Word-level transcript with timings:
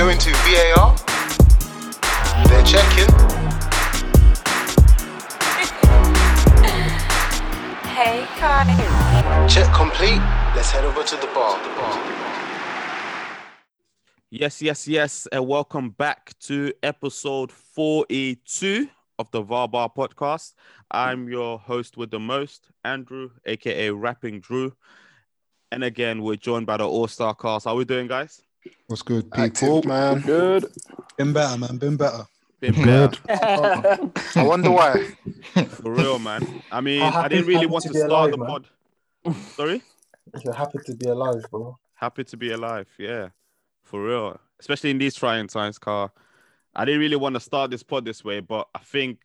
going 0.00 0.16
to 0.16 0.30
VAR. 0.32 0.96
They're 2.48 2.64
checking. 2.64 3.12
Hey, 8.00 8.24
Kai. 8.38 9.46
Check 9.46 9.70
complete. 9.74 10.22
Let's 10.56 10.70
head 10.70 10.86
over 10.86 11.02
to 11.02 11.16
the 11.16 11.26
bar. 11.34 11.58
Yes, 14.30 14.62
yes, 14.62 14.88
yes, 14.88 15.28
and 15.30 15.46
welcome 15.46 15.90
back 15.90 16.32
to 16.44 16.72
episode 16.82 17.52
42 17.52 18.88
of 19.18 19.30
the 19.32 19.42
VAR 19.42 19.68
Bar 19.68 19.90
podcast. 19.94 20.54
I'm 20.90 21.28
your 21.28 21.58
host 21.58 21.98
with 21.98 22.10
the 22.10 22.20
most, 22.20 22.70
Andrew, 22.86 23.32
aka 23.44 23.90
Rapping 23.90 24.40
Drew. 24.40 24.72
And 25.70 25.84
again, 25.84 26.22
we're 26.22 26.36
joined 26.36 26.64
by 26.64 26.78
the 26.78 26.88
All 26.88 27.06
Star 27.06 27.34
cast. 27.34 27.66
How 27.66 27.72
are 27.72 27.76
we 27.76 27.84
doing, 27.84 28.06
guys? 28.06 28.40
What's 28.86 29.02
good, 29.02 29.26
Active, 29.32 29.60
people? 29.60 29.82
man. 29.84 30.20
Good. 30.20 30.66
Been 31.16 31.32
better, 31.32 31.56
man. 31.58 31.76
Been 31.78 31.96
better. 31.96 32.26
Been 32.60 32.74
Good. 32.74 33.18
better, 33.26 34.10
I 34.36 34.42
wonder 34.42 34.70
why. 34.70 35.12
for 35.68 35.92
real, 35.92 36.18
man. 36.18 36.62
I 36.70 36.82
mean, 36.82 37.00
I'm 37.02 37.14
I 37.16 37.28
didn't 37.28 37.46
really 37.46 37.64
want 37.66 37.84
to 37.84 37.92
to 37.92 37.98
start 37.98 38.10
alive, 38.10 38.30
the 38.32 38.36
man. 38.36 38.46
pod. 38.48 38.66
Sorry? 39.56 39.82
You're 40.44 40.52
happy 40.52 40.78
to 40.84 40.94
be 40.94 41.06
alive, 41.08 41.42
bro. 41.50 41.78
Happy 41.94 42.22
to 42.24 42.36
be 42.36 42.50
alive, 42.52 42.86
yeah, 42.98 43.30
for 43.82 44.04
real. 44.04 44.38
Especially 44.58 44.90
in 44.90 44.98
these 44.98 45.14
trying 45.14 45.46
times, 45.46 45.78
car. 45.78 46.12
I 46.74 46.84
didn't 46.84 47.00
really 47.00 47.16
want 47.16 47.34
to 47.34 47.40
start 47.40 47.70
this 47.70 47.82
pod 47.82 48.04
this 48.04 48.22
way, 48.22 48.40
but 48.40 48.68
I 48.74 48.80
think 48.80 49.20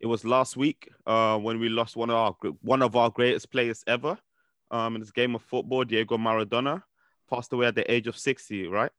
it 0.00 0.06
was 0.06 0.24
last 0.24 0.56
week 0.56 0.90
uh, 1.06 1.38
when 1.38 1.60
we 1.60 1.68
lost 1.68 1.96
one 1.96 2.10
of 2.10 2.16
our 2.16 2.34
one 2.62 2.82
of 2.82 2.96
our 2.96 3.10
greatest 3.10 3.52
players 3.52 3.84
ever 3.86 4.18
um, 4.72 4.96
in 4.96 5.00
this 5.00 5.12
game 5.12 5.36
of 5.36 5.42
football. 5.42 5.84
Diego 5.84 6.18
Maradona 6.18 6.82
passed 7.28 7.52
away 7.52 7.66
at 7.66 7.74
the 7.74 7.90
age 7.92 8.06
of 8.06 8.16
sixty, 8.16 8.66
right? 8.66 8.90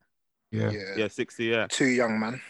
Yeah. 0.52 0.72
Yeah. 0.72 0.94
Yeah, 0.98 1.08
sixty. 1.08 1.46
Yeah, 1.46 1.68
Too 1.70 1.88
young, 1.88 2.20
man. 2.20 2.42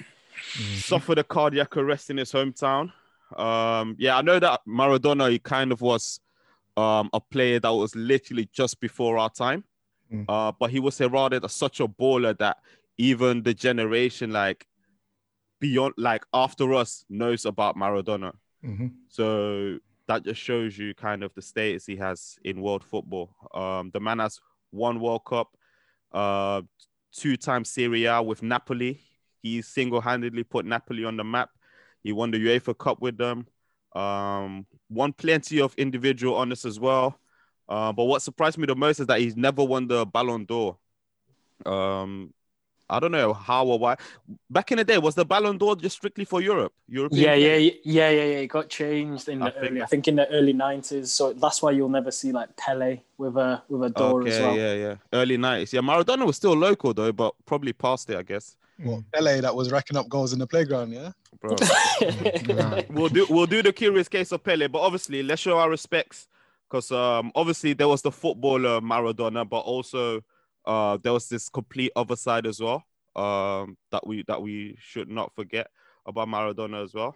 suffered 0.78 1.18
a 1.18 1.24
cardiac 1.24 1.76
arrest 1.78 2.10
in 2.10 2.18
his 2.18 2.32
hometown. 2.32 2.92
Um, 3.36 3.96
yeah, 4.00 4.18
I 4.18 4.22
know 4.22 4.40
that 4.40 4.62
Maradona. 4.68 5.30
He 5.32 5.40
kind 5.40 5.72
of 5.72 5.82
was 5.82 6.20
um, 6.78 7.10
a 7.14 7.20
player 7.20 7.60
that 7.60 7.70
was 7.74 7.96
literally 7.96 8.48
just 8.54 8.80
before 8.80 9.18
our 9.18 9.30
time. 9.30 9.64
Mm. 10.14 10.26
Uh, 10.30 10.52
but 10.58 10.70
he 10.70 10.80
was 10.80 10.98
heralded 10.98 11.44
as 11.44 11.54
such 11.54 11.80
a 11.80 11.88
baller 11.88 12.38
that 12.38 12.58
even 12.98 13.44
the 13.44 13.54
generation 13.54 14.32
like 14.32 14.66
beyond 15.60 15.94
like 15.98 16.24
after 16.34 16.74
us 16.74 17.04
knows 17.10 17.46
about 17.46 17.76
Maradona. 17.76 18.32
hmm 18.64 18.88
So 19.10 19.80
that 20.08 20.24
just 20.24 20.40
shows 20.40 20.78
you 20.78 20.94
kind 20.94 21.24
of 21.24 21.34
the 21.34 21.42
status 21.42 21.86
he 21.86 21.98
has 21.98 22.38
in 22.44 22.62
world 22.62 22.84
football. 22.84 23.36
Um, 23.54 23.90
the 23.94 24.00
man 24.00 24.20
has 24.20 24.40
one 24.72 25.00
World 25.02 25.26
Cup, 25.26 25.50
uh, 26.12 26.62
two-time 27.14 27.66
Serie 27.66 28.06
A 28.06 28.22
with 28.22 28.44
Napoli. 28.44 29.02
He 29.42 29.62
single-handedly 29.62 30.44
put 30.44 30.66
Napoli 30.66 31.06
on 31.06 31.18
the 31.18 31.24
map. 31.24 31.50
He 32.04 32.12
won 32.12 32.32
the 32.32 32.38
UEFA 32.38 32.78
Cup 32.78 33.02
with 33.02 33.18
them. 33.18 33.48
Um, 33.96 34.66
won 34.90 35.14
plenty 35.14 35.60
of 35.62 35.74
individual 35.76 36.36
honors 36.36 36.66
as 36.66 36.80
well. 36.80 37.20
Uh, 37.68 37.92
but 37.92 38.06
what 38.06 38.22
surprised 38.22 38.58
me 38.58 38.66
the 38.66 38.76
most 38.76 39.00
is 39.00 39.08
that 39.08 39.20
he's 39.20 39.36
never 39.36 39.64
won 39.64 39.88
the 39.88 40.06
Ballon 40.06 40.46
d'Or. 40.46 40.78
Um, 41.66 42.34
I 42.90 43.00
don't 43.00 43.12
know 43.12 43.34
how 43.34 43.66
or 43.66 43.78
why. 43.78 43.98
Back 44.50 44.72
in 44.72 44.78
the 44.78 44.84
day, 44.84 44.98
was 44.98 45.16
the 45.16 45.26
Ballon 45.26 45.58
d'Or 45.58 45.76
just 45.76 45.98
strictly 45.98 46.24
for 46.24 46.42
Europe? 46.42 46.74
European 46.88 47.22
Yeah, 47.22 47.34
yeah, 47.36 47.56
yeah, 47.58 47.72
yeah, 47.84 48.10
yeah. 48.10 48.38
It 48.40 48.48
got 48.48 48.70
changed 48.70 49.28
in 49.28 49.42
I 49.42 49.50
the 49.50 49.52
think- 49.60 49.72
early, 49.72 49.82
I 49.82 49.86
think 49.86 50.08
in 50.08 50.16
the 50.16 50.30
early 50.30 50.54
nineties. 50.54 51.12
So 51.12 51.34
that's 51.34 51.62
why 51.62 51.72
you'll 51.72 51.90
never 51.90 52.12
see 52.12 52.32
like 52.32 52.56
Pele 52.56 53.00
with 53.18 53.36
a 53.38 53.62
with 53.68 53.84
a 53.84 53.90
door 53.90 54.22
okay, 54.22 54.32
as 54.32 54.40
well. 54.40 54.56
yeah, 54.56 54.74
yeah. 54.74 54.96
Early 55.12 55.38
nineties. 55.38 55.74
Yeah, 55.74 55.82
Maradona 55.82 56.26
was 56.26 56.38
still 56.38 56.54
local 56.56 56.94
though, 56.94 57.12
but 57.12 57.34
probably 57.46 57.74
past 57.74 58.10
it, 58.10 58.18
I 58.18 58.24
guess. 58.24 58.56
What 58.80 59.04
LA 59.20 59.42
that 59.42 59.56
was 59.56 59.72
racking 59.72 59.98
up 59.98 60.08
goals 60.08 60.34
in 60.34 60.40
the 60.40 60.46
playground, 60.46 60.92
yeah? 60.92 61.12
Bro. 61.42 61.56
we'll 62.92 63.10
do 63.10 63.26
we'll 63.30 63.48
do 63.48 63.64
the 63.64 63.74
curious 63.74 64.08
case 64.08 64.32
of 64.32 64.44
Pele, 64.44 64.68
but 64.68 64.80
obviously 64.80 65.24
let's 65.24 65.42
show 65.42 65.58
our 65.58 65.70
respects 65.70 66.28
because 66.70 66.92
um 66.92 67.32
obviously 67.36 67.74
there 67.74 67.88
was 67.88 68.02
the 68.02 68.12
footballer 68.12 68.80
Maradona, 68.80 69.50
but 69.50 69.60
also 69.60 70.22
uh 70.68 70.98
there 71.02 71.14
was 71.14 71.30
this 71.30 71.50
complete 71.50 71.92
other 71.96 72.16
side 72.16 72.46
as 72.46 72.60
well. 72.62 72.84
Um 73.16 73.78
that 73.92 74.06
we 74.06 74.24
that 74.28 74.42
we 74.42 74.78
should 74.80 75.10
not 75.10 75.34
forget 75.34 75.68
about 76.06 76.28
Maradona 76.28 76.84
as 76.84 76.94
well. 76.94 77.16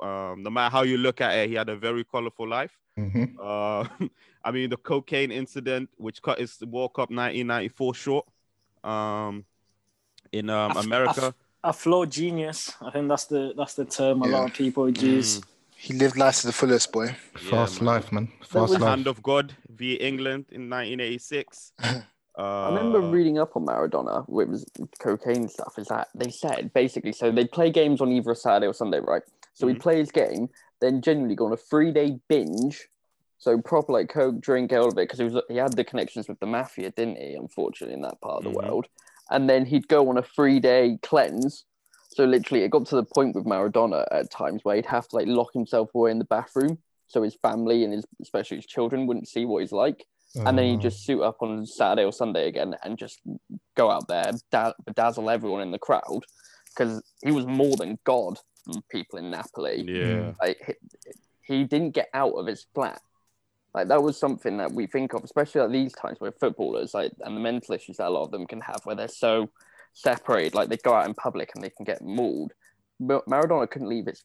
Um, 0.00 0.42
no 0.44 0.50
matter 0.50 0.70
how 0.72 0.82
you 0.82 0.96
look 0.98 1.20
at 1.20 1.32
it, 1.36 1.48
he 1.48 1.54
had 1.56 1.68
a 1.68 1.76
very 1.76 2.04
colorful 2.04 2.48
life. 2.48 2.72
hmm 2.96 3.24
Uh, 3.40 3.84
I 4.44 4.50
mean, 4.52 4.70
the 4.70 4.76
cocaine 4.76 5.32
incident, 5.32 5.90
which 5.96 6.22
cut 6.22 6.38
his 6.38 6.58
World 6.62 6.94
Cup 6.94 7.10
1994 7.10 7.94
short 7.94 8.26
um, 8.84 9.44
in 10.32 10.50
um, 10.50 10.70
A 10.72 10.78
f- 10.78 10.84
America. 10.86 11.34
a 11.64 11.72
flawed 11.72 12.10
genius. 12.12 12.74
I 12.80 12.90
think 12.92 13.08
that's 13.08 13.24
the 13.26 13.54
that's 13.56 13.74
the 13.74 13.84
term 13.84 14.22
a 14.22 14.28
Yeah. 14.28 14.38
lot 14.38 14.50
of 14.50 14.54
people 14.54 14.84
would 14.84 15.02
use. 15.02 15.40
He 15.76 15.94
lived 15.94 16.16
life 16.16 16.40
to 16.40 16.46
the 16.46 16.52
fullest, 16.52 16.92
boy. 16.92 17.16
Fast 17.34 17.80
man. 17.82 17.94
life, 17.94 18.12
man. 18.12 18.28
Fast 18.42 18.72
life. 18.72 18.82
Hand 18.82 19.06
of 19.06 19.22
God 19.22 19.56
via 19.68 19.96
England 19.98 20.46
in 20.50 20.68
1986. 20.68 21.72
Uh, 22.38 22.42
I 22.42 22.66
remember 22.68 23.00
reading 23.00 23.38
up 23.38 23.56
on 23.56 23.66
Maradona 23.66 24.26
with 24.28 24.48
was 24.48 24.64
cocaine 25.00 25.48
stuff. 25.48 25.74
Is 25.76 25.88
that 25.88 26.08
they 26.14 26.30
said 26.30 26.72
basically 26.72 27.12
so 27.12 27.32
they'd 27.32 27.50
play 27.50 27.70
games 27.70 28.00
on 28.00 28.12
either 28.12 28.30
a 28.30 28.36
Saturday 28.36 28.66
or 28.66 28.74
Sunday, 28.74 29.00
right? 29.00 29.22
So 29.54 29.66
Mhm. 29.66 29.70
he'd 29.70 29.80
play 29.80 29.98
his 29.98 30.12
game, 30.12 30.48
then 30.80 31.02
genuinely 31.02 31.34
go 31.34 31.46
on 31.46 31.52
a 31.52 31.56
three 31.56 31.90
day 31.90 32.20
binge. 32.28 32.88
So 33.38 33.60
proper 33.60 33.92
like 33.92 34.08
coke, 34.08 34.40
drink, 34.40 34.72
all 34.72 34.88
of 34.88 34.98
it 34.98 35.08
because 35.08 35.18
he 35.18 35.24
was 35.24 35.42
he 35.48 35.56
had 35.56 35.72
the 35.72 35.84
connections 35.84 36.28
with 36.28 36.38
the 36.38 36.46
mafia, 36.46 36.90
didn't 36.90 37.16
he? 37.18 37.34
Unfortunately, 37.34 37.94
in 37.94 38.02
that 38.02 38.20
part 38.20 38.38
of 38.38 38.44
the 38.44 38.50
Mhm. 38.50 38.64
world, 38.64 38.86
and 39.30 39.50
then 39.50 39.66
he'd 39.66 39.88
go 39.88 40.08
on 40.08 40.16
a 40.16 40.22
three 40.22 40.60
day 40.60 40.98
cleanse. 41.02 41.64
So 42.10 42.24
literally, 42.24 42.64
it 42.64 42.70
got 42.70 42.86
to 42.86 42.96
the 42.96 43.04
point 43.04 43.34
with 43.34 43.44
Maradona 43.46 44.06
at 44.10 44.30
times 44.30 44.64
where 44.64 44.76
he'd 44.76 44.86
have 44.86 45.08
to 45.08 45.16
like 45.16 45.26
lock 45.26 45.52
himself 45.52 45.94
away 45.94 46.10
in 46.10 46.18
the 46.18 46.24
bathroom 46.24 46.78
so 47.08 47.22
his 47.22 47.34
family 47.36 47.84
and 47.84 47.92
his 47.92 48.04
especially 48.20 48.58
his 48.58 48.66
children 48.66 49.06
wouldn't 49.06 49.28
see 49.28 49.44
what 49.44 49.60
he's 49.60 49.72
like 49.72 50.06
and 50.34 50.58
then 50.58 50.66
you 50.66 50.76
just 50.78 51.04
suit 51.04 51.22
up 51.22 51.38
on 51.42 51.64
Saturday 51.66 52.04
or 52.04 52.12
Sunday 52.12 52.48
again 52.48 52.74
and 52.84 52.98
just 52.98 53.20
go 53.76 53.90
out 53.90 54.06
there, 54.08 54.30
da- 54.50 54.72
bedazzle 54.88 55.32
everyone 55.32 55.62
in 55.62 55.70
the 55.70 55.78
crowd 55.78 56.20
because 56.68 57.02
he 57.24 57.32
was 57.32 57.46
more 57.46 57.76
than 57.76 57.98
God. 58.04 58.38
from 58.64 58.82
People 58.90 59.18
in 59.18 59.30
Napoli, 59.30 59.82
yeah. 59.88 60.32
like 60.42 60.58
he, 60.66 61.54
he 61.54 61.64
didn't 61.64 61.92
get 61.92 62.08
out 62.12 62.32
of 62.34 62.46
his 62.46 62.66
flat. 62.74 63.00
Like 63.74 63.88
that 63.88 64.02
was 64.02 64.18
something 64.18 64.58
that 64.58 64.72
we 64.72 64.86
think 64.86 65.14
of, 65.14 65.24
especially 65.24 65.62
at 65.62 65.72
these 65.72 65.92
times 65.94 66.20
where 66.20 66.32
footballers 66.32 66.92
like 66.92 67.12
and 67.20 67.34
the 67.36 67.40
mental 67.40 67.74
issues 67.74 67.96
that 67.96 68.08
a 68.08 68.10
lot 68.10 68.24
of 68.24 68.30
them 68.30 68.46
can 68.46 68.60
have, 68.60 68.80
where 68.84 68.94
they're 68.96 69.08
so 69.08 69.48
separated, 69.94 70.54
like 70.54 70.68
they 70.68 70.76
go 70.76 70.92
out 70.92 71.06
in 71.06 71.14
public 71.14 71.50
and 71.54 71.64
they 71.64 71.70
can 71.70 71.84
get 71.84 72.02
mauled. 72.02 72.52
But 73.00 73.26
Maradona 73.26 73.70
couldn't 73.70 73.88
leave 73.88 74.06
his 74.06 74.24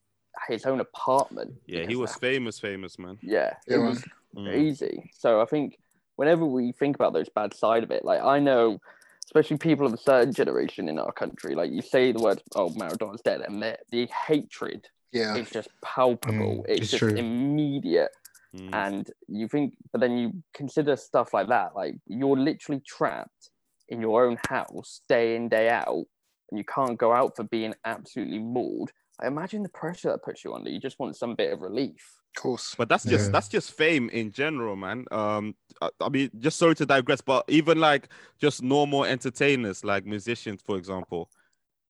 his 0.50 0.66
own 0.66 0.80
apartment. 0.82 1.54
Yeah, 1.68 1.86
he 1.86 1.96
was 1.96 2.12
that- 2.12 2.20
famous, 2.20 2.60
famous, 2.60 2.98
man. 3.00 3.18
Yeah, 3.22 3.54
Yeah, 3.68 3.76
it 3.76 3.80
man. 3.80 3.90
was 3.90 4.04
Mm. 4.36 4.46
crazy. 4.50 5.12
So 5.16 5.40
I 5.42 5.46
think 5.46 5.78
whenever 6.16 6.46
we 6.46 6.72
think 6.72 6.96
about 6.96 7.14
those 7.14 7.30
bad 7.30 7.54
side 7.54 7.84
of 7.84 7.92
it, 7.92 8.06
like 8.06 8.22
I 8.22 8.40
know, 8.40 8.80
especially 9.26 9.58
people 9.58 9.86
of 9.86 9.94
a 9.94 9.98
certain 9.98 10.34
generation 10.34 10.90
in 10.90 11.00
our 11.00 11.12
country, 11.12 11.56
like 11.56 11.72
you 11.72 11.82
say 11.82 12.12
the 12.12 12.20
word 12.20 12.42
"oh 12.56 12.70
Maradona's 12.76 13.22
dead," 13.22 13.42
and 13.42 13.62
the 13.62 13.78
the 13.92 14.08
hatred 14.28 14.88
Yeah. 15.12 15.36
is 15.36 15.50
just 15.50 15.70
palpable. 15.82 16.64
Mm, 16.64 16.70
it's, 16.70 16.82
it's 16.82 16.92
just 16.92 17.00
true. 17.00 17.16
immediate, 17.16 18.12
Mm. 18.56 18.70
and 18.72 19.12
you 19.28 19.48
think, 19.48 19.76
but 19.92 20.00
then 20.00 20.16
you 20.16 20.44
consider 20.54 20.96
stuff 20.96 21.34
like 21.34 21.48
that, 21.48 21.76
like 21.76 21.96
you're 22.06 22.38
literally 22.38 22.82
trapped 22.86 23.50
in 23.90 24.00
your 24.00 24.26
own 24.26 24.38
house 24.48 25.02
day 25.10 25.36
in 25.36 25.50
day 25.50 25.70
out, 25.70 26.06
and 26.52 26.58
you 26.60 26.64
can't 26.64 26.98
go 27.00 27.14
out 27.14 27.36
for 27.36 27.44
being 27.46 27.74
absolutely 27.84 28.38
mauled. 28.40 28.92
I 29.20 29.28
imagine 29.28 29.64
the 29.64 29.70
pressure 29.70 30.10
that 30.12 30.24
puts 30.24 30.44
you 30.44 30.54
under. 30.54 30.70
You 30.70 30.80
just 30.80 31.00
want 31.00 31.16
some 31.16 31.34
bit 31.36 31.52
of 31.52 31.62
relief. 31.62 32.20
Of 32.36 32.42
course. 32.42 32.76
But 32.76 32.90
that's 32.90 33.04
just 33.04 33.26
Yeah. 33.26 33.32
that's 33.32 33.48
just 33.48 33.72
fame 33.72 34.10
in 34.10 34.32
general, 34.32 34.76
man. 34.76 35.06
Um, 35.12 35.56
I, 35.82 35.90
I 36.02 36.10
mean, 36.10 36.30
just 36.40 36.58
sorry 36.58 36.76
to 36.76 36.86
digress, 36.86 37.22
but 37.22 37.46
even 37.48 37.80
like 37.80 38.10
just 38.40 38.64
normal 38.64 39.06
entertainers, 39.06 39.84
like 39.84 40.06
musicians, 40.06 40.62
for 40.62 40.78
example. 40.78 41.30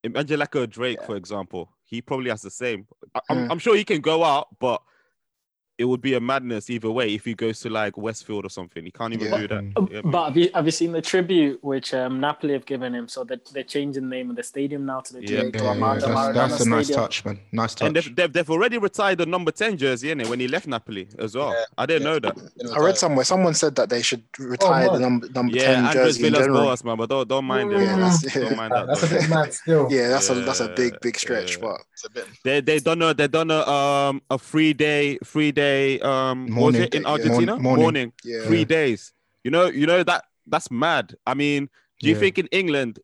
Imagine 0.04 0.40
like 0.40 0.54
a 0.56 0.68
Drake, 0.68 0.98
Yeah. 1.00 1.06
for 1.08 1.16
example. 1.16 1.70
He 1.86 2.02
probably 2.02 2.30
has 2.30 2.42
the 2.42 2.50
same. 2.50 2.88
I, 3.16 3.22
I'm, 3.30 3.38
Mm. 3.38 3.52
I'm 3.52 3.60
sure 3.60 3.76
he 3.76 3.86
can 3.86 4.02
go 4.02 4.24
out, 4.24 4.48
but 4.60 4.82
it 5.80 5.86
would 5.86 6.02
be 6.02 6.14
a 6.14 6.20
madness 6.20 6.70
either 6.70 6.92
way 6.92 7.14
if 7.16 7.26
he 7.26 7.34
goes 7.34 7.60
to 7.62 7.70
like 7.70 7.98
Westfield 7.98 8.46
or 8.46 8.50
something. 8.50 8.86
He 8.86 8.92
can't 8.92 9.12
even 9.14 9.28
Yeah. 9.32 9.38
do 9.38 9.48
that. 9.48 9.90
Yeah, 9.92 10.02
But 10.06 10.26
have 10.28 10.38
you, 10.38 10.50
have 10.54 10.66
you 10.66 10.72
seen 10.72 10.92
the 10.92 11.02
tribute 11.02 11.64
which 11.64 11.94
um, 11.96 12.20
Napoli 12.20 12.54
have 12.54 12.66
given 12.66 12.94
him? 12.94 13.08
So 13.08 13.24
that 13.24 13.52
they're 13.54 13.64
changing 13.64 14.04
the 14.04 14.10
name 14.16 14.30
of 14.30 14.36
the 14.36 14.44
stadium 14.44 14.86
now 14.86 15.00
to 15.02 15.14
the 15.14 15.22
Yeah. 15.22 15.28
Diego 15.42 15.64
Yeah, 15.64 15.74
yeah, 15.74 16.00
that's, 16.00 16.06
that's 16.36 16.66
a 16.66 16.70
nice 16.70 16.86
Stadium. 16.86 17.04
touch, 17.04 17.26
man. 17.26 17.40
Nice 17.52 17.76
and 17.82 17.96
touch. 17.96 18.06
they've, 18.06 18.16
they've, 18.16 18.34
they've 18.34 18.50
already 18.52 18.78
retired 18.78 19.18
the 19.18 19.26
number 19.26 19.52
10 19.52 19.78
jersey 19.78 20.12
in 20.12 20.22
it 20.22 20.30
when 20.30 20.40
he 20.40 20.48
left 20.48 20.68
Napoli 20.68 21.08
as 21.18 21.36
well. 21.36 21.50
Yeah. 21.50 21.64
I 21.78 21.86
didn't 21.88 22.04
Yeah. 22.04 22.08
know 22.14 22.20
that. 22.20 22.38
I 22.76 22.80
read 22.80 22.98
somewhere 22.98 23.26
someone 23.26 23.56
said 23.56 23.76
that 23.78 23.90
they 23.90 24.04
should 24.04 24.24
retire 24.38 24.90
the 24.92 25.00
number 25.00 25.28
number 25.30 25.56
Yeah, 25.58 25.64
ten 25.74 25.86
Andres 25.86 25.96
jersey 26.18 26.28
in 26.28 26.34
Villas 26.34 26.46
general. 26.48 26.64
Boas, 26.66 26.84
man, 26.84 26.98
but 26.98 27.10
don't, 27.10 27.28
don't 27.28 27.46
mind 27.46 27.72
it. 27.74 27.80
Yeah, 27.82 27.96
that's- 27.98 28.34
Don't 28.34 28.58
mind 28.58 28.74
that. 28.74 28.86
That's 28.88 29.04
a 29.04 29.06
though. 29.08 29.20
bit 29.22 29.30
mad 29.30 29.54
still. 29.54 29.88
Yeah, 29.90 30.08
that's 30.10 30.30
a 30.30 30.36
that's 30.36 30.60
a 30.60 30.68
big 30.70 31.00
big 31.02 31.18
stretch, 31.18 31.56
yeah. 31.58 31.62
but 31.64 31.82
It's 31.94 32.06
a 32.06 32.10
bit. 32.12 32.28
They 32.44 32.62
they 32.62 32.78
done 32.80 33.02
a 33.02 33.14
they 33.14 33.28
done 33.28 33.50
a 33.50 33.62
um 33.68 34.22
a 34.30 34.38
free 34.38 34.74
day 34.74 35.18
free 35.24 35.52
day 35.52 35.63
um 36.12 36.48
what 36.56 36.74
was 36.74 36.76
it 36.86 36.96
in. 36.96 37.06
Argentina 37.06 37.58
Morn- 37.58 37.80
morning. 37.80 38.14
yeah. 38.24 38.42
three 38.48 38.66
days. 38.66 39.14
You 39.44 39.52
know 39.52 39.66
you 39.80 39.86
know 39.88 40.02
that 40.04 40.22
that's 40.48 40.70
mad. 40.72 41.16
I 41.26 41.34
mean, 41.34 41.70
do 42.00 42.08
you 42.10 42.14
Yeah. 42.16 42.20
think 42.22 42.38
in 42.40 42.48
England 42.52 43.00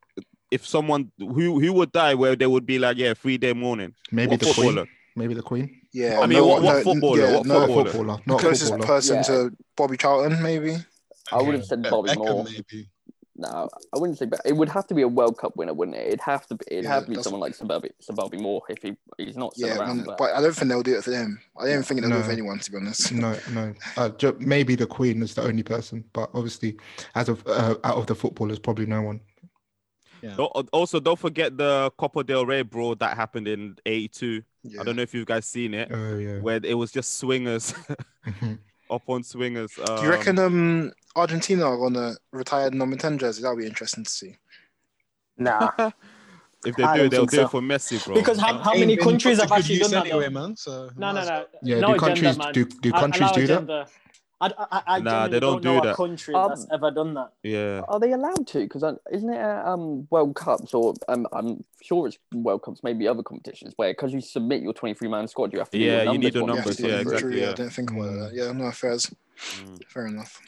if 0.51 0.65
someone 0.65 1.03
who 1.19 1.59
who 1.61 1.71
would 1.73 1.91
die 1.91 2.15
where 2.15 2.35
they 2.35 2.47
would 2.47 2.65
be 2.65 2.77
like, 2.79 2.97
yeah, 2.97 3.13
three 3.13 3.37
day 3.37 3.53
morning. 3.53 3.93
Maybe 4.11 4.31
What 4.31 4.39
the 4.39 4.45
footballer? 4.47 4.85
Queen. 4.85 4.95
Maybe 5.15 5.33
the 5.33 5.43
Queen. 5.51 5.65
Yeah. 5.93 6.19
I 6.21 6.25
mean, 6.27 6.37
no, 6.39 6.45
what- 6.47 6.61
what 6.63 6.75
no, 6.77 6.83
footballer? 6.83 7.19
Yeah, 7.21 7.33
What 7.37 7.45
no, 7.45 7.59
footballer? 7.59 7.91
footballer. 7.91 8.19
Not 8.25 8.39
a 8.39 8.43
closest 8.43 8.71
footballer. 8.71 8.87
person 8.87 9.15
Yeah. 9.17 9.21
to 9.29 9.51
Bobby 9.77 9.97
Charlton, 9.97 10.41
maybe. 10.41 10.73
I 11.31 11.41
would 11.43 11.53
have 11.55 11.65
said 11.65 11.83
Bobby 11.83 12.09
Beckham, 12.09 12.17
Moore. 12.17 12.43
maybe. 12.45 12.89
No, 13.41 13.69
I 13.93 13.97
wouldn't 13.97 14.17
say. 14.19 14.25
But 14.25 14.41
it 14.43 14.51
would 14.51 14.67
have 14.67 14.85
to 14.87 14.93
be 14.93 15.01
a 15.03 15.07
World 15.07 15.37
Cup 15.37 15.55
winner, 15.55 15.73
wouldn't 15.73 15.95
it? 15.95 16.07
It'd 16.07 16.19
have 16.19 16.45
to 16.47 16.55
be. 16.55 16.65
It'd 16.69 16.83
Yeah, 16.83 16.95
have 16.95 17.05
to 17.05 17.11
be 17.11 17.23
someone 17.23 17.39
like 17.39 17.55
Sir 17.55 17.65
Bobby, 17.65 17.89
Sir 18.01 18.13
Moore 18.33 18.61
if 18.67 18.81
he 18.83 18.97
he's 19.17 19.37
not 19.37 19.53
still 19.55 19.69
Yeah, 19.69 19.77
around. 19.79 19.97
man, 19.97 20.05
but, 20.05 20.17
but 20.17 20.33
I 20.33 20.41
don't 20.41 20.53
think 20.53 20.67
they'll 20.69 20.83
do 20.83 20.97
it 20.97 21.03
for 21.05 21.11
them. 21.11 21.39
I 21.57 21.65
don't 21.67 21.83
think 21.85 22.01
they'll 22.01 22.09
do 22.09 22.17
it 22.17 22.25
for 22.25 22.31
anyone, 22.31 22.59
to 22.59 22.69
be 22.71 22.77
honest. 22.77 23.13
No, 23.13 23.37
no. 23.53 23.73
Uh, 23.95 24.09
ju- 24.09 24.35
maybe 24.39 24.75
the 24.75 24.85
Queen 24.85 25.23
is 25.23 25.33
the 25.35 25.43
only 25.43 25.63
person, 25.63 26.03
but 26.11 26.29
obviously, 26.33 26.77
as 27.15 27.29
of 27.29 27.41
uh, 27.47 27.75
out 27.85 27.95
of 27.97 28.07
the 28.07 28.15
footballers, 28.15 28.59
probably 28.59 28.85
no 28.87 29.01
one. 29.03 29.21
Al- 30.37 30.67
Also, 30.73 30.99
don't 30.99 31.17
forget 31.17 31.57
the 31.57 31.91
Copa 31.97 32.23
del 32.25 32.45
Rey 32.45 32.61
brawl 32.63 32.95
that 32.95 33.15
happened 33.15 33.47
in 33.47 33.77
'82. 33.85 34.43
Yeah. 34.63 34.81
I 34.81 34.83
don't 34.83 34.97
know 34.97 35.01
if 35.03 35.13
you 35.13 35.23
guys 35.23 35.45
seen 35.45 35.73
it, 35.73 35.89
Oh 35.93 36.17
yeah. 36.17 36.39
where 36.39 36.59
it 36.61 36.73
was 36.73 36.91
just 36.91 37.19
swingers 37.19 37.73
Mhm. 38.27 38.59
up 38.91 39.03
on 39.07 39.23
swingers. 39.23 39.71
Do 39.75 39.81
you 39.83 39.87
Um, 39.97 40.07
reckon 40.09 40.39
um 40.39 40.91
Argentina 41.15 41.65
are 41.65 41.77
gonna 41.77 42.15
retire 42.31 42.69
number 42.71 42.95
ten 42.97 43.17
jersey? 43.17 43.41
That'll 43.41 43.57
be 43.57 43.65
interesting 43.65 44.03
to 44.03 44.09
see. 44.09 44.35
Nah, 45.37 45.71
if 46.65 46.75
they 46.75 46.83
I 46.83 46.95
do, 46.95 46.99
don't 47.01 47.09
they'll 47.11 47.25
do 47.25 47.37
so. 47.37 47.43
it 47.43 47.51
for 47.51 47.61
Messi, 47.61 48.03
bro. 48.05 48.15
because 48.15 48.39
how, 48.39 48.57
how 48.59 48.73
many 48.73 48.97
countries 48.97 49.39
put 49.39 49.49
have 49.49 49.57
actually 49.59 49.75
use 49.75 49.89
done 49.89 50.03
that? 50.03 50.11
anyway, 50.11 50.25
though? 50.25 50.29
man. 50.47 50.55
So 50.55 50.89
No, 50.97 51.11
no, 51.11 51.23
no. 51.25 51.45
Yeah. 51.63 51.79
no 51.79 51.93
do 51.93 51.99
countries 51.99 52.35
agenda, 52.37 52.43
man. 52.43 52.53
do 52.53 52.65
do 52.65 52.91
countries 52.91 53.21
allow 53.29 53.33
do 53.35 53.47
that? 53.47 53.53
agenda. 53.53 53.87
I, 54.41 54.45
I, 54.47 54.51
I, 54.71 54.81
I 54.95 54.99
Nah, 55.01 55.27
they 55.27 55.37
genuinely 55.37 55.39
don't 55.41 55.63
know 55.63 55.73
do 55.73 55.77
a 55.79 55.81
that. 55.87 55.95
country 55.97 56.33
Um, 56.35 56.47
that's 56.47 56.65
ever 56.71 56.91
done 56.91 57.13
that. 57.15 57.33
yeah. 57.43 57.81
Are 57.89 57.99
they 57.99 58.13
allowed 58.13 58.47
to? 58.47 58.59
Because 58.59 58.83
isn't 59.11 59.29
it 59.33 59.37
uh, 59.41 59.63
um 59.69 60.07
World 60.11 60.35
Cups 60.35 60.73
or 60.73 60.93
um, 61.09 61.27
I'm 61.33 61.63
sure 61.83 62.07
it's 62.07 62.17
World 62.33 62.61
Cups, 62.63 62.79
maybe 62.81 63.05
other 63.07 63.23
competitions 63.23 63.73
where 63.75 63.91
because 63.91 64.13
you 64.13 64.21
submit 64.21 64.61
your 64.61 64.73
23 64.73 65.09
man 65.09 65.27
squad, 65.27 65.51
you 65.51 65.59
have 65.59 65.69
to. 65.71 65.77
Yeah, 65.77 66.03
you 66.03 66.17
need 66.17 66.33
your 66.33 66.43
one 66.43 66.51
You 66.51 66.55
numbers, 66.55 66.79
yeah, 66.79 66.87
the 66.87 66.99
exactly, 67.01 67.29
injury, 67.31 67.41
yeah. 67.41 67.49
I 67.49 67.53
didn't 67.53 67.73
think 67.73 67.91
about 67.91 68.11
that. 68.13 68.31
Yeah, 68.33 68.51
no, 68.53 68.71
fair, 68.71 68.91
Mm. 68.95 69.81
fair 69.87 70.07
enough. 70.07 70.41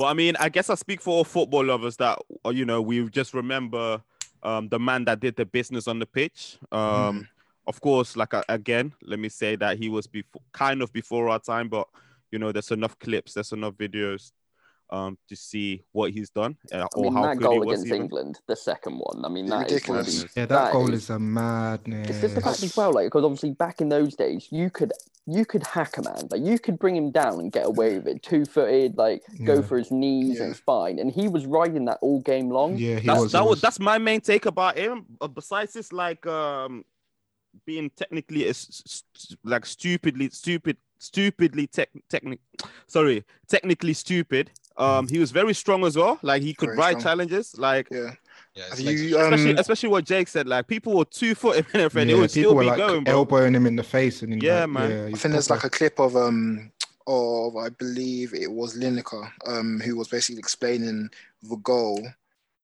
But 0.00 0.06
I 0.06 0.14
mean, 0.14 0.34
I 0.40 0.48
guess 0.48 0.70
I 0.70 0.76
speak 0.76 1.02
for 1.02 1.10
all 1.10 1.24
football 1.24 1.62
lovers 1.62 1.98
that 1.98 2.18
uh, 2.46 2.48
you 2.48 2.64
know 2.64 2.80
we 2.80 3.06
just 3.10 3.34
remember 3.34 4.00
um, 4.42 4.66
the 4.70 4.78
man 4.78 5.04
that 5.04 5.20
did 5.20 5.36
the 5.36 5.44
business 5.44 5.86
on 5.86 5.98
the 5.98 6.06
pitch. 6.06 6.56
Um, 6.72 7.28
Of 7.66 7.82
course, 7.82 8.16
like 8.16 8.32
again, 8.48 8.94
let 9.02 9.18
me 9.18 9.28
say 9.28 9.56
that 9.56 9.78
he 9.78 9.90
was 9.90 10.06
before, 10.06 10.40
kind 10.52 10.80
of 10.80 10.90
before 10.90 11.28
our 11.28 11.38
time, 11.38 11.68
but 11.68 11.86
you 12.32 12.38
know, 12.38 12.50
there's 12.50 12.70
enough 12.70 12.98
clips, 12.98 13.34
there's 13.34 13.52
enough 13.52 13.74
videos 13.74 14.32
um, 14.92 15.16
to 15.28 15.36
see 15.36 15.84
what 15.92 16.10
he's 16.12 16.30
done 16.30 16.56
uh, 16.72 16.86
I 16.96 17.00
mean, 17.00 17.12
how 17.14 17.22
that 17.22 17.36
good 17.38 17.42
goal 17.44 17.52
he 17.54 17.58
was. 17.60 17.66
against 17.80 17.86
even. 17.86 18.00
England, 18.02 18.40
the 18.48 18.56
second 18.56 18.94
one. 18.98 19.24
I 19.24 19.28
mean, 19.28 19.46
Yeah, 19.46 19.58
that 19.58 19.70
is 19.72 19.86
one 19.88 19.98
of 19.98 20.06
ridiculous. 20.06 20.36
Yeah, 20.36 20.46
that, 20.46 20.64
That 20.64 20.72
goal 20.72 20.92
is- 20.92 21.02
is 21.04 21.10
a 21.10 21.18
madness. 21.18 22.08
It's 22.10 22.20
just 22.20 22.34
the 22.34 22.40
fact 22.40 22.62
as 22.62 22.76
well, 22.76 22.92
like 22.92 23.06
because 23.06 23.24
obviously 23.24 23.50
back 23.52 23.80
in 23.80 23.88
those 23.88 24.14
days, 24.14 24.48
you 24.50 24.70
could 24.70 24.92
you 25.26 25.44
could 25.44 25.64
hack 25.64 25.96
a 25.98 26.02
man, 26.02 26.26
like 26.30 26.40
you 26.42 26.58
could 26.58 26.78
bring 26.78 26.96
him 26.96 27.10
down 27.12 27.38
and 27.40 27.52
get 27.52 27.66
away 27.66 27.94
with 27.96 28.08
it, 28.08 28.22
two 28.22 28.44
footed, 28.44 28.96
like 28.96 29.22
go 29.44 29.62
for 29.62 29.78
his 29.78 29.90
knees 29.92 30.38
Yeah. 30.38 30.44
and 30.46 30.56
spine, 30.56 30.98
and 30.98 31.12
he 31.12 31.28
was 31.28 31.46
riding 31.46 31.84
that 31.84 31.98
all 32.02 32.20
game 32.22 32.50
long. 32.50 32.76
Yeah, 32.76 32.98
he 32.98 33.06
That's, 33.06 33.20
was. 33.20 33.32
that 33.32 33.42
he 33.42 33.48
was 33.48 33.60
that's 33.60 33.78
my 33.78 33.98
main 33.98 34.20
take 34.22 34.46
about 34.46 34.76
him. 34.76 35.06
Uh, 35.20 35.28
besides 35.28 35.72
this, 35.74 35.92
like 35.92 36.26
um, 36.26 36.84
being 37.66 37.90
technically 37.90 38.44
is 38.44 38.82
s- 38.86 39.36
like 39.44 39.66
stupidly 39.66 40.30
stupid, 40.30 40.76
stupidly 40.98 41.66
tech 41.66 41.90
technic, 42.08 42.40
sorry, 42.88 43.24
technically 43.48 43.92
stupid. 43.94 44.50
Um, 44.80 45.08
he 45.08 45.18
was 45.18 45.30
very 45.30 45.54
strong 45.54 45.84
as 45.84 45.96
well. 45.96 46.18
Like 46.22 46.42
he 46.42 46.54
could 46.54 46.68
Very 46.70 46.78
ride 46.78 46.90
strong. 47.00 47.02
challenges. 47.02 47.58
Like 47.58 47.88
Yeah. 47.90 48.14
Yeah, 48.56 48.64
like- 48.70 48.80
you 48.80 49.16
especially 49.18 49.50
um? 49.52 49.58
especially 49.58 49.88
what 49.90 50.04
Jake 50.04 50.26
said. 50.28 50.46
Like 50.48 50.66
people 50.66 50.96
were 50.96 51.04
two 51.04 51.34
foot 51.36 51.58
in 51.58 51.66
and 51.72 51.82
everything. 51.82 52.08
yeah, 52.08 52.16
it 52.16 52.18
would 52.18 52.30
still 52.30 52.54
were 52.54 52.62
be 52.62 52.68
like 52.68 52.78
going, 52.78 53.04
bro. 53.04 53.12
elbowing 53.14 53.54
him 53.54 53.66
in 53.66 53.76
the 53.76 53.82
face, 53.84 54.22
and 54.22 54.42
Yeah, 54.42 54.60
like, 54.62 54.70
man. 54.70 54.90
Yeah, 54.90 55.04
I 55.04 55.08
he's 55.10 55.20
think 55.22 55.32
there's 55.32 55.50
like 55.50 55.62
a 55.64 55.70
clip 55.70 55.98
of 56.00 56.16
um 56.16 56.72
of 57.06 57.56
I 57.56 57.68
believe 57.68 58.34
it 58.34 58.50
was 58.50 58.76
Lineker 58.76 59.30
um 59.46 59.80
who 59.80 59.96
was 59.96 60.08
basically 60.08 60.38
explaining 60.40 61.10
the 61.42 61.56
goal 61.56 62.06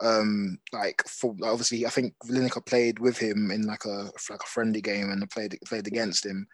um 0.01 0.59
like 0.73 1.03
for 1.09 1.35
obviously 1.43 1.87
I 1.87 1.91
think 1.91 2.15
Lineker 2.29 2.65
played 2.65 2.99
with 2.99 3.17
him 3.19 3.51
in 3.51 3.63
like 3.67 3.85
a 3.87 4.11
like 4.29 4.43
a 4.43 4.47
friendly 4.47 4.81
game 4.83 5.11
and 5.11 5.29
played 5.31 5.57
played 5.65 5.87
against 5.87 6.27
him 6.27 6.47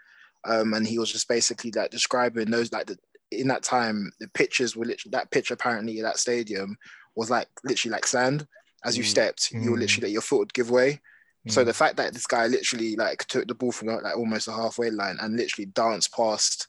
um 0.45 0.75
and 0.75 0.87
he 0.87 0.99
was 0.99 1.11
just 1.11 1.27
basically 1.29 1.73
like 1.75 1.91
describing 1.91 2.51
those 2.51 2.71
like 2.73 2.87
the 2.87 2.97
in 3.41 3.49
that 3.49 3.63
time 3.63 4.11
the 4.21 4.29
pitches 4.29 4.77
were 4.77 4.85
literally 4.85 5.11
that 5.11 5.31
pitch 5.31 5.51
apparently 5.51 6.01
that 6.01 6.19
stadium 6.19 6.77
was 7.17 7.31
like 7.31 7.49
literally 7.65 7.93
like 7.93 8.07
sand 8.07 8.47
as 8.85 8.97
you 8.97 9.05
Mm. 9.05 9.07
stepped 9.07 9.51
you 9.53 9.71
were 9.71 9.77
Mm. 9.77 9.81
literally 9.81 10.09
like 10.09 10.13
your 10.13 10.23
foot 10.23 10.39
would 10.39 10.55
give 10.55 10.71
way 10.71 11.01
so 11.49 11.63
Mm. 11.63 11.67
the 11.67 11.75
fact 11.75 11.97
that 11.97 12.13
this 12.13 12.27
guy 12.27 12.47
literally 12.47 12.95
like 12.97 13.27
took 13.27 13.49
the 13.49 13.55
ball 13.55 13.73
from 13.73 13.89
like 13.89 14.17
almost 14.17 14.47
the 14.47 14.53
halfway 14.53 14.91
line 14.91 15.17
and 15.21 15.37
literally 15.37 15.67
danced 15.67 16.13
past 16.15 16.69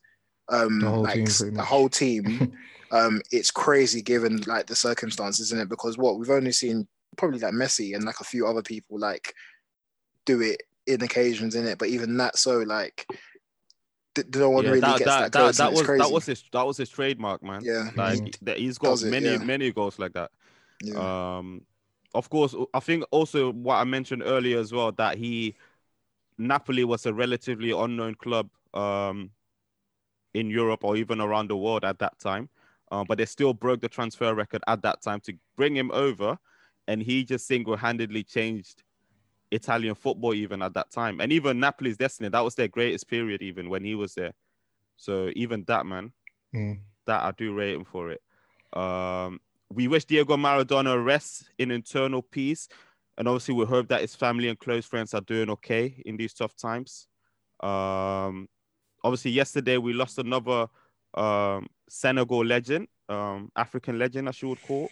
um 0.50 0.80
The 0.80 0.90
whole 0.90 1.04
like 1.04 1.26
team, 1.30 1.54
the 1.54 1.62
whole 1.64 1.90
team, 1.90 2.58
um, 2.92 3.22
it's 3.32 3.52
crazy 3.52 4.02
given 4.02 4.42
like 4.42 4.68
the 4.68 4.76
circumstances, 4.76 5.48
isn't 5.48 5.62
it? 5.62 5.70
Because 5.70 5.98
what 5.98 6.20
we've 6.20 6.30
only 6.30 6.52
seen 6.52 6.88
probably 7.18 7.40
like 7.40 7.54
Messi 7.54 7.96
and 7.96 8.04
like 8.04 8.20
a 8.20 8.26
few 8.26 8.46
other 8.46 8.62
people 8.62 9.00
like 9.00 9.34
do 10.26 10.42
it 10.42 10.62
in 10.86 11.02
occasions, 11.02 11.56
in 11.56 11.66
it. 11.66 11.78
But 11.78 11.90
even 11.90 12.18
that, 12.18 12.38
so 12.38 12.60
like 12.60 13.08
no 14.36 14.50
one 14.50 14.64
Yeah, 14.64 14.70
really 14.70 14.82
that, 14.82 14.98
gets 15.00 15.06
that, 15.06 15.32
that, 15.32 15.32
that, 15.32 15.56
that 15.56 15.74
was 15.74 15.88
that 15.88 16.12
was 16.12 16.26
his 16.26 16.44
that 16.52 16.66
was 16.66 16.78
his 16.78 16.90
trademark, 16.90 17.44
man. 17.44 17.62
yeah, 17.64 17.90
Like 17.96 18.40
he's 18.58 18.78
got 18.78 18.90
does 18.90 19.04
it, 19.04 19.10
many 19.12 19.32
yeah. 19.32 19.38
many 19.38 19.72
goals 19.72 20.00
like 20.00 20.14
that. 20.14 20.32
yeah. 20.84 21.38
Um, 21.38 21.66
of 22.14 22.30
course, 22.30 22.56
I 22.74 22.80
think 22.80 23.06
also 23.12 23.52
what 23.52 23.76
I 23.78 23.84
mentioned 23.86 24.22
earlier 24.24 24.60
as 24.60 24.72
well 24.72 24.92
that 24.94 25.18
he 25.18 25.56
Napoli 26.38 26.84
was 26.84 27.06
a 27.06 27.14
relatively 27.14 27.72
unknown 27.72 28.16
club 28.16 28.50
um, 28.74 29.32
in 30.34 30.50
Europe 30.50 30.84
or 30.84 30.96
even 30.96 31.22
around 31.22 31.50
the 31.50 31.58
world 31.58 31.84
at 31.84 32.00
that 32.00 32.20
time, 32.20 32.50
uh, 32.92 33.04
but 33.04 33.18
they 33.18 33.26
still 33.26 33.54
broke 33.54 33.82
the 33.82 33.90
transfer 33.90 34.34
record 34.34 34.62
at 34.68 34.82
that 34.84 35.02
time 35.02 35.20
to 35.22 35.34
bring 35.56 35.76
him 35.76 35.92
over, 35.92 36.38
and 36.88 37.02
he 37.02 37.24
just 37.24 37.48
single-handedly 37.48 38.24
changed 38.24 38.83
Italian 39.54 39.96
football 39.96 40.34
even 40.34 40.62
at 40.62 40.74
that 40.74 40.92
time, 40.92 41.22
and 41.22 41.32
even 41.32 41.60
Napoli's 41.60 41.98
destiny. 41.98 42.30
That 42.30 42.44
was 42.44 42.56
their 42.56 42.68
greatest 42.68 43.08
period, 43.08 43.42
even 43.42 43.70
when 43.70 43.84
he 43.84 43.96
was 43.96 44.14
there. 44.16 44.34
So 44.98 45.32
even 45.36 45.64
that 45.66 45.86
man, 45.86 46.12
Mm. 46.54 46.80
that 47.08 47.24
I 47.24 47.32
do 47.32 47.54
rate 47.54 47.74
him 47.76 47.86
for 47.86 48.12
it. 48.12 48.22
Um, 48.74 49.40
we 49.70 49.88
wish 49.88 50.06
Diego 50.06 50.38
Maradona 50.38 51.04
rests 51.04 51.46
in 51.58 51.72
internal 51.72 52.22
peace, 52.22 52.68
and 53.18 53.28
obviously 53.28 53.56
we 53.56 53.66
hope 53.66 53.88
that 53.88 54.02
his 54.02 54.16
family 54.16 54.50
and 54.50 54.60
close 54.60 54.86
friends 54.86 55.14
are 55.14 55.22
doing 55.22 55.50
okay 55.50 56.02
in 56.06 56.16
these 56.18 56.34
tough 56.34 56.56
times. 56.56 57.08
Um, 57.60 58.48
obviously, 59.04 59.32
yesterday 59.32 59.78
we 59.78 59.94
lost 59.94 60.20
another 60.20 60.68
um, 61.16 61.68
Senegal 61.90 62.46
legend, 62.46 62.88
um, 63.10 63.52
African 63.56 63.98
legend, 63.98 64.30
as 64.30 64.42
you 64.42 64.50
would 64.50 64.62
call 64.62 64.92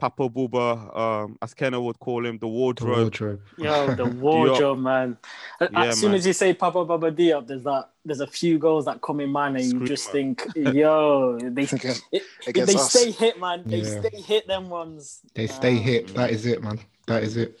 Papa 0.00 0.28
Bouba, 0.30 0.96
um, 0.96 1.38
as 1.42 1.52
Kenna 1.54 1.80
would 1.80 1.98
call 1.98 2.24
him, 2.24 2.36
the 2.36 2.40
The 2.40 2.48
wardrobe. 2.48 2.96
wardrobe. 2.98 3.40
Yo, 3.58 3.94
the 3.94 4.04
wardrobe, 4.24 4.78
man. 4.78 5.18
A- 5.60 5.68
Yeah, 5.70 5.82
as 5.84 6.00
soon 6.00 6.10
man. 6.12 6.18
as 6.18 6.26
you 6.26 6.32
say 6.32 6.54
Papa 6.54 6.78
Bouba 6.86 7.14
Diop, 7.14 7.46
there's 7.46 7.62
that. 7.64 7.90
There's 8.04 8.20
a 8.20 8.26
few 8.26 8.58
goals 8.58 8.86
that 8.86 9.02
come 9.02 9.20
in 9.20 9.28
mind, 9.30 9.58
and 9.58 9.64
you 9.72 9.86
just 9.86 10.06
Screamer. 10.06 10.34
think, 10.34 10.56
yo, 10.74 11.38
they 11.38 11.62
Against- 11.72 12.04
it- 12.10 12.22
against 12.46 12.72
they 12.72 12.78
us. 12.80 12.90
stay 12.90 13.10
hit, 13.10 13.38
man. 13.38 13.62
They 13.66 13.80
Yeah. 13.82 14.00
stay 14.00 14.20
hit 14.20 14.46
them 14.48 14.70
ones. 14.70 15.20
They 15.34 15.46
stay 15.46 15.76
Um, 15.76 15.82
hit. 15.82 16.14
That 16.14 16.30
is 16.30 16.46
it, 16.46 16.62
man. 16.62 16.80
That 17.06 17.22
is 17.22 17.36
it. 17.36 17.60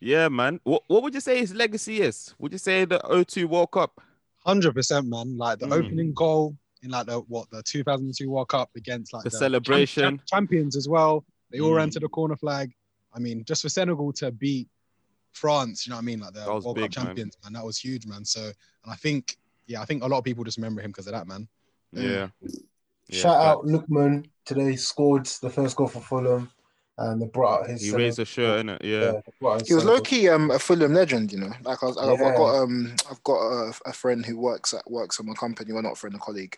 Yeah, 0.00 0.28
man. 0.28 0.60
What, 0.64 0.82
what 0.86 1.02
would 1.02 1.14
you 1.14 1.20
say 1.20 1.38
his 1.38 1.54
legacy 1.54 2.00
is? 2.00 2.34
Would 2.38 2.52
you 2.52 2.58
say 2.58 2.84
the 2.84 2.98
02 3.26 3.46
World 3.48 3.70
Cup? 3.70 4.00
Hundred 4.44 4.74
percent, 4.74 5.06
man. 5.08 5.36
Like 5.38 5.58
the 5.58 5.66
Mm. 5.66 5.72
opening 5.84 6.12
goal 6.14 6.56
in 6.84 6.90
like 6.90 7.06
the 7.06 7.18
what 7.20 7.50
the 7.50 7.62
2002 7.62 8.30
World 8.30 8.48
Cup 8.48 8.70
against 8.76 9.12
like 9.12 9.24
The 9.24 9.30
champ- 9.30 9.38
celebration. 9.40 10.02
champ- 10.02 10.22
champions 10.26 10.76
as 10.76 10.88
well. 10.88 11.24
They 11.50 11.60
all 11.60 11.72
ran 11.72 11.88
Mm. 11.88 11.92
to 11.94 12.00
the 12.00 12.08
corner 12.08 12.36
flag. 12.36 12.72
I 13.12 13.18
mean, 13.18 13.44
just 13.44 13.62
for 13.62 13.68
Senegal 13.68 14.12
to 14.14 14.30
beat 14.30 14.68
France, 15.32 15.86
you 15.86 15.90
know 15.90 15.96
what 15.96 16.02
I 16.02 16.04
mean? 16.04 16.20
Like 16.20 16.34
the 16.34 16.40
That 16.40 16.52
was 16.54 16.64
World 16.64 16.76
big, 16.76 16.92
Cup 16.94 17.04
champions, 17.06 17.36
man. 17.42 17.52
That 17.54 17.64
was 17.64 17.78
huge, 17.78 18.06
man. 18.06 18.24
So, 18.24 18.42
and 18.42 18.92
I 18.92 18.94
think, 18.96 19.36
yeah, 19.66 19.80
I 19.80 19.84
think 19.84 20.02
a 20.02 20.06
lot 20.06 20.18
of 20.18 20.24
people 20.24 20.44
just 20.44 20.58
remember 20.58 20.80
him 20.82 20.90
because 20.90 21.06
of 21.06 21.12
that, 21.12 21.26
man. 21.26 21.48
Yeah. 21.92 22.28
Yeah, 23.08 23.20
Shout 23.20 23.36
out 23.36 23.62
facts. 23.64 23.72
Lookman 23.72 24.26
today. 24.44 24.76
Scored 24.76 25.26
the 25.26 25.50
first 25.50 25.76
goal 25.76 25.88
for 25.88 26.00
Fulham, 26.00 26.50
and 26.98 27.20
they 27.20 27.26
brought 27.26 27.68
his. 27.68 27.80
He 27.80 27.88
Senegal- 27.88 28.04
raised 28.06 28.18
a 28.20 28.24
shirt, 28.24 28.66
innit? 28.66 28.78
Yeah. 28.82 29.12
they 29.12 29.22
brought 29.40 29.54
out 29.54 29.60
his 29.60 29.68
He 29.68 29.74
was 29.74 29.84
low 29.84 30.00
key 30.00 30.28
um 30.28 30.50
a 30.50 30.58
Fulham 30.58 30.94
legend, 30.94 31.32
you 31.32 31.38
know. 31.40 31.52
Like 31.62 31.82
I 31.82 31.86
was, 31.86 31.96
I've, 31.96 32.10
I've 32.10 32.20
Yeah. 32.20 32.36
got 32.36 32.62
um 32.62 32.94
I've 33.10 33.22
got 33.24 33.40
a, 33.40 33.72
a 33.86 33.92
friend 33.92 34.24
who 34.24 34.38
works 34.38 34.72
at 34.74 34.88
works 34.90 35.18
at 35.18 35.26
my 35.26 35.34
company, 35.34 35.72
well 35.72 35.82
not 35.82 35.92
a 35.92 35.96
friend, 35.96 36.14
a 36.14 36.18
colleague, 36.18 36.56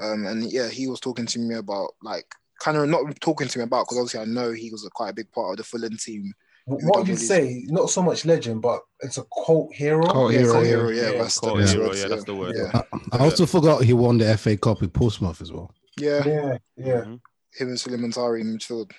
um 0.00 0.26
and 0.26 0.50
yeah, 0.52 0.68
he 0.68 0.86
was 0.88 1.00
talking 1.00 1.26
to 1.26 1.38
me 1.38 1.56
about 1.56 1.90
like 2.02 2.26
kind 2.60 2.76
of 2.76 2.88
not 2.88 3.20
talking 3.20 3.48
to 3.48 3.58
me 3.58 3.64
about 3.64 3.84
because 3.86 3.98
obviously 3.98 4.20
I 4.20 4.24
know 4.24 4.52
he 4.52 4.70
was 4.70 4.84
a 4.86 4.90
quite 4.90 5.10
a 5.10 5.14
big 5.14 5.30
part 5.32 5.50
of 5.52 5.56
the 5.58 5.64
Fulham 5.64 5.96
team. 5.96 6.32
What 6.66 7.00
would 7.00 7.08
you 7.08 7.16
say? 7.16 7.64
Not 7.66 7.90
so 7.90 8.04
much 8.04 8.24
legend, 8.24 8.62
but 8.62 8.82
it's 9.00 9.18
a 9.18 9.24
cult 9.44 9.74
hero. 9.74 10.04
Cult 10.06 10.32
yeah, 10.32 10.38
hero, 10.38 10.52
cult 10.52 10.64
yeah. 10.64 10.70
hero, 10.70 10.88
yeah, 10.90 11.10
Yeah, 11.10 11.18
that's 11.22 11.40
the 11.40 11.46
Cult 11.48 11.58
best 11.58 11.72
hero, 11.74 11.88
word, 11.88 11.96
yeah, 11.96 12.06
that's 12.06 12.22
the 12.24 12.34
word. 12.36 12.54
Yeah, 12.56 12.82
I, 13.12 13.16
I 13.16 13.24
also 13.24 13.46
forgot 13.46 13.82
he 13.82 13.92
won 13.94 14.18
the 14.18 14.38
FA 14.38 14.56
Cup 14.56 14.80
with 14.80 14.92
Portsmouth 14.92 15.42
as 15.42 15.50
well. 15.50 15.74
yeah, 15.98 16.22
Yeah, 16.24 16.58
yeah. 16.76 17.00
Mhm. 17.00 17.20
him 17.58 17.68
and 17.68 17.80
Sulley 17.80 17.98
Muntari 17.98 18.42
in 18.42 18.56
midfield. 18.56 18.92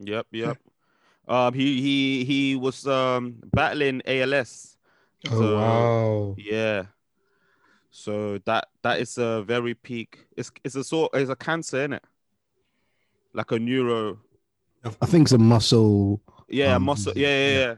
Yep, 0.00 0.26
yep. 0.32 0.58
Um, 1.26 1.54
he 1.54 1.80
he 1.80 2.24
he 2.24 2.56
was 2.56 2.86
um 2.86 3.36
battling 3.52 4.02
ALS. 4.06 4.76
Oh 5.30 5.54
wow. 5.56 6.34
Yeah. 6.38 6.84
So 7.90 8.38
that 8.44 8.68
that 8.82 9.00
is 9.00 9.16
a 9.18 9.42
very 9.42 9.74
peak. 9.74 10.26
It's 10.36 10.50
it's 10.64 10.74
a 10.74 10.84
sort 10.84 11.12
it's 11.14 11.30
a 11.30 11.36
cancer, 11.36 11.84
is 11.84 11.92
it? 11.92 12.02
Like 13.32 13.52
a 13.52 13.58
neuro. 13.58 14.18
I 15.00 15.06
think 15.06 15.26
it's 15.26 15.32
a 15.32 15.38
muscle. 15.38 16.20
Yeah, 16.48 16.74
Um, 16.76 16.82
muscle. 16.84 17.12
Yeah, 17.16 17.28
yeah, 17.28 17.48
yeah. 17.48 17.58
yeah. 17.58 17.74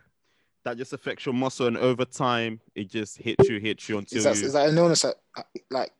That 0.64 0.76
just 0.76 0.92
affects 0.92 1.25
your 1.25 1.35
muscle, 1.35 1.68
and 1.68 1.76
over 1.76 2.04
time, 2.04 2.61
it 2.75 2.90
just 2.90 3.18
hits 3.18 3.49
you, 3.49 3.61
hits 3.61 3.88
you 3.88 3.99
until 3.99 4.18
Is 4.18 4.25
that 4.25 4.37
you. 4.37 4.46
is 4.46 4.52
that 4.54 4.68
an 4.68 4.76
illness 4.76 5.02
that 5.02 5.14
like 5.70 5.92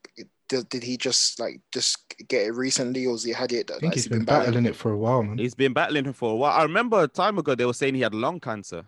did, 0.49 0.69
did 0.69 0.83
he 0.83 0.97
just 0.97 1.39
like 1.41 1.61
just 1.73 1.99
get 2.29 2.47
it 2.47 2.53
recently, 2.55 3.07
or 3.07 3.13
has 3.13 3.25
he 3.25 3.33
had 3.33 3.53
it? 3.53 3.71
I 3.71 3.75
Like, 3.75 3.83
he's 3.85 3.95
he's 3.95 4.05
he 4.05 4.11
been 4.11 4.25
battling 4.25 4.67
it 4.67 4.77
for 4.77 4.93
a 4.93 4.97
while, 4.99 5.23
man. 5.23 5.39
He's 5.39 5.55
been 5.55 5.73
battling 5.73 6.07
it 6.07 6.15
for 6.17 6.33
a 6.33 6.37
while. 6.37 6.53
I 6.59 6.63
remember 6.63 7.03
a 7.03 7.09
time 7.09 7.39
ago 7.39 7.55
they 7.55 7.67
were 7.67 7.73
saying 7.75 7.95
he 7.95 8.01
had 8.03 8.15
lung 8.15 8.41
cancer. 8.41 8.85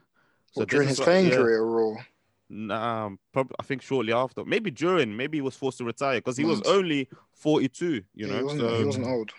Or 0.56 0.64
this 0.64 0.70
during 0.70 0.88
is 0.88 0.90
his 0.92 0.98
what- 1.00 1.04
playing 1.06 1.28
yeah. 1.28 1.36
career, 1.36 1.62
or 1.62 2.06
Nah, 2.50 3.10
probably 3.32 3.54
I 3.60 3.62
think 3.62 3.82
shortly 3.82 4.12
after. 4.14 4.42
Maybe 4.44 4.70
during. 4.70 5.14
Maybe 5.14 5.36
he 5.36 5.42
was 5.42 5.54
forced 5.54 5.76
to 5.78 5.84
retire 5.84 6.16
because 6.18 6.38
he 6.38 6.46
was 6.46 6.62
only 6.62 7.06
42. 7.34 7.86
You 7.86 8.02
yeah, 8.14 8.26
know, 8.26 8.36
he 8.38 8.42
wasn't, 8.44 8.60
so 8.62 8.78
he 8.78 8.84
wasn't 8.86 9.06
old. 9.06 9.30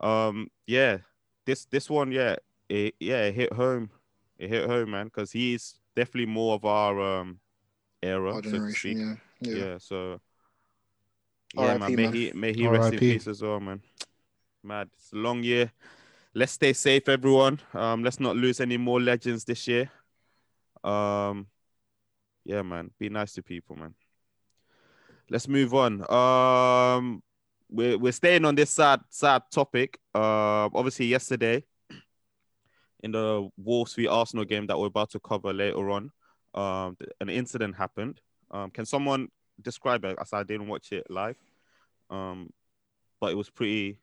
um, 0.00 0.48
yeah, 0.66 0.98
this 1.46 1.64
this 1.66 1.90
one, 1.90 2.12
yeah, 2.12 2.36
it 2.68 2.94
yeah, 3.00 3.24
it 3.24 3.34
hit 3.34 3.52
home. 3.52 3.90
It 4.38 4.50
hit 4.50 4.68
home, 4.70 4.90
man, 4.92 5.06
because 5.06 5.32
he's 5.32 5.80
definitely 5.96 6.26
more 6.32 6.54
of 6.54 6.64
our 6.64 7.00
um 7.00 7.40
era, 8.02 8.34
Our 8.34 8.36
so 8.36 8.40
to 8.42 8.48
speak. 8.70 8.98
generation, 8.98 9.20
yeah, 9.40 9.50
Yeah. 9.52 9.64
yeah. 9.72 9.78
so 9.78 10.20
yeah, 11.54 11.78
man. 11.78 11.94
May 11.94 12.10
he 12.10 12.32
may 12.34 12.52
he 12.52 12.66
rest 12.66 12.92
in 12.92 12.98
peace 12.98 13.26
as 13.26 13.42
well, 13.42 13.60
man. 13.60 13.80
Mad. 14.62 14.88
It's 14.94 15.12
a 15.12 15.16
long 15.16 15.42
year. 15.42 15.72
Let's 16.34 16.52
stay 16.52 16.72
safe, 16.72 17.08
everyone. 17.08 17.60
Um, 17.74 18.04
let's 18.04 18.20
not 18.20 18.36
lose 18.36 18.60
any 18.60 18.76
more 18.76 19.00
legends 19.00 19.44
this 19.44 19.66
year. 19.66 19.90
Um, 20.84 21.46
yeah, 22.44 22.62
man. 22.62 22.90
Be 22.98 23.08
nice 23.08 23.32
to 23.34 23.42
people, 23.42 23.76
man. 23.76 23.94
Let's 25.30 25.48
move 25.48 25.74
on. 25.74 26.10
Um, 26.10 27.22
we're 27.70 27.98
we're 27.98 28.12
staying 28.12 28.44
on 28.44 28.54
this 28.54 28.70
sad 28.70 29.00
sad 29.10 29.42
topic. 29.50 29.98
Uh, 30.14 30.68
obviously 30.74 31.06
yesterday 31.06 31.64
in 33.02 33.12
the 33.12 33.48
Wolves 33.56 33.94
v 33.94 34.06
Arsenal 34.06 34.44
game 34.44 34.66
that 34.66 34.78
we're 34.78 34.86
about 34.86 35.10
to 35.10 35.20
cover 35.20 35.52
later 35.52 35.90
on, 35.90 36.10
um, 36.54 36.96
an 37.20 37.28
incident 37.28 37.76
happened. 37.76 38.20
Um, 38.50 38.70
can 38.70 38.86
someone 38.86 39.28
describe 39.62 40.04
it? 40.04 40.16
As 40.20 40.32
I 40.32 40.42
didn't 40.42 40.68
watch 40.68 40.92
it 40.92 41.10
live, 41.10 41.36
um, 42.10 42.50
but 43.20 43.32
it 43.32 43.36
was 43.36 43.50
pretty, 43.50 43.98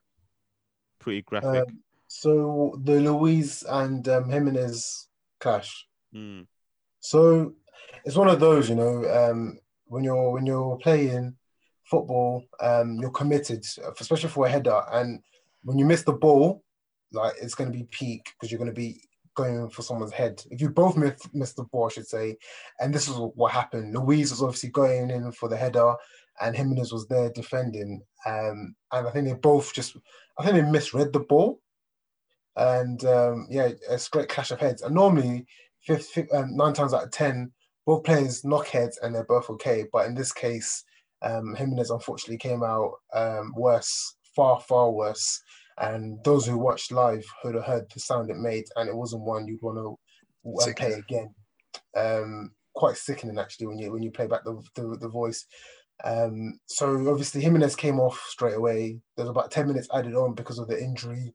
pretty 0.99 1.21
graphic. 1.21 1.67
Um, 1.67 1.79
so 2.07 2.79
the 2.83 2.99
Luiz 2.99 3.63
and 3.67 4.07
um, 4.07 4.29
Jimenez 4.29 5.07
clash. 5.39 5.87
Mm, 6.13 6.47
So 6.99 7.53
it's 8.03 8.15
one 8.15 8.29
of 8.29 8.39
those, 8.39 8.69
you 8.69 8.75
know, 8.75 9.05
um, 9.09 9.59
when 9.87 10.03
you're 10.03 10.31
when 10.31 10.45
you're 10.45 10.77
playing 10.77 11.35
football, 11.83 12.43
um, 12.59 12.97
you're 12.99 13.11
committed, 13.11 13.63
especially 13.99 14.29
for 14.29 14.45
a 14.45 14.49
header, 14.49 14.81
and 14.91 15.19
when 15.63 15.77
you 15.77 15.85
miss 15.85 16.03
the 16.03 16.13
ball, 16.13 16.63
like 17.11 17.33
it's 17.41 17.55
going 17.55 17.71
to 17.71 17.77
be 17.77 17.85
peak 17.85 18.23
because 18.33 18.51
you're 18.51 18.59
going 18.59 18.69
to 18.69 18.81
be 18.81 19.01
going 19.35 19.69
for 19.69 19.81
someone's 19.81 20.11
head. 20.11 20.43
If 20.49 20.61
you 20.61 20.69
both 20.69 20.97
miss, 20.97 21.21
miss 21.33 21.53
the 21.53 21.63
ball, 21.63 21.87
I 21.87 21.93
should 21.93 22.07
say, 22.07 22.37
and 22.79 22.93
this 22.93 23.07
is 23.07 23.15
what 23.15 23.51
happened. 23.51 23.93
Luiz 23.93 24.31
was 24.31 24.41
obviously 24.41 24.69
going 24.69 25.09
in 25.09 25.31
for 25.31 25.49
the 25.49 25.57
header, 25.57 25.93
and 26.41 26.55
Jimenez 26.55 26.91
was 26.91 27.07
there 27.07 27.31
defending, 27.31 28.01
um, 28.25 28.75
and 28.91 29.07
I 29.07 29.11
think 29.11 29.27
they 29.27 29.33
both 29.33 29.73
just, 29.73 29.95
I 30.37 30.43
think 30.43 30.55
they 30.55 30.71
misread 30.71 31.13
the 31.13 31.19
ball, 31.19 31.61
and 32.55 33.03
um, 33.05 33.47
yeah, 33.49 33.69
a 33.89 33.99
great 34.11 34.29
clash 34.29 34.51
of 34.51 34.59
heads. 34.59 34.81
And 34.81 34.95
normally, 34.95 35.45
fifth, 35.81 36.07
fifth, 36.07 36.33
um, 36.33 36.55
nine 36.55 36.73
times 36.73 36.93
out 36.93 37.03
of 37.03 37.11
ten, 37.11 37.51
both 37.85 38.03
players 38.03 38.43
knock 38.43 38.67
heads 38.67 38.97
and 39.01 39.13
they're 39.13 39.25
both 39.25 39.49
okay. 39.49 39.85
But 39.91 40.07
in 40.07 40.15
this 40.15 40.31
case, 40.31 40.83
um, 41.21 41.55
Jimenez 41.55 41.91
unfortunately 41.91 42.37
came 42.37 42.63
out 42.63 42.93
um, 43.13 43.53
worse, 43.55 44.15
far, 44.35 44.59
far 44.59 44.91
worse. 44.91 45.41
And 45.77 46.23
those 46.23 46.45
who 46.45 46.57
watched 46.57 46.91
live 46.91 47.25
would 47.43 47.55
have 47.55 47.65
heard 47.65 47.85
the 47.93 47.99
sound 47.99 48.29
it 48.29 48.37
made, 48.37 48.65
and 48.75 48.87
it 48.87 48.95
wasn't 48.95 49.23
one 49.23 49.47
you'd 49.47 49.61
want 49.61 49.77
to 49.77 50.69
uh, 50.69 50.73
play 50.75 50.93
again. 50.93 51.33
Um, 51.95 52.51
quite 52.75 52.97
sickening 52.97 53.39
actually 53.39 53.67
when 53.67 53.79
you 53.79 53.91
when 53.91 54.03
you 54.03 54.11
play 54.11 54.27
back 54.27 54.43
the 54.43 54.61
the, 54.75 54.97
the 55.01 55.09
voice. 55.09 55.45
Um, 56.03 56.59
so 56.65 57.09
obviously 57.09 57.41
Jimenez 57.41 57.75
came 57.75 57.99
off 57.99 58.21
straight 58.27 58.55
away. 58.55 58.99
There's 59.15 59.29
about 59.29 59.51
ten 59.51 59.67
minutes 59.67 59.87
added 59.93 60.15
on 60.15 60.35
because 60.35 60.59
of 60.59 60.67
the 60.67 60.81
injury. 60.81 61.33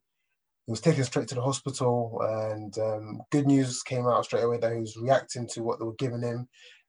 He 0.66 0.70
was 0.70 0.80
taken 0.80 1.04
straight 1.04 1.28
to 1.28 1.34
the 1.34 1.42
hospital, 1.42 2.20
and 2.22 2.76
um, 2.78 3.22
good 3.30 3.46
news 3.46 3.82
came 3.82 4.06
out 4.06 4.24
straight 4.24 4.44
away 4.44 4.58
that 4.58 4.72
he 4.72 4.78
was 4.78 4.96
reacting 5.00 5.48
to 5.48 5.62
what 5.62 5.78
they 5.78 5.84
were 5.84 5.94
giving 5.94 6.22
him. 6.22 6.48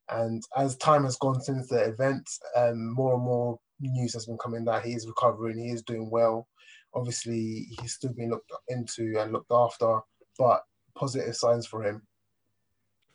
And 0.09 0.43
as 0.57 0.75
time 0.77 1.05
has 1.05 1.15
gone 1.15 1.41
since 1.41 1.67
the 1.67 1.85
event, 1.85 2.29
um, 2.55 2.93
more 2.93 3.15
and 3.15 3.23
more 3.23 3.59
news 3.79 4.13
has 4.13 4.25
been 4.25 4.37
coming 4.37 4.65
that 4.65 4.85
he 4.85 4.91
is 4.91 5.07
recovering, 5.07 5.57
he 5.57 5.71
is 5.71 5.83
doing 5.83 6.09
well. 6.11 6.47
Obviously, 6.93 7.67
he's 7.79 7.93
still 7.93 8.13
being 8.13 8.29
looked 8.29 8.51
into 8.67 9.17
and 9.19 9.31
looked 9.31 9.51
after, 9.51 9.99
but 10.37 10.63
positive 10.95 11.35
signs 11.35 11.65
for 11.65 11.83
him. 11.83 12.01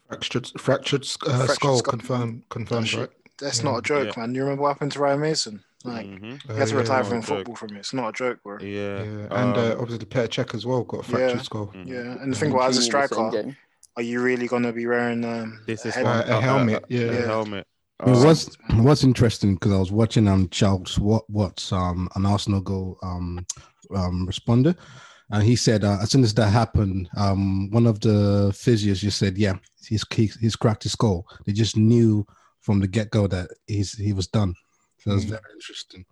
Fractured, 0.08 0.50
fractured, 0.58 1.02
uh, 1.26 1.36
Fractured 1.38 1.54
skull, 1.56 1.78
skull. 1.78 1.90
confirmed, 1.92 2.42
confirmed, 2.48 2.88
shit. 2.88 3.00
right? 3.00 3.10
That's 3.38 3.58
Yeah. 3.62 3.70
not 3.70 3.78
a 3.78 3.82
joke, 3.82 4.16
Yeah. 4.16 4.20
man. 4.22 4.34
You 4.34 4.42
remember 4.42 4.62
what 4.62 4.68
happened 4.68 4.92
to 4.92 5.00
Ryan 5.00 5.20
Mason? 5.20 5.62
Like 5.84 6.06
mhm, 6.06 6.42
he 6.42 6.54
had 6.54 6.68
to 6.68 6.74
Uh, 6.74 6.78
retire 6.80 6.98
not 7.02 7.06
a 7.06 7.10
from 7.10 7.20
joke. 7.20 7.28
football 7.38 7.54
from 7.56 7.76
it. 7.76 7.80
It's 7.80 7.92
not 7.92 8.08
a 8.08 8.12
joke, 8.12 8.42
bro. 8.42 8.58
Yeah, 8.60 9.02
Yeah, 9.02 9.26
and 9.30 9.56
uh, 9.56 9.72
um, 9.74 9.80
obviously 9.80 10.06
Petr 10.06 10.28
Cech 10.44 10.54
as 10.54 10.64
well 10.66 10.82
got 10.84 11.00
a 11.00 11.02
fractured 11.02 11.36
Yeah. 11.36 11.42
skull. 11.42 11.66
mhm. 11.68 11.86
Yeah, 11.86 12.22
and 12.22 12.32
the 12.32 12.36
thing 12.38 12.52
was, 12.52 12.78
as 12.78 12.88
a 12.88 12.90
Mancini 12.90 13.02
the 13.02 13.08
same 13.08 13.32
striker, 13.32 13.56
are 13.96 14.02
you 14.02 14.20
really 14.22 14.48
gonna 14.48 14.72
be 14.72 14.86
wearing 14.86 15.24
um, 15.24 15.62
This 15.66 15.84
a 15.84 15.88
is 15.88 15.94
head- 15.96 16.04
one- 16.04 16.16
Uh, 16.30 16.38
a 16.38 16.40
helmet, 16.40 16.84
yeah. 16.88 17.00
a 17.02 17.12
Yeah. 17.12 17.26
helmet. 17.26 17.66
I 18.00 18.06
mean, 18.06 18.16
Um, 18.16 18.24
what's 18.24 18.56
what's 18.74 19.04
interesting 19.04 19.54
because 19.54 19.72
I 19.72 19.78
was 19.78 19.92
watching 19.92 20.28
um 20.28 20.48
Charles 20.50 20.98
what 20.98 21.28
what's 21.30 21.72
um 21.72 22.08
an 22.14 22.26
Arsenal 22.26 22.60
goal 22.60 22.98
um 23.02 23.44
um 23.94 24.26
responder, 24.28 24.76
and 25.30 25.42
he 25.42 25.56
said 25.56 25.82
uh, 25.84 25.98
as 26.02 26.10
soon 26.10 26.22
as 26.24 26.34
that 26.34 26.50
happened, 26.50 27.08
um 27.16 27.70
one 27.70 27.86
of 27.86 28.00
the 28.00 28.50
physios 28.52 28.98
just 28.98 29.18
said, 29.18 29.38
yeah, 29.38 29.54
he's 29.86 30.04
he's, 30.12 30.36
he's 30.36 30.56
cracked 30.56 30.82
his 30.82 30.92
skull. 30.92 31.26
They 31.46 31.52
just 31.52 31.76
knew 31.76 32.26
from 32.60 32.80
the 32.80 32.86
get 32.88 33.10
go 33.10 33.26
that 33.28 33.48
he's 33.66 33.92
he 33.96 34.12
was 34.12 34.26
done. 34.26 34.54
So 34.98 35.10
that's 35.10 35.24
Mm. 35.24 35.30
very 35.30 35.42
interesting. 35.54 36.04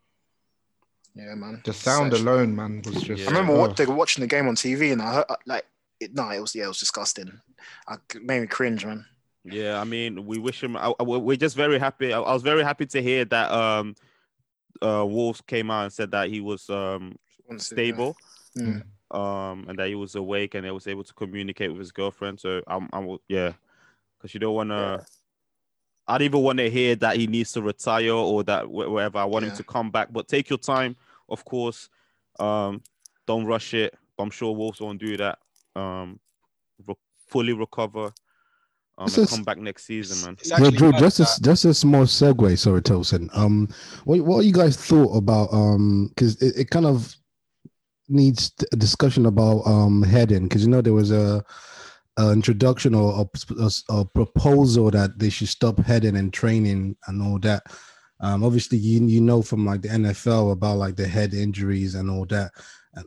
Yeah, 1.16 1.34
man. 1.36 1.60
The 1.64 1.72
sound 1.72 2.12
Such- 2.12 2.22
alone, 2.22 2.56
man, 2.56 2.82
was 2.84 3.02
just. 3.02 3.20
Yeah. 3.20 3.26
I 3.26 3.28
remember 3.28 3.52
oh. 3.52 3.60
what 3.60 3.76
they 3.76 3.86
were 3.86 3.94
watching 3.94 4.22
the 4.22 4.26
game 4.26 4.48
on 4.48 4.56
TV, 4.56 4.90
and 4.92 5.00
I 5.02 5.14
heard 5.14 5.26
like 5.46 5.64
it. 6.00 6.14
No, 6.14 6.30
it 6.30 6.40
was 6.40 6.54
yeah, 6.54 6.64
it 6.64 6.68
was 6.68 6.78
disgusting. 6.80 7.40
I 7.86 7.94
it 8.14 8.22
made 8.22 8.40
me 8.40 8.46
cringe, 8.46 8.84
man. 8.86 9.04
Yeah, 9.44 9.80
I 9.80 9.84
mean, 9.84 10.24
we 10.26 10.38
wish 10.38 10.62
him. 10.62 10.76
I, 10.76 10.92
I- 10.98 11.02
we're 11.02 11.36
just 11.36 11.56
very 11.56 11.78
happy. 11.78 12.12
I, 12.12 12.20
I 12.20 12.32
was 12.32 12.42
very 12.42 12.62
happy 12.62 12.86
to 12.86 13.02
hear 13.02 13.24
that 13.26 13.50
um, 13.50 13.94
uh, 14.82 15.04
Wolves 15.06 15.40
came 15.42 15.70
out 15.70 15.84
and 15.84 15.92
said 15.92 16.10
that 16.12 16.28
he 16.30 16.40
was 16.40 16.68
um 16.70 17.16
stable, 17.58 18.16
Mm. 18.56 18.84
um, 19.10 19.66
and 19.68 19.78
that 19.78 19.88
he 19.88 19.96
was 19.96 20.14
awake 20.14 20.54
and 20.54 20.64
he 20.64 20.70
was 20.70 20.86
able 20.86 21.02
to 21.04 21.12
communicate 21.12 21.70
with 21.70 21.80
his 21.80 21.92
girlfriend. 21.92 22.38
So 22.40 22.62
I'm, 22.66 22.88
I'm 22.92 23.18
yeah, 23.28 23.52
because 24.16 24.32
you 24.32 24.40
don't 24.40 24.54
want 24.54 24.70
to. 24.70 24.74
Yeah. 25.00 25.04
I 26.06 26.18
don't 26.18 26.26
even 26.26 26.40
want 26.42 26.58
to 26.58 26.68
hear 26.70 26.94
that 26.96 27.16
he 27.16 27.26
needs 27.26 27.52
to 27.52 27.62
retire 27.62 28.10
or 28.12 28.44
that 28.44 28.68
whatever. 28.70 29.18
I 29.18 29.24
want 29.24 29.46
him 29.46 29.56
to 29.56 29.64
come 29.64 29.90
back, 29.90 30.12
but 30.12 30.28
take 30.28 30.50
your 30.50 30.58
time, 30.58 30.96
of 31.30 31.44
course. 31.46 31.88
Um, 32.38 32.82
don't 33.26 33.46
rush 33.46 33.72
it. 33.74 33.94
I'm 34.18 34.30
sure 34.30 34.54
Wolves 34.54 34.80
won't 34.80 35.00
do 35.00 35.16
that. 35.16 35.38
Um, 35.74 36.20
re- 36.86 36.94
fully 37.28 37.54
recover. 37.54 38.12
Um, 38.96 39.08
and 39.12 39.28
come 39.28 39.42
back 39.42 39.58
next 39.58 39.86
season, 39.86 40.24
man. 40.24 40.36
It's 40.40 40.50
Yeah, 40.50 40.70
Drew, 40.70 40.92
just 40.92 41.18
a, 41.18 41.42
just 41.42 41.64
a 41.64 41.74
small 41.74 42.04
segue, 42.04 42.56
sorry, 42.58 42.80
Tosin. 42.80 43.28
Um, 43.36 43.68
what 44.04 44.20
what 44.20 44.44
you 44.44 44.52
guys 44.52 44.76
thought 44.76 45.16
about 45.16 45.52
um, 45.52 46.08
because 46.08 46.40
it, 46.40 46.56
it 46.56 46.70
kind 46.70 46.86
of 46.86 47.14
needs 48.08 48.52
a 48.72 48.76
discussion 48.76 49.26
about 49.26 49.62
um 49.66 50.02
heading, 50.02 50.44
because 50.44 50.64
you 50.64 50.70
know 50.70 50.80
there 50.80 50.92
was 50.92 51.10
a, 51.10 51.44
a 52.18 52.30
introduction 52.30 52.94
or 52.94 53.26
a, 53.26 53.62
a, 53.62 53.70
a 54.00 54.04
proposal 54.04 54.92
that 54.92 55.18
they 55.18 55.30
should 55.30 55.48
stop 55.48 55.78
heading 55.80 56.16
and 56.16 56.32
training 56.32 56.96
and 57.08 57.20
all 57.20 57.38
that. 57.40 57.64
Um, 58.20 58.44
obviously 58.44 58.78
you 58.78 59.04
you 59.06 59.20
know 59.20 59.42
from 59.42 59.66
like 59.66 59.82
the 59.82 59.88
NFL 59.88 60.52
about 60.52 60.78
like 60.78 60.94
the 60.94 61.08
head 61.08 61.34
injuries 61.34 61.96
and 61.96 62.08
all 62.08 62.26
that. 62.26 62.52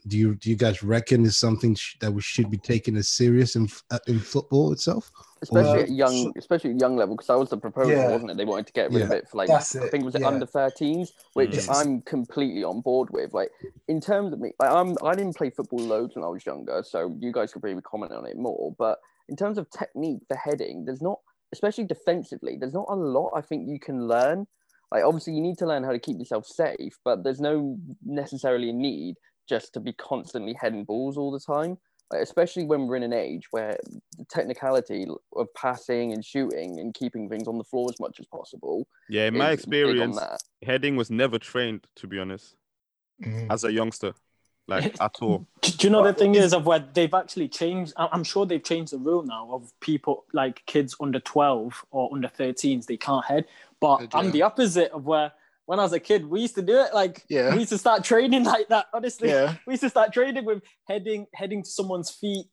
Do 0.05 0.17
you 0.17 0.35
do 0.35 0.49
you 0.49 0.57
guys 0.57 0.83
reckon 0.83 1.25
is 1.25 1.37
something 1.37 1.75
sh- 1.75 1.95
that 2.01 2.11
we 2.11 2.21
should 2.21 2.51
be 2.51 2.57
taking 2.57 2.97
as 2.97 3.07
serious 3.07 3.55
in 3.55 3.69
uh, 3.89 3.99
in 4.07 4.19
football 4.19 4.73
itself? 4.73 5.09
Especially 5.41 5.79
Uh, 5.79 5.83
at 5.83 5.89
young, 5.89 6.11
so- 6.23 6.33
especially 6.37 6.71
at 6.71 6.79
young 6.79 6.95
level, 6.95 7.15
because 7.15 7.27
that 7.27 7.37
was 7.39 7.49
the 7.49 7.57
proposal, 7.57 7.91
Yeah. 7.91 8.11
wasn't 8.11 8.31
it? 8.31 8.37
They 8.37 8.45
wanted 8.45 8.67
to 8.67 8.73
get 8.73 8.91
rid 8.91 9.01
of 9.03 9.11
it 9.11 9.27
for 9.29 9.37
like 9.37 9.47
That's 9.49 9.75
I 9.75 9.87
think 9.89 10.03
it 10.03 10.05
was 10.05 10.15
it 10.15 10.21
yeah. 10.21 10.27
under 10.27 10.45
13s, 10.45 11.13
which 11.33 11.51
Mm. 11.51 11.75
I'm 11.75 12.01
completely 12.01 12.63
on 12.63 12.81
board 12.81 13.09
with. 13.11 13.33
Like 13.33 13.51
in 13.87 13.99
terms 14.01 14.33
of 14.33 14.39
me, 14.39 14.53
like, 14.59 14.71
I'm 14.71 14.95
I 15.03 15.13
didn't 15.15 15.35
play 15.35 15.49
football 15.49 15.79
loads 15.79 16.15
when 16.15 16.23
I 16.23 16.27
was 16.27 16.45
younger, 16.45 16.83
so 16.83 17.15
you 17.19 17.31
guys 17.31 17.53
could 17.53 17.61
probably 17.61 17.81
comment 17.81 18.11
on 18.11 18.25
it 18.25 18.37
more. 18.37 18.73
But 18.77 18.99
in 19.29 19.35
terms 19.35 19.57
of 19.57 19.69
technique 19.69 20.21
for 20.27 20.35
heading, 20.37 20.85
there's 20.85 21.01
not, 21.01 21.19
especially 21.51 21.83
defensively, 21.85 22.57
there's 22.57 22.73
not 22.73 22.87
a 22.89 22.95
lot 22.95 23.31
I 23.35 23.41
think 23.41 23.67
you 23.67 23.79
can 23.79 24.07
learn. 24.07 24.47
Like 24.91 25.03
obviously 25.03 25.33
you 25.33 25.41
need 25.41 25.57
to 25.59 25.65
learn 25.65 25.83
how 25.83 25.91
to 25.91 25.99
keep 25.99 26.17
yourself 26.17 26.45
safe, 26.45 26.97
but 27.03 27.23
there's 27.23 27.41
no 27.41 27.77
necessarily 28.05 28.71
need 28.71 29.17
just 29.49 29.73
to 29.73 29.79
be 29.79 29.93
constantly 29.93 30.53
heading 30.53 30.83
balls 30.85 31.17
all 31.17 31.31
the 31.31 31.39
time. 31.39 31.77
Like, 32.11 32.21
especially 32.21 32.63
when 32.65 32.87
we're 32.87 32.95
in 32.95 33.03
an 33.03 33.13
age 33.13 33.47
where 33.51 33.77
the 34.17 34.25
technicality 34.29 35.05
of 35.35 35.47
passing 35.53 36.13
and 36.13 36.23
shooting 36.23 36.79
and 36.79 36.93
keeping 36.93 37.27
things 37.29 37.47
on 37.47 37.57
the 37.57 37.63
floor 37.63 37.87
as 37.89 37.99
much 37.99 38.19
as 38.19 38.25
possible. 38.27 38.87
Yeah, 39.09 39.27
in 39.27 39.37
my 39.37 39.51
is 39.51 39.65
big 39.65 39.81
on 39.85 39.89
experience, 40.11 40.19
heading 40.63 40.95
was 40.95 41.09
never 41.11 41.37
trained, 41.37 41.85
to 41.97 42.07
be 42.07 42.19
honest, 42.19 42.55
Mhm. 43.21 43.51
as 43.51 43.63
a 43.63 43.71
youngster, 43.71 44.13
like 44.67 44.95
at 45.01 45.15
all. 45.21 45.45
Do, 45.61 45.71
do 45.71 45.87
you 45.87 45.91
know 45.91 46.03
the 46.03 46.13
thing 46.13 46.35
is 46.35 46.53
of 46.53 46.65
where 46.65 46.79
they've 46.79 47.13
actually 47.13 47.49
changed? 47.49 47.93
I- 47.97 48.09
I'm 48.11 48.23
sure 48.23 48.45
they've 48.45 48.63
changed 48.63 48.93
the 48.93 48.99
rule 48.99 49.23
now 49.23 49.49
of 49.51 49.77
people 49.81 50.25
like 50.33 50.63
kids 50.65 50.95
under 51.01 51.19
12 51.19 51.83
or 51.91 52.09
under 52.13 52.29
13s 52.29 52.85
they 52.85 52.97
can't 52.97 53.25
head. 53.25 53.45
But 53.79 54.07
I'm 54.13 54.31
the 54.31 54.41
opposite 54.43 54.91
of 54.91 55.05
where 55.05 55.31
when 55.67 55.79
I 55.79 55.83
was 55.83 55.93
a 55.93 55.99
kid 55.99 56.25
we 56.25 56.41
used 56.41 56.55
to 56.55 56.61
do 56.63 56.79
it. 56.79 56.93
Like 56.93 57.23
Yeah. 57.29 57.53
we 57.53 57.59
used 57.59 57.69
to 57.71 57.77
start 57.77 58.03
training 58.03 58.43
like 58.55 58.67
that. 58.69 58.87
Honestly, 58.93 59.29
Yeah. 59.29 59.53
we 59.67 59.73
used 59.73 59.83
to 59.83 59.89
start 59.89 60.11
training 60.13 60.45
with 60.45 60.63
heading 60.87 61.27
heading 61.35 61.61
to 61.63 61.69
someone's 61.69 62.09
feet. 62.09 62.47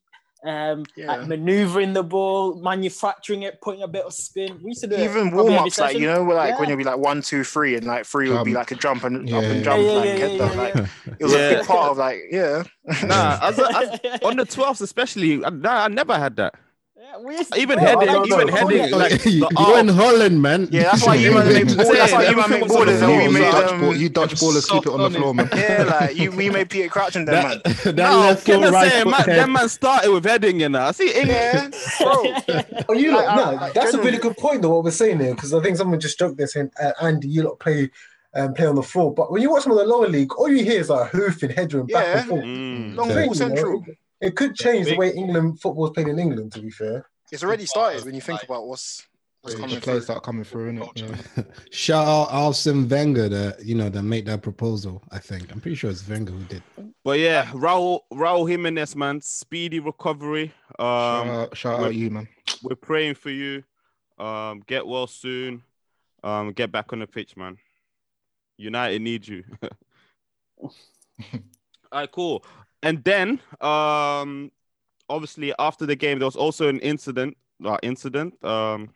Um, 0.47 0.85
Yeah. 0.94 1.06
like 1.06 1.26
maneuvering 1.28 1.94
the 1.94 2.02
ball, 2.02 2.61
manufacturing 2.61 3.44
it, 3.44 3.62
putting 3.62 3.83
a 3.83 3.88
bit 3.88 4.04
of 4.04 4.12
spin. 4.12 4.59
We 4.62 4.73
used 4.73 4.83
to 4.83 4.88
do 4.88 4.97
it 4.97 5.00
Even 5.00 5.30
warm 5.30 5.54
ups, 5.54 5.78
like 5.78 5.97
you 5.97 6.06
know, 6.06 6.23
like 6.23 6.59
when 6.59 6.64
Yeah. 6.68 6.75
you'll 6.75 6.78
be 6.78 6.85
like 6.85 6.99
one, 6.99 7.23
two, 7.23 7.44
three, 7.44 7.76
and 7.76 7.87
like 7.87 8.04
three 8.04 8.28
would 8.28 8.44
be 8.44 8.52
like 8.52 8.71
a 8.71 8.75
jump 8.75 9.04
and 9.04 9.26
Yeah, 9.26 9.38
up 9.38 9.44
and 9.44 9.56
yeah. 9.59 9.62
jump, 9.62 9.83
Yeah, 9.83 9.88
yeah, 9.88 9.97
like 9.97 10.18
yeah, 10.18 10.26
yeah, 10.26 10.44
Like 10.62 10.75
yeah. 10.75 10.87
it 11.18 11.25
was 11.25 11.33
Yeah. 11.33 11.38
a 11.38 11.56
big 11.59 11.66
part 11.66 11.90
of 11.92 11.97
like, 11.97 12.18
yeah. 12.30 12.62
Nah, 13.06 13.38
as, 13.40 13.59
a, 13.59 13.76
as 13.76 14.21
on 14.23 14.37
the 14.37 14.44
12th 14.44 14.83
especially, 14.83 15.42
I- 15.42 15.49
nah, 15.49 15.85
I 15.85 15.88
never 15.88 16.14
had 16.18 16.37
that. 16.37 16.56
Yeah, 17.04 17.18
we 17.18 17.37
Even 17.61 17.78
bro, 17.78 17.87
heading, 17.87 18.08
I 18.08 18.12
don't 18.14 18.26
even 18.32 18.46
know. 18.46 18.52
heading, 18.54 18.90
like 18.99 19.11
you, 19.26 19.40
the 19.40 19.49
you're 19.58 19.78
in. 19.78 19.88
Holland, 19.88 20.40
man. 20.40 20.68
Yeah, 20.70 20.84
that's 20.84 21.04
why 21.04 21.16
you 21.16 21.34
man 21.34 21.46
make 21.52 21.68
Saying. 21.68 21.76
That's 21.92 22.12
why 22.12 22.28
you 22.30 22.37
man 22.37 22.49
make 22.50 22.62
was 22.62 22.73
borders 22.73 23.02
and 23.02 23.12
we 23.14 23.28
made 23.28 23.50
Dutch, 23.50 23.73
um, 23.73 23.80
ball, 23.82 23.94
you 23.94 24.08
Dutch 24.08 24.34
ballers 24.37 24.66
keep 24.66 24.87
it 24.87 24.88
on 24.90 25.12
the 25.12 25.18
floor, 25.18 25.34
man. 25.34 25.50
yeah, 25.54 25.82
like 25.84 26.16
you, 26.16 26.30
we 26.30 26.49
made 26.49 26.70
Peter 26.70 26.88
Crouching 26.88 27.26
them, 27.26 27.34
man. 27.46 27.61
that, 27.62 27.76
that 27.84 27.94
No, 27.96 28.20
left 28.20 28.46
can 28.46 28.64
I 28.64 28.70
right 28.70 28.90
say, 28.90 29.02
foot 29.02 29.11
man, 29.11 29.26
that 29.26 29.50
man 29.50 29.68
started 29.68 30.12
with 30.12 30.25
heading, 30.25 30.61
you 30.61 30.70
know. 30.70 30.80
I 30.80 30.92
see 30.92 31.12
English. 31.14 31.28
Yeah, 31.37 31.68
bro. 32.00 32.84
Oh, 32.88 32.92
you 32.94 33.12
Like, 33.14 33.37
no, 33.37 33.58
I- 33.58 33.70
that's 33.73 33.92
a 33.92 33.99
really 34.00 34.18
good 34.18 34.38
point 34.38 34.62
though. 34.62 34.70
What 34.70 34.84
we're 34.84 34.90
saying 34.90 35.20
here, 35.20 35.34
because 35.34 35.52
I 35.52 35.61
think 35.61 35.76
someone 35.76 36.00
just 36.00 36.18
joked 36.18 36.38
there 36.38 36.46
saying, 36.46 36.70
uh, 36.82 36.92
"Andy, 37.02 37.28
you 37.28 37.42
lot 37.42 37.58
play, 37.58 37.90
um, 38.34 38.54
play 38.54 38.66
on 38.66 38.76
the 38.76 38.82
floor." 38.82 39.12
But 39.12 39.30
when 39.30 39.42
you 39.42 39.50
watch 39.50 39.64
them 39.64 39.73
on 39.73 39.78
the 39.78 39.84
lower 39.84 40.08
league, 40.08 40.32
all 40.38 40.49
you 40.49 40.64
hear 40.64 40.80
is 40.80 40.88
like 40.88 41.11
hoofing, 41.11 41.50
headroom, 41.50 41.87
back 41.87 42.16
and 42.16 42.28
forth. 42.30 42.44
Mm. 42.44 42.96
Long 42.96 43.08
Thing, 43.08 43.14
ball 43.16 43.23
you 43.25 43.28
know, 43.28 43.34
central. 43.34 43.84
It, 44.21 44.28
it 44.28 44.37
could 44.37 44.54
change 44.54 44.87
the 44.87 44.97
way 44.97 45.12
England 45.14 45.61
football 45.61 45.87
is 45.87 45.90
played 45.92 46.09
in 46.09 46.18
England. 46.18 46.52
To 46.52 46.61
be 46.61 46.71
fair, 46.71 47.06
It's 47.33 47.42
already 47.44 47.66
started 47.66 48.04
when 48.04 48.14
you 48.14 48.21
think 48.21 48.42
about 48.42 48.66
what's 48.66 49.06
what's 49.42 49.54
The 49.56 49.61
coming 49.62 49.80
players 49.80 49.99
through. 49.99 50.04
start 50.04 50.23
coming 50.23 50.44
through, 50.44 50.73
innit? 50.73 51.26
Yeah. 51.37 51.42
Shout 51.71 52.06
out 52.06 52.28
Arsene 52.30 52.88
Wenger 52.88 53.28
that 53.28 53.64
you 53.64 53.75
know 53.75 53.88
that 53.90 54.02
made 54.02 54.26
that 54.26 54.42
proposal. 54.42 55.02
I 55.11 55.18
think 55.18 55.52
I'm 55.52 55.61
pretty 55.61 55.75
sure 55.75 55.90
it's 55.90 56.06
Wenger 56.09 56.33
who 56.33 56.44
did. 56.44 56.62
But 57.02 57.18
yeah, 57.18 57.47
Raul, 57.47 58.00
Raul 58.12 58.49
Jimenez, 58.49 58.97
man, 58.97 59.21
speedy 59.21 59.80
recovery. 59.80 60.52
shout 60.78 61.26
Um, 61.26 61.28
out, 61.30 61.56
shout 61.56 61.80
out 61.80 61.94
you, 61.94 62.11
man. 62.11 62.28
we're 62.62 62.76
praying 62.76 63.14
for 63.16 63.30
you. 63.30 63.62
Um, 64.18 64.62
get 64.66 64.87
well 64.87 65.06
soon. 65.06 65.62
Um, 66.23 66.52
get 66.52 66.73
back 66.73 66.92
on 66.94 67.00
the 67.00 67.06
pitch, 67.06 67.37
man. 67.37 67.59
United 68.56 69.02
need 69.02 69.26
you. 69.28 69.44
All 70.62 70.71
right, 71.92 72.11
cool. 72.11 72.44
And 72.84 73.02
then, 73.02 73.40
um, 73.60 74.52
obviously 75.08 75.52
after 75.58 75.86
the 75.86 75.96
game, 75.96 76.18
there 76.18 76.26
was 76.26 76.36
also 76.36 76.68
an 76.68 76.78
incident. 76.80 77.36
Uh, 77.64 77.78
incident. 77.82 78.42
Um, 78.44 78.90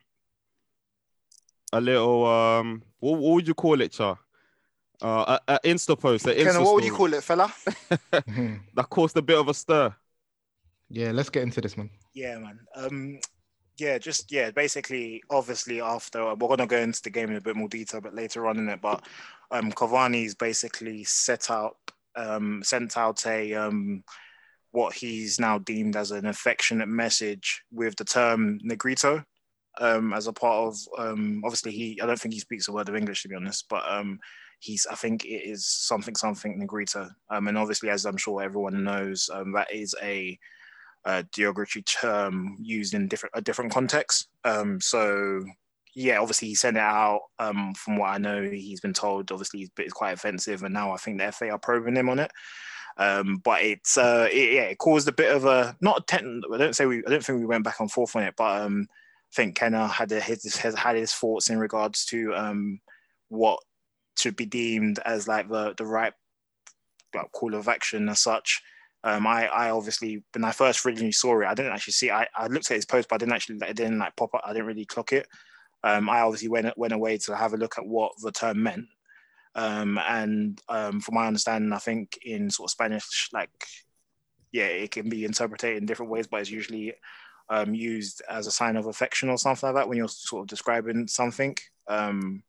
a 1.73 1.80
little. 1.80 2.26
Um, 2.26 2.83
what, 3.00 3.18
what 3.18 3.35
would 3.35 3.49
you 3.49 3.54
call 3.54 3.80
it, 3.80 3.92
Char? 3.92 4.18
Uh, 5.00 5.38
a, 5.49 5.54
a 5.54 5.61
Insta 5.64 5.99
post. 5.99 6.26
A 6.26 6.30
Insta 6.30 6.52
Ken, 6.52 6.64
what 6.64 6.75
would 6.75 6.85
you 6.85 6.92
call 6.92 7.12
it, 7.14 7.23
fella? 7.23 7.52
That 8.75 8.87
caused 8.90 9.16
a 9.16 9.23
bit 9.23 9.38
of 9.38 9.49
a 9.49 9.54
stir. 9.54 9.95
Yeah, 10.90 11.12
let's 11.12 11.30
get 11.30 11.42
into 11.42 11.61
this, 11.61 11.76
man. 11.76 11.90
Yeah, 12.14 12.38
man. 12.38 12.61
Um, 12.75 13.21
yeah, 13.79 13.98
just 13.98 14.33
yeah. 14.33 14.51
Basically, 14.51 15.22
obviously, 15.31 15.81
after 15.81 16.35
we're 16.35 16.48
gonna 16.48 16.66
go 16.66 16.79
into 16.79 17.03
the 17.03 17.11
game 17.11 17.31
in 17.31 17.37
a 17.37 17.40
bit 17.40 17.57
more 17.57 17.68
detail, 17.68 18.01
but 18.01 18.14
later 18.14 18.46
on 18.46 18.59
in 18.59 18.68
it. 18.68 18.81
But 18.81 19.05
um, 19.51 19.70
Cavani's 19.72 20.35
basically 20.35 21.05
set 21.05 21.51
out, 21.51 21.77
um, 22.16 22.62
sent 22.64 22.97
out 22.97 23.27
a 23.27 23.55
um, 23.55 24.03
what 24.71 24.94
he's 24.94 25.40
now 25.40 25.59
deemed 25.59 25.97
as 25.97 26.11
an 26.11 26.27
affectionate 26.27 26.88
message 26.88 27.62
with 27.73 27.97
the 27.97 28.05
term 28.05 28.59
negrito. 28.62 29.25
Um, 29.81 30.12
as 30.12 30.27
a 30.27 30.33
part 30.33 30.68
of 30.68 30.77
um, 30.99 31.40
obviously 31.44 31.71
he, 31.71 32.01
I 32.03 32.07
don't 32.07 32.18
think 32.18 32.35
he 32.35 32.40
speaks 32.40 32.66
a 32.66 32.73
word 32.73 32.88
of 32.88 32.97
English 32.97 33.23
to 33.23 33.29
be 33.29 33.37
honest, 33.37 33.66
but 33.68 33.88
um, 33.88 34.18
he's 34.61 34.87
I 34.90 34.94
think 34.94 35.25
it 35.25 35.49
is 35.49 35.66
something 35.66 36.14
something 36.14 36.59
negrito. 36.59 37.09
Um, 37.31 37.49
and 37.49 37.57
obviously, 37.57 37.90
as 37.90 38.05
I'm 38.05 38.16
sure 38.16 38.42
everyone 38.42 38.83
knows, 38.83 39.31
um, 39.33 39.53
that 39.53 39.73
is 39.73 39.94
a 40.03 40.38
uh, 41.05 41.23
derogatory 41.33 41.83
term 41.83 42.57
used 42.61 42.94
in 42.94 43.09
different 43.09 43.35
a 43.37 43.40
different 43.40 43.73
context. 43.73 44.29
Um, 44.44 44.81
so 44.81 45.44
yeah, 45.99 46.21
obviously 46.21 46.47
he 46.47 46.55
sent 46.55 46.77
it 46.77 46.81
out. 46.81 47.23
Um, 47.41 47.75
from 47.75 47.97
what 47.97 48.11
I 48.11 48.19
know, 48.19 48.41
he's 48.43 48.81
been 48.81 48.93
told 48.93 49.33
obviously 49.33 49.69
it's, 49.77 49.93
quite 49.93 50.13
offensive, 50.13 50.63
and 50.63 50.73
now 50.73 50.93
I 50.93 50.97
think 50.97 51.19
the 51.19 51.33
FA 51.33 51.51
are 51.51 51.59
probing 51.59 51.97
him 51.97 52.09
on 52.09 52.21
it. 52.21 52.31
Um, 52.97 53.39
but 53.39 53.63
it's 53.63 53.99
uh, 53.99 54.29
it, 54.31 54.53
yeah, 54.53 54.63
it 54.63 54.79
caused 54.79 55.09
a 55.09 55.13
bit 55.13 55.35
of 55.35 55.45
a 55.45 55.77
not 55.81 55.99
a 55.99 56.05
ten. 56.07 56.43
I 56.55 56.57
don't 56.57 56.77
say 56.77 56.87
we. 56.87 56.99
I 57.05 57.11
don't 57.11 57.25
think 57.25 57.41
we 57.41 57.47
went 57.47 57.65
back 57.65 57.81
and 57.81 57.91
forth 57.91 58.15
on 58.15 58.23
it, 58.23 58.35
but 58.37 58.63
um, 58.63 58.87
I 58.91 59.35
think 59.35 59.57
Kenner 59.57 59.89
had 59.89 60.13
a, 60.13 60.21
his 60.21 60.55
has 60.59 60.77
had 60.77 60.95
his 60.95 61.13
thoughts 61.13 61.51
in 61.51 61.59
regards 61.59 62.05
to 62.07 62.33
um 62.33 62.79
what 63.29 63.59
should 64.17 64.37
be 64.37 64.47
deemed 64.47 65.01
as 65.05 65.27
like 65.27 65.49
the 65.49 65.75
the 65.77 65.85
right 65.85 66.13
like, 67.13 67.33
call 67.33 67.57
of 67.57 67.67
action 67.67 68.09
as 68.09 68.21
such. 68.21 68.63
Um, 69.03 69.27
I, 69.27 69.47
I 69.47 69.71
obviously 69.71 70.23
when 70.33 70.45
I 70.45 70.53
first 70.53 70.87
originally 70.87 71.13
saw 71.13 71.41
it, 71.41 71.47
I 71.47 71.55
didn't 71.55 71.73
actually 71.73 71.95
see. 71.95 72.13
I, 72.13 72.29
I 72.37 72.47
looked 72.47 72.71
at 72.71 72.77
his 72.77 72.87
post, 72.87 73.09
but 73.09 73.17
I 73.17 73.19
didn't 73.19 73.35
actually. 73.35 73.59
It 73.67 73.77
didn't 73.77 73.99
like 73.99 74.15
pop 74.15 74.33
up. 74.35 74.43
I 74.45 74.53
didn't 74.53 74.67
really 74.67 74.85
clock 74.85 75.13
it. 75.13 75.27
Um, 75.85 76.09
I 76.11 76.21
obviously 76.21 76.49
went 76.49 76.77
went 76.77 76.93
away 76.93 77.19
to 77.19 77.37
have 77.37 77.55
a 77.55 77.57
look 77.59 77.79
at 77.79 77.87
what 77.87 78.12
the 78.21 78.33
term 78.33 78.62
meant. 78.62 78.87
Um, 79.55 79.99
and 80.07 80.61
um, 80.69 81.01
from 81.01 81.14
my 81.17 81.27
understanding, 81.27 81.73
I 81.73 81.79
think 81.79 82.19
in 82.23 82.51
sort 82.51 82.69
of 82.69 82.73
Spanish, 82.73 83.29
like 83.33 83.51
yeah, 84.53 84.67
it 84.67 84.91
can 84.91 85.09
be 85.09 85.25
interpreted 85.25 85.77
in 85.77 85.87
different 85.87 86.12
ways, 86.12 86.27
but 86.27 86.41
it's 86.41 86.51
usually 86.51 86.95
um, 87.51 87.75
used 87.75 88.23
as 88.29 88.47
a 88.47 88.51
sign 88.51 88.77
of 88.77 88.87
affection 88.87 89.29
or 89.29 89.38
something 89.38 89.69
like 89.69 89.77
that 89.77 89.88
when 89.88 89.99
you're 89.99 90.09
sort 90.09 90.43
of 90.43 90.49
describing 90.49 91.07
something. 91.07 91.57
Um, 91.87 92.43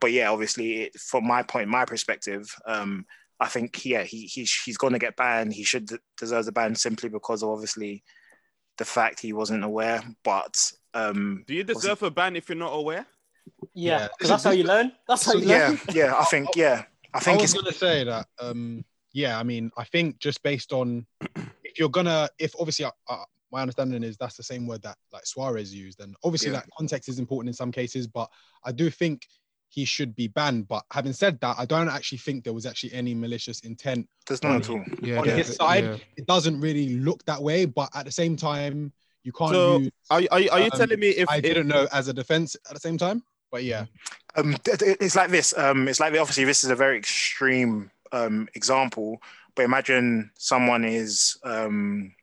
but 0.00 0.12
yeah, 0.12 0.30
obviously, 0.30 0.82
it, 0.82 0.98
from 0.98 1.26
my 1.26 1.42
point, 1.42 1.68
my 1.68 1.84
perspective, 1.84 2.54
um, 2.66 3.06
I 3.38 3.48
think 3.48 3.84
yeah, 3.84 4.02
he, 4.02 4.26
he 4.26 4.46
he's 4.64 4.76
going 4.76 4.92
to 4.92 4.98
get 4.98 5.16
banned. 5.16 5.52
He 5.52 5.64
should 5.64 5.90
deserve 6.16 6.44
the 6.44 6.52
ban 6.52 6.74
simply 6.74 7.08
because 7.08 7.42
of 7.42 7.50
obviously 7.50 8.02
the 8.78 8.84
fact 8.84 9.20
he 9.20 9.32
wasn't 9.32 9.64
aware. 9.64 10.02
But 10.24 10.56
um, 10.94 11.44
Do 11.46 11.54
you 11.54 11.64
deserve 11.64 12.02
a 12.02 12.10
ban 12.10 12.36
if 12.36 12.48
you're 12.48 12.56
not 12.58 12.72
aware? 12.72 13.06
Yeah, 13.74 14.00
Yeah. 14.00 14.08
because 14.16 14.28
that's 14.30 14.44
how 14.44 14.50
you 14.50 14.64
learn. 14.64 14.92
That's 15.08 15.24
how 15.24 15.34
you 15.34 15.46
yeah, 15.48 15.68
learn. 15.68 15.80
yeah, 15.94 16.14
I 16.16 16.24
think 16.24 16.48
yeah, 16.56 16.72
I 16.72 16.74
think 16.76 16.86
I 17.14 17.18
think 17.20 17.40
was 17.42 17.54
it's 17.54 17.62
gonna 17.62 17.72
say 17.74 18.04
that. 18.04 18.26
Um, 18.38 18.84
yeah, 19.12 19.38
I 19.38 19.42
mean, 19.42 19.70
I 19.76 19.84
think 19.84 20.18
just 20.18 20.42
based 20.42 20.72
on 20.72 21.06
if 21.64 21.78
you're 21.78 21.88
gonna, 21.88 22.28
if 22.38 22.54
obviously, 22.58 22.84
uh, 22.86 22.90
uh, 23.08 23.24
my 23.50 23.60
understanding 23.62 24.02
is 24.02 24.16
that's 24.16 24.36
the 24.36 24.42
same 24.42 24.66
word 24.66 24.82
that 24.82 24.96
like 25.12 25.26
Suarez 25.26 25.74
used, 25.74 26.00
and 26.00 26.14
obviously 26.24 26.50
Yeah. 26.50 26.60
that 26.60 26.68
context 26.76 27.08
is 27.08 27.18
important 27.18 27.48
in 27.48 27.54
some 27.54 27.72
cases, 27.72 28.06
but 28.06 28.30
I 28.64 28.72
do 28.72 28.88
think 28.90 29.26
he 29.68 29.84
should 29.86 30.14
be 30.14 30.28
banned. 30.28 30.68
But 30.68 30.84
having 30.92 31.12
said 31.14 31.40
that, 31.40 31.56
I 31.58 31.64
don't 31.64 31.88
actually 31.88 32.18
think 32.18 32.44
there 32.44 32.52
was 32.52 32.66
actually 32.66 32.92
any 32.92 33.14
malicious 33.14 33.60
intent 33.60 34.06
there's 34.26 34.42
none 34.42 34.56
at 34.56 34.68
all. 34.70 34.84
Yeah, 35.02 35.18
on 35.20 35.24
yeah, 35.26 35.34
his 35.36 35.56
side. 35.56 35.84
yeah. 35.84 35.96
It 36.16 36.26
doesn't 36.26 36.60
really 36.60 36.90
look 36.96 37.24
that 37.24 37.42
way, 37.42 37.64
but 37.64 37.88
at 37.94 38.04
the 38.04 38.12
same 38.12 38.36
time, 38.36 38.92
you 39.24 39.32
can't 39.32 39.50
So, 39.52 39.78
use. 39.78 39.90
Are, 40.10 40.20
you- 40.20 40.28
are, 40.30 40.40
you- 40.40 40.50
are 40.50 40.58
you 40.58 40.64
Um, 40.72 40.78
telling 40.78 40.98
me 41.00 41.10
if 41.10 41.28
I 41.28 41.36
if- 41.36 41.42
didn't 41.42 41.68
know 41.68 41.86
as 41.92 42.08
a 42.08 42.12
defense 42.12 42.56
at 42.68 42.74
the 42.74 42.80
same 42.80 42.98
time, 42.98 43.22
but 43.50 43.64
yeah, 43.64 43.86
um, 44.36 44.54
th- 44.64 44.78
th- 44.78 44.96
it's 45.00 45.14
like 45.16 45.30
this. 45.30 45.56
Um, 45.56 45.88
it's 45.88 46.00
like 46.00 46.12
obviously 46.14 46.44
this 46.44 46.64
is 46.64 46.70
a 46.70 46.76
very 46.76 46.96
extreme 46.98 47.90
um, 48.12 48.48
example, 48.54 49.18
but 49.54 49.64
imagine 49.64 50.30
someone 50.38 50.84
is 50.84 51.36
um, 51.44 52.14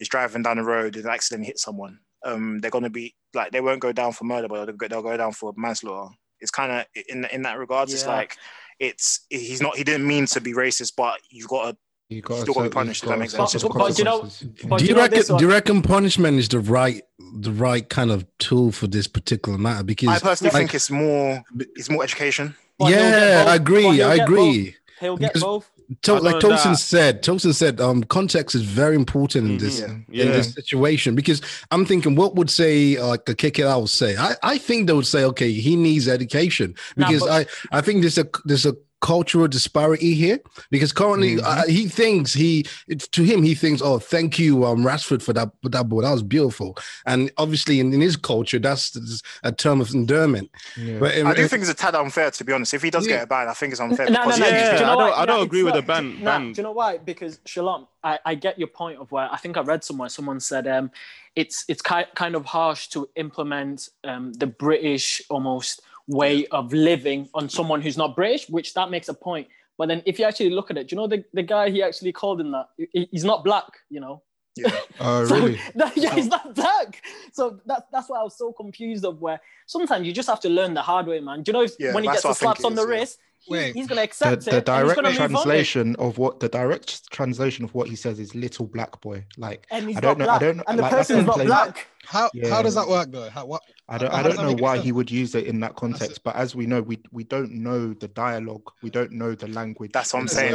is 0.00 0.08
driving 0.08 0.42
down 0.42 0.56
the 0.58 0.62
road 0.64 0.96
and 0.96 1.06
accidentally 1.06 1.46
hit 1.46 1.58
someone. 1.58 1.98
Um, 2.24 2.58
they're 2.60 2.70
going 2.70 2.84
to 2.84 2.90
be 2.90 3.14
like 3.34 3.50
they 3.52 3.60
won't 3.60 3.80
go 3.80 3.92
down 3.92 4.12
for 4.12 4.24
murder, 4.24 4.48
but 4.48 4.64
they'll 4.66 4.76
go, 4.76 4.88
they'll 4.88 5.02
go 5.02 5.16
down 5.16 5.32
for 5.32 5.52
manslaughter. 5.56 6.14
It's 6.40 6.50
kind 6.50 6.72
of 6.72 6.86
in 7.08 7.24
in 7.26 7.42
that 7.42 7.58
regards. 7.58 7.92
It's 7.92 8.06
like 8.06 8.36
it's 8.78 9.26
he's 9.30 9.60
not 9.62 9.76
he 9.76 9.84
didn't 9.84 10.06
mean 10.06 10.26
to 10.26 10.40
be 10.40 10.52
racist, 10.52 10.92
but 10.96 11.20
you've 11.30 11.48
got 11.48 11.70
to 11.70 11.76
You 12.14 12.22
got 12.22 12.40
Still 12.42 12.54
gotta 12.54 12.68
be 12.68 12.72
punished, 12.74 13.02
if 13.02 13.08
that 13.08 13.18
makes 13.18 13.32
sense. 13.32 13.52
But- 13.62 13.72
but 13.74 13.98
you 13.98 14.04
know- 14.04 14.28
But 14.68 14.78
do 14.80 14.84
you 14.86 14.94
know 14.94 15.00
reckon? 15.02 15.36
Do 15.36 15.44
you 15.44 15.50
reckon 15.50 15.82
punishment 15.82 16.38
is 16.38 16.48
the 16.48 16.60
right, 16.60 17.02
the 17.36 17.50
right 17.52 17.88
kind 17.88 18.10
of 18.10 18.24
tool 18.38 18.70
for 18.72 18.86
this 18.86 19.06
particular 19.06 19.58
matter? 19.58 19.82
Because 19.84 20.08
I 20.10 20.18
personally 20.18 20.52
like- 20.52 20.60
think 20.60 20.74
it's 20.74 20.90
more 20.90 21.42
it's 21.76 21.90
more 21.90 22.04
education. 22.04 22.54
But 22.78 22.90
yeah. 22.92 23.44
I 23.48 23.54
agree. 23.56 24.02
I 24.02 24.16
get 24.16 24.24
agree. 24.28 24.76
He'll 25.00 25.16
get 25.16 25.34
both. 25.40 25.68
To, 26.02 26.14
like 26.14 26.42
know 26.42 26.48
Tosin 26.48 26.62
that- 26.72 26.76
said, 26.78 27.22
Tosin 27.22 27.54
said, 27.54 27.78
um, 27.78 28.04
context 28.04 28.54
is 28.56 28.62
very 28.62 28.94
important 28.96 29.50
in 29.50 29.56
Mhm. 29.58 29.60
this 29.60 29.80
Yeah. 29.80 29.86
in 29.86 30.04
Yeah. 30.08 30.24
this 30.32 30.54
situation 30.54 31.14
because 31.14 31.42
I'm 31.70 31.84
thinking, 31.84 32.14
what 32.14 32.36
would 32.36 32.48
say 32.48 32.96
uh, 32.96 33.08
like 33.08 33.28
a 33.28 33.34
kick 33.34 33.58
it 33.58 33.66
out 33.66 33.90
say? 33.90 34.16
I, 34.16 34.34
I 34.42 34.56
think 34.56 34.86
they 34.86 34.94
would 34.94 35.06
say, 35.06 35.24
okay, 35.24 35.52
he 35.52 35.76
needs 35.76 36.08
education 36.08 36.74
Nah, 36.96 37.06
because 37.08 37.22
but- 37.28 37.48
I 37.72 37.78
I 37.78 37.80
think 37.82 38.00
there's 38.00 38.16
a 38.16 38.26
there's 38.46 38.64
a 38.64 38.74
cultural 39.04 39.46
disparity 39.46 40.14
here? 40.14 40.40
Because 40.70 40.90
currently, 40.92 41.36
mm-hmm. 41.36 41.44
uh, 41.44 41.66
he 41.66 41.86
thinks 41.88 42.32
he 42.32 42.64
to 43.12 43.22
him 43.22 43.42
he 43.42 43.54
thinks, 43.54 43.82
oh, 43.82 43.98
thank 43.98 44.38
you, 44.38 44.64
um, 44.64 44.82
Rashford 44.82 45.22
for 45.22 45.34
that 45.34 45.50
for 45.62 45.68
that 45.68 45.88
ball. 45.88 46.00
That 46.00 46.10
was 46.10 46.22
beautiful. 46.22 46.76
And 47.04 47.30
obviously, 47.36 47.80
in, 47.80 47.92
in 47.92 48.00
his 48.00 48.16
culture, 48.16 48.58
that's 48.58 49.22
a 49.42 49.52
term 49.52 49.82
of 49.82 49.92
endearment. 49.92 50.50
Yeah. 50.76 50.98
But 50.98 51.14
in, 51.14 51.26
I 51.26 51.34
do 51.34 51.46
think 51.46 51.60
it's 51.60 51.70
a 51.70 51.74
tad 51.74 51.94
unfair, 51.94 52.30
to 52.30 52.44
be 52.44 52.52
honest. 52.54 52.72
If 52.72 52.82
he 52.82 52.90
does 52.90 53.06
yeah. 53.06 53.16
get 53.16 53.24
a 53.24 53.26
ban, 53.26 53.48
I 53.48 53.52
think 53.52 53.72
it's 53.72 53.80
unfair. 53.80 54.08
No, 54.08 54.24
no, 54.24 54.36
no, 54.36 54.46
yeah, 54.46 54.70
do 54.70 54.76
you 54.78 54.86
know 54.86 54.92
I 54.92 54.96
don't, 54.96 55.18
I 55.18 55.26
don't 55.26 55.42
agree 55.44 55.62
with 55.62 55.74
the 55.74 55.82
ban. 55.82 56.24
Ban. 56.24 56.52
Do 56.52 56.60
you 56.60 56.62
know 56.62 56.72
why? 56.72 56.96
Because 56.96 57.40
Shalom, 57.44 57.86
I, 58.02 58.18
I 58.24 58.34
get 58.34 58.58
your 58.58 58.68
point 58.68 58.98
of 58.98 59.12
where 59.12 59.28
I 59.30 59.36
think 59.36 59.58
I 59.58 59.60
read 59.60 59.84
somewhere 59.84 60.08
someone 60.08 60.40
said 60.40 60.66
um, 60.66 60.90
it's 61.36 61.64
it's 61.68 61.82
ki- 61.82 62.10
kind 62.14 62.34
of 62.34 62.46
harsh 62.46 62.88
to 62.88 63.08
implement 63.16 63.90
um, 64.04 64.32
the 64.32 64.46
British 64.46 65.20
almost 65.28 65.82
way 66.06 66.46
of 66.46 66.72
living 66.72 67.28
on 67.34 67.48
someone 67.48 67.80
who's 67.80 67.96
not 67.96 68.14
British, 68.14 68.48
which 68.48 68.74
that 68.74 68.90
makes 68.90 69.08
a 69.08 69.14
point. 69.14 69.48
But 69.76 69.88
then 69.88 70.02
if 70.06 70.18
you 70.18 70.24
actually 70.24 70.50
look 70.50 70.70
at 70.70 70.78
it, 70.78 70.88
do 70.88 70.94
you 70.94 71.00
know 71.00 71.08
the, 71.08 71.24
the 71.32 71.42
guy 71.42 71.70
he 71.70 71.82
actually 71.82 72.12
called 72.12 72.40
in 72.40 72.52
that? 72.52 72.68
He's 72.92 73.24
not 73.24 73.44
black, 73.44 73.66
you 73.90 74.00
know? 74.00 74.22
Yeah. 74.56 74.70
So 74.98 75.34
really? 75.34 75.60
That, 75.74 75.96
yeah, 75.96 76.14
he's 76.14 76.28
not 76.28 76.54
black. 76.54 77.02
So 77.32 77.58
that, 77.66 77.88
that's 77.92 78.08
why 78.08 78.20
I 78.20 78.22
was 78.22 78.38
so 78.38 78.52
confused 78.52 79.04
of 79.04 79.20
where 79.20 79.40
sometimes 79.66 80.06
you 80.06 80.12
just 80.12 80.28
have 80.28 80.40
to 80.40 80.48
learn 80.48 80.74
the 80.74 80.82
hard 80.82 81.06
way, 81.06 81.18
man. 81.20 81.42
Do 81.42 81.50
you 81.50 81.52
know 81.54 81.62
if, 81.62 81.72
yeah, 81.78 81.92
when 81.92 82.04
he 82.04 82.10
gets 82.10 82.22
the 82.22 82.34
slaps 82.34 82.64
on 82.64 82.74
the 82.74 82.82
is, 82.82 82.88
wrist, 82.88 83.18
yeah 83.18 83.24
Wait, 83.48 83.74
he's 83.74 83.86
going 83.86 83.98
to 83.98 84.02
accept 84.02 84.44
the, 84.44 84.52
the 84.52 84.60
direct 84.60 85.00
translation 85.14 85.96
of 85.96 86.18
what 86.18 86.40
the 86.40 86.48
direct 86.48 87.10
translation 87.10 87.64
of 87.64 87.74
what 87.74 87.88
he 87.88 87.96
says 87.96 88.18
is 88.18 88.34
"little 88.34 88.66
black 88.66 89.00
boy." 89.00 89.24
Like, 89.36 89.66
I 89.70 89.80
don't 89.80 90.18
know, 90.18 90.24
black. 90.24 90.42
I 90.42 90.44
don't 90.44 90.56
know, 90.58 90.64
and 90.66 90.80
like, 90.80 90.90
the 90.90 90.96
person's 90.96 91.26
not 91.26 91.36
black. 91.44 91.88
How 92.06 92.30
yeah. 92.34 92.48
how 92.48 92.62
does 92.62 92.74
that 92.74 92.88
work 92.88 93.10
though? 93.10 93.28
How, 93.30 93.46
what, 93.46 93.62
I 93.88 93.98
don't 93.98 94.12
I 94.12 94.22
don't 94.22 94.36
know 94.36 94.54
why 94.62 94.74
sense? 94.74 94.84
he 94.84 94.92
would 94.92 95.10
use 95.10 95.34
it 95.34 95.46
in 95.46 95.60
that 95.60 95.76
context, 95.76 96.22
but 96.22 96.36
as 96.36 96.54
we 96.54 96.66
know, 96.66 96.82
we 96.82 97.00
we 97.12 97.24
don't 97.24 97.52
know 97.52 97.94
the 97.94 98.08
dialogue, 98.08 98.70
we 98.82 98.90
don't 98.90 99.12
know 99.12 99.34
the 99.34 99.48
language. 99.48 99.92
That's 99.92 100.12
what 100.12 100.20
I'm 100.20 100.28
saying. 100.28 100.54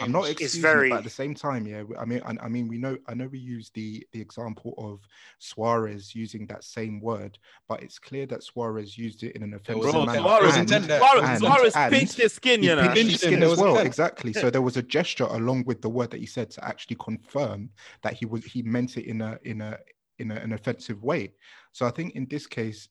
I'm 0.00 0.12
not. 0.12 0.28
It's 0.40 0.56
very. 0.56 0.90
But 0.90 0.98
at 0.98 1.04
the 1.04 1.10
same 1.10 1.34
time, 1.34 1.66
yeah. 1.66 1.82
I 1.98 2.04
mean, 2.04 2.22
I, 2.24 2.36
I 2.44 2.48
mean, 2.48 2.68
we 2.68 2.78
know. 2.78 2.96
I 3.06 3.14
know 3.14 3.26
we 3.26 3.38
use 3.38 3.70
the 3.70 4.06
the 4.12 4.20
example 4.20 4.74
of 4.78 5.00
Suarez 5.38 6.14
using 6.14 6.46
that 6.46 6.64
same 6.64 7.00
word, 7.00 7.38
but 7.68 7.82
it's 7.82 7.98
clear 7.98 8.26
that 8.26 8.42
Suarez 8.42 8.96
used 8.96 9.22
it 9.22 9.36
in 9.36 9.42
an 9.42 9.54
offensive 9.54 9.94
manner. 9.94 10.20
Suarez, 10.20 10.56
and, 10.56 10.68
Suarez, 10.68 11.22
and, 11.22 11.38
Suarez 11.38 11.75
and 11.76 11.92
pinched 11.92 12.16
his 12.16 12.32
skin, 12.32 12.62
you 12.62 12.74
know. 12.74 12.88
Pinched 12.92 13.12
his 13.12 13.20
skin 13.20 13.42
as 13.42 13.58
well, 13.58 13.78
exactly. 13.78 14.32
So 14.32 14.50
there 14.50 14.62
was 14.62 14.76
a 14.76 14.82
gesture 14.82 15.24
along 15.24 15.64
with 15.64 15.82
the 15.82 15.88
word 15.88 16.10
that 16.10 16.20
he 16.20 16.26
said 16.26 16.50
to 16.52 16.64
actually 16.64 16.96
confirm 16.96 17.70
that 18.02 18.14
he 18.14 18.26
was 18.26 18.44
he 18.44 18.62
meant 18.62 18.96
it 18.96 19.06
in 19.06 19.20
a 19.20 19.38
in 19.44 19.60
a 19.60 19.78
in 20.18 20.30
a, 20.30 20.34
an 20.36 20.52
offensive 20.52 21.02
way. 21.02 21.34
So 21.72 21.86
I 21.86 21.90
think 21.90 22.14
in 22.14 22.26
this 22.26 22.46
case, 22.46 22.88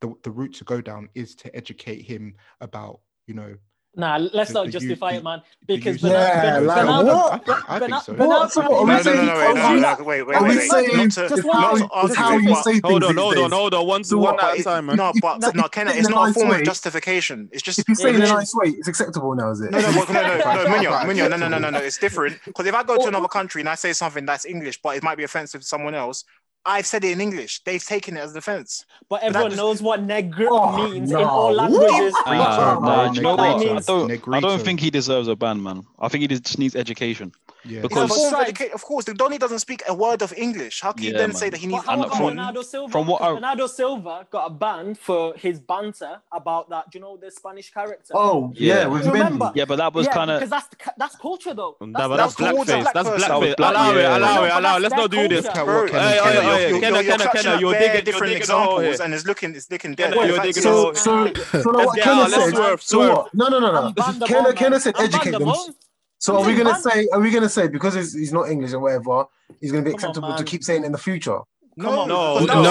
the 0.00 0.12
the 0.22 0.30
route 0.30 0.54
to 0.54 0.64
go 0.64 0.80
down 0.80 1.08
is 1.14 1.34
to 1.36 1.54
educate 1.56 2.02
him 2.02 2.34
about 2.60 3.00
you 3.26 3.34
know 3.34 3.54
Nah, 3.96 4.18
let's 4.18 4.52
not 4.52 4.68
justify 4.68 5.12
it, 5.12 5.24
man. 5.24 5.42
Because 5.66 6.00
you, 6.02 6.10
yeah, 6.10 6.60
Bernard, 6.60 6.66
like, 6.66 6.86
Bernard, 6.86 7.06
what? 7.06 7.44
Bernard, 7.44 7.64
I, 7.68 7.76
I 7.76 7.78
think 7.80 8.02
so. 8.02 8.14
Bernard, 8.14 8.50
what? 8.54 8.54
Bernard, 8.54 9.04
no, 9.04 9.14
no, 9.14 9.24
no, 9.24 9.34
wait, 9.34 9.54
no, 9.54 9.74
no, 9.74 9.80
no, 9.80 10.04
wait, 10.04 10.22
wait, 10.22 10.42
wait, 10.42 10.42
wait. 10.42 10.70
wait. 10.70 10.96
Not 10.96 11.10
to, 11.10 11.28
just 11.28 11.44
not 11.44 11.76
to 11.78 11.88
argue 11.90 12.14
how 12.14 12.36
you 12.36 12.54
say 12.56 12.72
things 12.72 12.82
Hold 12.84 13.04
on, 13.04 13.16
hold 13.16 13.36
on, 13.38 13.50
hold 13.50 13.74
on. 13.74 13.86
One, 13.86 14.02
one 14.04 14.40
at 14.40 14.58
a 14.58 14.62
time, 14.62 14.86
man. 14.86 14.96
No, 14.96 15.12
but 15.20 15.54
no, 15.56 15.64
Kenneth, 15.68 15.96
it's 15.96 16.08
not 16.08 16.30
a 16.30 16.32
form 16.32 16.52
of 16.52 16.62
justification. 16.62 17.48
It's 17.52 17.62
just 17.62 17.80
if 17.80 17.88
you 17.88 17.96
say 17.96 18.10
it 18.10 18.16
in 18.16 18.22
a 18.22 18.26
nice 18.26 18.54
way, 18.54 18.70
it's 18.70 18.86
acceptable 18.86 19.34
now, 19.34 19.50
is 19.50 19.60
it? 19.60 19.72
No, 19.72 19.80
no, 19.80 19.90
no, 19.90 19.92
no, 19.92 20.02
no, 20.12 20.64
Munya, 20.66 21.00
Munya, 21.00 21.30
no, 21.30 21.36
no, 21.36 21.48
no, 21.48 21.58
no, 21.58 21.70
no. 21.70 21.78
It's 21.78 21.98
different 21.98 22.38
because 22.44 22.66
if 22.66 22.74
I 22.74 22.84
go 22.84 22.96
to 22.96 23.08
another 23.08 23.28
country 23.28 23.60
and 23.60 23.68
I 23.68 23.74
say 23.74 23.92
something 23.92 24.24
that's 24.24 24.44
English, 24.46 24.80
but 24.82 24.96
it 24.96 25.02
might 25.02 25.16
be 25.16 25.24
offensive 25.24 25.62
to 25.62 25.66
someone 25.66 25.94
else, 25.94 26.24
I've 26.64 26.86
said 26.86 27.04
it 27.04 27.12
in 27.12 27.20
English. 27.20 27.62
They've 27.64 27.84
taken 27.84 28.16
it 28.16 28.20
as 28.20 28.32
defense. 28.32 28.84
But 29.08 29.22
everyone 29.22 29.50
but 29.50 29.56
knows 29.56 29.80
what 29.80 30.06
negro 30.06 30.48
oh, 30.50 30.90
means 30.90 31.10
no. 31.10 31.20
in 31.20 31.26
all 31.26 31.52
languages. 31.52 32.14
Uh, 32.26 32.78
no, 32.82 33.12
you 33.12 33.22
know? 33.22 33.36
I 33.38 33.58
don't, 33.80 34.34
I 34.34 34.40
don't 34.40 34.60
think 34.60 34.80
he 34.80 34.90
deserves 34.90 35.28
a 35.28 35.36
ban, 35.36 35.62
man. 35.62 35.84
I 35.98 36.08
think 36.08 36.22
he 36.22 36.28
just 36.28 36.58
needs 36.58 36.76
education. 36.76 37.32
Yeah. 37.64 37.80
Because 37.82 38.08
the, 38.08 38.70
of 38.72 38.82
course, 38.82 39.04
Donny 39.04 39.38
doesn't 39.38 39.58
speak 39.58 39.82
a 39.88 39.94
word 39.94 40.22
of 40.22 40.32
English. 40.36 40.80
How 40.80 40.92
can 40.92 41.04
yeah, 41.04 41.10
you 41.10 41.16
then 41.18 41.30
man. 41.30 41.36
say 41.36 41.50
that 41.50 41.58
he 41.58 41.66
needs? 41.66 41.86
Well, 41.86 42.08
from, 42.08 42.34
Bernardo 42.34 42.62
Silva? 42.62 42.92
From 42.92 43.06
what 43.06 43.22
I... 43.22 43.66
Silva 43.66 44.26
got 44.30 44.46
a 44.46 44.50
ban 44.50 44.94
for 44.94 45.34
his 45.36 45.60
banter 45.60 46.20
about 46.32 46.70
that. 46.70 46.90
Do 46.90 46.98
you 46.98 47.04
know 47.04 47.16
the 47.16 47.30
Spanish 47.30 47.70
character? 47.70 48.14
Oh 48.16 48.52
yeah, 48.54 48.88
yeah. 48.88 49.02
Do 49.02 49.10
remember? 49.10 49.52
Yeah, 49.54 49.64
but 49.64 49.76
that 49.76 49.92
was 49.92 50.06
yeah, 50.06 50.14
kind 50.14 50.30
of 50.30 50.40
because 50.40 50.50
that's 50.50 50.68
that's 50.96 51.16
culture 51.16 51.54
though. 51.54 51.76
Mm, 51.80 51.92
that's, 51.92 52.08
that's, 52.08 52.34
that's 52.34 52.52
blackface. 52.52 52.82
Black 52.82 52.94
that's 52.94 53.08
blackface. 53.08 53.56
Black 53.56 53.74
allow 53.74 53.94
it, 53.94 54.04
allow 54.04 54.44
it, 54.44 54.52
allow 54.52 54.76
it. 54.76 54.80
Let's 54.82 54.94
not 54.94 55.10
do 55.10 55.28
this. 55.28 55.46
Kenna, 55.48 57.02
Kenna, 57.04 57.30
Kenna, 57.30 57.60
you're 57.60 57.74
digging 57.74 58.04
different 58.04 58.34
examples, 58.34 59.00
and 59.00 59.14
it's 59.14 59.26
looking, 59.26 59.54
it's 59.54 59.70
looking 59.70 59.94
dead. 59.94 60.14
So, 60.54 60.92
so, 60.94 60.94
so, 60.94 61.32
so, 61.44 61.62
so, 61.62 62.76
so, 62.76 63.28
no, 63.34 63.48
no, 63.48 63.60
no. 63.60 63.92
so, 63.96 64.12
so, 64.26 64.78
said 64.78 64.94
educate 64.98 65.32
so, 65.32 65.74
so 66.20 66.36
are 66.38 66.46
we 66.46 66.54
gonna 66.54 66.78
say? 66.78 67.08
Are 67.12 67.18
we 67.18 67.30
gonna 67.30 67.48
say 67.48 67.66
because 67.66 67.94
he's, 67.94 68.32
not 68.32 68.50
English 68.50 68.72
or 68.74 68.80
whatever? 68.80 69.24
He's 69.58 69.72
gonna 69.72 69.82
be 69.82 69.90
Come 69.90 69.96
acceptable 69.96 70.28
on, 70.28 70.38
to 70.38 70.44
keep 70.44 70.62
saying 70.62 70.84
in 70.84 70.92
the 70.92 70.98
future. 70.98 71.40
No, 71.76 72.04
no, 72.04 72.40
no, 72.44 72.62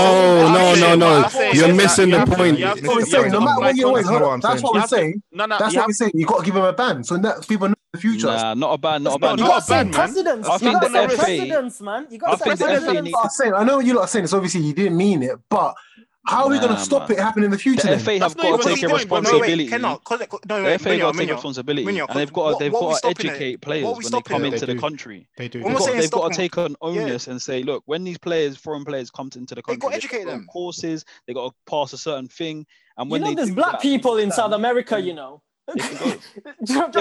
no, 0.54 0.76
no, 0.76 0.96
no. 0.96 1.30
You're 1.52 1.74
missing 1.74 2.12
the 2.12 2.26
point. 2.28 2.62
Oh, 2.62 2.76
no 3.30 3.40
matter 3.40 3.60
what 3.60 3.76
you're 3.76 4.04
saying, 4.04 4.40
that's 4.42 4.62
what 4.62 4.74
we're 4.76 4.86
saying. 4.86 5.24
That's 5.34 5.76
what 5.76 5.88
we're 5.88 5.94
saying. 5.94 6.12
You've 6.14 6.28
got 6.28 6.40
to 6.40 6.46
give 6.46 6.56
him 6.56 6.64
a 6.64 6.74
ban 6.74 7.04
so 7.04 7.18
that 7.18 7.48
people 7.48 7.70
know 7.70 7.76
the 7.92 8.00
future. 8.00 8.28
Nah, 8.28 8.54
not 8.54 8.74
a 8.74 8.78
ban, 8.78 9.02
not 9.02 9.16
a 9.16 9.20
ban. 9.20 9.38
You 9.40 9.46
got 9.46 9.64
to 9.64 9.70
ban, 9.70 9.90
man. 9.90 10.00
I 10.00 10.58
think 10.60 10.80
the 10.80 10.90
FA. 10.90 11.16
Precedence, 11.16 11.82
man. 11.82 12.08
You 12.12 12.20
got 12.20 12.32
to 12.38 12.56
say 12.56 12.66
precedence. 12.68 13.42
I 13.42 13.64
know 13.64 13.78
what 13.78 13.86
you 13.86 13.94
lot 13.96 14.02
are 14.02 14.08
saying. 14.08 14.26
It's 14.26 14.34
obviously 14.34 14.62
you 14.62 14.74
didn't 14.74 14.96
mean 14.96 15.24
it, 15.24 15.40
but 15.50 15.74
how 16.26 16.44
are 16.44 16.50
we 16.50 16.58
nah, 16.58 16.66
going 16.66 16.76
to 16.76 16.82
stop 16.82 17.10
man. 17.10 17.18
it 17.18 17.22
happening 17.22 17.46
in 17.46 17.52
the 17.52 17.58
future? 17.58 17.88
The? 17.88 17.98
FA 17.98 18.20
have 18.20 18.36
got 18.36 18.62
to 18.62 18.76
take 18.76 18.92
responsibility. 18.92 19.68
Cannot, 19.68 20.02
no, 20.48 20.64
the 20.64 20.80
FA 20.80 20.98
got 20.98 21.14
to 21.14 21.20
take 21.20 21.32
responsibility, 21.32 22.00
and 22.00 22.10
they've 22.14 22.34
got 22.34 22.52
to, 22.52 22.58
they've 22.60 22.72
got 22.72 23.02
to 23.02 23.08
educate 23.08 23.54
it? 23.54 23.62
players 23.62 23.86
when 23.86 24.12
they 24.12 24.22
come 24.22 24.44
it? 24.44 24.54
into 24.54 24.66
they 24.66 24.74
the 24.74 24.80
country. 24.80 25.28
They 25.38 25.48
do. 25.48 25.64
They've, 25.64 25.78
got, 25.78 25.94
they've 25.94 26.12
got, 26.12 26.32
to 26.32 26.38
take 26.38 26.58
an 26.58 26.76
onus 26.82 27.28
yeah. 27.28 27.32
and 27.32 27.42
say, 27.42 27.64
look, 27.64 27.84
when 27.86 28.04
these 28.04 28.18
players, 28.18 28.58
foreign 28.58 28.86
players, 28.86 29.10
come 29.10 29.30
into 29.36 29.56
the 29.56 29.64
country, 29.64 29.78
they 29.78 29.80
got 29.80 29.90
to 29.90 29.96
educate 29.96 30.26
them. 30.26 30.46
Courses, 30.46 31.06
they 31.26 31.34
got 31.34 31.50
to 31.50 31.56
pass 31.70 31.94
a 31.94 31.98
certain 31.98 32.28
thing, 32.28 32.66
and 32.98 33.10
when 33.10 33.22
you 33.22 33.30
know, 33.30 33.36
there's 33.36 33.52
black 33.52 33.82
people 33.82 34.18
in 34.18 34.32
South 34.32 34.52
America, 34.52 35.00
hmm. 35.00 35.08
you 35.08 35.14
know. 35.14 35.42
You 35.76 35.84
are 35.84 36.92
saying 36.92 37.00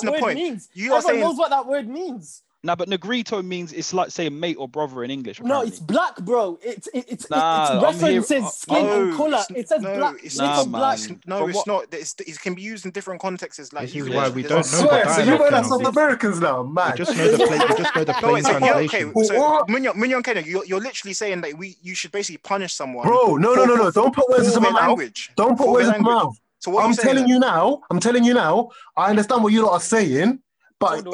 that 0.00 0.14
word 0.16 0.34
means. 0.34 0.68
Everyone 0.76 1.20
knows 1.20 1.36
what 1.36 1.50
that 1.50 1.66
word 1.66 1.88
means. 1.88 2.42
Nah, 2.62 2.76
but 2.76 2.90
negrito 2.90 3.40
means 3.42 3.72
it's 3.72 3.94
like 3.94 4.10
saying 4.10 4.38
mate 4.38 4.56
or 4.58 4.68
brother 4.68 5.02
in 5.02 5.10
English. 5.10 5.40
Apparently. 5.40 5.64
No, 5.64 5.66
it's 5.66 5.80
black, 5.80 6.16
bro. 6.18 6.58
It's 6.62 6.88
it, 6.88 7.06
it's 7.08 7.30
nah, 7.30 7.78
it, 7.78 7.82
references 7.82 8.28
here, 8.28 8.42
uh, 8.42 8.48
skin 8.50 8.76
oh, 8.76 9.02
and 9.02 9.16
color. 9.16 9.42
It 9.56 9.66
says 9.66 9.80
no, 9.80 9.96
black. 9.96 10.16
It's, 10.22 10.36
nah, 10.36 10.64
black. 10.64 10.98
It's, 10.98 11.26
no, 11.26 11.48
it's 11.48 11.66
not. 11.66 11.84
It's, 11.90 12.14
it 12.18 12.38
can 12.38 12.52
be 12.54 12.60
used 12.60 12.84
in 12.84 12.90
different 12.90 13.22
contexts. 13.22 13.72
Like 13.72 13.86
this 13.86 13.96
is 13.96 14.10
why 14.10 14.28
we 14.28 14.42
don't 14.42 14.58
know. 14.58 14.62
Swear, 14.62 15.08
so 15.08 15.22
you 15.22 15.38
know 15.38 15.50
that's 15.50 15.70
South 15.70 15.86
Americans 15.86 16.38
now, 16.40 16.62
man. 16.62 16.98
Just 16.98 17.16
know 17.16 17.34
the 17.34 17.46
plain, 17.46 17.60
just 17.78 17.96
know 17.96 18.04
the 18.04 18.12
plain 18.20 18.42
no. 18.42 18.74
Okay, 18.80 19.10
so 19.24 19.64
Mignon, 19.66 19.98
Mignon 19.98 20.22
Kenya, 20.22 20.42
you're, 20.42 20.64
you're 20.66 20.80
literally 20.80 21.14
saying 21.14 21.40
that 21.40 21.56
we 21.56 21.78
you 21.80 21.94
should 21.94 22.12
basically 22.12 22.38
punish 22.38 22.74
someone. 22.74 23.06
Bro, 23.06 23.36
no, 23.36 23.54
no, 23.54 23.64
no, 23.64 23.74
no. 23.74 23.90
Don't 23.90 24.14
put 24.14 24.28
words 24.28 24.48
into 24.48 24.60
my 24.60 24.70
language. 24.70 25.30
Don't 25.34 25.56
put 25.56 25.70
words 25.70 25.88
into 25.88 26.00
my 26.00 26.12
mouth. 26.12 26.38
So 26.58 26.78
I'm 26.78 26.92
telling 26.92 27.26
you 27.26 27.38
now. 27.38 27.80
I'm 27.90 28.00
telling 28.00 28.22
you 28.22 28.34
now. 28.34 28.68
I 28.94 29.08
understand 29.08 29.42
what 29.42 29.54
you 29.54 29.62
lot 29.64 29.72
are 29.72 29.80
saying. 29.80 30.40
But 30.80 31.06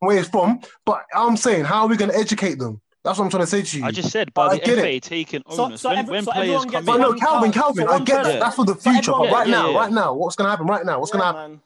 where 0.00 0.18
it's 0.18 0.28
from. 0.28 0.60
But 0.84 1.04
I'm 1.14 1.36
saying, 1.36 1.64
how 1.64 1.82
are 1.82 1.88
we 1.88 1.96
going 1.96 2.10
to 2.10 2.16
educate 2.16 2.58
them? 2.58 2.80
That's 3.04 3.18
what 3.18 3.24
I'm 3.24 3.30
trying 3.30 3.44
to 3.44 3.46
say 3.46 3.62
to 3.62 3.78
you. 3.78 3.84
I 3.84 3.92
just 3.92 4.10
said 4.10 4.34
by 4.34 4.48
but 4.48 4.64
the 4.64 4.72
FA 4.72 4.96
it. 4.96 5.02
taking 5.02 5.42
owners 5.46 5.80
so, 5.80 5.88
so 5.88 5.88
when, 5.88 5.98
every, 5.98 6.12
when 6.12 6.24
so 6.24 6.32
players 6.32 6.64
come 6.66 6.88
in. 6.88 7.00
no, 7.00 7.14
Calvin, 7.14 7.52
Calvin, 7.52 7.86
so 7.86 7.92
I 7.92 7.98
get 8.00 8.24
that. 8.24 8.40
That's 8.40 8.56
for 8.56 8.66
the 8.66 8.74
future. 8.74 9.12
But 9.12 9.30
right 9.30 9.46
yeah, 9.46 9.54
now, 9.54 9.70
yeah, 9.70 9.78
right 9.78 9.92
now, 9.92 10.14
what's 10.14 10.36
going 10.36 10.46
to 10.46 10.50
happen? 10.50 10.66
Right 10.66 10.84
now, 10.84 10.98
what's 10.98 11.10
going 11.10 11.22
to 11.22 11.26
happen? 11.26 11.60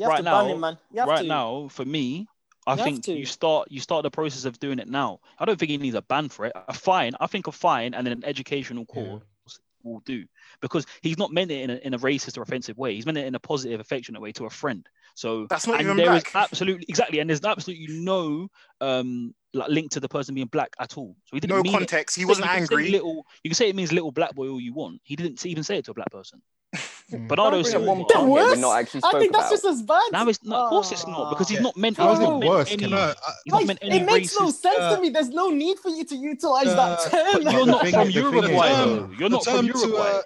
right 0.00 0.24
now, 0.24 0.76
right 1.06 1.22
to. 1.22 1.26
now, 1.26 1.68
for 1.68 1.84
me, 1.84 2.26
I 2.66 2.74
you 2.74 2.82
think 2.82 3.06
you 3.06 3.24
start 3.24 3.70
you 3.70 3.80
start 3.80 4.02
the 4.02 4.10
process 4.10 4.44
of 4.44 4.58
doing 4.58 4.78
it 4.80 4.88
now. 4.88 5.20
I 5.38 5.44
don't 5.44 5.58
think 5.58 5.70
he 5.70 5.78
needs 5.78 5.94
a 5.94 6.02
ban 6.02 6.28
for 6.28 6.46
it. 6.46 6.52
A 6.68 6.72
fine, 6.72 7.14
I 7.20 7.26
think 7.28 7.46
a 7.46 7.52
fine 7.52 7.94
and 7.94 8.06
then 8.06 8.12
an 8.12 8.24
educational 8.24 8.84
course 8.84 9.22
yeah. 9.46 9.54
will 9.84 10.00
do 10.00 10.24
because 10.60 10.86
he's 11.02 11.18
not 11.18 11.32
meant 11.32 11.50
it 11.50 11.62
in 11.62 11.70
a, 11.70 11.74
in 11.76 11.94
a 11.94 11.98
racist 11.98 12.38
or 12.38 12.42
offensive 12.42 12.78
way. 12.78 12.94
He's 12.94 13.06
meant 13.06 13.18
it 13.18 13.26
in 13.26 13.34
a 13.34 13.40
positive, 13.40 13.80
affectionate 13.80 14.20
way 14.20 14.32
to 14.32 14.44
a 14.44 14.50
friend. 14.50 14.86
So 15.14 15.46
that's 15.48 15.66
not 15.66 15.80
and 15.80 15.82
even 15.82 15.96
there 15.96 16.14
is 16.14 16.24
absolutely 16.34 16.86
exactly, 16.88 17.18
and 17.18 17.28
there's 17.28 17.44
absolutely 17.44 17.88
no 17.88 18.48
um 18.80 19.34
like 19.52 19.68
link 19.68 19.90
to 19.92 20.00
the 20.00 20.08
person 20.08 20.34
being 20.34 20.46
black 20.46 20.70
at 20.78 20.96
all. 20.96 21.16
So 21.24 21.36
he 21.36 21.40
didn't 21.40 21.56
no 21.56 21.62
mean 21.62 21.72
context. 21.72 22.16
It. 22.16 22.22
He 22.22 22.24
wasn't 22.24 22.48
angry. 22.48 22.90
Little, 22.90 23.26
you 23.42 23.50
can 23.50 23.56
say 23.56 23.68
it 23.68 23.76
means 23.76 23.92
little 23.92 24.12
black 24.12 24.34
boy 24.34 24.48
all 24.48 24.60
you 24.60 24.72
want. 24.72 25.00
He 25.04 25.16
didn't 25.16 25.44
even 25.44 25.64
say 25.64 25.78
it 25.78 25.84
to 25.86 25.90
a 25.90 25.94
black 25.94 26.10
person. 26.10 26.42
Hmm. 27.10 27.26
Bernardo 27.26 27.62
Silva. 27.62 28.04
The 28.08 28.22
worst. 28.22 28.60
Not 28.60 28.78
actually 28.78 29.00
I 29.04 29.18
think 29.18 29.32
that's 29.32 29.46
about. 29.46 29.50
just 29.50 29.64
as 29.64 29.82
bad. 29.82 30.02
Now 30.12 30.28
it's 30.28 30.44
not, 30.44 30.64
of 30.64 30.70
course 30.70 30.92
it's 30.92 31.06
not 31.06 31.30
because 31.30 31.48
he's 31.48 31.58
oh. 31.58 31.62
not 31.62 31.76
meant. 31.76 31.98
not 31.98 33.66
meant 33.66 33.78
any 33.82 33.96
it 33.96 34.06
makes 34.06 34.32
racist, 34.32 34.40
no 34.40 34.50
sense 34.50 34.78
uh, 34.78 34.94
to 34.94 35.02
me. 35.02 35.10
There's 35.10 35.30
no 35.30 35.50
need 35.50 35.78
for 35.80 35.88
you 35.88 36.04
to 36.04 36.14
utilize 36.14 36.68
uh, 36.68 36.74
that 36.76 37.10
term. 37.10 37.42
You're 37.42 37.62
um, 37.62 37.68
not 37.68 37.88
from 37.88 38.00
uh, 38.00 38.04
Uruguay, 38.04 38.68
though. 38.68 39.10
You're 39.18 39.28
not 39.28 39.44
from 39.44 39.66
Uruguay 39.66 40.20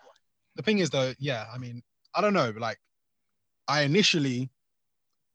the 0.56 0.62
thing 0.62 0.78
is 0.78 0.90
though, 0.90 1.12
yeah, 1.18 1.46
I 1.52 1.58
mean, 1.58 1.82
I 2.14 2.20
don't 2.20 2.34
know. 2.34 2.52
Like, 2.56 2.78
I 3.68 3.82
initially 3.82 4.50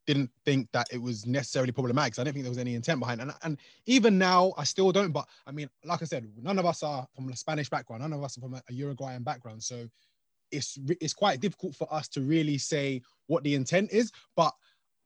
didn't 0.06 0.30
think 0.44 0.68
that 0.72 0.88
it 0.92 1.00
was 1.00 1.26
necessarily 1.26 1.72
problematic. 1.72 2.18
I 2.18 2.24
didn't 2.24 2.34
think 2.34 2.44
there 2.44 2.50
was 2.50 2.58
any 2.58 2.74
intent 2.74 3.00
behind 3.00 3.20
it. 3.20 3.24
And, 3.24 3.32
and 3.42 3.58
even 3.86 4.18
now, 4.18 4.52
I 4.56 4.64
still 4.64 4.92
don't. 4.92 5.12
But 5.12 5.28
I 5.46 5.52
mean, 5.52 5.68
like 5.84 6.02
I 6.02 6.04
said, 6.04 6.28
none 6.40 6.58
of 6.58 6.66
us 6.66 6.82
are 6.82 7.06
from 7.14 7.28
a 7.28 7.36
Spanish 7.36 7.68
background. 7.68 8.02
None 8.02 8.12
of 8.12 8.22
us 8.22 8.36
are 8.36 8.40
from 8.40 8.54
a, 8.54 8.62
a 8.68 8.72
Uruguayan 8.72 9.22
background. 9.22 9.62
So 9.62 9.88
it's 10.50 10.78
it's 11.00 11.14
quite 11.14 11.40
difficult 11.40 11.76
for 11.76 11.92
us 11.92 12.08
to 12.08 12.22
really 12.22 12.58
say 12.58 13.02
what 13.26 13.44
the 13.44 13.54
intent 13.54 13.92
is. 13.92 14.10
But 14.36 14.52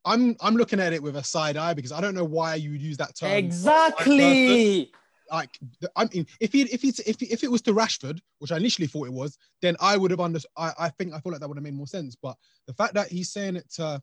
I'm 0.05 0.37
I'm 0.41 0.57
looking 0.57 0.81
at 0.81 0.93
it 0.93 1.03
with 1.03 1.17
a 1.17 1.25
side 1.25 1.57
eye 1.57 1.75
because 1.75 1.93
I 1.93 2.01
don't 2.01 2.15
know 2.15 2.25
why 2.25 2.55
you 2.55 2.71
would 2.71 2.83
use 2.83 2.97
that 2.99 3.17
term. 3.17 3.33
Exactly. 3.33 4.93
Like 5.31 5.59
I 5.97 6.07
mean, 6.13 6.27
if 6.41 6.53
he 6.53 6.63
if 6.63 6.85
it's 6.85 6.99
if 7.01 7.21
if 7.23 7.43
it 7.43 7.51
was 7.51 7.63
to 7.63 7.73
Rashford, 7.73 8.21
which 8.39 8.53
I 8.53 8.57
initially 8.57 8.87
thought 8.87 9.07
it 9.07 9.13
was, 9.13 9.39
then 9.63 9.77
I 9.81 9.97
would 9.97 10.11
have 10.11 10.21
under 10.21 10.39
I, 10.57 10.73
I 10.79 10.89
think 10.91 11.15
I 11.15 11.21
feel 11.21 11.33
like 11.33 11.41
that 11.41 11.49
would 11.49 11.57
have 11.57 11.65
made 11.65 11.75
more 11.75 11.87
sense. 11.87 12.17
But 12.21 12.37
the 12.67 12.75
fact 12.75 12.95
that 12.95 13.09
he's 13.09 13.33
saying 13.33 13.57
it 13.57 13.71
to 13.75 14.01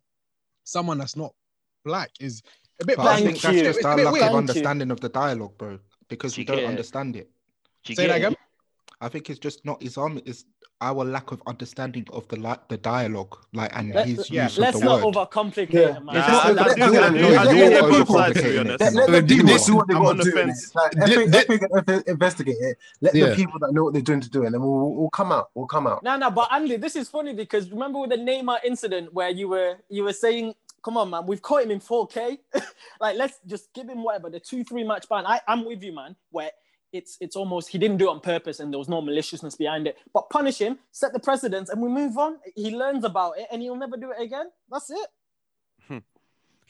someone 0.63 0.97
that's 0.97 1.15
not 1.15 1.33
black 1.85 2.09
is 2.19 2.41
a 2.81 2.85
bit. 2.85 2.97
But 2.97 3.07
I 3.07 3.13
Thank 3.15 3.25
think 3.25 3.41
that's 3.41 3.55
you. 3.55 3.63
just 3.63 3.77
It's 3.79 3.85
a 3.85 3.89
our 3.89 3.95
bit 3.95 4.05
lack 4.05 4.13
weird. 4.13 4.23
of 4.25 4.31
Thank 4.31 4.33
you. 4.33 4.49
understanding 4.49 4.91
of 4.91 4.99
the 4.99 5.09
dialogue, 5.09 5.57
bro. 5.57 5.79
Because 6.09 6.37
we 6.37 6.41
You 6.41 6.47
don't 6.47 6.65
understand 6.65 7.15
it. 7.15 7.29
Say 7.85 8.07
that 8.07 8.15
it? 8.15 8.17
again. 8.17 8.35
I 8.99 9.09
think 9.09 9.29
it's 9.29 9.39
just 9.39 9.65
not 9.65 9.81
his 9.81 9.97
arm. 9.97 10.19
It's 10.25 10.43
um, 10.43 10.49
our 10.81 11.05
lack 11.05 11.31
of 11.31 11.41
understanding 11.47 12.05
of 12.11 12.27
the 12.27 12.35
li- 12.37 12.55
the 12.67 12.77
dialogue, 12.77 13.37
like 13.53 13.71
and 13.77 13.93
Let, 13.93 14.07
his 14.07 14.29
yeah, 14.29 14.43
use 14.45 14.57
let's 14.57 14.75
of 14.77 14.81
the 14.81 14.87
not 14.89 15.03
word. 15.03 15.13
overcomplicate 15.15 15.73
Yeah. 15.73 15.97
it, 15.97 16.03
man. 16.03 16.15
Let's 16.15 16.27
not- 16.27 16.45
I- 16.45 16.49
I 16.49 16.51
let- 16.51 16.75
do- 16.75 16.81
let- 16.81 16.81
I 16.81 16.89
let- 16.89 17.13
do- 17.13 17.19
let- 17.19 17.37
I 17.39 17.43
let- 17.43 17.51
do 17.53 17.59
let 17.59 17.73
the 17.73 17.81
both 17.81 17.97
people- 18.07 18.15
to 18.33 18.33
be 18.43 18.57
honest. 18.57 18.79
Let, 18.79 19.09
let 19.09 19.27
the 19.27 19.41
this- 19.43 19.65
do 19.67 19.75
what 19.75 19.87
they 19.87 19.93
I'm 19.93 20.01
got 20.03 20.09
on 20.09 20.17
to 20.17 20.23
do. 20.23 20.31
innit? 20.31 20.33
fence. 20.35 20.75
Like, 20.75 20.91
Thi- 20.93 20.99
FA, 21.13 21.31
thi- 21.31 21.57
FA 21.57 21.57
gonna 21.85 22.03
investigate 22.07 22.55
it. 22.59 22.77
Let 23.01 23.15
Yeah. 23.15 23.25
the 23.29 23.35
people 23.35 23.59
that 23.59 23.73
know 23.73 23.83
what 23.83 23.93
they're 23.93 24.01
doing 24.01 24.21
to 24.21 24.29
do, 24.29 24.41
it, 24.43 24.45
and 24.47 24.53
then 24.55 24.61
we'll, 24.61 24.71
we'll, 24.71 24.93
we'll 24.95 25.09
come 25.11 25.31
out. 25.31 25.49
We'll 25.53 25.67
come 25.67 25.87
out. 25.87 26.03
No, 26.03 26.17
no, 26.17 26.31
but 26.31 26.51
Andy, 26.51 26.77
this 26.77 26.95
is 26.95 27.07
funny 27.09 27.33
because 27.33 27.69
remember 27.69 27.99
with 27.99 28.09
the 28.09 28.17
Neymar 28.17 28.59
incident 28.65 29.13
where 29.13 29.29
you 29.29 29.49
were 29.49 29.75
you 29.89 30.03
were 30.03 30.13
saying, 30.13 30.55
"Come 30.83 30.97
on, 30.97 31.09
man, 31.11 31.25
we've 31.27 31.41
caught 31.41 31.63
him 31.63 31.71
in 31.71 31.79
4K. 31.79 32.39
like, 32.99 33.15
let's 33.17 33.39
just 33.45 33.71
give 33.73 33.87
him 33.87 34.03
whatever 34.03 34.29
the 34.29 34.39
two 34.39 34.63
three 34.63 34.83
match 34.83 35.07
ban." 35.07 35.25
I, 35.27 35.39
I'm 35.47 35.63
with 35.65 35.83
you, 35.83 35.93
man. 35.93 36.15
Where 36.31 36.49
it's 36.93 37.17
it's 37.21 37.35
almost 37.35 37.69
he 37.69 37.77
didn't 37.77 37.97
do 37.97 38.07
it 38.07 38.11
on 38.11 38.19
purpose 38.19 38.59
and 38.59 38.71
there 38.73 38.79
was 38.79 38.89
no 38.89 39.01
maliciousness 39.01 39.55
behind 39.55 39.87
it. 39.87 39.97
But 40.13 40.29
punish 40.29 40.57
him, 40.59 40.79
set 40.91 41.13
the 41.13 41.19
precedence, 41.19 41.69
and 41.69 41.81
we 41.81 41.89
move 41.89 42.17
on. 42.17 42.37
He 42.55 42.75
learns 42.75 43.03
about 43.05 43.37
it 43.39 43.47
and 43.51 43.61
he'll 43.61 43.75
never 43.75 43.97
do 43.97 44.11
it 44.11 44.21
again. 44.21 44.47
That's 44.69 44.89
it. 44.89 45.07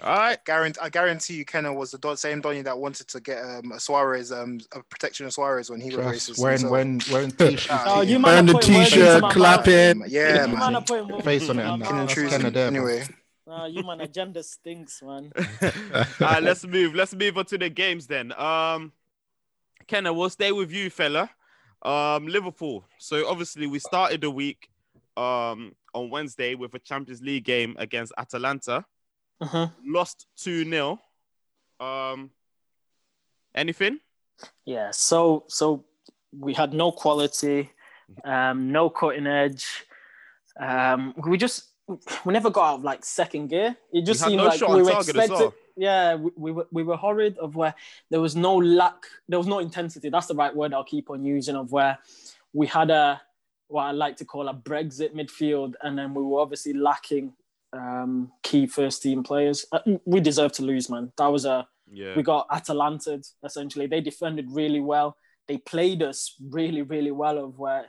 All 0.03 0.15
right. 0.17 0.43
Guarantee, 0.45 0.79
I 0.81 0.89
guarantee 0.89 1.35
you, 1.35 1.45
Kenna 1.45 1.71
was 1.71 1.91
the 1.91 1.99
don- 1.99 2.17
same 2.17 2.41
Donny 2.41 2.63
that 2.63 2.75
wanted 2.75 3.07
to 3.09 3.19
get 3.19 3.37
um, 3.43 3.71
a 3.71 3.79
Suarez, 3.79 4.31
um, 4.31 4.59
a 4.73 4.81
protection 4.81 5.27
of 5.27 5.33
Suarez 5.33 5.69
when 5.69 5.79
he 5.79 5.95
was 5.95 6.25
Just 6.25 6.39
racist. 6.39 6.41
when 6.41 6.51
himself. 6.53 6.71
when 6.71 6.99
wearing 7.11 7.31
t-shirts, 7.31 7.83
Oh, 7.85 8.01
you 8.01 8.07
hitting 8.07 8.21
Wearing 8.23 8.39
are 8.39 8.47
the 8.47 8.53
putting 8.53 8.73
words 8.77 8.93
into 8.93 9.05
t-shirt, 9.05 9.31
clapping. 9.31 10.03
yeah, 10.07 10.45
You 10.47 10.53
man 10.53 10.59
man. 10.59 10.75
are 10.77 10.81
putting 10.81 11.07
words 11.07 11.23
face 11.23 11.49
on 11.51 11.59
it 11.59 11.63
my 11.65 11.73
and 11.73 11.81
that. 11.83 11.85
Ken 11.85 11.97
and 11.99 11.99
mouth. 11.99 12.07
That's 12.07 12.13
Truth. 12.15 12.31
Kenna 12.31 12.49
there. 12.51 12.67
Anyway, 12.67 13.03
Uh, 13.47 13.65
you 13.65 13.83
man 13.83 14.01
agenda 14.01 14.41
stinks, 14.41 15.03
man. 15.03 15.31
All 15.61 16.03
right, 16.19 16.41
let's 16.41 16.65
move. 16.65 16.95
Let's 16.95 17.13
move 17.13 17.37
on 17.37 17.45
to 17.45 17.59
the 17.59 17.69
games 17.69 18.07
then. 18.07 18.31
Um, 18.39 18.93
Kenna, 19.91 20.13
we'll 20.13 20.29
stay 20.29 20.53
with 20.53 20.71
you, 20.71 20.89
fella. 20.89 21.29
Um, 21.81 22.25
Liverpool. 22.25 22.85
So 22.97 23.27
obviously 23.27 23.67
we 23.67 23.77
started 23.79 24.21
the 24.21 24.31
week 24.31 24.69
um 25.17 25.75
on 25.93 26.09
Wednesday 26.09 26.55
with 26.55 26.73
a 26.73 26.79
Champions 26.79 27.21
League 27.21 27.43
game 27.43 27.75
against 27.77 28.13
Atalanta. 28.17 28.85
Mhm. 29.43 29.73
Lost 29.85 30.27
2-0. 30.37 30.97
Um 31.81 32.31
anything? 33.53 33.99
Yeah, 34.63 34.91
so 34.91 35.43
so 35.49 35.83
we 36.31 36.53
had 36.53 36.73
no 36.73 36.93
quality, 36.93 37.69
um, 38.23 38.71
no 38.71 38.89
cutting 38.89 39.27
edge. 39.27 39.65
Um, 40.57 41.13
we 41.17 41.37
just 41.37 41.65
we 42.23 42.31
never 42.31 42.49
got 42.49 42.69
out 42.69 42.75
of 42.75 42.83
like 42.85 43.03
second 43.03 43.49
gear. 43.49 43.75
It 43.91 44.05
just 44.05 44.21
seemed 44.23 44.37
no 44.37 44.45
like 44.45 44.61
we 44.61 44.83
were 44.83 44.91
expected. 44.91 45.31
well. 45.31 45.53
Yeah, 45.77 46.15
we, 46.15 46.31
we 46.35 46.51
were 46.51 46.67
we 46.71 46.83
were 46.83 46.97
horrid 46.97 47.37
of 47.37 47.55
where 47.55 47.73
there 48.09 48.21
was 48.21 48.35
no 48.35 48.55
lack, 48.55 49.05
there 49.27 49.39
was 49.39 49.47
no 49.47 49.59
intensity. 49.59 50.09
That's 50.09 50.27
the 50.27 50.35
right 50.35 50.55
word 50.55 50.73
I'll 50.73 50.83
keep 50.83 51.09
on 51.09 51.23
using 51.25 51.55
of 51.55 51.71
where 51.71 51.97
we 52.53 52.67
had 52.67 52.89
a 52.91 53.21
what 53.67 53.83
I 53.83 53.91
like 53.91 54.17
to 54.17 54.25
call 54.25 54.49
a 54.49 54.53
Brexit 54.53 55.15
midfield, 55.15 55.73
and 55.81 55.97
then 55.97 56.13
we 56.13 56.21
were 56.23 56.41
obviously 56.41 56.73
lacking 56.73 57.33
um, 57.73 58.31
key 58.43 58.67
first 58.67 59.01
team 59.01 59.23
players. 59.23 59.65
Uh, 59.71 59.79
we 60.05 60.19
deserve 60.19 60.51
to 60.53 60.63
lose, 60.63 60.89
man. 60.89 61.11
That 61.17 61.27
was 61.27 61.45
a 61.45 61.67
Yeah. 61.89 62.15
we 62.15 62.23
got 62.23 62.47
Atalanta 62.51 63.21
essentially. 63.43 63.87
They 63.87 64.01
defended 64.01 64.47
really 64.51 64.81
well. 64.81 65.15
They 65.47 65.57
played 65.57 66.03
us 66.03 66.35
really, 66.49 66.81
really 66.81 67.11
well. 67.11 67.37
Of 67.37 67.57
where 67.59 67.85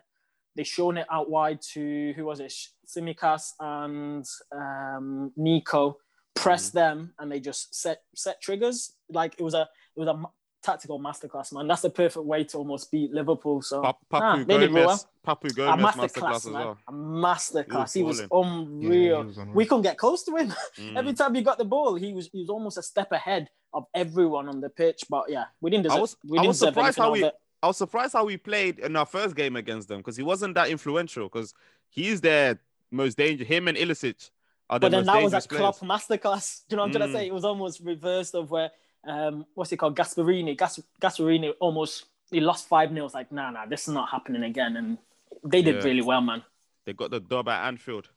they 0.55 0.65
shown 0.65 0.99
it 0.99 1.07
out 1.11 1.31
wide 1.31 1.61
to 1.75 2.13
who 2.15 2.25
was 2.27 2.41
it? 2.41 2.53
Tsimikas 2.87 3.53
and 3.59 4.25
um, 4.53 5.33
Neco 5.37 5.97
pressed 6.35 6.73
them, 6.73 7.13
and 7.19 7.31
they 7.31 7.41
just 7.41 7.75
set 7.75 8.03
set 8.15 8.41
triggers. 8.41 8.93
Like 9.09 9.35
it 9.39 9.43
was 9.43 9.55
a 9.55 9.69
it 9.97 10.01
was 10.01 10.09
a 10.09 10.23
tactical 10.63 11.01
masterclass, 11.01 11.53
man. 11.53 11.67
That's 11.67 11.83
the 11.83 11.91
perfect 11.91 12.25
way 12.25 12.45
to 12.45 12.59
almost 12.59 12.91
beat 12.91 13.13
Liverpool. 13.13 13.63
So 13.63 13.83
Pa- 13.83 13.97
Papu 14.11 14.21
nah, 14.21 14.45
they 14.45 14.59
did 14.59 14.73
Gomez, 14.73 14.87
well. 14.87 15.11
Papu 15.27 15.51
a 15.51 15.55
Gomez 15.55 15.85
masterclass, 15.85 16.13
masterclass 16.13 16.35
as 16.37 16.47
well. 16.47 16.79
A 16.89 16.93
masterclass. 16.93 17.95
He 17.95 18.03
was, 18.03 18.23
balling. 18.23 18.81
Yeah, 18.81 18.87
unreal. 18.87 19.21
he 19.23 19.27
was 19.27 19.39
we 19.55 19.67
couldn't 19.67 19.83
get 19.83 19.99
close 19.99 20.23
to 20.25 20.37
him. 20.37 20.53
Mm. 20.79 20.97
Every 20.97 21.13
time 21.13 21.35
he 21.35 21.43
got 21.43 21.59
the 21.59 21.65
ball, 21.65 21.97
he 21.97 22.15
was 22.15 22.31
he 22.33 22.41
was 22.41 22.49
almost 22.49 22.79
a 22.79 22.83
step 22.83 23.13
ahead 23.13 23.51
of 23.75 23.85
everyone 23.95 24.49
on 24.49 24.61
the 24.61 24.71
pitch. 24.71 25.05
But 25.09 25.25
yeah, 25.29 25.45
we 25.61 25.71
didn't 25.71 25.85
deserve. 25.85 25.99
I 25.99 26.01
was 26.01 26.17
we 26.25 26.39
I 26.39 26.43
didn't 26.43 26.49
was 26.49 26.59
surprised 26.59 26.99
how 26.99 27.13
we. 27.13 27.25
I 27.63 27.67
was 27.67 27.77
surprised 27.77 28.15
how 28.15 28.25
we 28.25 28.37
played 28.37 28.79
in 28.79 28.97
our 28.97 29.05
first 29.05 29.37
game 29.37 29.57
against 29.57 29.89
them 29.89 29.99
because 29.99 30.17
he 30.17 30.23
wasn't 30.23 30.55
that 30.55 30.71
influential 30.71 31.29
because 31.29 31.53
he's 31.91 32.21
their 32.21 32.59
most 32.91 33.19
dangerous. 33.19 33.49
Him 33.49 33.69
and 33.69 33.77
Ilicic 33.77 34.15
are 34.15 34.23
the 34.23 34.42
But 34.69 34.81
then 34.91 35.05
that 35.05 35.23
was 35.23 35.33
a 35.35 35.41
dangerous 35.41 35.47
players. 35.47 35.79
Masterclass. 35.81 36.63
Do 36.69 36.75
you 36.75 36.77
know 36.77 36.83
what 36.85 36.87
I'm 36.87 36.93
trying 36.93 37.09
Mm. 37.09 37.13
to 37.13 37.19
say? 37.19 37.27
It 37.27 37.35
was 37.35 37.45
almost 37.45 37.81
reversed 37.81 38.35
of 38.35 38.51
where 38.51 38.71
um 39.07 39.45
what's 39.55 39.73
it 39.73 39.77
called? 39.79 39.97
Gasperini. 39.97 40.57
Gas 40.57 40.81
Gasperini 41.01 41.53
almost 41.61 42.07
he 42.31 42.41
lost 42.41 42.67
five 42.69 42.91
0 42.93 43.05
It's 43.05 43.15
like, 43.15 43.31
nah, 43.31 43.51
nah, 43.51 43.67
this 43.67 43.87
is 43.89 43.93
not 43.95 44.09
happening 44.09 44.43
again. 44.45 44.77
And 44.77 44.99
they 45.45 45.61
did 45.63 45.77
Yeah. 45.77 45.83
really 45.83 46.03
well, 46.03 46.21
man. 46.23 46.43
They 46.87 46.93
got 46.95 47.11
the 47.11 47.21
dub 47.21 47.49
at 47.49 47.67
Anfield. 47.67 48.09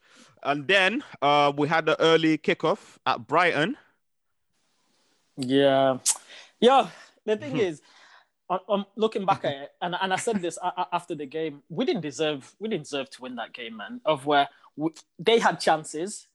And 0.43 0.67
then 0.67 1.03
uh, 1.21 1.51
we 1.55 1.67
had 1.67 1.85
the 1.85 1.99
early 2.01 2.37
kickoff 2.37 2.97
at 3.05 3.27
Brighton. 3.27 3.77
Yeah, 5.37 5.97
yeah. 6.59 6.87
The 7.25 7.37
thing 7.41 7.57
is, 7.57 7.81
I- 8.49 8.59
I'm 8.69 8.85
looking 8.95 9.25
back 9.25 9.43
at 9.45 9.53
it, 9.53 9.71
and, 9.81 9.95
and 9.99 10.13
I 10.13 10.15
said 10.15 10.41
this 10.41 10.57
after 10.91 11.15
the 11.15 11.25
game. 11.25 11.63
We 11.69 11.85
didn't 11.85 12.01
deserve. 12.01 12.55
We 12.59 12.69
didn't 12.69 12.83
deserve 12.83 13.09
to 13.11 13.21
win 13.21 13.35
that 13.35 13.53
game, 13.53 13.77
man. 13.77 14.01
Of 14.05 14.25
where 14.25 14.47
we, 14.75 14.91
they 15.19 15.39
had 15.39 15.59
chances. 15.59 16.27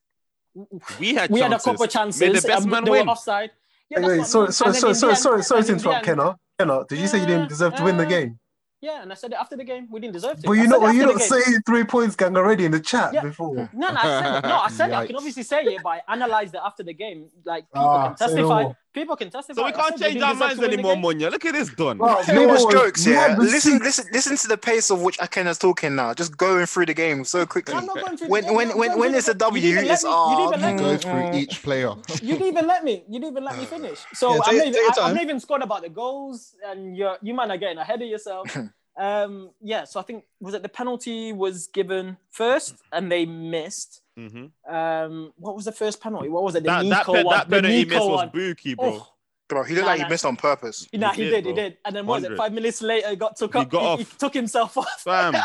We 0.98 1.14
had 1.14 1.30
we 1.30 1.40
had 1.40 1.52
a 1.52 1.58
couple 1.58 1.86
chances. 1.86 2.20
Made 2.20 2.30
the 2.36 2.46
best 2.46 2.62
and 2.62 2.70
man 2.70 2.84
they 2.84 2.90
win. 2.90 3.06
were 3.06 3.12
offside. 3.12 3.50
Yeah, 3.88 4.00
Wait, 4.00 4.18
that's 4.18 4.34
wait, 4.34 4.40
what 4.40 4.48
I 4.48 4.52
sorry, 4.52 4.70
mean. 4.72 4.74
sorry, 4.74 4.74
And 4.74 4.74
then 4.74 4.80
sorry, 4.80 4.90
in 4.90 4.92
the 4.92 4.94
sorry, 4.98 5.10
end- 5.12 5.18
sorry, 5.18 5.42
sorry 5.42 5.62
to 5.64 5.72
in 5.72 5.78
the 5.78 5.82
interrupt, 5.82 6.08
end- 6.08 6.18
Kenna. 6.18 6.38
Kenna, 6.58 6.84
did 6.88 6.98
you 6.98 7.06
say 7.08 7.20
you 7.20 7.26
didn't 7.26 7.48
deserve 7.48 7.74
to 7.76 7.82
win 7.84 7.96
the 7.96 8.06
Uh, 8.06 8.08
game? 8.08 8.38
Yeah, 8.82 9.02
and 9.02 9.12
I 9.12 9.14
said 9.14 9.32
it 9.32 9.36
after 9.38 9.56
the 9.56 9.64
game. 9.64 9.88
We 9.90 10.00
didn't 10.00 10.14
deserve 10.14 10.40
to. 10.40 10.46
But 10.46 10.52
you 10.52 10.66
know, 10.66 10.76
it 10.76 10.82
are 10.82 10.86
after 10.86 10.96
you 10.96 11.06
the 11.06 11.12
not 11.12 11.18
game. 11.18 11.28
saying 11.28 11.60
three 11.66 11.84
points 11.84 12.16
gang 12.16 12.34
already 12.36 12.64
in 12.64 12.70
the 12.72 12.80
chat 12.80 13.12
Yeah. 13.12 13.20
before? 13.22 13.68
No, 13.74 13.90
no, 13.90 13.98
I 13.98 14.02
said 14.02 14.34
it. 14.36 14.48
No, 14.48 14.56
I 14.58 14.68
said 14.70 14.90
it. 14.90 14.94
I 14.94 15.06
can 15.06 15.16
obviously 15.20 15.42
say 15.42 15.62
it, 15.64 15.82
but 15.82 15.88
I 15.90 16.02
analyzed 16.08 16.54
it 16.54 16.60
after 16.64 16.82
the 16.82 16.94
game. 16.94 17.28
Like 17.44 17.64
people 17.72 17.86
Ah, 17.88 18.08
can 18.08 18.16
testify. 18.16 18.62
more. 18.62 18.76
People 18.92 19.14
can 19.14 19.30
testify. 19.30 19.60
So 19.60 19.66
we 19.66 19.72
can't 19.72 19.96
change 20.00 20.20
our 20.20 20.34
minds 20.34 20.56
to 20.56 20.60
win 20.62 20.70
the 20.70 20.74
anymore, 20.78 20.94
game. 21.12 21.20
Munya. 21.20 21.30
Look 21.30 21.44
at 21.44 21.52
this 21.52 21.68
done. 21.72 21.98
Bro, 21.98 22.22
you 22.26 22.34
know 22.34 22.46
what's 22.48 22.64
jokes? 22.72 23.06
Yeah, 23.06 23.36
listen, 23.38 23.74
receipts. 23.78 23.84
listen, 23.84 24.06
listen 24.12 24.36
to 24.38 24.48
the 24.48 24.56
pace 24.58 24.90
of 24.90 25.02
which 25.02 25.16
Akena's 25.18 25.58
talking 25.58 25.94
now. 25.94 26.12
Just 26.12 26.36
going 26.36 26.66
through 26.66 26.86
the 26.86 26.94
game 26.94 27.24
so 27.24 27.46
quickly. 27.46 27.74
I'm 27.74 27.86
not 27.86 28.00
going 28.04 28.16
through 28.16 28.26
the 28.26 28.32
When 28.32 28.44
game, 28.44 28.54
when 28.56 28.68
when 28.76 28.98
when 28.98 29.14
it's 29.14 29.26
the 29.26 29.32
a 29.32 29.34
game. 29.34 29.38
W, 29.38 29.62
You 29.68 29.74
didn't 29.76 29.86
let 29.88 29.94
it's 29.94 30.04
me- 30.04 30.10
you 30.10 30.16
oh, 30.16 30.50
didn't 30.50 30.62
let 30.62 30.74
me- 30.74 30.80
goes 30.80 31.02
through 31.02 31.32
each 31.38 31.62
player. 31.62 31.92
You 32.22 32.32
didn't 32.34 32.48
even 32.48 32.66
let 32.66 32.82
me. 32.82 33.04
You 33.08 33.20
didn't 33.20 33.32
even 33.32 33.44
let 33.44 33.56
me 33.58 33.64
finish. 33.64 34.00
So 34.12 34.34
Yeah, 34.34 34.40
I'm, 34.44 34.54
take- 34.54 34.58
not 34.58 34.66
even, 34.66 34.80
I, 34.98 35.06
I'm 35.06 35.14
not 35.14 35.22
even 35.22 35.38
scored 35.40 35.62
about 35.62 35.82
the 35.82 35.88
goals, 35.88 36.56
and 36.66 36.96
you're, 36.96 37.16
you 37.22 37.32
might 37.32 37.46
not 37.46 37.60
getting 37.60 37.78
ahead 37.78 38.02
of 38.02 38.08
yourself. 38.08 38.48
um, 38.98 39.50
yeah. 39.62 39.84
So 39.84 40.00
I 40.00 40.02
think 40.02 40.24
was 40.40 40.54
it 40.54 40.62
the 40.62 40.68
penalty 40.68 41.32
was 41.32 41.68
given 41.68 42.16
first, 42.32 42.74
and 42.92 43.10
they 43.10 43.24
missed. 43.24 44.02
Mhm. 44.28 44.50
Um, 44.68 45.32
what 45.36 45.56
was 45.56 45.64
the 45.64 45.72
first 45.72 46.00
penalty? 46.00 46.28
What 46.28 46.42
was 46.42 46.54
it? 46.54 46.62
The 46.64 46.68
That 46.70 46.82
that, 46.84 46.98
Nico 46.98 47.12
pe- 47.14 47.22
one. 47.24 47.36
that 47.36 47.48
the 47.48 47.56
penalty 47.56 47.76
Nico 47.78 47.90
miss 47.90 48.00
was 48.04 48.16
one. 48.16 48.28
bookie, 48.30 48.74
bro. 48.74 48.86
Oh, 49.00 49.08
bro, 49.48 49.62
he 49.64 49.74
looked 49.74 49.84
Nah, 49.84 49.90
like 49.92 49.96
he 49.98 50.02
nah. 50.04 50.08
missed 50.10 50.24
on 50.26 50.36
purpose. 50.36 50.86
Nah, 50.92 51.12
he, 51.12 51.24
did, 51.24 51.30
did, 51.30 51.46
he 51.46 51.52
bro. 51.52 51.62
did. 51.62 51.78
And 51.84 51.96
then 51.96 52.06
what 52.06 52.22
was 52.22 52.30
it? 52.30 52.36
Five 52.36 52.52
minutes 52.52 52.82
later, 52.82 53.10
he 53.10 53.16
got 53.16 53.36
took 53.36 53.54
He 53.54 53.60
up. 53.60 53.68
got 53.70 53.80
he, 53.80 53.86
off. 53.86 53.98
he 53.98 54.04
took 54.18 54.34
himself 54.34 54.76
off. 54.78 55.00
Fam. 55.00 55.34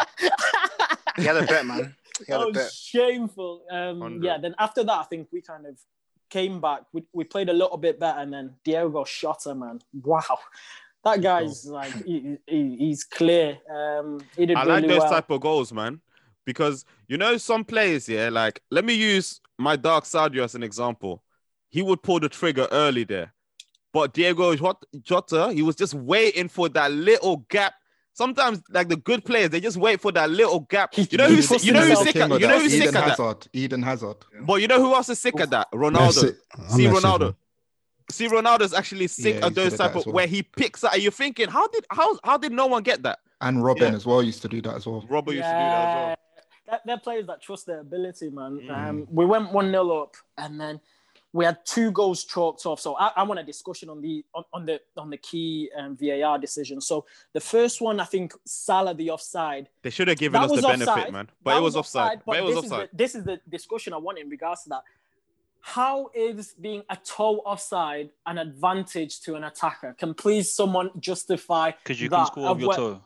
He 1.17 1.23
had 1.23 1.37
a 1.37 1.43
bet, 1.43 1.65
man. 1.65 1.95
He 2.25 2.31
had 2.31 2.41
that 2.41 2.43
a 2.43 2.47
was 2.47 2.55
bet. 2.57 2.71
shameful. 2.73 3.63
Um, 3.71 4.21
yeah. 4.21 4.37
Then 4.37 4.53
after 4.59 4.83
that, 4.83 4.99
I 4.99 5.03
think 5.03 5.29
we 5.31 5.41
kind 5.41 5.65
of 5.65 5.79
came 6.29 6.59
back. 6.59 6.81
We, 6.91 7.03
we 7.13 7.23
played 7.23 7.47
a 7.47 7.53
little 7.53 7.77
bit 7.77 7.99
better, 8.01 8.19
and 8.19 8.33
then 8.33 8.53
Diego 8.65 9.05
Jota, 9.05 9.55
man, 9.55 9.79
wow, 9.93 10.21
that 11.05 11.21
guy's 11.21 11.65
like 11.65 11.93
he, 12.03 12.35
he, 12.47 12.75
he's 12.77 13.05
clear. 13.05 13.59
Um, 13.73 14.19
he 14.35 14.45
did 14.45 14.57
I 14.57 14.63
really 14.65 14.73
like 14.81 14.87
those 14.89 14.99
well. 14.99 15.09
type 15.11 15.29
of 15.29 15.39
goals, 15.39 15.71
man. 15.71 16.01
Because 16.45 16.85
you 17.07 17.17
know 17.17 17.37
some 17.37 17.63
players, 17.65 18.07
yeah, 18.07 18.29
like 18.29 18.61
let 18.71 18.85
me 18.85 18.93
use 18.93 19.41
my 19.57 19.75
dark 19.75 20.03
Sadio 20.03 20.43
as 20.43 20.55
an 20.55 20.63
example. 20.63 21.23
He 21.69 21.81
would 21.81 22.01
pull 22.03 22.19
the 22.19 22.29
trigger 22.29 22.67
early 22.71 23.03
there, 23.03 23.33
but 23.91 24.13
Diego 24.13 24.55
Jot- 24.55 24.85
Jota, 25.01 25.51
he 25.53 25.61
was 25.63 25.75
just 25.75 25.93
waiting 25.93 26.47
for 26.47 26.69
that 26.69 26.91
little 26.91 27.37
gap. 27.49 27.73
Sometimes, 28.13 28.61
like 28.69 28.87
the 28.87 28.95
good 28.95 29.25
players, 29.25 29.49
they 29.49 29.59
just 29.59 29.75
wait 29.75 29.99
for 29.99 30.11
that 30.13 30.29
little 30.29 30.61
gap. 30.61 30.93
He- 30.93 31.05
You 31.11 31.17
know 31.17 31.27
who's 31.27 31.47
puts 31.47 31.65
you 31.65 31.73
know 31.73 31.81
who's 31.81 31.99
sick 31.99 32.15
at 32.15 32.31
of 32.31 32.39
you 32.39 32.47
know 32.47 32.53
that. 32.53 32.61
who's 32.61 32.71
sick 32.71 32.83
Eden 32.83 32.95
at 32.95 33.01
that. 33.05 33.09
Hazard. 33.17 33.47
Eden 33.51 33.81
Hazard. 33.83 34.17
But 34.45 34.61
you 34.61 34.67
know 34.67 34.79
who 34.79 34.93
else 34.93 35.09
is 35.09 35.19
sick 35.19 35.37
at 35.41 35.49
that? 35.49 35.69
Ronaldo. 35.73 36.23
it. 36.29 36.37
I'm 36.57 36.69
See 36.69 36.85
Ronaldo. 36.85 37.19
man. 37.19 37.35
See 38.11 38.27
Ronaldo's 38.27 38.73
actually 38.73 39.07
sick 39.07 39.39
Yeah, 39.39 39.47
at 39.47 39.55
those 39.55 39.75
type 39.75 39.95
of 39.95 40.05
well. 40.05 40.13
where 40.15 40.27
he 40.27 40.43
picks 40.43 40.83
up. 40.83 40.93
And 40.93 41.01
you're 41.01 41.11
thinking, 41.11 41.49
how 41.49 41.67
did 41.67 41.85
how 41.89 42.17
how 42.23 42.37
did 42.37 42.51
no 42.53 42.67
one 42.67 42.83
get 42.83 43.01
that? 43.03 43.19
And 43.41 43.57
Robben 43.57 43.79
Yeah. 43.81 43.95
as 43.95 44.05
well 44.05 44.23
used 44.23 44.41
to 44.43 44.47
do 44.47 44.61
that 44.61 44.75
as 44.75 44.85
well. 44.85 45.03
Robert 45.09 45.31
used 45.33 45.43
to 45.43 45.49
do 45.49 45.53
that 45.57 45.87
as 45.87 45.95
well. 45.95 46.15
That, 46.67 46.81
they're 46.85 46.97
players 46.97 47.27
that 47.27 47.41
trust 47.41 47.65
their 47.65 47.79
ability, 47.79 48.29
man. 48.29 48.59
Mm. 48.63 48.77
Um, 48.77 49.07
we 49.09 49.25
went 49.25 49.51
one 49.51 49.71
0 49.71 50.01
up, 50.01 50.15
and 50.37 50.59
then 50.59 50.79
we 51.35 51.43
had 51.43 51.57
two 51.65 51.91
goals 51.91 52.23
chalked 52.23 52.65
off. 52.65 52.79
So 52.79 52.95
I, 52.95 53.11
I 53.17 53.23
want 53.23 53.41
a 53.41 53.43
discussion 53.43 53.89
on 53.89 54.01
the 54.01 54.23
on, 54.33 54.43
on 54.53 54.65
the 54.65 54.79
on 54.95 55.09
the 55.09 55.17
key 55.17 55.69
um, 55.77 55.97
VAR 55.99 56.39
decision. 56.39 56.79
So 56.79 57.05
the 57.33 57.41
first 57.41 57.81
one, 57.81 57.99
I 57.99 58.05
think 58.05 58.33
Salah 58.45 58.93
the 58.93 59.11
offside. 59.11 59.67
They 59.81 59.89
should 59.89 60.07
have 60.07 60.17
given 60.17 60.39
That 60.39 60.45
us 60.45 60.51
the 60.51 60.55
was 60.55 60.65
benefit, 60.65 60.87
offside. 60.87 61.11
man. 61.11 61.29
But 61.43 61.51
That 61.51 61.57
it 61.57 61.63
was 61.63 61.75
offside. 61.75 62.21
But 62.25 62.37
it 62.37 62.43
was 62.43 62.55
this 62.55 62.63
offside. 62.63 62.83
Is 62.85 62.89
the, 62.91 62.97
this 62.97 63.15
is 63.15 63.23
the 63.25 63.41
discussion 63.49 63.93
I 63.93 63.97
want 63.97 64.17
in 64.17 64.29
regards 64.29 64.63
to 64.63 64.69
that. 64.69 64.83
How 65.59 66.09
is 66.13 66.53
being 66.61 66.83
a 66.91 66.95
toe 66.95 67.39
offside 67.39 68.11
an 68.27 68.37
advantage 68.37 69.19
to 69.21 69.33
an 69.35 69.43
attacker? 69.43 69.93
Can 69.97 70.13
please 70.13 70.53
someone 70.53 70.91
justify 70.99 71.71
Because 71.71 71.99
you 71.99 72.07
that 72.09 72.17
can 72.17 72.25
score 72.27 72.45
of 72.45 72.57
off 72.57 72.61
your 72.61 72.73
toe. 72.73 73.01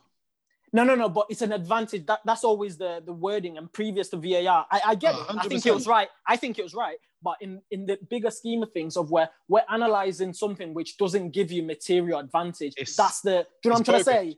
No, 0.72 0.84
no, 0.84 0.96
no. 0.96 1.10
But 1.10 1.26
it's 1.30 1.42
an 1.42 1.52
advantage. 1.52 2.06
That 2.06 2.20
that's 2.26 2.44
always 2.44 2.78
the 2.78 3.02
the 3.06 3.14
wording. 3.14 3.58
And 3.58 3.72
previous 3.72 4.10
to 4.10 4.18
VAR, 4.18 4.66
I, 4.72 4.82
I 4.88 4.96
get 4.96 5.16
Oh, 5.16 5.26
it. 5.30 5.38
I 5.38 5.48
think 5.48 5.66
it 5.66 5.74
was 5.74 5.88
right. 5.88 6.10
I 6.28 6.36
think 6.36 6.60
it 6.60 6.64
was 6.64 6.74
right. 6.74 6.98
But 7.22 7.36
in 7.42 7.62
in 7.72 7.86
the 7.86 7.98
bigger 8.10 8.32
scheme 8.32 8.64
of 8.64 8.72
things, 8.72 8.96
of 8.98 9.12
where 9.12 9.30
we're 9.48 9.64
analyzing 9.70 10.34
something 10.34 10.74
which 10.74 10.98
doesn't 10.98 11.32
give 11.32 11.52
you 11.52 11.64
material 11.64 12.20
advantage, 12.20 12.74
It's- 12.78 12.96
that's 12.96 13.22
the. 13.22 13.46
Do 13.62 13.70
you 13.70 13.70
know 13.70 13.74
what 13.74 13.80
I'm 13.80 13.84
trying 13.86 13.98
to 14.00 14.04
say? 14.04 14.38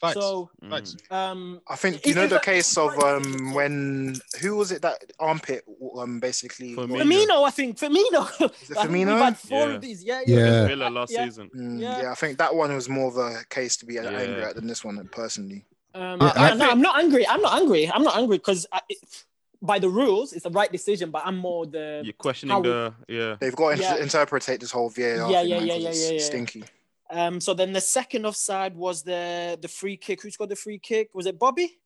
Facts. 0.00 0.14
So, 0.14 0.48
Facts. 0.70 0.96
um, 1.10 1.60
I 1.68 1.76
think 1.76 2.06
you 2.06 2.14
know 2.14 2.26
the 2.26 2.36
like- 2.36 2.44
case 2.44 2.76
of 2.78 2.98
um 3.00 3.52
when 3.52 4.16
who 4.40 4.56
was 4.56 4.72
it 4.72 4.80
that 4.82 5.02
armpit 5.18 5.64
um 5.98 6.20
basically 6.20 6.74
For 6.74 6.86
me. 6.86 7.00
Firmino, 7.00 7.44
I 7.46 7.50
think 7.50 7.78
Firmino. 7.78 8.40
it 8.40 8.52
Firmino? 8.70 9.06
We've 9.14 9.22
had 9.24 9.36
four 9.38 9.68
Yeah. 9.68 9.74
of 9.74 9.80
these. 9.82 10.02
Yeah, 10.02 10.22
Yeah. 10.26 10.66
Villa 10.66 10.88
last 10.88 11.12
Yeah. 11.12 11.24
season. 11.26 11.50
Mm, 11.54 11.80
Yeah. 11.80 12.02
yeah. 12.02 12.10
I 12.12 12.14
think 12.14 12.38
that 12.38 12.54
one 12.54 12.74
was 12.74 12.88
more 12.88 13.08
of 13.08 13.16
a 13.18 13.44
case 13.50 13.76
to 13.78 13.86
be 13.86 13.94
Yeah. 13.94 14.06
angry 14.08 14.42
at 14.42 14.54
than 14.54 14.66
this 14.66 14.82
one 14.84 15.06
personally. 15.12 15.66
Um, 15.94 16.20
Yeah, 16.20 16.32
I, 16.34 16.50
I 16.50 16.54
no, 16.54 16.58
think- 16.60 16.70
I'm 16.72 16.80
not 16.80 16.98
angry. 16.98 17.26
I'm 17.26 17.42
not 17.42 17.60
angry. 17.60 17.90
I'm 17.90 18.02
not 18.02 18.16
angry 18.16 18.38
because 18.38 18.66
by 19.60 19.78
the 19.78 19.90
rules, 19.90 20.32
it's 20.32 20.44
the 20.44 20.50
right 20.50 20.72
decision. 20.72 21.10
But 21.10 21.26
I'm 21.26 21.36
more 21.36 21.66
the 21.66 22.00
You're 22.02 22.14
questioning 22.14 22.62
the 22.62 22.94
yeah. 23.06 23.36
They've 23.38 23.54
got 23.54 23.76
to 23.76 23.82
Yeah. 23.82 23.96
interpret 23.96 24.44
this 24.44 24.70
whole 24.70 24.88
VAR 24.88 25.30
Yeah, 25.30 25.40
thing, 25.42 25.50
yeah, 25.50 25.58
man, 25.58 25.66
yeah, 25.66 25.74
'cause 25.74 25.82
yeah, 25.82 25.88
it's 25.90 26.02
yeah, 26.06 26.12
yeah. 26.12 26.24
stinky. 26.24 26.64
Um, 27.12 27.40
so 27.40 27.54
then 27.54 27.72
the 27.72 27.80
second 27.80 28.24
offside 28.26 28.74
was 28.76 29.02
the 29.02 29.58
the 29.60 29.68
free 29.68 29.96
kick. 29.96 30.22
Who 30.22 30.30
scored 30.30 30.50
the 30.50 30.56
free 30.56 30.78
kick? 30.78 31.10
Was 31.14 31.26
it 31.26 31.38
Bobby? 31.38 31.78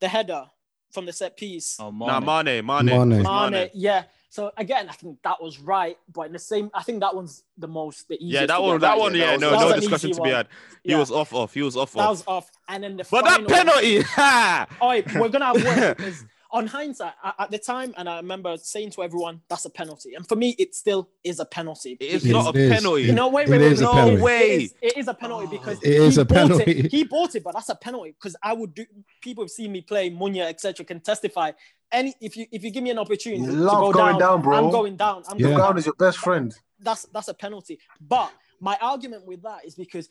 The 0.00 0.08
header 0.08 0.44
from 0.90 1.06
the 1.06 1.12
set 1.12 1.36
piece. 1.36 1.76
Oh, 1.80 1.90
Nah, 1.90 2.20
Mane. 2.20 2.44
Mane, 2.66 2.66
Mane, 2.66 2.86
Mane. 3.08 3.22
Mane, 3.22 3.50
Mane. 3.52 3.70
yeah. 3.74 4.04
So 4.28 4.50
again, 4.56 4.88
I 4.88 4.92
think 4.92 5.18
that 5.24 5.42
was 5.42 5.58
right, 5.60 5.96
but 6.12 6.22
in 6.22 6.32
the 6.32 6.38
same, 6.38 6.70
I 6.74 6.82
think 6.82 7.00
that 7.00 7.14
one's 7.14 7.44
the 7.58 7.68
most 7.68 8.08
the 8.08 8.14
easiest. 8.16 8.32
Yeah, 8.40 8.46
that 8.46 8.62
one, 8.62 8.80
that 8.80 8.88
right. 8.88 8.98
one, 8.98 9.14
Yeah, 9.14 9.20
yeah, 9.24 9.30
that 9.36 9.40
no, 9.40 9.50
was- 9.52 9.58
that 9.60 9.68
no 9.68 9.74
was 9.74 9.80
discussion 9.82 10.12
to 10.12 10.22
be 10.22 10.30
had. 10.30 10.48
He 10.82 10.90
Yeah. 10.92 10.98
was 10.98 11.10
off, 11.10 11.32
off. 11.34 11.52
He 11.54 11.60
was 11.62 11.76
off, 11.76 11.92
That 11.92 12.00
off. 12.00 12.08
was 12.10 12.24
off, 12.26 12.50
and 12.68 12.82
then 12.82 12.96
the 12.96 13.04
But 13.10 13.24
that 13.26 13.46
penalty, 13.46 14.00
ha! 14.16 14.66
Oh, 14.80 14.88
we're 15.20 15.28
gonna 15.28 15.44
have 15.46 15.62
words 15.62 15.94
because 15.98 16.24
on 16.52 16.66
hindsight, 16.66 17.14
at 17.38 17.50
the 17.50 17.58
time, 17.58 17.94
and 17.96 18.08
I 18.08 18.16
remember 18.16 18.56
saying 18.58 18.90
to 18.90 19.02
everyone, 19.02 19.40
"That's 19.48 19.64
a 19.64 19.70
penalty," 19.70 20.14
and 20.14 20.28
for 20.28 20.36
me, 20.36 20.54
it 20.58 20.74
still 20.74 21.08
is 21.24 21.40
a 21.40 21.44
penalty. 21.46 21.96
It 21.98 22.10
is 22.12 22.22
because- 22.22 22.44
not 22.44 22.50
a 22.56 22.68
penalty. 22.68 23.08
It- 23.08 23.14
No, 23.14 23.28
wait, 23.28 23.48
it 23.48 23.50
wait, 23.50 23.60
wait, 23.60 23.78
a 23.78 23.80
no 23.80 23.92
penalty. 23.92 24.22
way. 24.22 24.50
It 24.52 24.62
is, 24.62 24.74
it 24.82 24.96
is 24.98 25.08
a 25.08 25.14
penalty 25.14 25.46
ah. 25.46 25.50
because 25.50 25.78
It 25.82 25.92
is 25.94 26.16
he 26.16 26.20
a 26.20 26.24
bought 26.24 26.34
penalty. 26.36 26.70
It, 26.72 26.90
he 26.92 27.04
bought 27.04 27.34
it, 27.34 27.42
but 27.42 27.54
that's 27.54 27.70
a 27.70 27.74
penalty 27.74 28.10
because 28.12 28.36
I 28.42 28.52
would 28.52 28.74
do. 28.74 28.84
People 29.22 29.44
have 29.44 29.50
seen 29.50 29.72
me 29.72 29.80
play 29.80 30.10
Munya, 30.10 30.42
etc. 30.48 30.84
Can 30.84 31.00
testify. 31.00 31.52
Any 31.90 32.14
if 32.20 32.36
you 32.36 32.46
if 32.52 32.62
you 32.64 32.70
give 32.70 32.82
me 32.82 32.90
an 32.90 32.98
opportunity 32.98 33.42
You 33.42 33.48
to 33.48 33.52
love 33.56 33.80
go 33.80 33.92
going 33.92 34.12
down, 34.12 34.20
down, 34.20 34.42
bro. 34.42 34.56
I'm 34.56 34.70
going 34.70 34.96
down. 34.96 35.24
I'm 35.28 35.38
Yeah. 35.38 35.46
going 35.48 35.56
Down 35.58 35.68
down. 35.70 35.78
is 35.78 35.86
your 35.86 35.94
best 35.94 36.18
friend. 36.18 36.54
That's 36.80 37.04
that's 37.14 37.28
a 37.28 37.34
penalty. 37.34 37.78
But 38.00 38.30
my 38.60 38.76
argument 38.80 39.26
with 39.26 39.42
that 39.42 39.64
is 39.64 39.74
because 39.74 40.08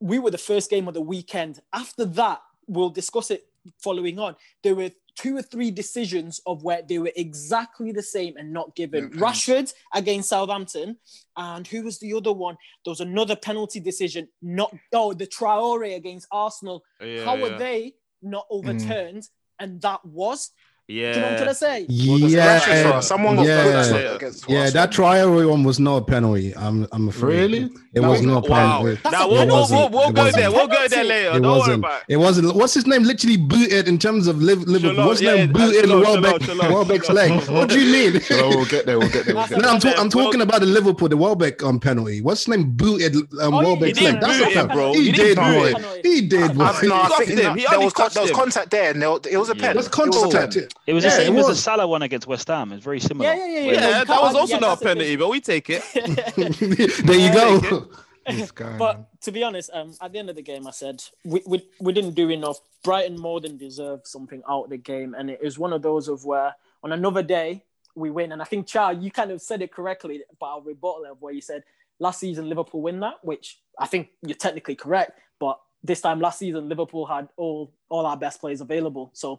we 0.00 0.18
were 0.18 0.30
the 0.30 0.38
first 0.38 0.68
game 0.68 0.86
of 0.88 0.94
the 0.94 1.00
weekend. 1.00 1.60
After 1.72 2.04
that, 2.04 2.42
we'll 2.66 2.90
discuss 2.90 3.30
it 3.30 3.46
following 3.82 4.18
on. 4.18 4.36
There 4.62 4.74
were 4.74 4.90
two 5.16 5.36
or 5.36 5.42
three 5.42 5.70
decisions 5.70 6.40
of 6.46 6.62
where 6.62 6.82
they 6.86 6.98
were 6.98 7.12
exactly 7.16 7.90
the 7.92 8.02
same 8.02 8.36
and 8.36 8.52
not 8.52 8.76
given. 8.76 9.10
Yeah, 9.12 9.20
Rashford 9.20 9.72
against 9.94 10.28
Southampton, 10.28 10.98
and 11.36 11.66
who 11.66 11.82
was 11.82 11.98
the 11.98 12.12
other 12.14 12.32
one? 12.32 12.56
There 12.84 12.92
was 12.92 13.00
another 13.00 13.36
penalty 13.36 13.80
decision. 13.80 14.28
Not 14.42 14.74
oh, 14.92 15.12
the 15.12 15.26
Traore 15.26 15.96
against 15.96 16.28
Arsenal. 16.30 16.84
Yeah, 17.00 17.24
How 17.24 17.36
yeah. 17.36 17.42
were 17.42 17.58
they 17.58 17.94
not 18.22 18.46
overturned? 18.50 19.28
And 19.58 19.80
that 19.82 20.04
was. 20.04 20.50
Yeah. 20.88 21.12
Do 21.12 21.18
you 21.18 21.20
know 21.20 21.22
what 21.22 21.30
I'm 21.32 21.36
trying 21.38 21.48
to 21.48 21.54
say? 21.56 21.86
Yeah, 21.88 22.58
Rashford, 22.60 23.02
someone 23.02 23.34
got 23.36 23.46
yeah, 23.46 23.90
yeah. 24.20 24.30
yeah. 24.46 24.70
That 24.70 24.92
trial 24.92 25.48
one 25.48 25.64
was 25.64 25.80
not 25.80 25.96
a 25.96 26.04
penalty. 26.04 26.54
I'm, 26.54 26.86
I'm 26.92 27.08
afraid. 27.08 27.50
Really? 27.50 27.70
It 27.92 28.02
No, 28.02 28.10
was 28.10 28.22
not 28.22 28.46
a 28.46 28.50
Wow. 28.50 28.78
penalty. 28.82 29.00
That's 29.02 29.12
Now 29.12 29.28
we'll, 29.28 29.46
we'll, 29.48 29.66
we'll, 29.68 29.88
we'll 29.90 30.12
go 30.12 30.30
there. 30.30 30.52
We'll 30.52 30.68
go 30.68 30.86
there 30.86 31.02
later. 31.02 31.30
It 31.38 31.40
Don't 31.42 31.58
wasn't. 31.58 31.78
about 31.78 32.02
it. 32.02 32.04
It 32.14 32.16
wasn't. 32.18 32.54
What's 32.54 32.74
his 32.74 32.86
name? 32.86 33.02
Literally 33.02 33.36
booted 33.36 33.88
in 33.88 33.98
terms 33.98 34.28
of 34.28 34.40
Liverpool. 34.40 34.78
Shalom, 34.78 35.06
What's 35.08 35.18
his 35.18 35.26
yeah, 35.28 35.34
name? 35.34 35.46
yeah, 35.48 35.52
Booted 35.66 35.80
shalom, 35.86 36.02
Welbeck, 36.02 36.42
shalom, 36.42 36.56
shalom, 36.60 36.72
Welbeck's 36.72 37.06
shalom. 37.06 37.30
leg. 37.38 37.48
What 37.50 37.68
do 37.68 37.80
you 37.80 37.92
mean? 38.12 38.20
So 38.20 38.48
we'll 38.50 38.64
get 38.66 38.86
there. 38.86 38.98
We'll 39.00 39.08
get 39.10 39.26
there. 39.26 39.34
We'll 39.34 39.46
get 39.48 39.58
No, 39.62 39.76
there. 39.78 39.94
I'm, 39.94 40.00
I'm 40.02 40.08
talking 40.10 40.40
about 40.40 40.60
the 40.60 40.66
Liverpool, 40.66 41.08
the 41.08 41.16
Welbeck 41.16 41.64
um, 41.64 41.80
penalty. 41.80 42.20
What's 42.20 42.44
his 42.44 42.56
name? 42.56 42.70
Booted 42.76 43.16
um, 43.16 43.54
Oh, 43.54 43.60
yeah, 43.60 43.66
Welbeck's 43.66 43.98
he 43.98 44.04
leg. 44.04 44.20
didn't 44.20 44.28
That's 44.28 44.40
a 44.40 44.44
him, 44.46 44.52
penalty. 44.68 44.74
bro. 44.74 44.92
He, 44.92 45.04
He 45.06 45.10
did, 45.12 45.34
didn't 45.34 45.52
boy. 45.52 45.72
boot. 45.74 46.00
He 46.06 46.20
did, 46.28 46.56
boy. 46.56 46.64
I, 46.64 46.80
no, 46.86 46.94
I 46.94 47.08
Cuffed 47.08 47.18
think 47.18 47.30
him. 47.30 47.36
that- 47.38 47.56
He 47.58 47.62
there 47.64 47.74
only 47.74 47.84
was 47.86 47.92
con- 47.92 48.10
there 48.14 48.22
was 48.22 48.30
contact 48.32 48.70
there, 48.70 48.90
and 48.92 49.02
it 49.02 49.36
was 49.36 49.48
a 49.50 49.56
Yeah. 49.56 49.60
pen. 49.62 49.70
It 49.72 49.76
was 49.76 49.88
contact. 49.88 50.75
Pen. 50.86 50.92
It 50.92 50.94
was 50.94 51.04
Yeah, 51.04 51.10
the 51.10 51.16
it 51.22 51.26
same 51.26 51.36
as 51.36 51.44
the 51.46 51.50
was. 51.50 51.62
Salah 51.62 51.86
one 51.86 52.02
against 52.02 52.26
West 52.26 52.48
Ham. 52.48 52.72
It's 52.72 52.84
very 52.84 53.00
similar. 53.00 53.28
Yeah, 53.28 53.36
yeah, 53.36 53.46
yeah, 53.46 53.60
Yeah, 53.60 53.72
yeah. 53.72 53.80
that 53.80 54.06
can't- 54.06 54.22
was 54.22 54.34
also 54.34 54.54
yeah, 54.54 54.58
not 54.60 54.66
a 54.66 54.70
that's 54.70 54.82
a 54.82 54.84
penalty, 54.84 55.16
but 55.16 55.28
we 55.28 55.40
take 55.40 55.70
it. 55.70 55.82
there 57.06 57.18
you 57.18 57.32
go. 57.32 57.88
This 58.26 58.50
guy, 58.50 58.70
man. 58.70 58.78
But 58.78 59.20
to 59.22 59.30
be 59.32 59.44
honest, 59.44 59.70
um, 59.72 59.94
at 60.00 60.12
the 60.12 60.18
end 60.18 60.30
of 60.30 60.36
the 60.36 60.42
game, 60.42 60.66
I 60.66 60.72
said 60.72 61.02
we, 61.24 61.42
we, 61.46 61.62
we 61.80 61.92
didn't 61.92 62.14
do 62.14 62.28
enough. 62.30 62.58
Brighton 62.82 63.16
more 63.18 63.40
than 63.40 63.56
deserved 63.56 64.06
something 64.06 64.42
out 64.48 64.64
of 64.64 64.70
the 64.70 64.76
game, 64.78 65.14
and 65.14 65.30
it 65.30 65.40
was 65.42 65.58
one 65.58 65.72
of 65.72 65.82
those 65.82 66.08
of 66.08 66.24
where 66.24 66.54
on 66.82 66.90
another 66.92 67.22
day 67.22 67.62
we 67.94 68.10
win. 68.10 68.32
And 68.32 68.42
I 68.42 68.44
think 68.44 68.66
Char, 68.66 68.92
you 68.92 69.10
kind 69.12 69.30
of 69.30 69.40
said 69.40 69.62
it 69.62 69.72
correctly, 69.72 70.22
but 70.40 70.46
I'll 70.46 70.60
rebuttal 70.60 71.04
it 71.04 71.16
where 71.20 71.32
you 71.32 71.40
said 71.40 71.62
last 72.00 72.18
season 72.20 72.48
Liverpool 72.48 72.82
win 72.82 72.98
that, 73.00 73.14
which 73.22 73.58
I 73.78 73.86
think 73.86 74.08
you're 74.22 74.36
technically 74.36 74.74
correct. 74.74 75.12
But 75.38 75.60
this 75.84 76.00
time 76.00 76.18
last 76.20 76.40
season 76.40 76.68
Liverpool 76.68 77.06
had 77.06 77.28
all 77.36 77.72
all 77.88 78.06
our 78.06 78.16
best 78.16 78.40
players 78.40 78.60
available. 78.60 79.10
So 79.14 79.38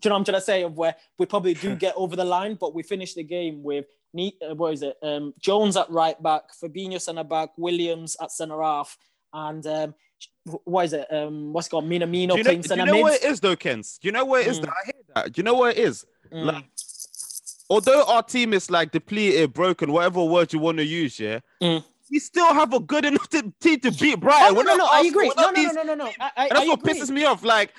do 0.00 0.06
you 0.06 0.10
know 0.10 0.14
what 0.14 0.18
I'm 0.20 0.24
trying 0.24 0.40
to 0.40 0.44
say? 0.44 0.62
Of 0.62 0.76
where 0.76 0.94
we 1.18 1.26
probably 1.26 1.54
do 1.54 1.74
get 1.86 1.94
over 1.96 2.16
the 2.16 2.24
line, 2.24 2.56
but 2.60 2.74
we 2.74 2.82
finished 2.82 3.16
the 3.16 3.24
game 3.24 3.62
with. 3.62 3.86
Uh, 4.18 4.54
what 4.56 4.72
is 4.72 4.82
it? 4.82 4.96
Um, 5.04 5.32
Jones 5.38 5.76
at 5.76 5.88
right 5.88 6.20
back, 6.20 6.42
Fabinho 6.60 7.00
centre 7.00 7.22
back, 7.22 7.50
Williams 7.56 8.16
at 8.20 8.32
centre 8.32 8.60
half, 8.60 8.98
and 9.32 9.64
um, 9.68 9.94
what 10.64 10.86
is 10.86 10.92
it? 10.94 11.06
Um, 11.12 11.52
what's 11.52 11.68
it 11.68 11.70
called? 11.70 11.84
Minamino 11.84 12.10
Do 12.10 12.18
you 12.18 12.26
know, 12.26 12.42
playing 12.42 12.60
do 12.62 12.68
centre 12.68 12.82
you 12.82 12.86
know 12.86 12.92
mid. 12.94 13.02
what 13.02 13.14
it 13.14 13.24
is, 13.24 13.38
though, 13.38 13.54
Kens? 13.54 13.98
Do 14.02 14.08
you 14.08 14.12
know 14.12 14.24
what 14.24 14.40
it 14.40 14.48
is? 14.48 14.58
Mm. 14.58 14.62
That 14.62 14.70
I 14.70 14.84
hear 14.86 14.94
that. 15.14 15.32
Do 15.32 15.38
you 15.38 15.42
know 15.44 15.54
what 15.54 15.76
it 15.76 15.80
is? 15.84 16.04
Mm. 16.32 16.44
Like, 16.44 16.64
although 17.68 18.04
our 18.06 18.22
team 18.24 18.52
is 18.52 18.68
like 18.70 18.90
depleted, 18.90 19.52
broken, 19.52 19.92
whatever 19.92 20.24
word 20.24 20.52
you 20.52 20.58
want 20.58 20.78
to 20.78 20.84
use, 20.84 21.20
yeah, 21.20 21.38
Mm. 21.62 21.84
we 22.10 22.18
still 22.18 22.52
have 22.52 22.72
a 22.74 22.80
good 22.80 23.04
enough 23.04 23.28
team 23.28 23.52
to 23.62 23.92
beat 23.92 24.14
Oh, 24.14 24.16
Brighton. 24.16 24.54
no, 24.54 24.58
We're 24.58 24.64
no, 24.64 24.76
not 24.76 24.78
no, 24.78 24.86
I 24.90 25.00
agree. 25.02 25.32
No, 25.36 25.50
no, 25.50 25.62
no, 25.62 25.70
no, 25.70 25.82
no, 25.82 25.94
no. 25.94 26.06
I, 26.18 26.30
I, 26.36 26.42
And 26.48 26.50
that's 26.50 26.60
I 26.62 26.66
what 26.66 26.80
agree. 26.80 26.94
pisses 26.94 27.10
me 27.10 27.24
off. 27.24 27.44
Like, 27.44 27.72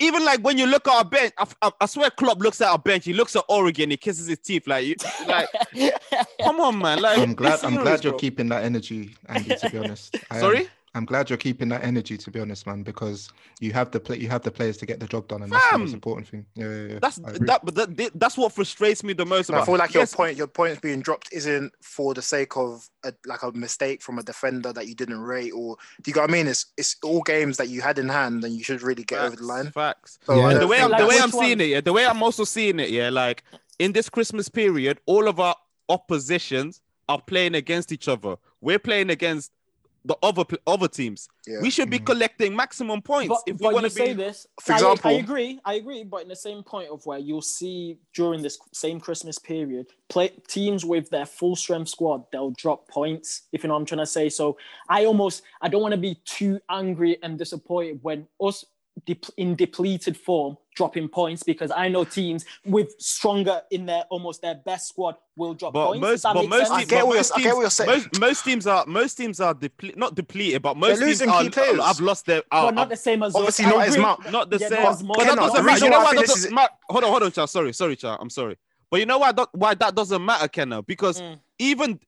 even 0.00 0.24
like 0.24 0.40
when 0.40 0.58
you 0.58 0.66
look 0.66 0.86
at 0.86 0.94
our 0.94 1.04
bench, 1.04 1.32
I, 1.38 1.46
I, 1.62 1.70
I 1.80 1.86
swear 1.86 2.10
Klopp 2.10 2.38
looks 2.38 2.60
at 2.60 2.68
our 2.68 2.78
bench. 2.78 3.04
He 3.04 3.12
looks 3.12 3.34
at 3.36 3.46
Origi. 3.48 3.90
He 3.90 3.96
kisses 3.96 4.26
his 4.26 4.38
teeth. 4.38 4.66
Like, 4.66 4.86
you, 4.86 4.96
like, 5.26 5.48
come 6.42 6.60
on, 6.60 6.78
man. 6.78 7.00
Like, 7.00 7.18
I'm 7.18 7.34
glad. 7.34 7.60
be 7.60 7.66
I'm 7.66 7.74
glad 7.76 8.04
you're 8.04 8.12
bro. 8.12 8.18
keeping 8.18 8.48
that 8.50 8.64
energy, 8.64 9.16
Andy. 9.26 9.56
To 9.56 9.70
be 9.70 9.78
honest, 9.78 10.16
I 10.30 10.38
am. 10.38 10.66
Sorry? 10.92 10.98
I'm 10.98 11.04
glad 11.04 11.30
you're 11.30 11.36
keeping 11.36 11.68
that 11.68 11.84
energy. 11.84 12.16
To 12.18 12.30
be 12.30 12.40
honest, 12.40 12.66
man, 12.66 12.82
because 12.82 13.30
you 13.60 13.72
have 13.72 13.90
the 13.90 14.00
play, 14.00 14.18
you 14.18 14.28
have 14.28 14.42
the 14.42 14.50
players 14.50 14.76
to 14.78 14.86
get 14.86 15.00
the 15.00 15.06
job 15.06 15.28
done, 15.28 15.42
and 15.42 15.52
that's 15.52 15.70
the 15.70 15.78
most 15.78 15.94
important 15.94 16.28
thing. 16.28 16.46
Yeah, 16.54 16.68
yeah, 16.68 16.92
yeah. 16.92 16.98
That's 17.00 17.16
that, 17.16 17.60
but 17.64 17.74
that, 17.74 18.12
that's 18.14 18.36
what 18.36 18.52
frustrates 18.52 19.04
me 19.04 19.12
the 19.12 19.26
most 19.26 19.50
I 19.50 19.54
about. 19.54 19.66
feel 19.66 19.76
like 19.76 19.94
yes, 19.94 20.12
your 20.12 20.16
point, 20.16 20.36
your 20.36 20.46
point 20.46 20.80
being 20.80 21.00
dropped 21.00 21.32
isn't 21.32 21.72
for 21.82 22.14
the 22.14 22.22
sake 22.22 22.56
of 22.56 22.88
a, 23.04 23.12
like 23.26 23.42
a 23.42 23.52
mistake 23.52 24.02
from 24.02 24.18
a 24.18 24.22
defender 24.22 24.72
that 24.72 24.86
you 24.88 24.94
didn't 24.94 25.20
rate, 25.20 25.52
or 25.52 25.76
do 26.02 26.08
you 26.10 26.14
get 26.14 26.20
what 26.20 26.30
I 26.30 26.32
mean? 26.32 26.46
It's 26.46 26.66
it's 26.76 26.96
all 27.04 27.22
games 27.22 27.56
that 27.58 27.68
you 27.68 27.80
had 27.80 27.98
in 27.98 28.08
hand, 28.08 28.44
and 28.44 28.54
you 28.54 28.62
should 28.64 28.82
really 28.82 29.04
get 29.04 29.20
over 29.20 29.36
the 29.36 29.44
line. 29.44 29.70
Facts. 29.70 30.18
So 30.24 30.34
Yeah. 30.34 30.50
And 30.50 30.60
the 30.60 30.66
way 30.66 30.80
I'm 30.80 30.90
think 30.90 31.00
the 31.00 31.06
way 31.06 31.18
I'm 31.18 31.30
which 31.30 31.40
seeing 31.40 31.60
it, 31.60 31.68
yeah, 31.68 31.80
the 31.80 31.92
way 31.92 32.06
I'm 32.06 32.22
also 32.22 32.44
seeing 32.44 32.80
it, 32.80 32.90
yeah, 32.90 33.10
like 33.10 33.44
in 33.78 33.92
this 33.92 34.08
Christmas 34.08 34.48
period, 34.48 35.00
all 35.06 35.28
of 35.28 35.38
our 35.40 35.56
oppositions 35.88 36.80
are 37.08 37.20
playing 37.20 37.54
against 37.54 37.92
each 37.92 38.08
other. 38.08 38.36
We're 38.60 38.78
playing 38.78 39.10
against 39.10 39.52
the 40.08 40.16
other 40.22 40.44
other 40.66 40.88
teams. 40.88 41.28
Yeah. 41.46 41.60
We 41.60 41.70
should 41.70 41.90
be 41.90 41.98
Mhm. 41.98 42.06
collecting 42.06 42.56
maximum 42.56 43.00
points 43.02 43.28
But, 43.28 43.42
if 43.52 43.60
we 43.60 43.72
want 43.74 43.84
to 43.84 43.90
say 43.90 44.08
be. 44.08 44.14
this. 44.24 44.46
For 44.60 44.72
I- 44.72 44.76
example- 44.76 45.10
I, 45.10 45.14
agree. 45.14 45.60
I 45.64 45.74
agree. 45.74 46.02
But 46.02 46.22
in 46.22 46.28
the 46.28 46.36
same 46.48 46.62
point 46.62 46.88
of 46.90 47.04
where 47.06 47.18
you'll 47.18 47.42
see 47.42 47.98
during 48.14 48.40
this 48.42 48.58
same 48.72 48.98
Christmas 49.00 49.38
period, 49.38 49.86
play 50.08 50.28
teams 50.48 50.82
with 50.84 51.10
their 51.10 51.26
full 51.26 51.56
strength 51.56 51.90
squad, 51.90 52.24
they'll 52.32 52.52
drop 52.52 52.88
points. 52.88 53.42
If 53.52 53.62
you 53.62 53.68
know 53.68 53.74
what 53.74 53.80
I'm 53.80 53.86
trying 53.86 53.98
to 54.00 54.06
say. 54.06 54.28
So 54.30 54.56
I 54.88 55.04
almost 55.04 55.42
I 55.60 55.68
don't 55.68 55.82
want 55.82 55.92
to 55.92 56.00
be 56.10 56.14
too 56.24 56.58
angry 56.70 57.18
and 57.22 57.38
disappointed 57.38 58.00
when 58.02 58.26
us 58.40 58.64
dep- 59.06 59.34
in 59.36 59.54
depleted 59.56 60.16
form 60.16 60.56
dropping 60.78 61.08
points 61.08 61.42
because 61.42 61.70
I 61.70 61.88
know 61.88 62.04
teams 62.04 62.46
with 62.64 62.94
stronger 62.98 63.60
in 63.70 63.84
their 63.84 64.04
almost 64.08 64.40
their 64.40 64.54
best 64.54 64.88
squad 64.88 65.16
will 65.36 65.52
drop 65.54 65.74
But 65.74 65.86
points. 65.88 66.00
most, 66.00 66.22
but 66.22 66.48
most, 66.48 66.58
sense? 66.58 66.70
I 66.70 66.78
teams, 66.78 66.90
get 66.90 66.98
but 67.00 67.06
what 67.06 67.12
you're- 67.12 67.18
most 67.18 67.32
I 67.32 67.42
get 67.42 67.54
what 67.54 67.60
you're 67.60 67.62
teams, 67.64 67.74
saying. 67.74 67.90
most, 67.90 68.20
most 68.20 68.44
teams 68.44 68.66
are 68.68 68.84
most 68.86 69.14
teams 69.16 69.40
are 69.40 69.54
deple- 69.54 69.96
not 69.96 70.14
depleted, 70.14 70.62
but 70.62 70.76
most 70.76 71.00
teams 71.00 71.20
are, 71.22 71.42
key 71.42 71.50
players. 71.50 71.82
have 71.84 72.00
lost 72.00 72.24
their. 72.26 72.42
but 72.50 72.56
are- 72.56 72.72
not 72.72 72.88
the 72.88 72.96
same 72.96 73.22
as 73.24 73.34
us. 73.34 73.38
Obviously 73.40 73.64
I 73.66 73.70
not 73.70 73.80
as 73.88 73.94
agree. 73.94 74.02
much. 74.06 74.30
not 74.30 74.50
the 74.50 74.58
Yeah, 74.58 74.68
same. 74.68 74.82
not 74.84 74.92
as 74.92 75.02
much. 75.02 75.18
But 75.18 75.24
that 75.26 75.36
doesn't 75.36 75.64
matter. 75.66 75.84
You 75.84 75.90
know 75.90 75.98
why 75.98 76.02
I 76.02 76.04
why 76.04 76.10
think 76.12 76.16
that 76.20 76.26
this 76.26 76.34
doesn't 76.36 76.48
is- 76.50 76.54
matter? 76.54 76.72
Hold 76.88 77.04
on, 77.04 77.10
hold 77.10 77.22
on, 77.24 77.32
Charles. 77.32 77.50
Sorry, 77.50 77.72
sorry, 77.72 77.96
Charles. 77.96 78.18
I'm 78.22 78.30
sorry. 78.30 78.56
But 78.90 79.00
you 79.00 79.06
know 79.06 79.18
why 79.18 79.32
that 79.32 79.48
why 79.52 79.74
that 79.74 79.94
doesn't 79.94 80.24
matter, 80.24 80.48
Kenna? 80.48 80.80
Because 80.82 81.20
Mm. 81.20 81.40
even 81.58 82.00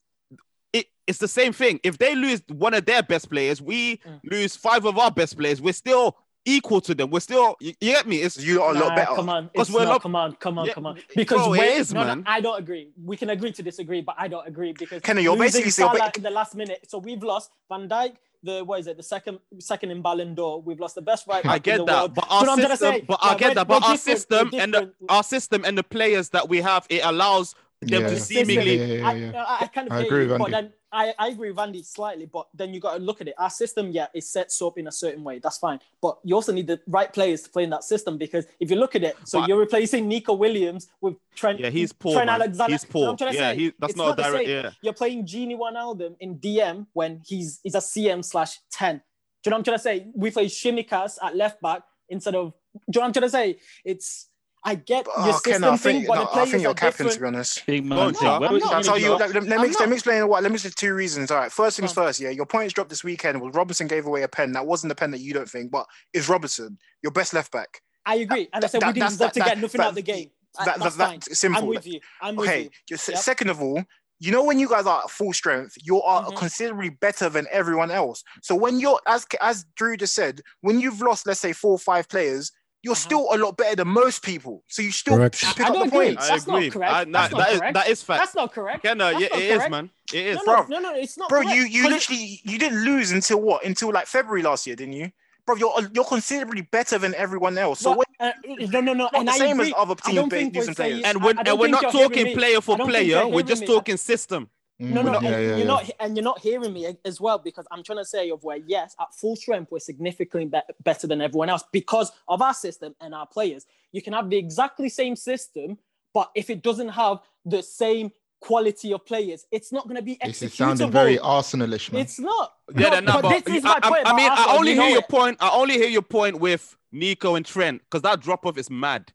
it, 0.72 0.86
it's 1.06 1.18
the 1.18 1.28
same 1.28 1.52
thing. 1.52 1.80
If 1.82 1.98
they 1.98 2.14
lose 2.14 2.40
one 2.48 2.74
of 2.74 2.86
their 2.86 3.02
best 3.02 3.28
players, 3.28 3.60
we 3.60 3.96
Mm. 3.98 4.20
lose 4.30 4.54
five 4.56 4.84
of 4.86 4.96
our 4.96 5.10
best 5.10 5.36
players. 5.36 5.60
We're 5.60 5.72
still 5.72 6.16
equal 6.44 6.80
to 6.82 6.94
them. 6.94 7.10
We're 7.10 7.20
still 7.20 7.56
you, 7.60 7.74
you 7.80 7.92
get 7.92 8.06
me? 8.06 8.18
It's 8.18 8.38
You 8.38 8.62
are 8.62 8.74
a 8.74 8.78
lot 8.78 8.96
better. 8.96 9.14
Come 9.14 9.28
on, 9.28 9.50
it's 9.54 9.70
we're 9.70 9.84
not, 9.84 9.88
not- 9.92 10.02
come 10.02 10.16
on, 10.16 10.32
come 10.36 10.58
on, 10.58 10.66
Yeah, 10.66 10.72
come 10.72 10.86
on. 10.86 10.98
Because 11.14 11.42
bro, 11.44 11.54
it 11.54 11.92
no, 11.92 12.04
man. 12.04 12.18
no, 12.20 12.24
I 12.26 12.40
don't 12.40 12.58
agree. 12.58 12.90
We 13.02 13.16
can 13.16 13.30
agree 13.30 13.52
to 13.52 13.62
disagree, 13.62 14.00
but 14.00 14.14
I 14.18 14.28
don't 14.28 14.46
agree 14.46 14.72
because 14.72 15.02
Kenny, 15.02 15.22
you're 15.22 15.36
losing 15.36 15.62
basically- 15.64 15.84
you're 15.98 15.98
ba- 15.98 16.12
in 16.16 16.22
the 16.22 16.30
last 16.30 16.54
minute. 16.54 16.86
So 16.88 16.98
we've 16.98 17.22
lost 17.22 17.50
Van 17.68 17.88
Dijk. 17.88 18.14
The 18.42 18.64
what 18.64 18.80
is 18.80 18.86
it? 18.86 18.96
The 18.96 19.02
second 19.02 19.38
second 19.58 19.90
in 19.90 20.00
Ballon 20.00 20.34
d'Or. 20.34 20.62
We've 20.62 20.80
lost 20.80 20.94
the 20.94 21.02
best 21.02 21.26
right 21.26 21.42
back 21.42 21.52
I 21.52 21.56
in 21.56 21.62
get 21.62 21.76
the 21.78 21.84
that, 21.84 21.98
world. 22.00 22.14
but 22.14 22.28
Do 22.28 22.34
you 22.36 22.40
know 22.46 22.50
our 22.52 22.56
what 22.56 22.58
I'm 22.58 22.58
trying 22.58 22.70
to 22.70 22.76
system, 22.78 22.94
say? 22.94 23.04
but 23.06 23.18
Yeah, 23.22 23.28
I 23.30 23.34
get 23.36 23.54
that, 23.56 23.68
but 23.68 23.82
our 23.84 23.96
system 23.98 24.50
and 24.54 24.72
the, 24.74 24.92
our 25.10 25.22
system 25.22 25.64
and 25.66 25.76
the 25.76 25.82
players 25.82 26.30
that 26.30 26.48
we 26.48 26.62
have, 26.62 26.86
it 26.88 27.02
allows 27.04 27.54
them 27.80 28.02
Yeah. 28.02 28.08
to 28.08 28.14
Yeah, 28.14 28.20
seemingly. 28.20 28.76
yeah, 28.78 28.84
yeah, 28.84 29.12
yeah. 29.14 29.42
I, 29.44 29.52
I, 29.54 29.58
I 29.62 29.66
kind 29.68 29.86
of 29.88 29.92
I 29.94 30.00
agree 30.02 30.24
you, 30.24 30.28
with 30.30 30.38
but 30.38 30.50
then 30.50 30.72
I, 30.92 31.14
I 31.18 31.28
agree 31.28 31.50
with 31.50 31.58
Andy 31.60 31.82
slightly, 31.82 32.26
but 32.26 32.48
then 32.52 32.74
you 32.74 32.80
got 32.80 32.94
to 32.96 33.02
look 33.02 33.20
at 33.20 33.28
it. 33.28 33.34
Our 33.38 33.48
system, 33.48 33.90
yeah, 33.92 34.08
is 34.12 34.28
sets 34.28 34.60
up 34.60 34.76
in 34.76 34.88
a 34.88 34.92
certain 34.92 35.22
way. 35.24 35.38
That's 35.38 35.56
fine, 35.56 35.78
but 36.02 36.18
you 36.24 36.34
also 36.34 36.52
need 36.52 36.66
the 36.66 36.80
right 36.88 37.10
players 37.12 37.42
to 37.42 37.50
play 37.50 37.62
in 37.64 37.70
that 37.70 37.84
system 37.84 38.18
because 38.18 38.44
if 38.58 38.70
you 38.70 38.76
look 38.76 38.96
at 38.96 39.04
it, 39.04 39.16
so 39.24 39.40
But- 39.40 39.48
you're 39.48 39.58
replacing 39.58 40.08
Neco 40.08 40.34
Williams 40.34 40.88
with 41.00 41.14
Trent. 41.34 41.60
Yeah, 41.60 41.70
he's 41.70 41.92
poor. 41.92 42.14
Trent 42.14 42.26
man. 42.26 42.40
Alexander. 42.40 42.72
He's 42.72 42.82
You 42.84 42.88
know 42.88 43.00
what 43.00 43.04
poor. 43.04 43.10
I'm 43.10 43.16
trying 43.16 43.32
to 43.32 43.38
Yeah, 43.38 43.52
say? 43.52 43.56
he, 43.58 43.72
that's 43.78 43.90
It's 43.92 43.96
not, 43.98 44.18
a 44.18 44.22
direct. 44.22 44.48
Yeah. 44.48 44.70
You're 44.82 44.92
playing 44.94 45.24
Gini 45.26 45.56
Wijnaldum 45.56 46.16
in 46.20 46.38
DM 46.38 46.86
when 46.92 47.22
he's 47.26 47.60
he's 47.62 47.74
a 47.76 47.78
CM 47.80 48.22
slash 48.24 48.58
ten. 48.70 48.96
Do 48.96 49.48
you 49.48 49.50
know 49.52 49.54
what 49.54 49.58
I'm 49.60 49.64
trying 49.64 49.76
to 49.78 49.82
say? 49.82 50.06
We 50.14 50.30
play 50.32 50.46
Tsimikas 50.46 51.18
at 51.22 51.34
left 51.36 51.62
back 51.62 51.82
instead 52.10 52.34
of. 52.34 52.52
Do 52.72 52.78
you 52.78 52.82
know 52.96 53.00
what 53.00 53.06
I'm 53.06 53.12
trying 53.12 53.22
to 53.22 53.30
say? 53.30 53.58
It's 53.84 54.26
I 54.62 54.74
get 54.74 55.06
Oh, 55.16 55.24
your 55.24 55.32
system 55.34 55.52
Kenna, 55.52 55.70
I 55.70 55.76
thing, 55.78 55.94
think, 55.96 56.06
but 56.08 56.14
no, 56.16 56.20
the 56.24 56.28
I 56.28 56.32
players 56.32 56.50
think 56.50 56.62
you're 56.62 56.70
are 56.72 56.74
capping, 56.74 57.06
to 57.06 57.12
different. 57.12 57.20
be 57.32 57.36
honest. 57.38 57.66
Big 57.66 57.84
man. 57.86 57.98
on, 57.98 58.12
thing. 58.12 58.20
Charles. 58.22 58.40
Where 58.40 58.48
I'm 58.48 58.54
was 58.54 58.62
not. 58.64 58.74
I'll 58.74 58.82
tell 58.82 58.98
you. 58.98 59.10
Let, 59.16 59.34
let- 59.34 59.44
let 59.44 59.60
me 59.60 59.74
let 59.78 59.88
me 59.88 59.94
explain 59.94 60.28
what. 60.28 60.42
Let 60.42 60.52
me 60.52 60.58
say 60.58 60.70
two 60.74 60.92
reasons. 60.94 61.30
All 61.30 61.38
right. 61.38 61.50
First 61.50 61.78
things 61.78 61.94
Go 61.94 62.02
first. 62.02 62.20
Yeah, 62.20 62.28
your 62.30 62.44
points 62.46 62.74
dropped 62.74 62.90
this 62.90 63.02
weekend. 63.02 63.40
Was 63.40 63.54
Robinson 63.54 63.86
gave 63.86 64.06
away 64.06 64.22
a 64.22 64.28
pen? 64.28 64.52
That 64.52 64.66
wasn't 64.66 64.90
the 64.90 64.94
pen 64.94 65.10
that 65.12 65.20
you 65.20 65.32
don't 65.32 65.48
think, 65.48 65.70
but 65.70 65.86
it's 66.12 66.28
Robertson, 66.28 66.78
your 67.02 67.12
best 67.12 67.32
left 67.32 67.52
back. 67.52 67.80
I 68.04 68.16
agree, 68.16 68.48
and 68.52 68.56
I 68.56 68.60
That- 68.60 68.70
said 68.70 68.82
we 68.84 68.92
didn't 68.92 69.08
deserve 69.10 69.32
to 69.32 69.38
that- 69.40 69.48
get 69.48 69.58
nothing 69.58 69.78
that- 69.78 69.84
out 69.84 69.88
of 69.90 69.94
the 69.94 70.02
game. 70.02 70.30
That, 70.58 70.78
That's 70.78 70.96
that, 70.96 71.08
fine. 71.08 71.20
that's 71.20 71.38
simple. 71.38 71.62
I'm 71.62 71.68
with 71.68 71.86
you. 71.86 72.00
I'm 72.20 72.36
with 72.36 72.48
okay. 72.50 72.62
you. 72.64 72.70
Just 72.88 73.08
Yep. 73.08 73.18
second 73.18 73.50
of 73.50 73.62
all, 73.62 73.84
you 74.18 74.32
know 74.32 74.42
when 74.42 74.58
you 74.58 74.68
guys 74.68 74.84
are 74.84 75.04
at 75.04 75.10
full 75.10 75.32
strength, 75.32 75.74
you 75.82 76.02
are 76.02 76.24
Mhm. 76.24 76.36
considerably 76.36 76.90
better 76.90 77.28
than 77.30 77.46
everyone 77.50 77.90
else. 77.90 78.22
So 78.42 78.54
when 78.56 78.78
you're 78.80 79.00
as 79.06 79.26
as 79.40 79.64
Drew 79.76 79.96
just 79.96 80.14
said, 80.14 80.42
when 80.60 80.80
you've 80.80 81.00
lost, 81.00 81.26
let's 81.26 81.40
say 81.40 81.52
four 81.54 81.72
or 81.72 81.78
five 81.78 82.08
players, 82.08 82.50
you're 82.82 82.92
Uh-huh. 82.92 82.98
still 83.00 83.28
a 83.32 83.36
lot 83.36 83.56
better 83.56 83.76
than 83.76 83.88
most 83.88 84.22
people. 84.22 84.62
So 84.68 84.80
you 84.82 84.90
still 84.92 85.16
Correct. 85.16 85.38
pick 85.40 85.60
I 85.60 85.68
up 85.68 85.74
don't 85.74 85.88
the 85.90 85.94
agree. 85.96 86.06
points. 86.14 86.24
I 86.24 86.32
That's 86.34 86.46
not 86.46 86.56
agree. 86.56 86.70
correct. 86.70 86.92
I, 86.92 87.04
That's 87.04 87.10
that, 87.12 87.30
not 87.32 87.38
that 87.38 87.52
is 87.52 87.58
correct. 87.60 87.74
that 87.74 87.88
is 87.88 88.02
fact. 88.02 88.20
That's 88.22 88.34
not 88.34 88.52
correct. 88.52 88.82
Kenna, 88.82 89.04
That's 89.04 89.20
yeah, 89.20 89.28
not 89.30 89.38
it 89.38 89.44
is, 89.44 89.56
correct. 89.58 89.70
man. 89.70 89.90
It 90.12 90.26
is. 90.26 90.36
No, 90.36 90.44
Bro. 90.44 90.66
no, 90.68 90.78
no, 90.80 90.90
no, 90.90 90.96
it's 90.96 91.18
not. 91.18 91.28
Bro, 91.28 91.42
correct. 91.42 91.56
you 91.56 91.62
you 91.64 91.82
'Cause 91.82 91.92
literally 91.92 92.40
you 92.44 92.58
didn't 92.58 92.84
lose 92.84 93.12
until 93.12 93.40
what? 93.40 93.64
Until 93.64 93.92
like 93.92 94.06
February 94.06 94.42
last 94.42 94.66
year, 94.66 94.76
didn't 94.76 94.94
you? 94.94 95.12
Bro, 95.46 95.56
you're 95.56 95.90
you're 95.94 96.04
considerably 96.04 96.62
better 96.62 96.96
than 96.98 97.14
everyone 97.14 97.58
else. 97.58 97.80
So 97.80 97.90
Well, 97.96 98.04
uh, 98.20 98.32
no, 98.46 98.80
no, 98.80 98.92
no. 98.92 99.10
and 99.14 99.26
the 99.28 99.32
I 99.32 99.38
same 99.38 99.60
as 99.60 99.72
other 99.76 99.94
teams 99.94 100.14
don't 100.16 100.28
ba- 100.28 100.36
think 100.36 100.54
we're 100.54 100.60
losing 100.60 100.74
players. 100.74 101.02
And 101.04 101.18
I- 101.18 101.24
when 101.24 101.38
and 101.38 101.46
don't 101.46 101.58
we're 101.58 101.68
not 101.68 101.90
talking 101.92 102.34
player 102.36 102.60
for 102.60 102.76
player. 102.76 103.26
We're 103.26 103.42
just 103.42 103.66
talking 103.66 103.96
system. 103.96 104.48
No, 104.80 105.02
Mm, 105.02 105.04
no, 105.04 105.12
not- 105.12 105.14
and 105.16 105.24
yeah, 105.24 105.30
yeah, 105.30 105.46
you're 105.48 105.58
yeah. 105.58 105.64
not, 105.64 105.90
and 106.00 106.16
you're 106.16 106.24
not 106.24 106.38
hearing 106.38 106.72
me 106.72 106.96
as 107.04 107.20
well 107.20 107.38
because 107.38 107.66
I'm 107.70 107.82
trying 107.82 107.98
to 107.98 108.04
say 108.04 108.30
of 108.30 108.42
where 108.42 108.56
yes, 108.56 108.96
at 108.98 109.14
full 109.14 109.36
strength 109.36 109.70
we're 109.70 109.78
significantly 109.78 110.46
be- 110.46 110.72
better 110.82 111.06
than 111.06 111.20
everyone 111.20 111.50
else 111.50 111.62
because 111.70 112.10
of 112.28 112.40
our 112.40 112.54
system 112.54 112.94
and 113.00 113.14
our 113.14 113.26
players. 113.26 113.66
You 113.92 114.00
can 114.00 114.14
have 114.14 114.30
the 114.30 114.38
exactly 114.38 114.88
same 114.88 115.16
system, 115.16 115.76
but 116.14 116.30
if 116.34 116.48
it 116.48 116.62
doesn't 116.62 116.88
have 116.88 117.18
the 117.44 117.62
same 117.62 118.10
quality 118.40 118.94
of 118.94 119.04
players, 119.04 119.44
it's 119.52 119.70
not 119.70 119.84
going 119.84 119.96
to 119.96 120.02
be 120.02 120.16
This 120.24 120.40
is 120.42 120.50
executable. 120.52 120.56
sounding 120.56 120.90
very 120.90 121.18
Arsenalish, 121.18 121.92
man. 121.92 122.00
It's 122.00 122.18
not. 122.18 122.54
Yeah, 122.74 122.88
No, 122.88 122.90
they're 122.90 123.02
but 123.02 123.22
but 123.22 123.44
this 123.44 123.56
is 123.56 123.64
I, 123.66 123.68
my 123.68 123.74
I- 123.82 123.88
point. 123.90 124.06
I 124.06 124.10
about 124.10 124.16
mean, 124.16 124.30
I 124.32 124.56
only 124.56 124.72
you 124.72 124.80
hear 124.80 124.90
your 124.90 124.98
it. 125.00 125.08
point. 125.08 125.36
I 125.40 125.50
only 125.50 125.74
hear 125.74 125.88
your 125.88 126.02
point 126.02 126.38
with 126.40 126.74
Neco 126.90 127.34
and 127.34 127.44
Trent 127.44 127.82
because 127.82 128.00
that 128.02 128.20
drop 128.20 128.46
off 128.46 128.56
is 128.56 128.70
mad. 128.70 129.12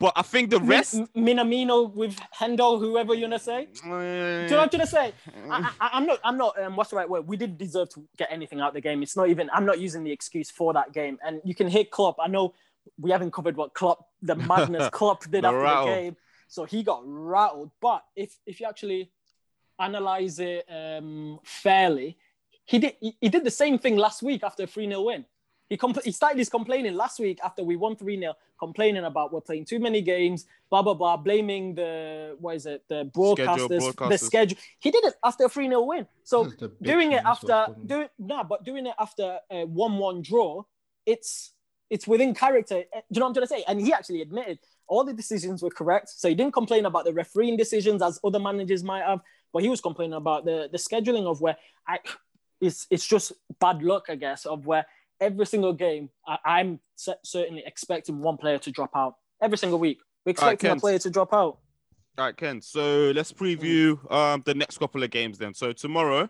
But 0.00 0.14
I 0.16 0.22
think 0.22 0.48
the 0.48 0.58
rest. 0.58 0.94
Minamino 1.14 1.94
with 1.94 2.18
Hendo, 2.36 2.80
whoever 2.80 3.12
you're 3.12 3.28
gonna 3.28 3.38
say. 3.38 3.68
Do 3.82 3.88
you 3.88 3.90
know 3.90 4.46
what 4.48 4.62
I'm 4.62 4.68
trying 4.70 4.80
to 4.80 4.86
say? 4.86 5.12
I, 5.50 5.70
I'm 5.78 6.06
not. 6.06 6.18
I'm 6.24 6.38
not. 6.38 6.60
Um, 6.60 6.74
what's 6.74 6.88
the 6.88 6.96
right 6.96 7.08
word? 7.08 7.28
We 7.28 7.36
didn't 7.36 7.58
deserve 7.58 7.90
to 7.90 8.08
get 8.16 8.28
anything 8.32 8.60
out 8.62 8.68
of 8.68 8.74
the 8.74 8.80
game. 8.80 9.02
It's 9.02 9.14
not 9.14 9.28
even. 9.28 9.50
I'm 9.52 9.66
not 9.66 9.78
using 9.78 10.02
the 10.02 10.10
excuse 10.10 10.50
for 10.50 10.72
that 10.72 10.94
game. 10.94 11.18
And 11.22 11.42
you 11.44 11.54
can 11.54 11.68
hit 11.68 11.90
Klopp. 11.90 12.16
I 12.18 12.28
know 12.28 12.54
we 12.98 13.10
haven't 13.10 13.32
covered 13.34 13.56
what 13.58 13.74
Klopp, 13.74 14.06
the 14.22 14.34
madness 14.50 14.88
Klopp 14.90 15.22
did 15.30 15.44
The 15.44 15.48
after 15.48 15.58
rattle. 15.60 15.86
the 15.86 15.92
game. 15.92 16.16
So 16.48 16.64
he 16.64 16.82
got 16.82 17.02
rattled. 17.04 17.70
But 17.82 18.02
if 18.16 18.34
if 18.46 18.58
you 18.58 18.66
actually 18.66 19.10
analyze 19.78 20.38
it 20.38 20.64
um, 20.70 21.40
fairly, 21.44 22.16
he 22.64 22.78
did. 22.78 22.94
He, 23.00 23.16
he 23.20 23.28
did 23.28 23.44
the 23.44 23.50
same 23.50 23.78
thing 23.78 23.96
last 23.98 24.22
week 24.22 24.42
after 24.44 24.62
a 24.62 24.66
three 24.66 24.86
0 24.86 25.02
win. 25.02 25.26
He, 25.70 25.76
compl- 25.76 26.02
he 26.04 26.10
started 26.10 26.36
his 26.36 26.48
complaining 26.48 26.94
last 26.96 27.20
week 27.20 27.38
after 27.44 27.62
we 27.62 27.76
won 27.76 27.94
3 27.94 28.18
0, 28.18 28.34
complaining 28.58 29.04
about 29.04 29.32
we're 29.32 29.40
playing 29.40 29.64
too 29.64 29.78
many 29.78 30.02
games, 30.02 30.46
blah, 30.68 30.82
blah, 30.82 30.94
blah, 30.94 31.16
blaming 31.16 31.76
the, 31.76 32.36
what 32.40 32.56
is 32.56 32.66
it, 32.66 32.82
the 32.88 33.08
broadcasters, 33.14 33.68
the 33.68 33.78
broadcasters. 33.78 34.20
schedule. 34.20 34.58
He 34.80 34.90
did 34.90 35.04
it 35.04 35.14
after 35.24 35.44
a 35.44 35.48
3 35.48 35.68
0 35.68 35.82
win. 35.82 36.06
So 36.24 36.42
This 36.44 36.54
is 36.54 36.58
the 36.58 36.72
doing 36.82 37.12
it 37.12 37.22
man, 37.22 37.26
after, 37.26 37.46
going 37.46 37.68
on. 37.68 37.86
doing, 37.86 38.08
no, 38.18 38.42
but 38.44 38.64
doing 38.64 38.86
it 38.86 38.94
after 38.98 39.38
a 39.48 39.64
1 39.64 39.96
1 39.98 40.22
draw, 40.22 40.64
it's, 41.06 41.52
it's 41.88 42.06
within 42.08 42.34
character. 42.34 42.78
Eh, 42.78 42.82
Do 42.92 43.02
you 43.10 43.20
know 43.20 43.26
what 43.26 43.28
I'm 43.28 43.34
trying 43.34 43.46
to 43.46 43.54
say? 43.54 43.64
And 43.68 43.80
he 43.80 43.92
actually 43.92 44.22
admitted 44.22 44.58
all 44.88 45.04
the 45.04 45.12
decisions 45.12 45.62
were 45.62 45.70
correct. 45.70 46.08
So 46.08 46.28
he 46.28 46.34
didn't 46.34 46.52
complain 46.52 46.84
about 46.84 47.04
the 47.04 47.12
refereeing 47.12 47.56
decisions 47.56 48.02
as 48.02 48.18
other 48.24 48.40
managers 48.40 48.82
might 48.82 49.04
have, 49.04 49.20
but 49.52 49.62
he 49.62 49.68
was 49.68 49.80
complaining 49.80 50.14
about 50.14 50.44
the, 50.44 50.68
the 50.72 50.78
scheduling 50.78 51.26
of 51.26 51.40
where 51.40 51.56
I, 51.86 52.00
it's, 52.60 52.88
it's 52.90 53.06
just 53.06 53.30
bad 53.60 53.84
luck, 53.84 54.06
I 54.08 54.16
guess, 54.16 54.46
of 54.46 54.66
where 54.66 54.84
every 55.20 55.46
single 55.46 55.72
game, 55.72 56.10
I, 56.26 56.38
I'm 56.44 56.80
certainly 56.96 57.62
expecting 57.66 58.20
one 58.20 58.36
player 58.36 58.58
to 58.58 58.70
drop 58.70 58.90
out 58.94 59.16
every 59.40 59.58
single 59.58 59.78
week. 59.78 59.98
We're 60.24 60.34
All 60.38 60.46
right, 60.46 60.52
expecting 60.54 60.78
a 60.78 60.80
player 60.80 60.98
to 60.98 61.10
drop 61.10 61.32
out. 61.32 61.58
All 62.18 62.26
right, 62.26 62.36
Ken. 62.36 62.60
So 62.60 63.12
let's 63.14 63.32
preview 63.32 63.98
um 64.12 64.42
the 64.44 64.54
next 64.54 64.78
couple 64.78 65.02
of 65.02 65.10
games 65.10 65.38
then. 65.38 65.54
So 65.54 65.72
tomorrow 65.72 66.28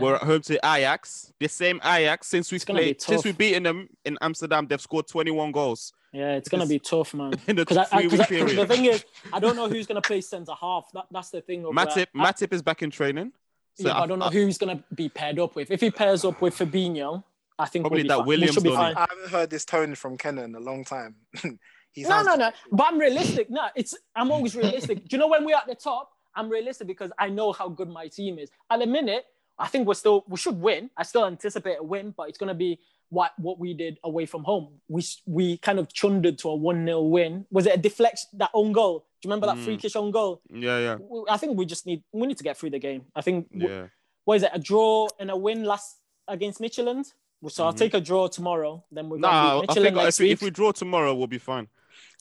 we're 0.00 0.16
at 0.16 0.22
home 0.22 0.42
to 0.42 0.54
Ajax. 0.64 1.32
The 1.38 1.48
same 1.48 1.76
Ajax 1.84 2.26
since 2.28 2.50
we've 2.50 2.56
It's 2.58 2.64
gonna 2.64 2.80
be 2.80 2.84
played 2.94 3.00
since 3.02 3.24
we've 3.24 3.38
beaten 3.38 3.62
them 3.62 3.88
in 4.04 4.18
Amsterdam, 4.20 4.66
they've 4.66 4.80
scored 4.80 5.06
21 5.06 5.52
goals 5.52 5.92
Yeah, 6.12 6.34
it's 6.36 6.48
gonna 6.48 6.64
It's- 6.64 6.68
be 6.74 6.78
tough, 6.78 7.14
man. 7.14 7.32
in 7.46 7.56
the 7.56 7.62
Because 7.64 7.76
I, 7.78 7.82
I, 7.82 7.84
'cause 7.86 8.26
three-week 8.26 8.42
I- 8.42 8.44
'cause 8.46 8.56
the 8.56 8.66
thing 8.66 8.84
is, 8.86 9.04
I 9.32 9.38
don't 9.38 9.56
know 9.56 9.68
who's 9.68 9.86
gonna 9.86 10.02
play 10.02 10.20
centre 10.20 10.52
half. 10.60 10.90
That, 10.94 11.06
that's 11.10 11.30
the 11.30 11.40
thing. 11.40 11.62
Matip, 11.62 12.06
I- 12.14 12.32
Matip 12.32 12.52
is 12.52 12.62
back 12.62 12.82
in 12.82 12.90
training. 12.90 13.32
So 13.74 13.86
yeah, 13.86 13.94
but 13.94 14.02
I 14.02 14.06
don't 14.06 14.18
know 14.18 14.28
who's 14.30 14.58
gonna 14.58 14.82
be 14.94 15.08
paired 15.08 15.38
up 15.38 15.54
with. 15.54 15.70
If 15.70 15.80
he 15.80 15.90
pairs 15.90 16.24
up 16.24 16.40
with 16.40 16.56
Fabinho, 16.58 17.22
I 17.58 17.66
think 17.66 17.82
Probably 17.84 17.98
we'll 17.98 18.04
be 18.04 18.08
that 18.08 18.18
fine. 18.18 18.26
Williams 18.26 18.56
we 18.56 18.62
be 18.70 18.76
fine. 18.76 18.94
I 18.96 19.06
haven't 19.10 19.30
heard 19.30 19.50
this 19.50 19.64
tone 19.64 19.94
from 19.94 20.16
Kenna 20.16 20.42
in 20.42 20.54
a 20.54 20.60
long 20.60 20.84
time. 20.84 21.16
he 21.92 22.02
No, 22.02 22.22
no, 22.22 22.36
no. 22.36 22.50
But 22.70 22.86
I'm 22.88 22.98
realistic. 22.98 23.50
No, 23.50 23.68
it's 23.74 23.94
I'm 24.14 24.30
always 24.30 24.54
realistic. 24.54 25.08
Do 25.08 25.16
you 25.16 25.18
know 25.18 25.28
when 25.28 25.44
we're 25.44 25.56
at 25.56 25.66
the 25.66 25.74
top? 25.74 26.10
I'm 26.34 26.48
realistic 26.48 26.86
because 26.86 27.10
I 27.18 27.28
know 27.28 27.52
how 27.52 27.68
good 27.68 27.88
my 27.88 28.06
team 28.06 28.38
is. 28.38 28.50
At 28.70 28.78
the 28.78 28.86
minute, 28.86 29.24
I 29.58 29.66
think 29.66 29.88
we're 29.88 29.94
still 29.94 30.24
we 30.28 30.36
should 30.36 30.60
win. 30.60 30.90
I 30.96 31.02
still 31.02 31.24
anticipate 31.24 31.78
a 31.80 31.82
win, 31.82 32.14
but 32.16 32.28
it's 32.28 32.38
gonna 32.38 32.54
be 32.54 32.78
what 33.08 33.32
what 33.38 33.58
we 33.58 33.74
did 33.74 33.98
away 34.04 34.26
from 34.26 34.44
home. 34.44 34.80
We 34.88 35.02
we 35.26 35.58
kind 35.58 35.80
of 35.80 35.92
chundered 35.92 36.38
to 36.38 36.50
a 36.50 36.54
one 36.54 36.84
0 36.84 37.02
win. 37.02 37.46
Was 37.50 37.66
it 37.66 37.74
a 37.74 37.78
deflection? 37.78 38.28
That 38.34 38.50
own 38.54 38.72
goal? 38.72 39.00
Do 39.20 39.26
you 39.26 39.30
remember 39.32 39.48
that 39.48 39.56
Mm. 39.56 39.64
free 39.64 39.76
kick 39.76 39.96
on 39.96 40.12
goal? 40.12 40.42
Yeah, 40.48 40.78
yeah, 40.78 40.96
I 41.28 41.36
think 41.38 41.58
we 41.58 41.66
just 41.66 41.86
need 41.86 42.04
we 42.12 42.26
need 42.26 42.38
to 42.38 42.44
get 42.44 42.56
through 42.56 42.70
the 42.70 42.78
game. 42.78 43.06
I 43.16 43.20
think 43.22 43.48
yeah. 43.50 43.86
what 44.24 44.36
is 44.36 44.42
it? 44.44 44.50
A 44.52 44.60
draw 44.60 45.08
and 45.18 45.30
a 45.30 45.36
win 45.36 45.64
last 45.64 45.96
against 46.28 46.60
Midtjylland. 46.60 47.12
So 47.46 47.64
I'll 47.64 47.72
Mhm. 47.72 47.78
take 47.78 47.94
a 47.94 48.00
draw 48.00 48.26
tomorrow. 48.26 48.84
Then 48.90 49.08
we're 49.08 49.18
gonna 49.18 49.32
Nah, 49.32 49.62
I 49.68 49.74
think 49.74 49.94
next 49.94 50.16
if 50.18 50.20
we, 50.20 50.26
week. 50.26 50.32
if 50.32 50.42
we 50.42 50.50
draw 50.50 50.72
tomorrow, 50.72 51.14
we'll 51.14 51.28
be 51.28 51.38
fine. 51.38 51.68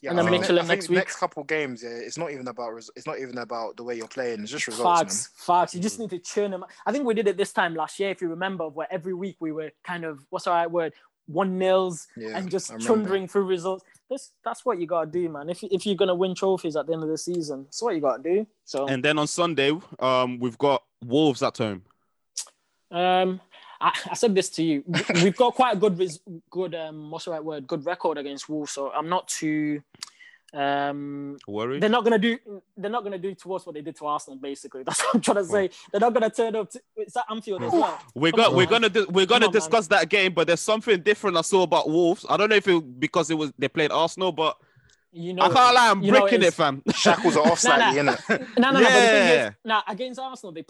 Yeah, 0.02 0.12
And 0.12 0.20
I 0.20 0.24
then 0.24 0.32
think, 0.34 0.44
Midtjylland 0.44 0.52
I 0.52 0.58
think 0.60 0.68
next 0.70 0.90
week. 0.90 0.98
next 0.98 1.16
couple 1.16 1.44
games, 1.44 1.82
yeah, 1.82 1.90
it's 1.90 2.20
not 2.20 2.30
even 2.32 2.48
about 2.48 2.70
res- 2.76 2.92
it's 2.96 3.08
not 3.08 3.18
even 3.20 3.40
about 3.40 3.78
the 3.78 3.84
way 3.84 3.96
you're 3.96 4.08
playing. 4.08 4.42
It's 4.42 4.52
just 4.52 4.68
results, 4.68 5.00
Facts, 5.02 5.30
facts. 5.44 5.74
You 5.74 5.80
Mm. 5.80 5.84
just 5.84 6.00
need 6.00 6.10
to 6.12 6.20
churn 6.20 6.52
them. 6.52 6.64
I 6.86 6.92
think 6.92 7.06
we 7.06 7.16
did 7.16 7.28
it 7.28 7.36
this 7.36 7.52
time 7.52 7.74
last 7.74 8.00
year, 8.00 8.12
if 8.12 8.22
you 8.22 8.30
remember, 8.30 8.68
where 8.70 8.88
every 8.92 9.16
week 9.16 9.38
we 9.40 9.52
were 9.52 9.72
kind 9.84 10.06
of 10.06 10.24
what's 10.30 10.46
the 10.46 10.52
right 10.52 10.70
word, 10.70 10.94
one 11.26 11.58
nils. 11.58 12.08
Yeah, 12.16 12.38
and 12.38 12.50
just 12.52 12.80
chundering 12.80 13.28
through 13.28 13.46
results. 13.46 13.84
This 14.08 14.34
that's 14.46 14.64
what 14.64 14.80
you 14.80 14.86
gotta 14.86 15.10
do, 15.10 15.30
man. 15.30 15.50
If 15.50 15.64
if 15.64 15.88
you're 15.88 15.96
gonna 15.96 16.14
win 16.16 16.36
trophies 16.36 16.76
at 16.76 16.86
the 16.86 16.94
end 16.94 17.02
of 17.02 17.10
the 17.10 17.18
season, 17.18 17.64
that's 17.64 17.82
what 17.82 17.96
you 17.96 18.02
gotta 18.02 18.22
do. 18.22 18.46
So 18.66 18.88
And 18.88 19.04
then 19.04 19.18
on 19.18 19.26
Sunday, 19.26 19.72
um, 20.00 20.38
we've 20.40 20.60
got 20.60 20.84
Wolves 21.04 21.42
at 21.42 21.58
home. 21.58 21.84
um, 22.92 23.42
I, 23.80 23.92
I 24.12 24.14
said 24.16 24.34
this 24.36 24.50
to 24.52 24.64
you. 24.64 24.84
We- 24.88 25.24
We've 25.24 25.36
got 25.38 25.54
quite 25.56 25.76
a 25.76 25.80
good, 25.80 25.98
res- 26.00 26.20
good, 26.50 26.74
um, 26.76 27.12
what's 27.12 27.26
the 27.26 27.32
right 27.32 27.44
word? 27.44 27.68
Good 27.68 27.86
record 27.86 28.18
against 28.18 28.50
Wolves. 28.50 28.72
So 28.72 28.92
I'm 28.92 29.10
not 29.10 29.28
too. 29.28 29.82
Um, 30.54 31.38
Worried? 31.48 31.82
they're 31.84 31.90
not 31.90 32.06
gonna 32.06 32.18
do. 32.18 32.38
They're 32.78 32.90
not 32.90 33.04
gonna 33.04 33.18
do 33.18 33.36
to 33.36 33.54
us 33.56 33.66
what 33.66 33.76
they 33.76 33.82
did 33.82 33.98
to 33.98 34.06
Arsenal. 34.08 34.40
Basically, 34.40 34.82
that's 34.86 35.02
what 35.02 35.16
I'm 35.16 35.22
trying 35.22 35.38
to 35.38 35.46
say. 35.46 35.70
They're 35.92 36.00
not 36.00 36.14
gonna 36.14 36.30
turn 36.30 36.56
up. 36.56 36.72
To, 36.72 36.82
it's 36.96 37.18
at 37.18 37.26
Anfield 37.30 37.64
as 37.64 37.74
well. 37.74 38.00
We're 38.16 38.32
Come 38.32 38.40
go- 38.40 38.50
on, 38.52 38.56
we're 38.56 38.64
man. 38.64 38.70
gonna 38.70 38.90
di- 38.90 39.06
we're 39.10 39.26
gonna 39.26 39.48
on, 39.48 39.52
man. 39.52 39.60
discuss 39.60 39.88
that 39.88 40.10
game, 40.10 40.34
but 40.34 40.48
there's 40.48 40.62
something 40.62 41.02
different 41.02 41.36
I 41.38 41.42
saw 41.42 41.64
about 41.64 41.90
Wolves. 41.90 42.26
I 42.30 42.38
don't 42.38 42.50
know 42.50 42.56
if 42.56 42.68
it 42.68 43.00
because 43.00 43.30
it 43.30 43.36
was 43.38 43.52
they 43.60 43.68
played 43.68 43.92
Arsenal, 43.92 44.32
but 44.32 44.56
You 45.12 45.34
know, 45.34 45.44
I 45.44 45.50
can't 45.50 45.76
lie, 45.76 45.90
I'm 45.92 46.02
you 46.02 46.14
know 46.14 46.22
breaking 46.22 46.44
it, 46.44 46.48
is. 46.48 46.56
fam. 46.56 46.82
Shackles 46.96 47.36
are 47.36 47.46
off 47.52 47.64
Nah, 47.66 47.78
nah. 47.78 47.92
innit? 47.92 48.58
No, 48.58 48.72
no, 48.72 48.80
no. 48.80 48.80
The 48.80 48.86
thing 48.86 49.28
Yeah. 49.28 49.48
is, 49.50 49.54
now 49.66 49.84
against 49.88 50.18
Arsenal, 50.20 50.54
they 50.54 50.66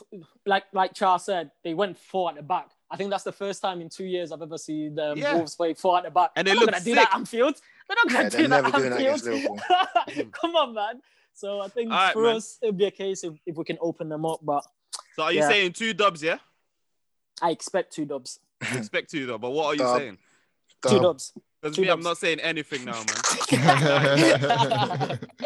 like 0.45 0.63
like 0.73 0.95
Charles 0.95 1.23
said, 1.25 1.51
they 1.63 1.75
went 1.75 1.99
four 1.99 2.29
at 2.31 2.35
the 2.35 2.41
back. 2.41 2.71
I 2.89 2.95
think 2.95 3.09
that's 3.09 3.23
the 3.23 3.31
first 3.31 3.61
time 3.61 3.81
in 3.81 3.89
two 3.89 4.05
years 4.05 4.31
I've 4.31 4.41
ever 4.41 4.57
seen 4.57 4.95
the 4.95 5.13
Yeah. 5.17 5.35
Wolves 5.35 5.55
play 5.55 5.73
four 5.73 5.97
at 5.97 6.03
the 6.05 6.11
back. 6.11 6.31
And 6.35 6.47
they 6.47 6.51
They're 6.51 6.59
look 6.61 6.71
not 6.71 6.73
gonna 6.75 6.85
do 6.85 6.95
that 6.95 7.01
sick. 7.01 7.13
at 7.13 7.19
Anfield. 7.19 7.61
They're 7.87 7.97
not 8.03 8.11
gonna 8.11 8.23
Yeah, 8.23 8.29
do 8.29 8.37
that 8.37 8.49
never 8.49 8.67
at 8.67 8.73
doing 8.75 8.89
that 8.91 9.01
Anfield. 9.01 10.31
Come 10.41 10.55
on, 10.55 10.73
man. 10.73 11.01
So 11.33 11.59
I 11.61 11.67
think 11.67 11.91
All 11.91 11.97
right, 11.97 12.13
for 12.13 12.23
man. 12.23 12.35
us, 12.37 12.57
it'll 12.61 12.73
be 12.73 12.85
a 12.85 12.91
case 12.91 13.23
if, 13.23 13.33
if 13.45 13.55
we 13.57 13.63
can 13.63 13.77
open 13.81 14.09
them 14.09 14.25
up. 14.25 14.39
But 14.41 14.63
So 15.15 15.23
are 15.23 15.31
you 15.33 15.39
Yeah. 15.39 15.49
saying 15.49 15.73
two 15.73 15.93
dubs? 15.93 16.23
Yeah, 16.23 16.37
I 17.41 17.51
expect 17.51 17.93
two 17.93 18.05
dubs. 18.05 18.39
you 18.71 18.77
expect 18.77 19.11
two 19.11 19.25
though. 19.25 19.37
But 19.37 19.51
what 19.51 19.65
are 19.65 19.73
you 19.75 19.79
Dub. 19.79 19.97
saying? 19.97 20.17
Two 20.87 20.99
dubs. 20.99 21.33
Because 21.61 21.75
Two 21.75 21.81
me, 21.81 21.89
I'm 21.89 22.01
not 22.03 22.17
saying 22.17 22.39
anything 22.39 22.85
now, 22.85 23.03
man. 23.03 23.23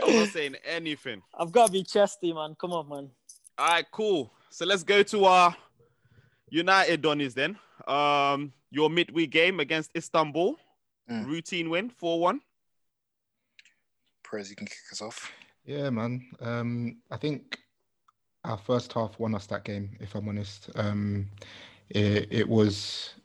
I'm 0.04 0.14
not 0.14 0.28
saying 0.28 0.56
anything. 0.66 1.22
I've 1.38 1.52
got 1.52 1.68
to 1.68 1.72
be 1.72 1.84
chesty, 1.84 2.34
man. 2.34 2.56
Come 2.60 2.74
on, 2.74 2.90
man. 2.90 3.10
All 3.58 3.68
right, 3.68 3.86
cool. 3.92 4.32
So 4.50 4.66
let's 4.66 4.84
go 4.84 5.04
to 5.04 5.26
our 5.26 5.56
United 6.52 7.02
Donnies 7.02 7.34
then. 7.34 7.58
Um, 7.88 8.54
your 8.70 8.90
midweek 8.90 9.32
game 9.32 9.60
against 9.60 9.90
Istanbul, 9.96 10.60
Mm. 11.10 11.26
routine 11.26 11.70
win, 11.70 11.90
four 11.90 12.20
one. 12.20 12.42
Perez, 14.24 14.50
you 14.50 14.56
can 14.56 14.68
kick 14.68 14.78
us 14.92 15.02
off. 15.02 15.32
Yeah, 15.66 15.90
man. 15.90 16.30
Um, 16.40 17.02
I 17.10 17.18
think 17.18 17.60
our 18.44 18.58
first 18.58 18.94
half 18.94 19.20
won 19.20 19.36
us 19.36 19.48
that 19.48 19.64
game. 19.66 19.98
If 20.00 20.16
I'm 20.16 20.30
honest, 20.30 20.70
um, 20.76 21.28
it, 21.90 22.28
it 22.32 22.48
was 22.48 23.16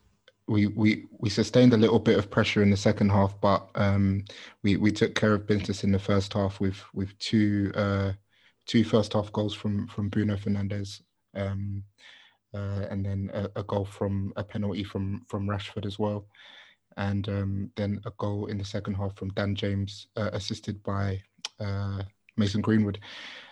we 0.48 0.66
we 0.68 1.04
we 1.18 1.28
sustained 1.28 1.74
a 1.74 1.76
little 1.76 1.98
bit 1.98 2.18
of 2.18 2.30
pressure 2.30 2.62
in 2.62 2.70
the 2.70 2.76
second 2.76 3.10
half, 3.10 3.38
but 3.40 3.68
um, 3.74 4.24
we 4.62 4.76
we 4.76 4.90
took 4.90 5.14
care 5.14 5.34
of 5.34 5.46
business 5.46 5.84
in 5.84 5.92
the 5.92 5.98
first 5.98 6.32
half 6.32 6.60
with 6.60 6.82
with 6.94 7.16
two 7.18 7.72
uh, 7.74 8.12
two 8.66 8.84
first 8.84 9.12
half 9.12 9.30
goals 9.32 9.54
from 9.54 9.86
from 9.88 10.08
Bruno 10.08 10.36
Fernandes. 10.36 11.02
Um, 11.34 11.84
uh, 12.54 12.86
and 12.90 13.04
then 13.04 13.30
a, 13.32 13.48
a 13.56 13.62
goal 13.62 13.84
from 13.84 14.32
a 14.36 14.44
penalty 14.44 14.84
from 14.84 15.24
from 15.28 15.48
Rashford 15.48 15.86
as 15.86 15.98
well, 15.98 16.26
and 16.96 17.28
um, 17.28 17.70
then 17.76 18.00
a 18.06 18.10
goal 18.18 18.46
in 18.46 18.58
the 18.58 18.64
second 18.64 18.94
half 18.94 19.16
from 19.16 19.30
Dan 19.30 19.54
James, 19.54 20.08
uh, 20.16 20.30
assisted 20.32 20.82
by 20.82 21.20
uh, 21.60 22.02
Mason 22.36 22.60
Greenwood. 22.60 22.98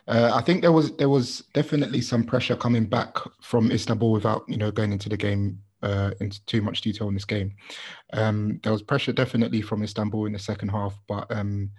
Uh, 0.07 0.31
I 0.35 0.43
think 0.43 0.61
there 0.61 0.73
was 0.73 0.95
there 0.97 1.09
was 1.09 1.45
definitely 1.55 2.01
some 2.01 2.25
pressure 2.25 2.57
coming 2.57 2.85
back 2.85 3.17
from 3.41 3.71
Istanbul 3.71 4.13
without 4.13 4.45
you 4.49 4.57
know 4.57 4.71
going 4.71 4.93
into 4.93 5.09
the 5.09 5.17
game 5.17 5.61
uh, 5.83 6.11
into 6.21 6.45
too 6.47 6.63
much 6.63 6.81
detail 6.81 7.09
in 7.09 7.15
this 7.15 7.25
game. 7.25 7.55
Um, 8.13 8.61
there 8.63 8.73
was 8.73 8.83
pressure 8.83 9.13
definitely 9.13 9.63
from 9.63 9.83
Istanbul 9.83 10.27
in 10.27 10.33
the 10.33 10.39
second 10.39 10.71
half, 10.71 10.99
but 11.09 11.27
um, 11.31 11.71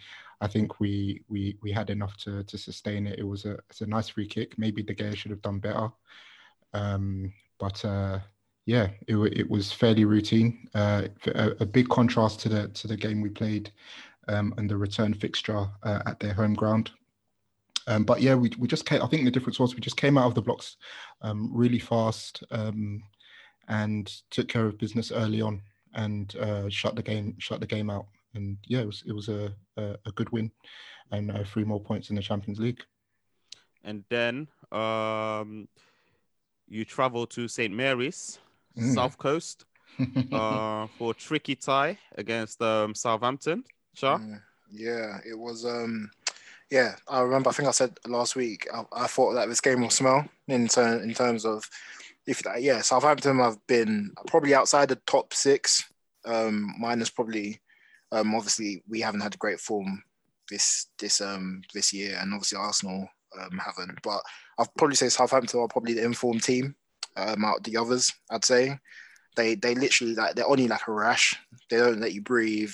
I 0.42 0.48
think 0.48 0.80
we 0.80 1.22
we 1.28 1.58
we 1.62 1.72
had 1.72 1.90
enough 1.90 2.18
to 2.18 2.44
to 2.44 2.58
sustain 2.58 3.08
it. 3.08 3.20
It 3.20 3.28
was 3.28 3.46
a 3.46 3.58
it's 3.70 3.82
a 3.82 3.88
nice 3.88 4.10
free 4.10 4.28
kick. 4.28 4.58
Maybe 4.58 4.84
De 4.84 4.94
Gea 4.94 5.16
should 5.16 5.32
have 5.32 5.42
done 5.42 5.60
better, 5.60 5.90
um, 6.74 7.34
but. 7.60 7.84
Uh, 7.84 8.20
yeah, 8.68 8.90
it, 9.08 9.16
it 9.16 9.48
was 9.48 9.72
fairly 9.72 10.06
routine. 10.06 10.68
Uh, 10.74 11.04
a, 11.28 11.52
a 11.60 11.66
big 11.66 11.88
contrast 11.88 12.40
to 12.42 12.50
the 12.50 12.68
to 12.70 12.88
the 12.88 12.98
game 12.98 13.22
we 13.22 13.30
played 13.30 13.72
um, 14.28 14.54
and 14.58 14.70
the 14.70 14.78
return 14.78 15.14
fixture 15.14 15.68
uh, 15.84 16.00
at 16.06 16.20
their 16.20 16.34
home 16.34 16.54
ground. 16.54 16.92
Um, 17.88 18.04
but 18.04 18.22
yeah, 18.22 18.34
we, 18.34 18.52
we 18.58 18.68
just 18.68 18.86
came. 18.86 19.02
I 19.02 19.08
think 19.08 19.26
the 19.26 19.32
difference 19.32 19.60
was 19.60 19.76
we 19.76 19.82
just 19.82 19.98
came 19.98 20.18
out 20.18 20.26
of 20.26 20.36
the 20.36 20.42
blocks 20.42 20.78
um, 21.22 21.52
really 21.54 21.80
fast 21.80 22.44
um, 22.52 23.04
and 23.68 24.12
took 24.32 24.48
care 24.48 24.66
of 24.66 24.80
business 24.80 25.12
early 25.12 25.42
on 25.42 25.62
and 25.94 26.36
uh, 26.38 26.68
shut 26.70 26.96
the 26.96 27.04
game 27.04 27.36
shut 27.38 27.60
the 27.60 27.68
game 27.68 27.90
out. 27.92 28.08
And 28.34 28.58
yeah, 28.66 28.80
it 28.80 28.88
was 28.88 29.04
it 29.06 29.14
was 29.14 29.30
a 29.30 29.54
a, 29.78 29.96
a 30.08 30.12
good 30.14 30.32
win 30.32 30.52
and 31.12 31.30
uh, 31.30 31.44
three 31.44 31.64
more 31.64 31.80
points 31.80 32.10
in 32.10 32.16
the 32.16 32.22
Champions 32.22 32.60
League. 32.60 32.82
And 33.84 34.04
then 34.10 34.48
um, 34.72 35.68
you 36.68 36.86
travel 36.86 37.26
to 37.28 37.48
St. 37.48 37.74
Mary's, 37.74 38.40
Mm. 38.78 38.94
South 38.94 39.18
Coast, 39.18 39.64
uh, 40.34 40.88
for 40.98 41.12
a 41.12 41.14
tricky 41.14 41.56
tie 41.56 41.98
against 42.18 42.62
um, 42.62 42.94
Southampton. 42.94 43.64
Sure. 43.94 44.18
Mm, 44.18 44.42
Yeah, 44.70 45.20
it 45.26 45.38
was. 45.40 45.66
Um, 45.66 46.12
yeah, 46.70 46.96
I 47.08 47.22
remember. 47.22 47.50
I 47.50 47.54
think 47.54 47.70
I 47.70 47.72
said 47.72 47.98
last 48.06 48.36
week. 48.36 48.68
I, 48.74 48.84
I 48.92 49.08
thought 49.08 49.34
that 49.36 49.48
this 49.48 49.62
game 49.62 49.80
will 49.80 49.90
smell 49.90 50.26
in 50.50 50.68
ter- 50.68 51.02
in 51.02 51.14
terms 51.14 51.46
of 51.46 51.70
if 52.28 52.44
that. 52.44 52.62
Yeah, 52.62 52.82
Southampton 52.82 53.40
have 53.40 53.66
been 53.68 54.12
probably 54.28 54.54
outside 54.54 54.90
the 54.90 55.00
top 55.08 55.34
six. 55.34 55.84
Um, 56.26 56.74
minus 56.78 57.10
probably. 57.10 57.62
Um, 58.12 58.36
obviously 58.36 58.84
we 58.90 59.00
haven't 59.00 59.22
had 59.22 59.40
great 59.40 59.60
form 59.62 60.04
this 60.50 60.88
this 61.00 61.22
um 61.22 61.62
this 61.74 61.94
year, 61.94 62.18
and 62.20 62.34
obviously 62.34 62.58
Arsenal 62.58 63.08
um 63.40 63.60
haven't. 63.64 64.00
But 64.04 64.22
I'd 64.60 64.74
probably 64.78 64.96
say 64.96 65.10
Southampton 65.10 65.60
are 65.60 65.68
probably 65.68 65.94
the 65.94 66.04
informed 66.04 66.44
team 66.44 66.76
um 67.16 67.46
out 67.46 67.64
the 67.64 67.78
others. 67.78 68.12
I'd 68.30 68.46
say 68.46 68.78
they 69.36 69.56
they 69.56 69.76
literally 69.76 70.16
like 70.16 70.36
they're 70.36 70.48
only 70.48 70.68
like 70.68 70.88
a 70.88 70.92
rash. 70.92 71.36
They 71.70 71.78
don't 71.78 72.00
let 72.00 72.14
you 72.14 72.22
breathe. 72.22 72.74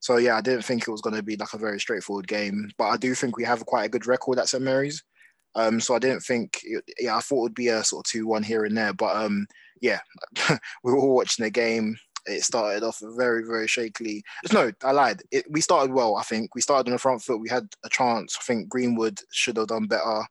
So 0.00 0.16
yeah, 0.16 0.36
I 0.36 0.40
didn't 0.40 0.64
think 0.64 0.82
it 0.82 0.90
was 0.90 1.00
going 1.00 1.16
to 1.16 1.22
be 1.22 1.36
like 1.36 1.52
a 1.52 1.58
very 1.58 1.80
straightforward 1.80 2.28
game, 2.28 2.70
but 2.78 2.88
I 2.88 2.96
do 2.96 3.14
think 3.14 3.36
we 3.36 3.44
have 3.44 3.66
quite 3.66 3.84
a 3.84 3.90
good 3.90 4.06
record 4.06 4.38
at 4.38 4.48
St 4.48 4.62
Mary's. 4.62 5.02
Um, 5.54 5.80
so 5.80 5.94
I 5.94 5.98
didn't 5.98 6.20
think, 6.20 6.60
yeah, 7.00 7.16
I 7.16 7.20
thought 7.20 7.38
it 7.38 7.42
would 7.42 7.54
be 7.54 7.68
a 7.68 7.82
sort 7.82 8.06
of 8.06 8.10
two-one 8.10 8.42
here 8.42 8.64
and 8.66 8.76
there, 8.76 8.92
but 8.92 9.16
um, 9.16 9.46
yeah, 9.80 10.00
we 10.50 10.92
were 10.92 10.98
all 10.98 11.14
watching 11.14 11.44
the 11.44 11.50
game. 11.50 11.96
It 12.26 12.42
started 12.42 12.82
off 12.82 12.98
very, 13.00 13.44
very 13.44 13.66
shakily. 13.66 14.22
No, 14.52 14.70
I 14.82 14.92
lied. 14.92 15.22
It, 15.30 15.44
we 15.50 15.60
started 15.60 15.92
well. 15.92 16.16
I 16.16 16.22
think 16.22 16.54
we 16.54 16.60
started 16.60 16.88
on 16.88 16.92
the 16.94 16.98
front 16.98 17.22
foot. 17.22 17.40
We 17.40 17.48
had 17.48 17.68
a 17.84 17.88
chance. 17.88 18.36
I 18.40 18.44
think 18.44 18.68
Greenwood 18.68 19.20
should 19.30 19.56
have 19.56 19.68
done 19.68 19.86
better. 19.86 20.22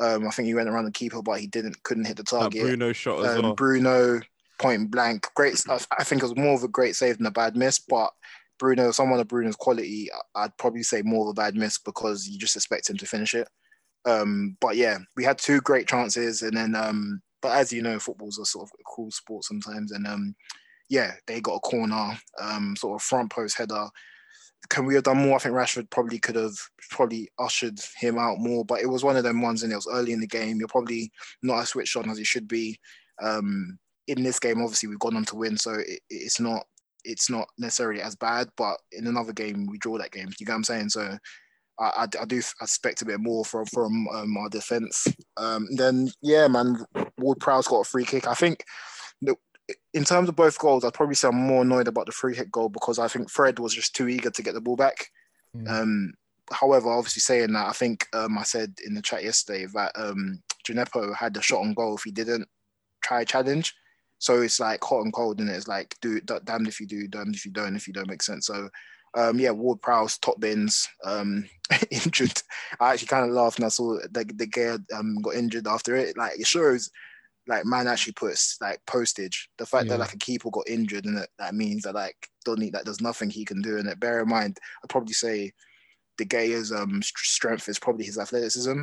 Um, 0.00 0.26
I 0.26 0.30
think 0.30 0.46
he 0.46 0.54
went 0.54 0.68
around 0.68 0.84
the 0.84 0.90
keeper, 0.92 1.22
but 1.22 1.40
he 1.40 1.46
didn't. 1.46 1.82
Couldn't 1.82 2.06
hit 2.06 2.16
the 2.16 2.22
That 2.22 2.30
target. 2.30 2.62
Bruno 2.62 2.92
shot 2.92 3.24
as 3.24 3.36
Um, 3.36 3.42
well. 3.42 3.54
Bruno 3.54 4.20
point 4.58 4.90
blank, 4.90 5.26
great. 5.34 5.60
I 5.68 5.78
I 5.98 6.04
think 6.04 6.22
it 6.22 6.26
was 6.26 6.36
more 6.36 6.54
of 6.54 6.62
a 6.62 6.68
great 6.68 6.96
save 6.96 7.18
than 7.18 7.26
a 7.26 7.30
bad 7.30 7.56
miss. 7.56 7.78
But 7.78 8.10
Bruno, 8.58 8.90
someone 8.92 9.20
of 9.20 9.28
Bruno's 9.28 9.56
quality, 9.56 10.08
I'd 10.34 10.56
probably 10.58 10.82
say 10.82 11.02
more 11.02 11.24
of 11.26 11.30
a 11.30 11.34
bad 11.34 11.56
miss 11.56 11.78
because 11.78 12.28
you 12.28 12.38
just 12.38 12.56
expect 12.56 12.88
him 12.88 12.96
to 12.98 13.06
finish 13.06 13.34
it. 13.34 13.48
Um, 14.04 14.56
but 14.60 14.76
yeah, 14.76 14.98
we 15.16 15.24
had 15.24 15.38
two 15.38 15.60
great 15.60 15.88
chances, 15.88 16.42
and 16.42 16.56
then 16.56 16.74
um, 16.74 17.20
but 17.40 17.52
as 17.52 17.72
you 17.72 17.82
know, 17.82 17.98
football's 17.98 18.38
a 18.38 18.44
sort 18.44 18.68
of 18.68 18.72
a 18.80 18.82
cool 18.84 19.10
sport 19.10 19.44
sometimes, 19.44 19.92
and 19.92 20.06
um, 20.06 20.34
yeah, 20.92 21.14
they 21.26 21.40
got 21.40 21.54
a 21.54 21.60
corner, 21.60 22.18
um, 22.38 22.76
sort 22.76 23.00
of 23.00 23.02
front 23.02 23.30
post 23.30 23.56
header. 23.56 23.86
Can 24.68 24.84
we 24.84 24.94
have 24.94 25.04
done 25.04 25.16
more? 25.16 25.36
I 25.36 25.38
think 25.38 25.54
Rashford 25.54 25.88
probably 25.88 26.18
could 26.18 26.36
have 26.36 26.54
probably 26.90 27.30
ushered 27.38 27.80
him 27.96 28.18
out 28.18 28.38
more, 28.38 28.62
but 28.62 28.82
it 28.82 28.86
was 28.86 29.02
one 29.02 29.16
of 29.16 29.24
them 29.24 29.40
ones, 29.40 29.62
and 29.62 29.72
it 29.72 29.76
was 29.76 29.88
early 29.90 30.12
in 30.12 30.20
the 30.20 30.26
game. 30.26 30.58
You're 30.58 30.68
probably 30.68 31.10
not 31.42 31.60
as 31.60 31.70
switched 31.70 31.96
on 31.96 32.10
as 32.10 32.18
you 32.18 32.26
should 32.26 32.46
be. 32.46 32.78
Um, 33.22 33.78
in 34.06 34.22
this 34.22 34.38
game, 34.38 34.60
obviously, 34.60 34.90
we've 34.90 34.98
gone 34.98 35.16
on 35.16 35.24
to 35.24 35.36
win, 35.36 35.56
so 35.56 35.72
it, 35.72 36.00
it's 36.10 36.38
not 36.38 36.62
it's 37.04 37.30
not 37.30 37.48
necessarily 37.56 38.02
as 38.02 38.14
bad. 38.14 38.48
But 38.58 38.76
in 38.92 39.06
another 39.06 39.32
game, 39.32 39.66
we 39.66 39.78
draw 39.78 39.96
that 39.96 40.12
game. 40.12 40.28
You 40.38 40.44
get 40.44 40.52
what 40.52 40.56
I'm 40.56 40.64
saying? 40.64 40.90
So 40.90 41.16
I, 41.80 41.84
I, 41.84 42.02
I 42.20 42.24
do 42.26 42.36
expect 42.36 43.00
a 43.00 43.06
bit 43.06 43.18
more 43.18 43.46
from 43.46 43.64
from 43.64 44.06
um, 44.08 44.36
our 44.36 44.50
defense. 44.50 45.08
Um, 45.38 45.68
then 45.74 46.10
yeah, 46.20 46.48
man, 46.48 46.84
Ward 47.16 47.40
Prowse 47.40 47.66
got 47.66 47.80
a 47.80 47.84
free 47.84 48.04
kick. 48.04 48.26
I 48.26 48.34
think 48.34 48.62
in 49.94 50.04
terms 50.04 50.28
of 50.28 50.36
both 50.36 50.58
goals, 50.58 50.84
I'd 50.84 50.94
probably 50.94 51.14
say 51.14 51.28
I'm 51.28 51.36
more 51.36 51.62
annoyed 51.62 51.88
about 51.88 52.06
the 52.06 52.12
free 52.12 52.34
hit 52.34 52.50
goal 52.50 52.68
because 52.68 52.98
I 52.98 53.08
think 53.08 53.30
Fred 53.30 53.58
was 53.58 53.74
just 53.74 53.94
too 53.94 54.08
eager 54.08 54.30
to 54.30 54.42
get 54.42 54.54
the 54.54 54.60
ball 54.60 54.76
back. 54.76 55.08
Mm. 55.56 55.68
Um, 55.70 56.14
however, 56.50 56.90
obviously 56.90 57.20
saying 57.20 57.52
that, 57.52 57.66
I 57.66 57.72
think 57.72 58.06
um, 58.14 58.38
I 58.38 58.42
said 58.42 58.74
in 58.86 58.94
the 58.94 59.02
chat 59.02 59.22
yesterday 59.22 59.66
that 59.74 59.92
um, 59.94 60.42
Gineppo 60.66 61.14
had 61.14 61.34
the 61.34 61.42
shot 61.42 61.60
on 61.60 61.74
goal 61.74 61.96
if 61.96 62.02
he 62.04 62.10
didn't 62.10 62.48
try 63.02 63.24
challenge. 63.24 63.74
So 64.18 64.40
it's 64.40 64.60
like 64.60 64.82
hot 64.84 65.02
and 65.02 65.12
cold, 65.12 65.40
and 65.40 65.50
it's 65.50 65.66
like 65.66 65.96
do 66.00 66.20
d- 66.20 66.34
damned 66.44 66.68
if 66.68 66.78
you 66.78 66.86
do, 66.86 67.08
damned 67.08 67.34
if 67.34 67.44
you 67.44 67.50
don't, 67.50 67.74
if 67.74 67.88
you 67.88 67.92
don't 67.92 68.08
make 68.08 68.22
sense. 68.22 68.46
So 68.46 68.68
um, 69.14 69.38
yeah, 69.38 69.50
Ward 69.50 69.82
Prowse, 69.82 70.16
top 70.18 70.40
bins, 70.40 70.88
um, 71.04 71.44
injured. 71.90 72.32
I 72.80 72.92
actually 72.92 73.08
kind 73.08 73.28
of 73.28 73.34
laughed 73.34 73.58
when 73.58 73.66
I 73.66 73.68
saw 73.68 73.98
the 74.10 74.24
the 74.34 74.46
guy 74.46 74.78
um, 74.96 75.16
got 75.22 75.34
injured 75.34 75.66
after 75.66 75.96
it. 75.96 76.16
Like 76.16 76.38
it 76.38 76.46
shows, 76.46 76.88
like 77.48 77.64
man 77.64 77.88
actually 77.88 78.12
puts 78.12 78.56
like 78.60 78.80
postage. 78.86 79.48
The 79.58 79.66
fact 79.66 79.86
Yeah. 79.86 79.92
that 79.92 80.00
like 80.00 80.14
a 80.14 80.18
keeper 80.18 80.50
got 80.50 80.68
injured 80.68 81.04
and 81.06 81.16
that, 81.18 81.28
that 81.38 81.54
means 81.54 81.82
that 81.82 81.94
like 81.94 82.16
don't 82.44 82.58
need 82.58 82.72
that. 82.74 82.84
There's 82.84 83.00
nothing 83.00 83.30
he 83.30 83.44
can 83.44 83.60
do 83.62 83.78
And 83.78 83.88
it. 83.88 83.98
Bear 84.00 84.20
in 84.22 84.28
mind, 84.28 84.58
I'd 84.82 84.88
probably 84.90 85.14
say 85.14 85.52
De 86.18 86.24
Gea's 86.24 86.70
um 86.72 87.00
strength 87.02 87.68
is 87.68 87.78
probably 87.78 88.04
his 88.04 88.18
athleticism. 88.18 88.82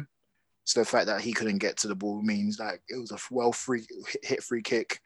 So 0.66 0.80
the 0.82 0.86
fact 0.86 1.08
that 1.08 1.22
he 1.22 1.34
couldn't 1.34 1.58
get 1.60 1.78
to 1.78 1.88
the 1.88 1.96
ball 1.96 2.22
means 2.22 2.60
like 2.60 2.82
it 2.90 2.98
was 3.00 3.12
a 3.12 3.18
well 3.32 3.52
free 3.52 3.86
hit 4.24 4.44
free 4.44 4.62
kick. 4.62 5.00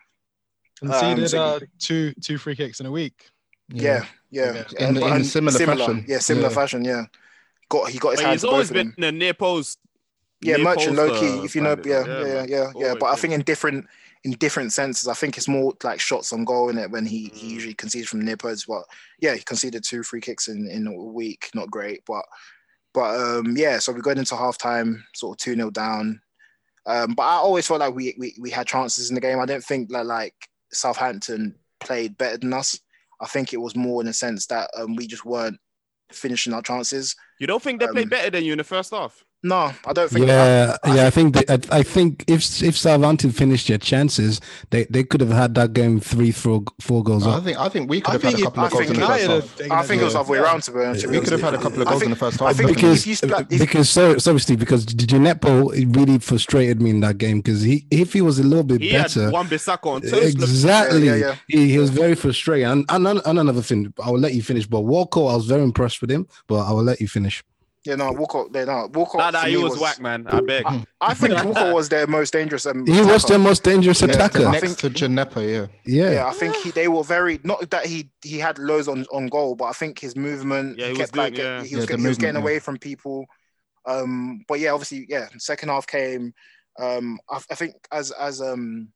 Conceded 0.80 1.30
so- 1.30 1.42
uh, 1.44 1.60
two 1.80 2.14
two 2.22 2.38
free 2.38 2.56
kicks 2.56 2.80
in 2.80 2.86
a 2.86 2.92
week. 2.92 3.30
Yeah, 3.70 4.06
yeah, 4.30 4.66
Yeah. 4.78 4.90
In- 4.90 4.98
in 4.98 5.04
and 5.04 5.26
similar 5.26 5.58
fashion. 5.58 6.06
Yeah, 6.08 6.20
similar 6.20 6.50
Yeah. 6.50 6.54
fashion. 6.56 6.84
Yeah, 6.84 7.06
got 7.70 7.90
he 7.90 7.98
got 8.00 8.12
his 8.12 8.20
But 8.20 8.26
hands 8.28 8.42
he's 8.42 8.44
on 8.46 8.50
both 8.50 8.54
always 8.56 8.72
been 8.72 8.94
in 8.98 9.04
a 9.06 9.12
near 9.12 9.34
post. 9.34 9.80
Yeah, 10.44 10.56
near 10.58 10.66
merchant 10.66 10.96
low 10.96 11.20
key. 11.20 11.44
If 11.46 11.56
you 11.56 11.62
know, 11.62 11.76
yeah, 11.86 12.04
yeah, 12.06 12.26
yeah, 12.26 12.46
yeah, 12.48 12.72
yeah. 12.76 12.94
But 13.00 13.08
I 13.08 13.16
think 13.16 13.34
in 13.34 13.42
different 13.42 13.88
in 14.24 14.32
different 14.34 14.72
senses. 14.72 15.08
I 15.08 15.14
think 15.14 15.38
it's 15.38 15.48
more 15.50 15.74
like 15.84 16.00
shots 16.00 16.32
on 16.32 16.46
goal 16.46 16.70
in 16.70 16.78
it 16.78 16.90
when 16.92 17.06
he 17.06 17.30
he 17.34 17.48
Mm. 17.48 17.52
usually 17.52 17.74
concedes 17.74 18.08
from 18.08 18.22
near 18.24 18.38
post. 18.38 18.68
But 18.68 18.84
yeah, 19.20 19.34
he 19.36 19.42
conceded 19.42 19.84
two 19.84 20.04
free 20.04 20.22
kicks 20.22 20.48
in 20.48 20.68
in 20.70 20.88
a 20.88 20.94
week. 20.94 21.50
Not 21.54 21.70
great, 21.72 22.04
but 22.06 22.24
but 22.94 23.20
um 23.20 23.56
yeah. 23.58 23.80
So 23.80 23.92
we're 23.92 24.00
going 24.02 24.18
into 24.18 24.36
halftime, 24.36 25.02
sort 25.14 25.36
of 25.36 25.44
two 25.44 25.56
0 25.56 25.72
down. 25.72 26.22
Um, 26.86 27.14
but 27.16 27.24
I 27.24 27.36
always 27.36 27.66
felt 27.68 27.80
like 27.80 27.96
we, 27.96 28.16
we 28.18 28.36
we 28.40 28.50
had 28.50 28.68
chances 28.68 29.10
in 29.10 29.16
the 29.16 29.22
game. 29.22 29.40
I 29.40 29.46
don't 29.46 29.64
think 29.64 29.90
that 29.90 30.06
like 30.06 30.36
Southampton 30.72 31.56
played 31.80 32.18
better 32.18 32.38
than 32.38 32.54
us. 32.54 32.80
I 33.22 33.26
think 33.28 33.54
it 33.54 33.62
was 33.62 33.76
more 33.76 34.02
in 34.02 34.08
the 34.08 34.14
sense 34.14 34.48
that 34.48 34.70
um, 34.78 34.96
we 34.96 35.08
just 35.08 35.24
weren't 35.26 35.58
finishing 36.12 36.54
our 36.54 36.62
chances. 36.62 37.16
You 37.40 37.48
don't 37.48 37.62
think 37.64 37.80
they 37.80 37.88
Um, 37.88 37.94
played 37.94 38.10
better 38.10 38.30
than 38.30 38.44
you 38.44 38.52
in 38.52 38.58
the 38.58 38.64
first 38.66 38.92
half? 38.92 39.24
No, 39.46 39.74
I 39.86 39.92
don't 39.94 40.10
think. 40.10 40.26
Yeah, 40.28 40.78
I- 40.84 40.90
I 40.92 40.96
yeah. 40.96 41.06
I 41.08 41.10
think 41.10 41.36
they, 41.36 41.54
I, 41.54 41.80
I 41.80 41.84
think 41.84 42.24
if 42.28 42.64
if 42.64 42.78
Southampton 42.78 43.32
finished 43.32 43.68
their 43.68 43.78
chances, 43.78 44.40
they, 44.70 44.86
they 44.86 45.04
could 45.04 45.20
have 45.20 45.32
had 45.32 45.54
that 45.56 45.74
game 45.74 46.00
three, 46.00 46.32
four, 46.32 46.64
four 46.80 47.04
goals 47.04 47.28
I 47.28 47.32
up. 47.32 47.44
think 47.44 47.58
I 47.60 47.68
think 47.68 47.90
we 47.90 48.00
could 48.00 48.10
I 48.10 48.14
have 48.14 48.24
had 48.24 48.30
think 48.36 48.40
a 48.40 48.42
it- 48.42 48.46
couple 48.46 48.64
I 48.64 48.66
of 48.68 48.72
goals 48.72 48.84
think 48.86 48.94
in 48.96 49.02
the 49.02 49.08
first 49.08 49.60
half. 49.60 49.72
I 49.72 49.84
think 49.84 50.02
it 50.02 50.06
was 50.06 50.14
the 50.14 50.20
other 50.22 50.32
way 50.32 50.38
around 50.38 50.64
to 50.64 50.72
be 50.72 50.80
honest. 50.80 51.08
We 51.08 51.20
could 51.20 51.32
have 51.34 51.42
had 51.42 51.54
a 51.56 51.58
couple 51.58 51.82
of 51.82 51.88
goals 51.90 52.02
in 52.04 52.10
the 52.12 52.16
first 52.16 52.40
half. 52.40 52.56
think 52.56 52.70
definitely. 52.70 52.92
if 52.98 53.06
you 53.08 53.16
split, 53.16 53.50
because 53.50 53.90
so, 53.90 54.18
so 54.18 54.32
obviously 54.32 54.56
because 54.56 54.86
Gineppo 54.86 55.76
it 55.76 55.96
really 55.98 56.20
frustrated 56.20 56.82
me 56.82 56.92
in 56.92 57.02
that 57.02 57.18
game 57.18 57.40
because 57.42 57.62
he 57.64 57.86
if 57.92 58.14
he 58.14 58.22
was 58.22 58.40
a 58.40 58.44
little 58.44 58.64
bit 58.64 58.80
He 58.82 58.94
better 58.94 59.26
had 59.26 59.34
Wan-Bissaka 59.34 59.86
on 59.86 60.02
toast. 60.02 60.14
exactly 60.36 61.06
Yeah, 61.08 61.16
yeah, 61.16 61.26
yeah. 61.28 61.36
He, 61.50 61.70
he 61.72 61.78
was 61.80 61.90
very 61.90 62.16
frustrated. 62.16 62.68
and, 62.70 62.86
and, 62.90 63.08
and 63.08 63.40
another 63.40 63.62
thing 63.62 63.94
I 64.02 64.10
will 64.10 64.20
let 64.20 64.34
you 64.34 64.42
finish 64.42 64.66
but 64.68 64.82
Walcott 64.82 65.34
I 65.34 65.36
was 65.36 65.48
very 65.48 65.64
impressed 65.64 66.00
with 66.02 66.10
him 66.12 66.28
but 66.48 66.62
I 66.66 66.72
will 66.72 66.84
let 66.84 67.02
you 67.02 67.10
finish 67.10 67.44
yeah, 67.86 67.96
no, 67.96 68.12
Walcott, 68.14 68.48
yeah, 68.54 68.64
no, 68.66 68.90
Walcott. 68.94 69.20
Nah, 69.20 69.32
nah, 69.32 69.42
he 69.46 69.58
me 69.58 69.64
was 69.64 69.78
whack, 69.80 70.00
man. 70.00 70.26
I 70.28 70.40
beg. 70.42 70.66
I, 70.66 70.84
I 71.02 71.14
think 71.14 71.34
Walcott 71.44 71.74
was 71.74 71.90
their 71.90 72.08
most 72.08 72.32
dangerous. 72.32 72.66
Um, 72.66 72.86
he 72.86 72.92
was 73.02 73.02
attacker. 73.24 73.28
their 73.28 73.40
most 73.40 73.64
dangerous 73.64 74.02
Yeah, 74.02 74.08
attacker 74.10 74.50
next 74.52 74.80
to 74.80 74.90
Gineppo, 74.90 75.42
yeah. 75.46 75.68
yeah, 75.86 76.12
Yeah, 76.14 76.28
I 76.28 76.32
think 76.32 76.56
he, 76.58 76.72
they 76.72 76.88
were 76.88 77.04
very 77.04 77.40
not 77.44 77.70
that 77.72 77.86
he 77.86 78.10
he 78.24 78.40
had 78.40 78.58
loads 78.58 78.88
on, 78.88 79.06
on 79.12 79.28
goal, 79.28 79.56
but 79.56 79.66
I 79.66 79.74
think 79.74 80.00
his 80.00 80.16
movement, 80.16 80.78
Yeah, 80.78 80.86
he 80.86 80.92
was 80.92 81.00
kept 81.00 81.16
like 81.18 81.36
doing- 81.36 81.46
yeah. 81.46 81.64
he 81.64 81.76
was, 81.76 81.90
Yeah, 81.90 81.98
he 81.98 82.08
was 82.08 82.18
getting 82.18 82.36
movement, 82.36 82.38
away 82.38 82.60
from 82.60 82.78
people. 82.78 83.26
Um, 83.86 84.46
but 84.48 84.60
yeah, 84.60 84.72
obviously, 84.72 85.06
yeah, 85.10 85.28
second 85.38 85.70
half 85.70 85.86
came. 85.88 86.34
Um, 86.80 87.20
I, 87.30 87.42
I 87.52 87.56
think 87.56 87.76
as 87.92 88.12
as 88.12 88.42
um 88.42 88.90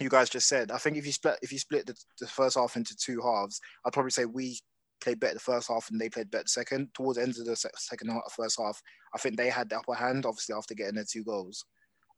you 0.00 0.08
guys 0.08 0.28
just 0.30 0.48
said, 0.48 0.70
I 0.70 0.78
think 0.78 0.96
if 0.96 1.06
you 1.06 1.12
split 1.12 1.38
if 1.42 1.50
you 1.50 1.58
split 1.58 1.86
the, 1.86 1.94
the 2.20 2.26
first 2.26 2.56
half 2.56 2.76
into 2.76 2.94
two 2.94 3.20
halves, 3.22 3.60
I'd 3.84 3.92
probably 3.92 4.10
say 4.10 4.26
we 4.26 4.58
played 5.00 5.20
better 5.20 5.34
the 5.34 5.40
first 5.40 5.68
half 5.68 5.90
and 5.90 6.00
they 6.00 6.08
played 6.08 6.30
better 6.30 6.44
the 6.44 6.48
second. 6.48 6.88
Towards 6.94 7.16
the 7.16 7.22
end 7.22 7.36
of 7.38 7.44
the 7.44 7.56
second 7.56 8.10
half, 8.10 8.32
first 8.36 8.58
half, 8.60 8.80
I 9.14 9.18
think 9.18 9.36
they 9.36 9.48
had 9.48 9.68
the 9.70 9.78
upper 9.78 9.94
hand. 9.94 10.26
Obviously, 10.26 10.54
after 10.54 10.74
getting 10.74 10.96
their 10.96 11.04
two 11.10 11.24
goals. 11.24 11.64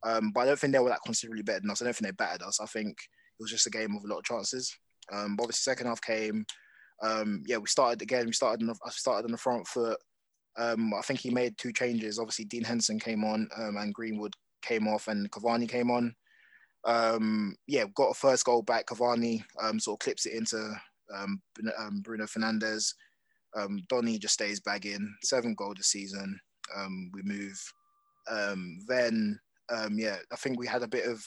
Um, 0.02 0.30
but 0.32 0.40
I 0.40 0.44
don't 0.46 0.58
think 0.58 0.72
they 0.72 0.78
were 0.78 0.88
that 0.88 1.04
considerably 1.04 1.42
better 1.42 1.60
than 1.60 1.70
us. 1.70 1.82
I 1.82 1.84
don't 1.84 1.94
think 1.94 2.06
they 2.06 2.24
battered 2.24 2.42
us. 2.42 2.60
I 2.60 2.66
think 2.66 2.90
it 2.90 3.42
was 3.42 3.50
just 3.50 3.66
a 3.66 3.70
game 3.70 3.94
of 3.96 4.04
a 4.04 4.06
lot 4.06 4.18
of 4.18 4.24
chances. 4.24 4.74
Um, 5.12 5.36
but 5.36 5.44
obviously, 5.44 5.70
second 5.70 5.86
half 5.86 6.00
came. 6.00 6.44
Um, 7.02 7.42
yeah, 7.46 7.58
we 7.58 7.66
started 7.66 8.02
again. 8.02 8.26
We 8.26 8.32
started. 8.32 8.62
On 8.62 8.68
the, 8.68 8.90
started 8.90 9.26
on 9.26 9.32
the 9.32 9.38
front 9.38 9.66
foot. 9.66 9.98
Um, 10.58 10.92
I 10.94 11.02
think 11.02 11.20
he 11.20 11.30
made 11.30 11.56
two 11.58 11.72
changes. 11.72 12.18
Obviously, 12.18 12.44
Dean 12.46 12.64
Henderson 12.64 12.98
came 12.98 13.24
on 13.24 13.48
um, 13.56 13.76
and 13.76 13.94
Greenwood 13.94 14.34
came 14.62 14.88
off, 14.88 15.08
and 15.08 15.30
Cavani 15.30 15.68
came 15.68 15.90
on. 15.90 16.14
Um, 16.84 17.56
yeah, 17.66 17.84
got 17.94 18.10
a 18.10 18.14
first 18.14 18.44
goal 18.44 18.62
back. 18.62 18.86
Cavani 18.86 19.44
um, 19.62 19.78
sort 19.78 19.96
of 19.96 20.04
clips 20.04 20.26
it 20.26 20.34
into 20.34 20.74
um, 21.14 21.40
um, 21.78 22.00
Bruno 22.02 22.24
Fernandes. 22.24 22.92
Um, 23.56 23.80
Donny 23.88 24.18
just 24.18 24.34
stays 24.34 24.60
bagging. 24.60 25.12
Seven 25.24 25.54
goal 25.54 25.74
this 25.76 25.88
season. 25.88 26.38
Um, 26.76 27.10
we 27.12 27.22
move. 27.24 27.60
Um, 28.30 28.78
then 28.86 29.38
um, 29.72 29.98
yeah, 29.98 30.16
I 30.32 30.36
think 30.36 30.58
we 30.58 30.66
had 30.66 30.82
a 30.82 30.88
bit 30.88 31.06
of. 31.06 31.26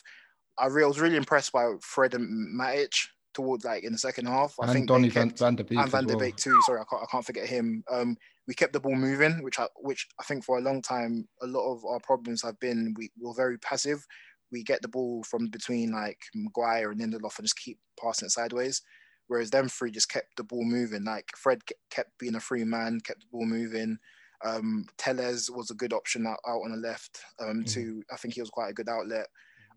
I 0.57 0.67
re- 0.67 0.83
I 0.83 0.87
was 0.87 0.99
really 0.99 1.17
impressed 1.17 1.51
by 1.51 1.71
Fred 1.81 2.13
and 2.13 2.59
Matic 2.59 2.93
toward 3.33 3.63
like 3.63 3.83
in 3.83 3.91
the 3.91 3.97
second 3.97 4.27
half. 4.27 4.53
I 4.59 4.65
And 4.65 4.73
think 4.73 4.87
Donny 4.87 5.09
they 5.09 5.13
Van, 5.13 5.29
kept, 5.29 5.39
Van 5.39 5.55
der 5.55 5.63
Beek 5.63 5.79
and 5.79 5.89
Van 5.89 6.05
der 6.05 6.15
well. 6.15 6.25
Beek 6.25 6.35
too. 6.35 6.57
Sorry, 6.65 6.79
I 6.79 6.83
can't, 6.89 7.01
I 7.01 7.05
can't 7.11 7.25
forget 7.25 7.47
him. 7.47 7.83
Um, 7.91 8.15
we 8.47 8.53
kept 8.53 8.73
the 8.73 8.79
ball 8.79 8.95
moving, 8.95 9.41
which 9.41 9.59
I, 9.59 9.67
which 9.77 10.05
I 10.19 10.23
think 10.23 10.43
for 10.43 10.57
a 10.59 10.61
long 10.61 10.81
time, 10.81 11.27
a 11.41 11.47
lot 11.47 11.73
of 11.73 11.83
our 11.85 11.99
problems 12.01 12.41
have 12.43 12.59
been 12.59 12.93
we 12.97 13.09
were 13.19 13.33
very 13.33 13.57
passive. 13.59 14.05
We 14.51 14.63
get 14.63 14.81
the 14.81 14.87
ball 14.89 15.23
from 15.23 15.47
between 15.47 15.91
like 15.91 16.19
Maguire 16.35 16.91
and 16.91 17.01
Lindelof 17.01 17.39
and 17.39 17.45
just 17.45 17.57
keep 17.57 17.79
passing 17.99 18.27
it 18.27 18.31
sideways. 18.31 18.81
Whereas 19.27 19.49
them 19.49 19.69
three 19.69 19.91
just 19.91 20.09
kept 20.09 20.35
the 20.37 20.43
ball 20.43 20.65
moving. 20.65 21.05
Like 21.05 21.29
Fred 21.37 21.61
kept 21.89 22.17
being 22.19 22.35
a 22.35 22.39
free 22.39 22.63
man, 22.63 22.99
kept 22.99 23.21
the 23.21 23.27
ball 23.31 23.45
moving. 23.45 23.97
Um, 24.43 24.85
Telles 24.97 25.49
was 25.49 25.71
a 25.71 25.75
good 25.75 25.93
option 25.93 26.27
out, 26.27 26.39
out 26.45 26.61
on 26.63 26.71
the 26.71 26.77
left. 26.77 27.19
Um, 27.39 27.63
too. 27.63 28.03
I 28.11 28.17
think 28.17 28.33
he 28.33 28.41
was 28.41 28.49
quite 28.49 28.69
a 28.69 28.73
good 28.73 28.89
outlet. 28.89 29.27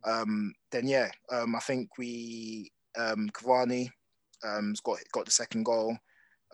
Um, 0.04 0.52
then 0.72 0.86
yeah, 0.86 1.10
um, 1.32 1.54
I 1.54 1.60
think 1.60 1.90
we 1.98 2.70
um, 2.98 3.28
Cavani 3.32 3.88
um, 4.44 4.70
has 4.70 4.80
got 4.80 4.98
got 5.12 5.24
the 5.24 5.30
second 5.30 5.64
goal. 5.64 5.96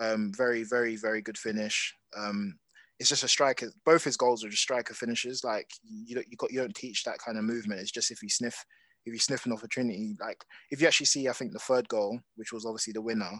Um, 0.01 0.33
very, 0.37 0.65
very, 0.65 0.97
very 0.97 1.23
good 1.23 1.39
finish. 1.39 1.95
Um, 2.17 2.59
it's 2.99 3.09
just 3.09 3.25
a 3.25 3.29
striker. 3.29 3.73
Both 3.85 4.05
his 4.05 4.17
goals 4.17 4.45
are 4.45 4.49
just 4.49 4.63
striker 4.63 4.95
finishes. 4.95 5.45
Like 5.45 5.71
you 5.83 6.15
don't, 6.15 6.27
you 6.31 6.37
got, 6.37 6.53
you 6.53 6.61
don't 6.61 6.75
teach 6.75 7.05
that 7.05 7.19
kind 7.19 7.39
of 7.39 7.45
movement. 7.45 7.81
It's 7.81 7.91
just 7.91 8.11
if 8.11 8.23
you 8.23 8.29
sniff, 8.29 8.65
if 9.05 9.13
you 9.13 9.19
sniff 9.19 9.47
an 9.47 9.53
opportunity. 9.53 10.17
Like 10.21 10.45
if 10.71 10.81
you 10.81 10.87
actually 10.87 11.07
see, 11.07 11.29
I 11.29 11.33
think 11.33 11.53
the 11.53 11.59
third 11.59 11.89
goal, 11.89 12.21
which 12.37 12.53
was 12.53 12.65
obviously 12.65 12.93
the 12.93 13.03
winner. 13.03 13.31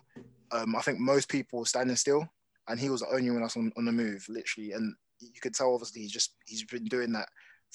Um, 0.51 0.77
I 0.77 0.83
think 0.83 0.99
most 0.99 1.29
people 1.29 1.61
were 1.61 1.67
standing 1.67 1.97
still, 1.97 2.29
and 2.69 2.79
he 2.79 2.91
was 2.91 3.01
the 3.01 3.09
only 3.09 3.31
one 3.31 3.43
that's 3.43 3.57
on, 3.57 3.73
on 3.77 3.85
the 3.85 3.93
move, 3.93 4.25
literally. 4.29 4.73
And 4.73 4.95
you 5.21 5.41
could 5.41 5.55
tell, 5.55 5.73
obviously, 5.73 6.03
he's 6.03 6.13
just 6.13 6.35
he's 6.47 6.65
been 6.65 6.85
doing 6.85 7.13
that 7.13 7.29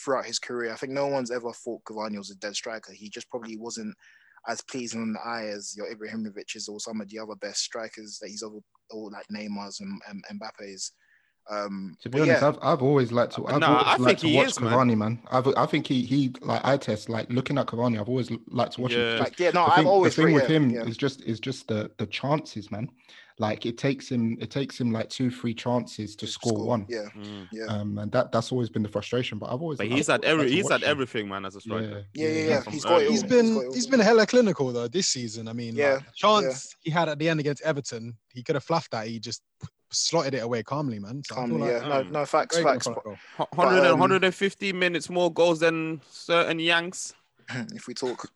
throughout 0.04 0.26
his 0.26 0.40
career. 0.40 0.72
I 0.72 0.76
think 0.76 0.94
no 0.94 1.08
one's 1.08 1.32
ever 1.32 1.52
thought 1.54 1.84
Cavani 1.86 2.18
was 2.18 2.32
a 2.32 2.36
dead 2.36 2.56
striker. 2.56 2.94
He 2.94 3.10
just 3.10 3.30
probably 3.30 3.58
wasn't 3.58 3.96
as 4.48 4.62
pleasing 4.62 5.02
on 5.02 5.14
the 5.14 5.20
eye 5.20 5.48
as 5.48 5.76
your 5.76 5.94
Ibrahimovic's 5.94 6.70
or 6.70 6.80
some 6.80 7.02
of 7.02 7.10
the 7.10 7.20
other 7.20 7.36
best 7.36 7.62
strikers 7.62 8.20
that 8.22 8.30
he's 8.30 8.44
over, 8.44 8.60
or 8.92 9.10
like 9.12 9.26
Neymar's 9.34 9.80
and, 9.80 10.00
and, 10.10 10.24
and 10.30 10.40
Mbappe's. 10.40 10.92
Um, 11.50 11.96
To 12.02 12.10
be 12.10 12.20
honest, 12.22 12.42
yeah, 12.42 12.48
I've, 12.50 12.58
I've 12.62 12.82
always 12.82 13.12
liked 13.12 13.36
to. 13.36 13.48
I've 13.48 13.60
Nah, 13.60 13.68
always 13.68 13.86
I 13.88 13.90
liked 13.92 14.04
think 14.06 14.20
to 14.20 14.28
he 14.30 14.36
watch 14.38 14.48
is, 14.48 14.60
man. 14.60 14.74
Cavani, 14.74 14.98
man. 14.98 15.20
I've, 15.32 15.48
I 15.56 15.66
think 15.66 15.88
he 15.88 16.02
he 16.04 16.34
like 16.42 16.62
I 16.66 16.78
test 16.78 17.10
like 17.10 17.30
looking 17.32 17.58
at 17.58 17.68
Cavani. 17.68 18.00
I've 18.00 18.10
always 18.10 18.30
liked 18.50 18.74
to 18.74 18.82
watch 18.82 18.94
him. 18.94 19.00
Yeah. 19.00 19.12
Just 19.18 19.24
like 19.24 19.40
yeah, 19.40 19.52
no, 19.52 19.66
I've 19.66 19.76
thing, 19.76 19.88
always 19.88 20.16
the 20.16 20.24
thing 20.24 20.34
with 20.34 20.50
yeah, 20.50 20.56
him 20.56 20.70
yeah. 20.72 20.84
is 20.84 20.98
just 20.98 21.22
is 21.24 21.40
just 21.40 21.68
the 21.68 21.90
the 21.98 22.06
chances, 22.08 22.70
man. 22.72 22.90
Like 23.40 23.68
it 23.68 23.78
takes 23.78 24.10
him 24.10 24.36
it 24.42 24.50
takes 24.50 24.82
him 24.82 24.92
like 24.92 25.10
two 25.10 25.30
three 25.30 25.54
chances 25.54 26.16
to 26.16 26.26
score, 26.28 26.66
one. 26.66 26.88
Yeah, 26.90 27.06
Mm. 27.16 27.48
yeah. 27.52 27.66
Um, 27.66 27.98
and 28.00 28.12
that 28.12 28.32
that's 28.32 28.52
always 28.52 28.68
been 28.70 28.82
the 28.82 28.90
frustration. 28.90 29.38
But 29.38 29.52
I've 29.54 29.62
always. 29.62 29.78
But 29.78 29.86
I've 29.88 29.94
he's 29.94 30.08
had 30.08 30.26
every 30.26 30.48
to 30.50 30.52
he's 30.52 30.70
had 30.70 30.82
him. 30.82 30.90
everything, 30.90 31.30
man, 31.30 31.46
as 31.46 31.56
a 31.56 31.62
striker. 31.62 32.04
Yeah, 32.16 32.28
yeah, 32.30 32.48
yeah. 32.50 32.62
From 32.62 32.74
He's 32.74 32.84
got 32.84 33.04
it. 33.04 33.10
He's 33.12 33.22
all. 33.24 33.30
been 33.30 33.54
got 33.54 33.62
it 33.62 33.68
all. 33.68 33.74
he's 33.76 33.88
been 33.88 34.00
hella 34.00 34.26
clinical 34.26 34.72
though 34.74 34.88
this 34.88 35.08
season. 35.08 35.48
I 35.48 35.54
mean, 35.54 35.76
Yeah, 35.76 35.98
the 35.98 36.06
chance 36.16 36.76
he 36.82 36.90
had 36.90 37.10
at 37.10 37.20
the 37.20 37.30
end 37.30 37.40
against 37.40 37.62
Everton, 37.62 38.18
he 38.34 38.42
could 38.42 38.56
have 38.56 38.64
fluffed 38.64 38.90
that. 38.92 39.06
He 39.08 39.20
just 39.20 39.44
slotted 39.92 40.34
it 40.34 40.44
away 40.44 40.64
calmly, 40.64 41.00
man. 41.00 41.22
So 41.26 41.36
Calmly, 41.36 41.62
like 41.62 41.82
yeah. 41.82 41.88
No, 41.88 42.04
no 42.04 42.26
facts, 42.26 42.58
very 42.58 42.74
facts. 42.74 42.86
front 42.86 43.00
row. 43.06 43.18
Hu- 43.38 43.46
100 43.56 43.86
um, 43.92 44.00
150 44.00 44.74
minutes 44.74 45.10
more 45.10 45.32
goals 45.34 45.60
than 45.60 46.02
certain 46.10 46.60
Yanks. 46.60 47.14
if 47.74 47.88
we 47.88 47.94
talk 47.94 48.30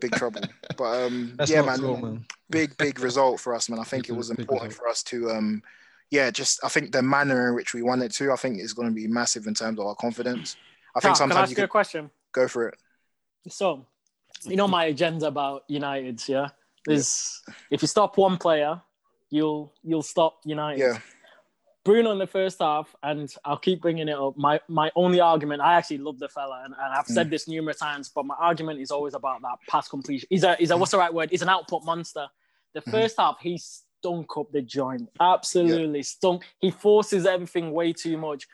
big 0.00 0.12
trouble. 0.12 0.42
But 0.76 1.06
um, 1.06 1.36
yeah, 1.46 1.62
man, 1.62 1.78
talk, 1.80 2.02
man. 2.02 2.24
big 2.48 2.76
big 2.78 3.00
result 3.00 3.38
for 3.40 3.54
us, 3.54 3.68
man. 3.68 3.78
I 3.78 3.84
think 3.84 4.04
Big 4.04 4.10
it 4.10 4.16
was 4.16 4.30
important 4.30 4.70
result. 4.70 4.74
for 4.74 4.88
us 4.88 5.02
to 5.04 5.30
um, 5.30 5.62
yeah, 6.10 6.30
just 6.30 6.60
I 6.64 6.68
think 6.68 6.92
the 6.92 7.02
manner 7.02 7.48
in 7.48 7.54
which 7.54 7.74
we 7.74 7.82
won 7.82 8.02
it 8.02 8.12
too, 8.12 8.32
I 8.32 8.36
think 8.36 8.58
is 8.58 8.72
going 8.72 8.88
to 8.88 8.94
be 8.94 9.06
massive 9.06 9.46
in 9.46 9.54
terms 9.54 9.78
of 9.78 9.86
our 9.86 9.94
confidence. 9.94 10.56
I 10.96 11.00
think 11.00 11.16
Cal, 11.16 11.28
can 11.28 11.36
I 11.36 11.42
ask 11.42 11.50
you 11.50 11.56
you 11.56 11.62
a 11.62 11.66
could 11.66 11.70
question? 11.70 12.10
go 12.32 12.48
for 12.48 12.68
it. 12.68 12.78
So, 13.48 13.86
you 14.44 14.56
know 14.56 14.66
my 14.68 14.86
agenda 14.86 15.26
about 15.26 15.64
United, 15.68 16.26
yeah? 16.28 16.48
Is 16.88 17.42
if 17.70 17.82
you 17.82 17.88
stop 17.88 18.16
one 18.16 18.38
player, 18.38 18.80
you'll 19.30 19.72
you'll 19.82 20.02
stop 20.02 20.40
United. 20.44 20.80
Yeah, 20.80 20.98
Bruno 21.84 22.12
in 22.12 22.18
the 22.18 22.26
first 22.26 22.58
half, 22.60 22.94
and 23.02 23.32
I'll 23.44 23.56
keep 23.56 23.80
bringing 23.80 24.08
it 24.08 24.18
up. 24.18 24.36
My 24.36 24.60
my 24.68 24.90
only 24.94 25.20
argument, 25.20 25.62
I 25.62 25.74
actually 25.74 25.98
love 25.98 26.18
the 26.18 26.28
fella, 26.28 26.62
and, 26.64 26.74
and 26.74 26.94
I've 26.94 27.06
Mm. 27.06 27.14
said 27.14 27.30
this 27.30 27.48
numerous 27.48 27.78
times, 27.78 28.10
but 28.14 28.26
my 28.26 28.34
argument 28.38 28.80
is 28.80 28.90
always 28.90 29.14
about 29.14 29.40
that 29.42 29.56
pass 29.68 29.88
completion. 29.88 30.26
He's 30.30 30.44
a 30.44 30.56
he's 30.56 30.70
a 30.70 30.76
what's 30.76 30.90
the 30.92 30.98
right 30.98 31.12
word? 31.12 31.30
He's 31.30 31.42
an 31.42 31.48
output 31.48 31.84
monster. 31.84 32.26
The 32.74 32.80
Mm-hmm. 32.80 32.90
first 32.90 33.16
half, 33.18 33.38
he 33.40 33.58
stunk 33.58 34.36
up 34.36 34.52
the 34.52 34.62
joint, 34.62 35.08
absolutely 35.20 36.02
stunk. 36.02 36.44
He 36.60 36.70
forces 36.70 37.26
everything 37.26 37.72
way 37.72 37.92
too 37.92 38.16
much. 38.18 38.46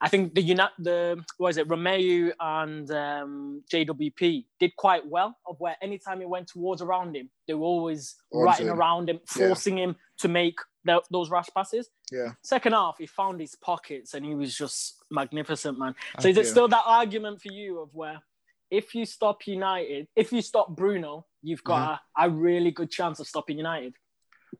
I 0.00 0.08
think 0.08 0.34
the 0.34 0.42
Uni- 0.42 0.76
the 0.78 1.24
what 1.38 1.48
is 1.50 1.56
it, 1.56 1.68
Romeu 1.68 2.32
and 2.38 2.90
um, 2.90 3.62
JWP 3.72 4.44
did 4.60 4.76
quite 4.76 5.06
well. 5.06 5.36
Of 5.46 5.56
where 5.58 5.76
anytime 5.80 6.20
he 6.20 6.26
went 6.26 6.48
towards 6.48 6.82
around 6.82 7.16
him, 7.16 7.30
they 7.48 7.54
were 7.54 7.64
always 7.66 8.14
him. 8.58 8.68
around 8.68 9.08
him, 9.08 9.20
Yeah. 9.36 9.48
forcing 9.48 9.78
him 9.78 9.96
to 10.18 10.28
make 10.28 10.58
tho- 10.84 11.02
those 11.10 11.30
rash 11.30 11.48
passes. 11.54 11.88
yeah. 12.12 12.32
Second 12.42 12.72
half, 12.74 12.98
he 12.98 13.06
found 13.06 13.40
his 13.40 13.54
pockets 13.54 14.12
and 14.14 14.24
he 14.24 14.34
was 14.34 14.54
just 14.54 15.02
magnificent, 15.10 15.78
man. 15.78 15.94
I 16.16 16.22
So 16.22 16.28
is 16.28 16.36
it 16.36 16.46
still 16.46 16.68
that 16.68 16.84
argument 16.86 17.40
for 17.40 17.50
you 17.52 17.80
of 17.80 17.88
where 17.94 18.20
if 18.70 18.94
you 18.94 19.06
stop 19.06 19.46
United, 19.46 20.08
if 20.14 20.30
you 20.32 20.42
stop 20.42 20.76
Bruno, 20.76 21.24
you've 21.42 21.64
got 21.64 22.00
a, 22.18 22.26
a 22.26 22.30
really 22.30 22.70
good 22.70 22.90
chance 22.90 23.18
of 23.20 23.26
stopping 23.26 23.56
United. 23.56 23.94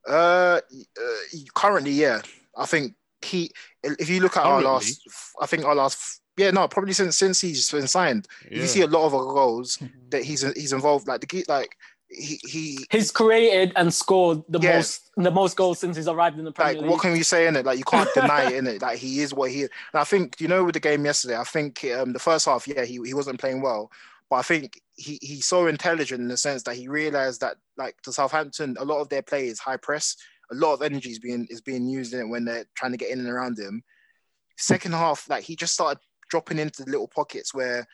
Uh, 0.08 0.60
uh, 1.00 1.38
currently, 1.54 1.92
yeah. 1.92 2.22
I 2.56 2.66
think 2.66 2.94
he. 3.26 3.50
If 3.82 4.08
you 4.08 4.20
look 4.20 4.36
at 4.36 4.42
Currently? 4.44 4.66
our 4.66 4.72
last, 4.74 5.00
I 5.40 5.46
think 5.46 5.64
our 5.64 5.74
last. 5.74 6.20
Yeah, 6.36 6.50
no, 6.50 6.68
probably 6.68 6.92
since 6.92 7.16
since 7.16 7.40
he's 7.40 7.70
been 7.70 7.86
signed. 7.86 8.28
If 8.44 8.58
you 8.58 8.66
see 8.66 8.82
a 8.82 8.86
lot 8.86 9.06
of 9.06 9.14
our 9.14 9.24
goals 9.24 9.78
that 10.10 10.22
he's 10.24 10.42
he's 10.54 10.72
involved, 10.72 11.08
like 11.08 11.20
the 11.26 11.44
like 11.48 11.76
he 12.08 12.38
he 12.46 12.78
He's 12.90 13.10
created 13.10 13.72
and 13.74 13.92
scored 13.92 14.42
the 14.48 14.60
Yeah. 14.60 14.76
most 14.76 15.10
the 15.16 15.30
most 15.30 15.56
goals 15.56 15.78
since 15.78 15.96
he's 15.96 16.08
arrived 16.08 16.38
in 16.38 16.44
the 16.44 16.52
Premier 16.52 16.74
like 16.74 16.82
League. 16.82 16.90
what 16.90 17.00
can 17.00 17.16
you 17.16 17.24
say 17.24 17.46
in 17.46 17.56
it? 17.56 17.64
Like 17.66 17.78
you 17.78 17.84
can't 17.84 18.08
deny 18.14 18.50
it 18.50 18.52
in 18.54 18.66
it. 18.66 18.82
Like 18.82 18.98
he 18.98 19.20
is 19.20 19.32
what 19.34 19.50
he 19.50 19.62
is. 19.62 19.70
And 19.92 20.00
I 20.00 20.04
think 20.04 20.40
you 20.40 20.46
know 20.48 20.62
with 20.64 20.74
the 20.74 20.80
game 20.80 21.04
yesterday, 21.04 21.36
I 21.38 21.44
think 21.44 21.84
um, 21.98 22.12
the 22.12 22.18
first 22.18 22.44
half, 22.46 22.68
yeah, 22.68 22.84
he, 22.84 23.00
he 23.04 23.14
wasn't 23.14 23.40
playing 23.40 23.62
well, 23.62 23.90
but 24.30 24.36
I 24.36 24.42
think 24.42 24.80
he 24.94 25.18
he's 25.22 25.46
so 25.46 25.66
intelligent 25.66 26.20
in 26.20 26.28
the 26.28 26.36
sense 26.36 26.62
that 26.64 26.76
he 26.76 26.86
realized 26.86 27.40
that 27.40 27.56
like 27.78 28.00
to 28.02 28.12
Southampton, 28.12 28.76
a 28.78 28.84
lot 28.84 29.00
of 29.00 29.08
their 29.08 29.22
play 29.22 29.48
is 29.48 29.58
high 29.58 29.76
press. 29.78 30.16
A 30.52 30.54
lot 30.54 30.74
of 30.74 30.82
energy 30.82 31.10
is 31.10 31.18
being 31.18 31.46
is 31.50 31.60
being 31.60 31.88
used 31.88 32.14
in 32.14 32.20
it 32.20 32.28
when 32.28 32.44
they're 32.44 32.66
trying 32.76 32.92
to 32.92 32.98
get 32.98 33.10
in 33.10 33.20
and 33.20 33.28
around 33.28 33.58
him. 33.58 33.82
Second 34.56 34.92
half, 34.92 35.28
like 35.28 35.44
he 35.44 35.56
just 35.56 35.74
started 35.74 35.98
dropping 36.30 36.58
into 36.58 36.84
little 36.84 37.08
pockets 37.08 37.54
where 37.54 37.86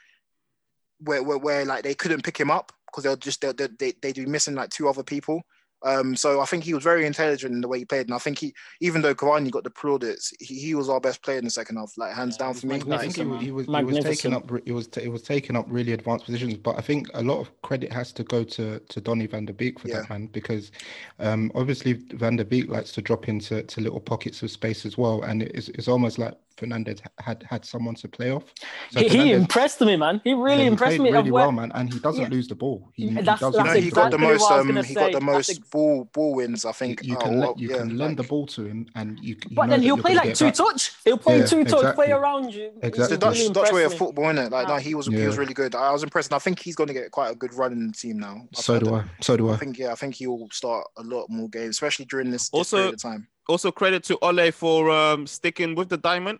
where 1.00 1.22
where, 1.22 1.38
where 1.38 1.64
like 1.64 1.82
they 1.82 1.94
couldn't 1.94 2.24
pick 2.24 2.38
him 2.38 2.50
up 2.50 2.72
because 2.86 3.04
they'll 3.04 3.16
just 3.16 3.40
they'll, 3.40 3.54
they 3.78 3.92
they'd 4.02 4.14
be 4.14 4.26
missing 4.26 4.54
like 4.54 4.70
two 4.70 4.88
other 4.88 5.02
people. 5.02 5.42
Um, 5.84 6.14
so 6.16 6.40
I 6.40 6.44
think 6.44 6.64
he 6.64 6.74
was 6.74 6.84
very 6.84 7.06
intelligent 7.06 7.52
in 7.54 7.60
the 7.60 7.68
way 7.68 7.78
he 7.78 7.84
played, 7.84 8.06
and 8.06 8.14
I 8.14 8.18
think 8.18 8.38
he, 8.38 8.54
even 8.80 9.02
though 9.02 9.14
Cavani 9.14 9.50
got 9.50 9.64
the 9.64 9.70
plaudits, 9.70 10.32
he, 10.40 10.54
he 10.58 10.74
was 10.74 10.88
our 10.88 11.00
best 11.00 11.22
player 11.22 11.38
in 11.38 11.44
the 11.44 11.50
second 11.50 11.76
half, 11.76 11.92
like 11.96 12.14
hands 12.14 12.36
Yeah, 12.38 12.46
down 12.46 12.54
for 12.54 12.66
me. 12.66 12.82
I 12.90 12.98
think 12.98 13.16
he, 13.16 13.46
he 13.46 13.50
was 13.50 13.66
he 13.66 13.82
was 13.84 13.98
taking 13.98 14.32
up 14.32 14.50
re- 14.50 14.62
it 14.64 14.72
was 14.72 14.88
it 14.96 15.08
was 15.08 15.22
taking 15.22 15.56
up 15.56 15.66
really 15.68 15.92
advanced 15.92 16.24
positions, 16.24 16.56
but 16.56 16.78
I 16.78 16.82
think 16.82 17.08
a 17.14 17.22
lot 17.22 17.40
of 17.40 17.62
credit 17.62 17.92
has 17.92 18.12
to 18.12 18.24
go 18.24 18.44
to 18.44 18.78
to 18.78 19.00
Donny 19.00 19.26
van 19.26 19.44
der 19.46 19.52
Beek 19.52 19.78
for 19.80 19.88
Yeah. 19.88 20.00
that 20.00 20.10
man 20.10 20.26
because 20.28 20.70
um, 21.18 21.50
obviously 21.54 21.94
Van 21.94 22.36
der 22.36 22.44
Beek 22.44 22.68
likes 22.68 22.92
to 22.92 23.02
drop 23.02 23.28
into 23.28 23.62
to 23.62 23.80
little 23.80 24.00
pockets 24.00 24.42
of 24.42 24.50
space 24.50 24.86
as 24.86 24.96
well, 24.96 25.22
and 25.22 25.42
it's, 25.42 25.68
it's 25.68 25.88
almost 25.88 26.18
like 26.18 26.34
Fernandes 26.56 27.00
had 27.18 27.42
had 27.48 27.64
someone 27.64 27.94
to 27.96 28.08
play 28.08 28.30
off. 28.30 28.44
So 28.90 29.00
he, 29.00 29.08
he 29.08 29.32
impressed 29.32 29.80
me, 29.80 29.96
man. 29.96 30.20
He 30.24 30.32
really 30.34 30.50
yeah, 30.56 30.60
he 30.62 30.66
impressed 30.66 30.96
played 30.96 31.10
me. 31.12 31.16
really 31.16 31.30
well, 31.30 31.52
man, 31.52 31.72
and 31.74 31.92
he 31.92 31.98
doesn't 32.00 32.22
Yeah. 32.22 32.28
lose 32.28 32.48
the 32.48 32.54
ball. 32.54 32.90
He, 32.94 33.08
he 33.08 33.14
That's- 33.14 33.40
doesn't 33.40 33.52
that's 33.52 33.66
No, 33.68 33.74
lose 33.74 33.84
he 33.84 33.90
got 33.90 34.10
the 34.10 34.18
most. 34.18 34.40
what 34.40 34.52
I 34.52 34.56
was 34.60 34.76
Um, 34.76 34.84
he 34.84 34.94
got 34.94 35.12
the 35.12 35.20
most 35.20 35.50
ex- 35.50 35.58
ball 35.58 36.08
ball 36.12 36.34
wins. 36.34 36.64
I 36.64 36.72
think. 36.72 37.02
you 37.02 37.16
can 37.16 37.38
well, 37.40 37.54
you 37.56 37.70
yeah, 37.70 37.78
can 37.78 37.96
lend 37.98 38.16
the 38.18 38.22
ball 38.22 38.46
to 38.48 38.64
him, 38.64 38.86
and 38.94 39.18
you. 39.20 39.36
you 39.48 39.56
But 39.56 39.68
then 39.70 39.82
he'll 39.82 39.96
play 39.98 40.14
like 40.14 40.34
two 40.34 40.46
back. 40.46 40.54
touch. 40.54 40.92
He'll 41.04 41.18
play 41.18 41.38
Yeah, 41.38 41.46
two 41.46 41.64
touch, 41.64 41.94
play 41.94 42.10
around 42.12 42.52
you. 42.54 42.70
He's 42.76 42.84
Exactly. 42.90 43.16
the 43.16 43.20
Dutch, 43.26 43.52
Dutch 43.52 43.72
way 43.72 43.84
of 43.84 43.92
impressed 43.92 43.92
me. 43.92 43.98
football, 43.98 44.24
innit? 44.26 44.50
Like, 44.50 44.68
no, 44.68 44.76
he 44.76 44.94
was 44.94 45.06
he 45.06 45.26
was 45.26 45.38
really 45.38 45.54
good. 45.54 45.74
I 45.74 45.90
was 45.92 46.02
impressed, 46.02 46.30
and 46.30 46.36
I 46.36 46.38
think 46.40 46.58
he's 46.60 46.76
going 46.76 46.88
to 46.88 46.94
get 46.94 47.10
quite 47.10 47.30
a 47.32 47.34
good 47.34 47.54
run 47.54 47.72
in 47.72 47.86
the 47.88 47.92
team 47.92 48.18
now. 48.18 48.42
So 48.54 48.78
do 48.78 48.94
I. 48.94 49.04
So 49.20 49.36
do 49.36 49.48
I 49.50 49.54
I. 49.54 49.56
think 49.56 49.78
yeah, 49.78 49.92
I 49.92 49.94
think 49.94 50.14
he 50.14 50.26
will 50.26 50.48
start 50.52 50.86
a 50.96 51.02
lot 51.02 51.26
more 51.30 51.48
games, 51.48 51.70
especially 51.76 52.04
during 52.06 52.30
this, 52.30 52.48
this 52.50 52.58
Also- 52.58 52.76
period 52.76 52.94
of 52.94 53.02
time. 53.02 53.28
Also, 53.48 53.72
credit 53.72 54.04
to 54.04 54.18
Ole 54.22 54.50
for 54.52 54.90
um, 54.90 55.26
sticking 55.26 55.74
with 55.74 55.88
the 55.88 55.96
diamond. 55.96 56.38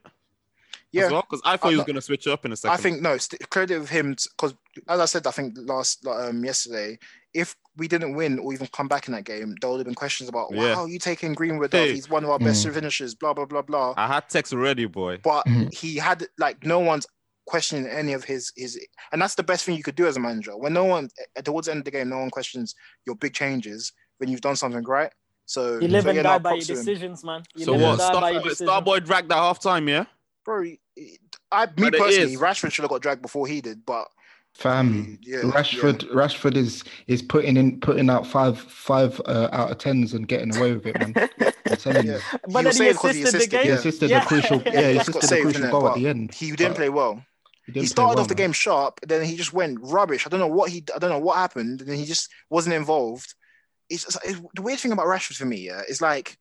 Yeah, 0.92 1.06
as 1.06 1.12
well, 1.12 1.22
because 1.22 1.40
I 1.44 1.56
thought 1.56 1.70
he 1.70 1.76
was 1.76 1.86
going 1.86 1.96
to 1.96 2.02
switch 2.02 2.26
up 2.26 2.44
in 2.44 2.52
a 2.52 2.56
second. 2.56 2.74
I 2.74 2.76
think 2.76 3.00
no 3.00 3.16
st- 3.16 3.48
credit 3.48 3.78
of 3.78 3.88
him 3.88 4.10
because 4.36 4.54
as 4.88 5.00
I 5.00 5.06
said, 5.06 5.26
I 5.26 5.30
think 5.30 5.54
last 5.56 6.06
um 6.06 6.44
yesterday, 6.44 6.98
if 7.32 7.56
we 7.78 7.88
didn't 7.88 8.14
win 8.14 8.38
or 8.38 8.52
even 8.52 8.66
come 8.66 8.88
back 8.88 9.08
in 9.08 9.14
that 9.14 9.24
game, 9.24 9.54
there 9.60 9.70
would 9.70 9.78
have 9.78 9.86
been 9.86 9.94
questions 9.94 10.28
about 10.28 10.52
Yeah. 10.52 10.76
wow, 10.76 10.84
you 10.84 10.98
taking 10.98 11.32
Greenwood 11.32 11.72
Hey. 11.72 11.88
off? 11.88 11.94
He's 11.94 12.10
one 12.10 12.24
of 12.24 12.30
our 12.30 12.38
best 12.38 12.66
Mm. 12.66 12.74
finishers, 12.74 13.14
blah 13.14 13.32
blah 13.32 13.46
blah 13.46 13.62
blah. 13.62 13.94
I 13.96 14.06
had 14.06 14.28
text 14.28 14.52
already, 14.52 14.84
boy. 14.84 15.18
But 15.24 15.46
Mhm. 15.46 15.72
he 15.72 15.96
had 15.96 16.26
like 16.36 16.62
no 16.66 16.78
one's 16.78 17.06
questioning 17.46 17.86
any 17.90 18.12
of 18.12 18.24
his 18.24 18.52
his, 18.54 18.78
and 19.12 19.22
that's 19.22 19.34
the 19.34 19.42
best 19.42 19.64
thing 19.64 19.76
you 19.76 19.82
could 19.82 19.96
do 19.96 20.06
as 20.06 20.18
a 20.18 20.20
manager. 20.20 20.54
When 20.58 20.74
no 20.74 20.84
one 20.84 21.08
at 21.36 21.46
towards 21.46 21.66
the 21.66 21.70
end 21.72 21.78
of 21.78 21.84
the 21.86 21.90
game, 21.90 22.10
no 22.10 22.18
one 22.18 22.28
questions 22.30 22.74
your 23.06 23.16
big 23.16 23.32
changes 23.32 23.92
when 24.18 24.28
you've 24.28 24.42
done 24.42 24.56
something 24.56 24.82
right. 24.84 25.10
So 25.46 25.78
You 25.80 25.88
live 25.88 26.04
so, 26.04 26.10
and 26.10 26.22
die 26.22 26.38
by 26.38 26.50
your 26.50 26.56
props 26.58 26.68
him. 26.70 26.76
decisions, 26.76 27.24
man. 27.24 27.42
You 27.54 27.64
So 27.64 27.72
live 27.72 27.80
what? 27.82 27.90
and 27.90 27.98
die 27.98 28.20
by 28.20 28.30
your 28.30 28.50
Star. 28.54 28.82
Starboy 28.82 29.04
dragged 29.04 29.30
at 29.32 29.38
halftime, 29.38 29.88
yeah. 29.88 30.04
bro. 30.44 30.64
I 31.50 31.66
me 31.66 31.72
But 31.76 31.94
personally. 31.94 32.36
Rashford 32.36 32.72
should 32.72 32.82
have 32.82 32.90
got 32.90 33.02
dragged 33.02 33.22
before 33.22 33.46
he 33.46 33.60
did, 33.60 33.84
but 33.84 34.08
Fam, 34.54 35.18
Yeah, 35.22 35.38
Rashford, 35.38 36.10
Rashford 36.12 36.56
is 36.56 36.84
is 37.06 37.22
putting 37.22 37.56
in 37.56 37.80
putting 37.80 38.10
out 38.10 38.26
five 38.26 38.58
five 38.60 39.18
uh, 39.26 39.48
out 39.50 39.70
of 39.70 39.78
tens 39.78 40.12
and 40.12 40.28
getting 40.28 40.54
away 40.54 40.72
with 40.74 40.86
it, 40.86 40.98
man. 40.98 41.14
I'm 41.70 41.76
telling 41.76 42.06
Yeah. 42.06 42.16
you. 42.16 42.20
But 42.48 42.48
He 42.48 42.52
then 42.52 42.64
he 42.66 42.72
saved 42.72 42.98
'cause 42.98 43.14
he 43.14 43.22
assisted 43.22 43.40
the 43.40 43.46
game. 43.46 43.62
He 43.64 43.68
assisted 43.70 44.10
Yeah. 44.10 44.20
the 44.20 44.26
crucial, 44.26 44.62
yeah, 44.66 44.80
he 44.88 44.92
he 44.92 44.98
assisted 44.98 45.22
the 45.22 45.26
saved, 45.26 45.42
crucial 45.54 45.70
goal 45.70 45.88
at 45.88 45.94
the 45.94 46.06
end. 46.08 46.34
he 46.34 46.50
didn't 46.50 46.72
but 46.72 46.76
play 46.76 46.88
well. 46.90 47.24
He, 47.66 47.80
He 47.80 47.86
started 47.86 48.16
well, 48.16 48.20
off 48.22 48.28
the 48.28 48.34
man. 48.34 48.44
game 48.48 48.52
sharp, 48.52 49.00
then 49.06 49.24
he 49.24 49.36
just 49.36 49.52
went 49.54 49.78
rubbish. 49.80 50.26
I 50.26 50.30
don't 50.30 50.40
know 50.40 50.48
what 50.48 50.70
he, 50.70 50.84
I 50.94 50.98
don't 50.98 51.10
know 51.10 51.18
what 51.18 51.36
happened, 51.38 51.80
and 51.80 51.88
then 51.88 51.96
he 51.96 52.04
just 52.04 52.28
wasn't 52.50 52.74
involved. 52.74 53.34
It's, 53.92 54.16
it's- 54.24 54.42
the 54.54 54.62
weird 54.62 54.78
thing 54.78 54.92
about 54.92 55.06
Rashford 55.06 55.36
for 55.36 55.46
me, 55.46 55.66
yeah, 55.66 55.82
is 55.88 56.00
like, 56.00 56.36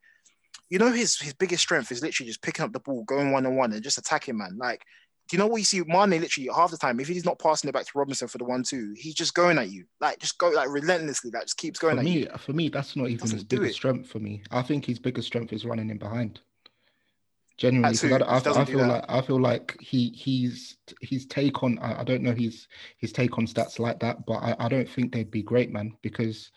you 0.70 0.80
know, 0.80 0.91
his 0.91 1.20
his 1.20 1.34
biggest 1.34 1.64
strength 1.64 1.91
is 1.91 2.02
literally 2.02 2.28
just 2.30 2.41
picking 2.41 2.64
up 2.64 2.74
the 2.74 2.80
ball, 2.80 3.04
going 3.04 3.32
one 3.32 3.45
on 3.45 3.56
one, 3.56 3.74
and 3.74 3.84
just 3.84 3.97
attacking, 3.97 4.38
man. 4.38 4.58
Like, 4.58 4.84
do 5.28 5.36
you 5.36 5.39
know 5.39 5.47
what 5.47 5.58
you 5.58 5.66
see? 5.66 5.82
Mane 5.82 6.10
literally 6.22 6.49
half 6.54 6.72
the 6.72 6.78
time, 6.78 6.99
if 6.99 7.08
he's 7.08 7.26
not 7.26 7.39
passing 7.39 7.70
it 7.70 7.74
back 7.74 7.86
to 7.86 7.91
Robinson 7.95 8.28
for 8.28 8.38
the 8.38 8.45
one 8.45 8.64
two, 8.64 8.93
he's 8.97 9.14
just 9.14 9.34
going 9.34 9.58
at 9.58 9.70
you, 9.70 9.86
like 9.99 10.20
just 10.20 10.38
go 10.38 10.49
like 10.49 10.70
relentlessly, 10.70 11.32
like 11.32 11.43
just 11.43 11.58
keeps 11.58 11.80
going 11.80 11.95
For 11.95 11.99
at 11.99 12.06
me, 12.06 12.20
you. 12.20 12.30
for 12.38 12.54
me, 12.54 12.70
that's 12.70 12.95
not 12.95 13.10
even 13.10 13.30
his 13.30 13.43
biggest 13.43 13.76
strength. 13.76 14.10
For 14.10 14.20
me, 14.20 14.43
I 14.52 14.62
think 14.62 14.86
his 14.86 14.99
biggest 14.99 15.28
strength 15.28 15.54
is 15.54 15.66
running 15.66 15.89
in 15.89 15.97
behind. 15.97 16.39
Genuinely, 17.58 17.97
I, 18.12 18.18
I, 18.18 18.38
I 18.38 18.66
feel 18.66 18.88
like 18.88 19.06
I 19.08 19.22
feel 19.22 19.39
like 19.39 19.78
he 19.80 20.10
he's 20.10 20.78
his 21.02 21.28
take 21.28 21.62
on 21.62 21.78
I, 21.80 21.99
I 21.99 22.04
don't 22.04 22.24
know 22.24 22.34
his 22.34 22.68
his 22.97 23.12
take 23.12 23.38
on 23.38 23.45
stats 23.45 23.78
like 23.78 23.99
that, 23.99 24.26
but 24.26 24.38
I, 24.38 24.56
I 24.58 24.68
don't 24.68 24.89
think 24.89 25.12
they'd 25.12 25.30
be 25.30 25.43
great, 25.43 25.72
man. 25.72 25.95
Because 26.02 26.49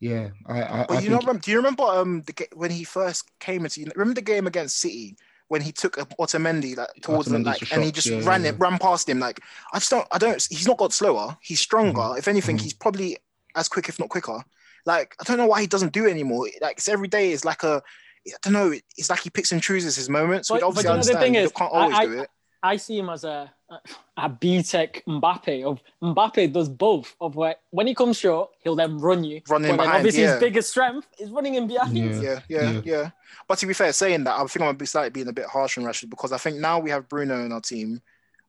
yeah, 0.00 0.28
I 0.46 0.62
I, 0.62 0.86
But 0.88 0.96
I 0.98 1.00
you 1.00 1.10
know, 1.10 1.16
think 1.16 1.26
remember, 1.26 1.40
do 1.42 1.50
you 1.50 1.56
remember 1.56 1.82
um 1.84 2.22
the 2.26 2.32
ga- 2.32 2.48
when 2.54 2.70
he 2.70 2.84
first 2.84 3.30
came 3.40 3.64
into? 3.64 3.84
Remember 3.96 4.14
the 4.14 4.22
game 4.22 4.46
against 4.46 4.78
City 4.78 5.16
when 5.48 5.62
he 5.62 5.72
took 5.72 5.96
a 5.96 6.04
Otamendi 6.20 6.76
like 6.76 6.88
towards 7.02 7.28
him, 7.28 7.42
Otamendi's 7.44 7.46
like, 7.62 7.70
a 7.70 7.74
and 7.74 7.84
he 7.84 7.92
just 7.92 8.06
yeah, 8.08 8.20
ran 8.24 8.42
yeah, 8.42 8.50
it, 8.50 8.58
ran 8.58 8.78
past 8.78 9.08
him. 9.08 9.18
Like 9.20 9.40
I 9.72 9.78
just 9.78 9.90
don't, 9.90 10.06
I 10.12 10.18
don't. 10.18 10.34
He's 10.50 10.66
not 10.66 10.76
got 10.78 10.92
slower. 10.92 11.36
He's 11.40 11.60
stronger. 11.60 12.00
Mhm, 12.00 12.18
If 12.18 12.28
anything, 12.28 12.56
mhm. 12.58 12.62
he's 12.62 12.74
probably 12.74 13.16
as 13.54 13.68
quick, 13.68 13.88
if 13.88 13.98
not 13.98 14.08
quicker. 14.08 14.42
Like 14.84 15.14
I 15.20 15.24
don't 15.24 15.38
know 15.38 15.46
why 15.46 15.60
he 15.60 15.66
doesn't 15.66 15.92
do 15.92 16.06
it 16.06 16.10
anymore. 16.10 16.48
Like 16.60 16.76
it's 16.78 16.88
every 16.88 17.08
day 17.08 17.30
is 17.30 17.44
like 17.44 17.62
a. 17.62 17.82
I 18.28 18.32
don't 18.42 18.52
know. 18.54 18.72
It's 18.96 19.08
like 19.08 19.20
he 19.20 19.30
picks 19.30 19.52
and 19.52 19.62
chooses 19.62 19.94
his 19.94 20.08
moments, 20.08 20.50
which 20.50 20.60
But- 20.60 20.74
but 20.74 20.82
you 20.84 20.90
I 20.90 20.96
know 20.96 21.02
the 21.02 21.12
understand. 21.12 21.20
thing 21.22 21.34
you 21.36 21.40
is, 21.42 21.52
can't 21.52 21.72
always 21.72 21.96
I- 21.96 22.06
do 22.06 22.12
it. 22.22 22.28
I 22.62 22.76
see 22.76 22.98
him 22.98 23.08
as 23.08 23.22
a 23.22 23.52
a 24.16 24.28
B 24.28 24.62
Tech 24.62 25.02
Mbappe. 25.06 25.64
Of 25.64 25.82
Mbappe 26.02 26.52
does 26.52 26.68
both. 26.68 27.14
Of 27.20 27.36
where 27.36 27.56
when 27.70 27.86
he 27.86 27.94
comes 27.94 28.16
short, 28.16 28.50
he'll 28.62 28.76
then 28.76 28.98
run 28.98 29.24
you. 29.24 29.40
Run 29.48 29.64
in 29.64 29.70
But 29.70 29.76
then 29.76 29.76
behind, 29.76 29.96
obviously 29.98 30.22
yeah. 30.22 30.32
his 30.32 30.40
biggest 30.40 30.70
strength 30.70 31.08
is 31.18 31.30
running 31.30 31.54
in 31.56 31.66
behind. 31.66 31.96
Yeah. 31.96 32.20
Yeah, 32.20 32.40
yeah, 32.48 32.70
Yeah. 32.72 32.80
yeah, 32.84 33.10
But 33.48 33.58
to 33.58 33.66
be 33.66 33.74
fair, 33.74 33.92
saying 33.92 34.24
that, 34.24 34.34
I 34.34 34.38
think 34.40 34.56
I'm 34.62 34.68
gonna 34.68 34.74
be 34.78 34.86
slightly 34.86 35.10
being 35.10 35.28
a 35.28 35.32
bit 35.32 35.46
harsh 35.46 35.78
on 35.78 35.84
Rashford 35.84 36.10
because 36.10 36.32
I 36.32 36.38
think 36.38 36.58
now 36.58 36.78
we 36.78 36.90
have 36.90 37.08
Bruno 37.08 37.44
in 37.44 37.52
our 37.52 37.60
team. 37.60 38.00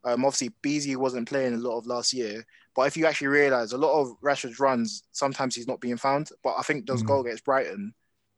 Um, 0.04 0.24
obviously, 0.24 0.50
Beasley 0.62 0.94
wasn't 0.96 1.28
playing 1.28 1.54
a 1.54 1.58
lot 1.58 1.76
of 1.78 1.86
last 1.86 2.12
year, 2.12 2.46
but 2.76 2.82
if 2.86 2.96
you 2.96 3.04
actually 3.06 3.26
realize 3.26 3.72
a 3.72 3.78
lot 3.78 4.00
of 4.00 4.16
Rashford's 4.22 4.60
runs, 4.60 5.02
sometimes 5.10 5.56
he's 5.56 5.66
not 5.66 5.80
being 5.80 5.96
found. 5.96 6.30
But 6.44 6.54
I 6.56 6.62
think 6.62 6.86
those 6.86 7.02
Mm. 7.02 7.06
goal 7.08 7.20
against 7.22 7.44
Brighton, 7.44 7.92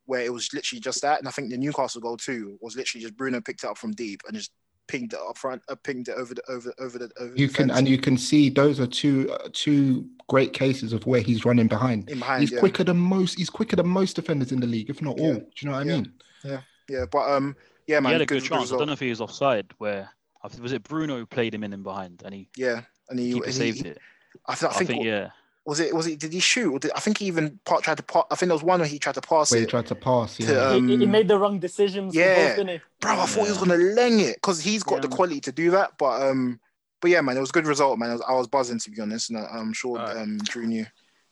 where 0.05 0.21
it 0.21 0.33
was 0.33 0.51
literally 0.53 0.79
just 0.81 1.03
that, 1.03 1.19
and 1.19 1.27
I 1.27 1.31
think 1.31 1.51
the 1.51 1.57
Newcastle 1.57 2.01
goal 2.01 2.17
too 2.17 2.57
was 2.59 2.75
literally 2.75 3.03
just 3.03 3.15
Bruno 3.15 3.39
picked 3.39 3.63
it 3.63 3.67
up 3.69 3.77
from 3.77 3.91
deep 3.91 4.21
and 4.27 4.35
just 4.35 4.51
pinged 4.91 5.13
it 5.13 5.19
up 5.27 5.37
front, 5.37 5.61
uh, 5.69 5.75
pinged 5.75 6.09
it 6.09 6.15
over 6.17 6.33
the 6.35 6.43
over 6.49 6.73
over 6.79 6.97
the 6.99 7.09
over 7.19 7.33
you 7.35 7.47
the 7.47 7.53
can 7.53 7.67
fence. 7.69 7.79
and 7.79 7.87
you 7.87 7.97
can 7.97 8.17
see 8.17 8.49
those 8.49 8.79
are 8.79 8.87
two 8.87 9.31
uh, 9.31 9.47
two 9.53 10.05
great 10.27 10.51
cases 10.53 10.91
of 10.93 11.05
where 11.05 11.21
he's 11.21 11.45
running 11.45 11.67
behind. 11.67 12.09
in 12.09 12.19
behind. 12.19 12.41
He's 12.41 12.51
yeah. 12.51 12.59
quicker 12.59 12.83
than 12.83 12.97
most. 12.97 13.37
He's 13.37 13.49
quicker 13.49 13.75
than 13.77 13.87
most 13.87 14.15
defenders 14.17 14.51
in 14.51 14.59
the 14.59 14.67
league, 14.67 14.89
if 14.89 15.01
not 15.01 15.19
all. 15.19 15.33
Do 15.35 15.45
you 15.61 15.69
know 15.69 15.71
what 15.77 15.87
I 15.87 15.89
Yeah. 15.89 15.95
mean? 15.95 16.13
Yeah, 16.43 16.61
yeah, 16.89 17.05
but 17.09 17.29
um, 17.31 17.55
yeah, 17.87 17.99
man, 18.01 18.09
he 18.09 18.13
had 18.13 18.21
a 18.21 18.25
good, 18.25 18.43
chance. 18.43 18.71
I 18.73 18.77
don't 18.77 18.87
know 18.87 18.93
if 18.93 18.99
he 18.99 19.09
was 19.09 19.21
offside. 19.21 19.71
Where 19.77 20.09
was 20.59 20.73
it 20.73 20.83
Bruno 20.83 21.25
played 21.25 21.53
him 21.55 21.63
in 21.63 21.71
and 21.73 21.83
behind, 21.83 22.21
and 22.25 22.33
he 22.33 22.49
Yeah, 22.57 22.81
and 23.09 23.17
he, 23.19 23.33
keeper 23.33 23.45
and 23.45 23.53
he- 23.53 23.59
saved 23.59 23.81
he- 23.83 23.89
it. 23.89 23.99
I, 24.47 24.55
th- 24.55 24.71
I 24.71 24.75
I 24.75 24.77
think, 24.79 24.87
think 24.89 25.03
yeah. 25.05 25.29
Was 25.65 25.79
it 25.79 25.93
was 25.93 26.07
it 26.07 26.19
did 26.19 26.33
he 26.33 26.39
shoot 26.39 26.71
or 26.73 26.79
did, 26.79 26.91
I 26.95 26.99
think 26.99 27.19
he 27.19 27.25
even 27.25 27.59
part, 27.65 27.83
tried 27.83 27.97
to 27.97 28.03
pass 28.03 28.23
I 28.31 28.35
think 28.35 28.47
there 28.49 28.55
was 28.55 28.63
one 28.63 28.79
where 28.79 28.89
he 28.89 28.97
tried 28.97 29.15
to 29.15 29.21
pass 29.21 29.51
Where 29.51 29.59
he 29.59 29.65
tried 29.67 29.85
to 29.87 29.95
pass. 29.95 30.37
to, 30.37 30.43
Yeah. 30.43 30.59
um, 30.69 30.87
he, 30.87 30.97
he 30.97 31.05
made 31.05 31.27
the 31.27 31.37
wrong 31.37 31.59
decisions. 31.59 32.15
yeah. 32.15 32.55
both, 32.57 32.81
bro 32.99 33.11
I 33.11 33.25
thought 33.25 33.43
he 33.43 33.49
was 33.49 33.57
gonna 33.59 33.75
leng 33.75 34.19
it 34.21 34.35
because 34.37 34.59
he's 34.61 34.83
got 34.83 34.95
Yeah, 34.95 35.01
the 35.01 35.07
man. 35.09 35.15
quality 35.17 35.41
to 35.41 35.51
do 35.51 35.71
that 35.71 35.97
but 35.99 36.21
um 36.23 36.59
but 37.01 37.11
yeah 37.11 37.21
man 37.21 37.37
it 37.37 37.41
was 37.41 37.49
a 37.51 37.53
good 37.53 37.67
result 37.67 37.99
man 37.99 38.09
I 38.09 38.13
was, 38.13 38.21
I 38.29 38.33
was 38.33 38.47
buzzing 38.47 38.79
to 38.79 38.89
be 38.91 38.99
honest 39.01 39.29
and 39.29 39.37
I, 39.39 39.45
I'm 39.53 39.71
sure 39.73 39.99
Alright. 39.99 40.17
um 40.17 40.37
Drew 40.39 40.65
knew 40.65 40.85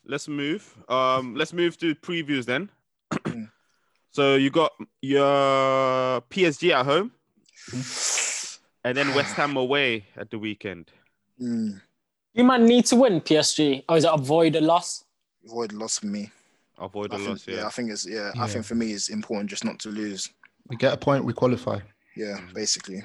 Let's 0.05 0.27
move. 0.27 0.75
Um, 0.87 1.35
let's 1.35 1.53
move 1.53 1.77
to 1.79 1.93
previews 1.93 2.45
then. 2.45 2.69
Mm. 3.11 3.51
so 4.11 4.35
you 4.35 4.49
got 4.49 4.71
your 5.01 6.21
PSG 6.21 6.73
at 6.73 6.83
home, 6.85 7.11
and 8.83 8.97
then 8.97 9.13
West 9.13 9.35
Ham 9.35 9.55
away 9.57 10.05
at 10.17 10.31
the 10.31 10.39
weekend. 10.39 10.91
mm, 11.39 11.79
You 12.33 12.43
man 12.43 12.65
need 12.65 12.85
to 12.87 12.95
win 12.95 13.21
PSG, 13.21 13.83
or 13.89 13.97
is 13.97 14.03
it 14.05 14.11
avoid 14.13 14.55
a 14.55 14.61
loss? 14.61 15.03
avoid 15.45 15.71
loss 15.73 15.99
for 15.99 16.07
me 16.07 16.29
Avoid 16.77 17.13
I 17.13 17.17
think, 17.17 17.29
loss. 17.29 17.47
yeah. 17.47 17.55
Yeah. 17.57 17.65
I 17.65 17.69
think 17.69 17.89
it's 17.91 18.05
yeah, 18.07 18.31
Yeah. 18.35 18.43
I 18.43 18.47
think 18.47 18.65
for 18.65 18.75
me 18.75 18.91
it's 18.91 19.09
important 19.09 19.49
just 19.49 19.63
not 19.65 19.79
to 19.79 19.89
lose 19.89 20.29
We 20.67 20.75
get 20.75 20.93
a 20.93 20.97
point, 20.97 21.23
we 21.25 21.33
qualify. 21.33 21.79
yeah 22.15 22.37
Mm. 22.37 22.53
basically 22.53 23.01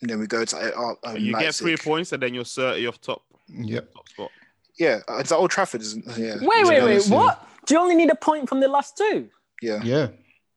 and 0.00 0.10
then 0.10 0.18
we 0.20 0.26
go 0.26 0.44
to 0.44 0.56
uh, 0.56 0.94
uh, 1.04 1.08
um, 1.10 1.16
you 1.16 1.32
get 1.38 1.54
three 1.54 1.76
points, 1.76 2.12
and 2.12 2.22
then 2.22 2.34
you're 2.34 2.44
30 2.44 2.86
off 2.86 3.00
top 3.00 3.22
Yep. 3.48 3.92
top 3.94 4.08
spot. 4.08 4.30
Yeah, 4.78 5.00
uh, 5.08 5.16
it's 5.18 5.32
at 5.32 5.38
Old 5.38 5.50
Trafford, 5.50 5.80
isn't 5.82 6.06
it? 6.06 6.18
Yeah. 6.18 6.36
Wait, 6.42 6.66
wait, 6.66 6.82
wait. 6.82 7.06
Yeah. 7.06 7.14
What? 7.14 7.48
Do 7.66 7.74
you 7.74 7.80
only 7.80 7.94
need 7.94 8.10
a 8.10 8.14
point 8.16 8.48
from 8.48 8.60
the 8.60 8.68
last 8.68 8.96
two? 8.98 9.28
Yeah. 9.62 9.80
Yeah. 9.84 10.08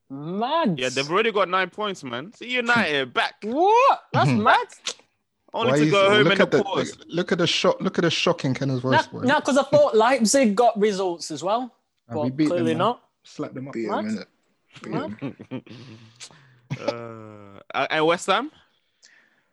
Mad. 0.09 0.80
Yeah, 0.80 0.89
they've 0.89 1.09
already 1.09 1.32
got 1.32 1.47
nine 1.49 1.70
points, 1.70 2.03
man. 2.03 2.34
See 2.34 2.49
United 2.49 3.13
back. 3.13 3.36
What? 3.43 4.01
That's 4.13 4.30
mad. 4.49 4.68
Only 5.58 5.72
Why 5.72 5.78
to 5.80 5.89
go 5.91 6.10
home 6.10 6.24
look 6.24 6.36
in 6.36 6.41
at 6.41 6.51
the 6.51 6.58
the 6.58 6.64
pause. 6.64 6.97
look, 6.99 7.08
look 7.10 7.32
at 7.32 7.38
the 7.39 7.47
shock. 7.47 7.82
Look 7.82 7.97
at 7.97 8.03
the 8.03 8.12
shock 8.12 8.45
in 8.45 8.53
Kenna's 8.53 8.80
voice. 8.82 9.08
No, 9.12 9.20
boy. 9.20 9.26
no, 9.26 9.36
because 9.39 9.58
I 9.58 9.64
thought 9.64 9.95
Leipzig 9.95 10.55
got 10.55 10.80
results 10.80 11.32
as 11.32 11.43
well. 11.43 11.74
And 12.08 12.20
we 12.20 12.30
But 12.30 12.38
beat 12.38 12.43
them, 12.45 12.49
clearly 12.51 12.72
man. 12.74 12.78
not. 12.78 13.03
Slap 13.24 13.53
them 13.53 13.68
up. 13.68 13.74
Beat 13.74 13.88
'em, 13.88 13.91
What? 13.91 14.05
innit? 14.05 14.26
Beat 14.84 14.93
'em. 14.93 15.64
uh, 17.74 17.86
and 17.89 18.05
West 18.05 18.28
Ham 18.28 18.51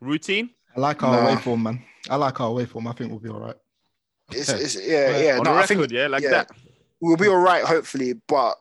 routine. 0.01 0.51
I 0.77 0.81
like 0.81 1.03
our 1.03 1.13
Nah. 1.23 1.29
away 1.31 1.41
form, 1.41 1.63
man. 1.63 1.83
I 2.11 2.17
like 2.17 2.41
our 2.41 2.49
away 2.49 2.67
form. 2.67 2.87
I 2.89 2.93
think 2.93 3.11
we'll 3.11 3.21
be 3.21 3.29
all 3.29 3.41
right. 3.41 3.57
It's, 4.33 4.49
it's, 4.49 4.75
yeah, 4.77 5.17
yeah. 5.19 5.33
on 5.39 5.45
no, 5.45 5.45
the 5.45 5.51
I 5.51 5.61
record, 5.63 5.69
think 5.69 5.91
yeah, 5.93 6.07
like 6.09 6.23
yeah. 6.23 6.31
that. 6.31 6.51
we'll 7.01 7.17
be 7.17 7.29
all 7.29 7.37
right, 7.37 7.65
hopefully. 7.65 8.15
But 8.27 8.55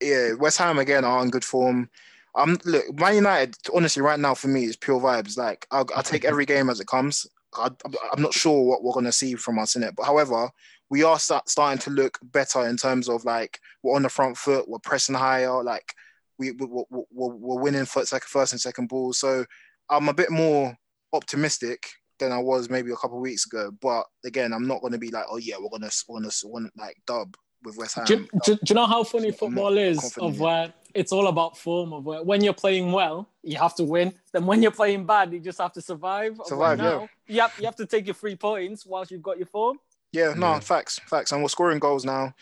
yeah, 0.00 0.32
West 0.34 0.58
Ham 0.58 0.78
again 0.78 1.04
are 1.04 1.22
in 1.22 1.30
good 1.30 1.44
form. 1.44 1.88
I'm 2.36 2.58
look, 2.64 2.98
Man 2.98 3.14
United. 3.16 3.56
Honestly, 3.74 4.02
right 4.02 4.18
now 4.18 4.34
for 4.34 4.48
me, 4.48 4.64
it's 4.64 4.76
pure 4.76 5.00
vibes. 5.00 5.36
Like 5.38 5.66
I'll, 5.70 5.86
I'll 5.94 6.02
take 6.02 6.24
every 6.24 6.46
game 6.46 6.68
as 6.70 6.80
it 6.80 6.86
comes. 6.86 7.26
I, 7.56 7.70
I'm 8.12 8.22
not 8.22 8.34
sure 8.34 8.64
what 8.64 8.82
we're 8.82 8.92
gonna 8.94 9.12
see 9.12 9.34
from 9.34 9.58
us 9.58 9.76
in 9.76 9.82
it, 9.84 9.94
but 9.96 10.06
however, 10.06 10.50
we 10.90 11.04
are 11.04 11.18
start, 11.18 11.48
starting 11.48 11.78
to 11.80 11.90
look 11.90 12.18
better 12.22 12.66
in 12.66 12.76
terms 12.76 13.08
of 13.08 13.24
like 13.24 13.58
we're 13.82 13.94
on 13.94 14.02
the 14.02 14.08
front 14.08 14.36
foot, 14.36 14.68
we're 14.68 14.78
pressing 14.80 15.14
higher, 15.14 15.62
like 15.62 15.94
we 16.38 16.50
we- 16.52 16.66
we're, 16.66 16.84
we're, 16.90 17.34
we're 17.34 17.62
winning 17.62 17.84
first, 17.84 18.08
second, 18.08 18.26
first 18.28 18.52
and 18.52 18.60
second 18.60 18.88
balls. 18.88 19.18
So 19.18 19.44
I'm 19.88 20.08
a 20.08 20.14
bit 20.14 20.30
more 20.30 20.76
optimistic 21.12 21.86
than 22.18 22.32
I 22.32 22.38
was 22.38 22.68
maybe 22.70 22.90
a 22.90 22.96
couple 22.96 23.20
weeks 23.20 23.46
ago. 23.46 23.70
But 23.80 24.04
again, 24.24 24.52
I'm 24.52 24.66
not 24.66 24.82
gonna 24.82 24.98
be 24.98 25.10
like, 25.10 25.26
oh 25.30 25.36
yeah, 25.36 25.56
we're 25.60 25.70
gonna 25.70 25.90
we're 26.08 26.20
gonna, 26.20 26.32
we're 26.44 26.60
gonna 26.60 26.70
like 26.76 26.96
dub 27.06 27.36
with 27.64 27.76
West 27.76 27.96
Ham. 27.96 28.04
Do, 28.04 28.14
you- 28.14 28.28
do, 28.44 28.54
do 28.54 28.60
you 28.68 28.74
know 28.74 28.86
how 28.86 29.02
funny 29.04 29.32
football 29.32 29.76
is? 29.76 30.16
Of 30.18 30.38
where 30.40 30.72
it's 30.94 31.12
all 31.12 31.26
about 31.28 31.56
form. 31.58 31.92
Of 31.92 32.04
where 32.04 32.22
when 32.22 32.42
you're 32.44 32.52
playing 32.54 32.92
well, 32.92 33.28
you 33.42 33.56
have 33.58 33.74
to 33.76 33.84
win. 33.84 34.14
Then 34.32 34.46
when 34.46 34.62
you're 34.62 34.70
playing 34.70 35.06
bad, 35.06 35.32
you 35.32 35.40
just 35.40 35.58
have 35.60 35.72
to 35.72 35.80
survive. 35.80 36.38
Of 36.40 36.46
Survive, 36.46 36.78
where 36.78 36.86
yeah. 36.88 36.98
now, 36.98 37.08
You 37.26 37.40
have, 37.40 37.52
you 37.58 37.64
have 37.64 37.76
to 37.76 37.86
take 37.86 38.06
your 38.06 38.14
three 38.14 38.36
points 38.36 38.86
whilst 38.86 39.10
you've 39.10 39.22
got 39.22 39.38
your 39.38 39.46
form. 39.46 39.78
Yeah, 40.12 40.34
no, 40.36 40.52
Yeah. 40.52 40.60
facts, 40.60 41.00
facts, 41.06 41.32
and 41.32 41.42
we're 41.42 41.48
scoring 41.48 41.78
goals 41.80 42.04
now. 42.04 42.34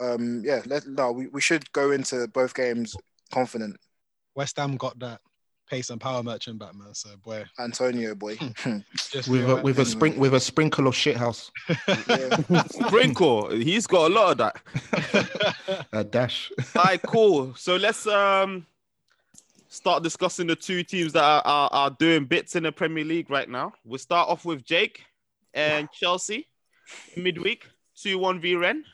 Um, 0.00 0.42
yeah, 0.44 0.62
let, 0.66 0.86
no, 0.86 1.12
we, 1.12 1.26
we 1.28 1.40
should 1.40 1.70
go 1.72 1.90
into 1.92 2.26
both 2.28 2.54
games 2.54 2.96
confident. 3.32 3.76
West 4.34 4.56
Ham 4.56 4.76
got 4.76 4.98
that 5.00 5.20
pace 5.70 5.90
and 5.90 6.00
power 6.00 6.22
merchant 6.22 6.58
back, 6.58 6.74
man. 6.74 6.92
So 6.92 7.10
boy, 7.24 7.44
Antonio, 7.58 8.14
boy, 8.16 8.36
just 9.10 9.28
With 9.28 9.42
a 9.42 9.48
alright. 9.48 9.64
with 9.64 9.78
a 9.78 9.84
spring 9.84 10.18
with 10.18 10.34
a 10.34 10.40
sprinkle 10.40 10.88
of 10.88 10.94
shithouse. 10.94 11.50
yeah. 12.50 12.62
Sprinkle, 12.88 13.50
he's 13.50 13.86
got 13.86 14.10
a 14.10 14.14
lot 14.14 14.32
of 14.32 14.38
that. 14.38 15.86
A 15.92 16.02
dash. 16.02 16.50
All 16.76 16.82
right, 16.82 17.00
cool. 17.02 17.54
So 17.54 17.76
let's 17.76 18.06
um 18.06 18.66
start 19.68 20.02
discussing 20.02 20.48
the 20.48 20.56
two 20.56 20.82
teams 20.82 21.12
that 21.12 21.22
are, 21.22 21.42
are, 21.44 21.68
are 21.72 21.90
doing 21.90 22.24
bits 22.24 22.56
in 22.56 22.64
the 22.64 22.72
Premier 22.72 23.04
League 23.04 23.30
right 23.30 23.48
now. 23.48 23.72
We'll 23.84 23.98
start 23.98 24.28
off 24.28 24.44
with 24.44 24.64
Jake 24.64 25.04
and 25.54 25.88
Chelsea 25.92 26.48
midweek 27.16 27.66
2 28.02 28.18
1 28.18 28.40
v 28.40 28.56
Rennes. 28.56 28.84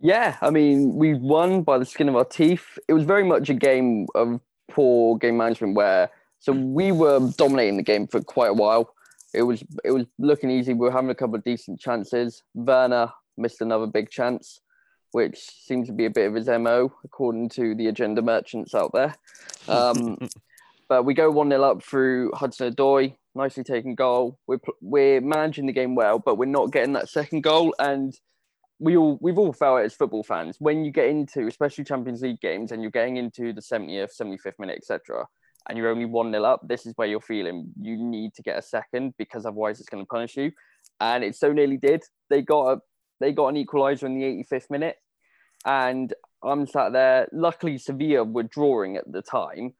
Yeah, 0.00 0.36
I 0.42 0.50
mean, 0.50 0.96
we 0.96 1.14
won 1.14 1.62
by 1.62 1.78
the 1.78 1.84
skin 1.86 2.08
of 2.08 2.16
our 2.16 2.24
teeth. 2.24 2.78
It 2.88 2.92
was 2.92 3.04
very 3.04 3.24
much 3.24 3.48
a 3.48 3.54
game 3.54 4.06
of 4.14 4.40
poor 4.74 5.16
game 5.18 5.36
management 5.36 5.74
where 5.74 6.10
so 6.40 6.52
we 6.52 6.92
were 6.92 7.30
dominating 7.38 7.78
the 7.78 7.82
game 7.82 8.06
for 8.06 8.20
quite 8.20 8.50
a 8.50 8.54
while. 8.54 8.92
It 9.32 9.42
was 9.42 9.64
it 9.82 9.92
was 9.92 10.04
looking 10.18 10.50
easy. 10.50 10.74
We 10.74 10.80
were 10.80 10.92
having 10.92 11.10
a 11.10 11.14
couple 11.14 11.36
of 11.36 11.44
decent 11.44 11.80
chances. 11.80 12.42
Werner 12.54 13.10
missed 13.38 13.62
another 13.62 13.86
big 13.86 14.10
chance, 14.10 14.60
which 15.12 15.38
seems 15.38 15.88
to 15.88 15.94
be 15.94 16.04
a 16.04 16.10
bit 16.10 16.28
of 16.28 16.34
his 16.34 16.46
MO, 16.46 16.92
according 17.02 17.48
to 17.50 17.74
the 17.74 17.86
agenda 17.86 18.20
merchants 18.20 18.74
out 18.74 18.92
there. 18.92 19.14
Um, 19.68 20.18
but 20.88 21.04
we 21.04 21.14
go 21.14 21.30
1 21.30 21.48
0 21.48 21.62
up 21.62 21.82
through 21.82 22.32
Hudson 22.34 22.72
Odoi, 22.72 23.14
nicely 23.34 23.64
taken 23.64 23.94
goal. 23.94 24.38
We're, 24.46 24.60
we're 24.80 25.20
managing 25.20 25.66
the 25.66 25.72
game 25.72 25.94
well, 25.94 26.18
but 26.18 26.36
we're 26.36 26.44
not 26.44 26.72
getting 26.72 26.92
that 26.92 27.08
second 27.08 27.42
goal. 27.42 27.74
And 27.78 28.14
we 28.78 28.96
all 28.96 29.18
we've 29.20 29.38
all 29.38 29.52
felt 29.52 29.80
it 29.80 29.84
as 29.84 29.94
football 29.94 30.24
fans 30.24 30.56
when 30.58 30.84
you 30.84 30.90
get 30.90 31.06
into 31.06 31.46
especially 31.46 31.84
Champions 31.84 32.22
League 32.22 32.40
games 32.40 32.72
and 32.72 32.82
you're 32.82 32.90
getting 32.90 33.16
into 33.16 33.52
the 33.52 33.60
70th, 33.60 34.10
75th 34.20 34.58
minute, 34.58 34.76
etc. 34.76 35.26
And 35.68 35.78
you're 35.78 35.88
only 35.88 36.04
one 36.04 36.30
0 36.32 36.44
up. 36.44 36.60
This 36.66 36.84
is 36.84 36.92
where 36.96 37.08
you're 37.08 37.20
feeling 37.20 37.68
you 37.80 37.96
need 37.96 38.34
to 38.34 38.42
get 38.42 38.58
a 38.58 38.62
second 38.62 39.14
because 39.16 39.46
otherwise 39.46 39.80
it's 39.80 39.88
going 39.88 40.02
to 40.02 40.08
punish 40.08 40.36
you. 40.36 40.52
And 41.00 41.24
it 41.24 41.36
so 41.36 41.52
nearly 41.52 41.76
did. 41.76 42.02
They 42.28 42.42
got 42.42 42.72
a 42.72 42.80
they 43.20 43.32
got 43.32 43.48
an 43.48 43.64
equaliser 43.64 44.04
in 44.04 44.18
the 44.18 44.44
85th 44.44 44.70
minute, 44.70 44.96
and 45.64 46.12
I'm 46.42 46.66
sat 46.66 46.92
there. 46.92 47.28
Luckily, 47.32 47.78
Sevilla 47.78 48.24
were 48.24 48.42
drawing 48.42 48.96
at 48.96 49.10
the 49.10 49.22
time, 49.22 49.74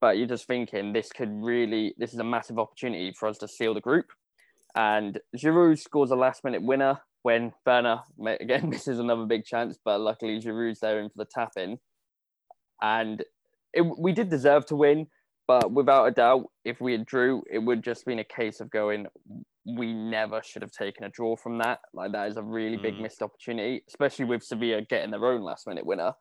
but 0.00 0.16
you're 0.16 0.26
just 0.26 0.46
thinking 0.46 0.92
this 0.92 1.12
could 1.12 1.30
really 1.30 1.94
this 1.98 2.12
is 2.12 2.18
a 2.18 2.24
massive 2.24 2.58
opportunity 2.58 3.12
for 3.12 3.28
us 3.28 3.38
to 3.38 3.48
seal 3.48 3.74
the 3.74 3.80
group. 3.80 4.06
And 4.74 5.18
Giroud 5.36 5.78
scores 5.78 6.10
a 6.10 6.16
last 6.16 6.44
minute 6.44 6.62
winner 6.62 7.00
when 7.22 7.52
Werner 7.66 8.00
again 8.40 8.68
misses 8.70 8.98
another 8.98 9.26
big 9.26 9.44
chance, 9.44 9.78
but 9.84 10.00
luckily 10.00 10.40
Giroud's 10.40 10.80
there 10.80 11.00
in 11.00 11.08
for 11.08 11.18
the 11.18 11.26
tap 11.32 11.52
in. 11.56 11.78
And 12.80 13.24
it, 13.72 13.82
we 13.82 14.12
did 14.12 14.28
deserve 14.30 14.66
to 14.66 14.76
win, 14.76 15.08
but 15.46 15.72
without 15.72 16.06
a 16.06 16.10
doubt, 16.10 16.44
if 16.64 16.80
we 16.80 16.92
had 16.92 17.06
drew, 17.06 17.42
it 17.50 17.58
would 17.58 17.82
just 17.82 18.04
been 18.06 18.18
a 18.18 18.24
case 18.24 18.60
of 18.60 18.70
going. 18.70 19.06
We 19.66 19.92
never 19.92 20.42
should 20.42 20.62
have 20.62 20.70
taken 20.70 21.04
a 21.04 21.08
draw 21.10 21.36
from 21.36 21.58
that. 21.58 21.80
Like 21.92 22.12
that 22.12 22.28
is 22.28 22.36
a 22.36 22.42
really 22.42 22.76
big 22.76 22.94
Mm. 22.94 23.02
missed 23.02 23.22
opportunity, 23.22 23.84
especially 23.88 24.24
with 24.24 24.42
Sevilla 24.42 24.82
getting 24.82 25.10
their 25.10 25.26
own 25.26 25.42
last 25.42 25.66
minute 25.66 25.84
winner. 25.84 26.14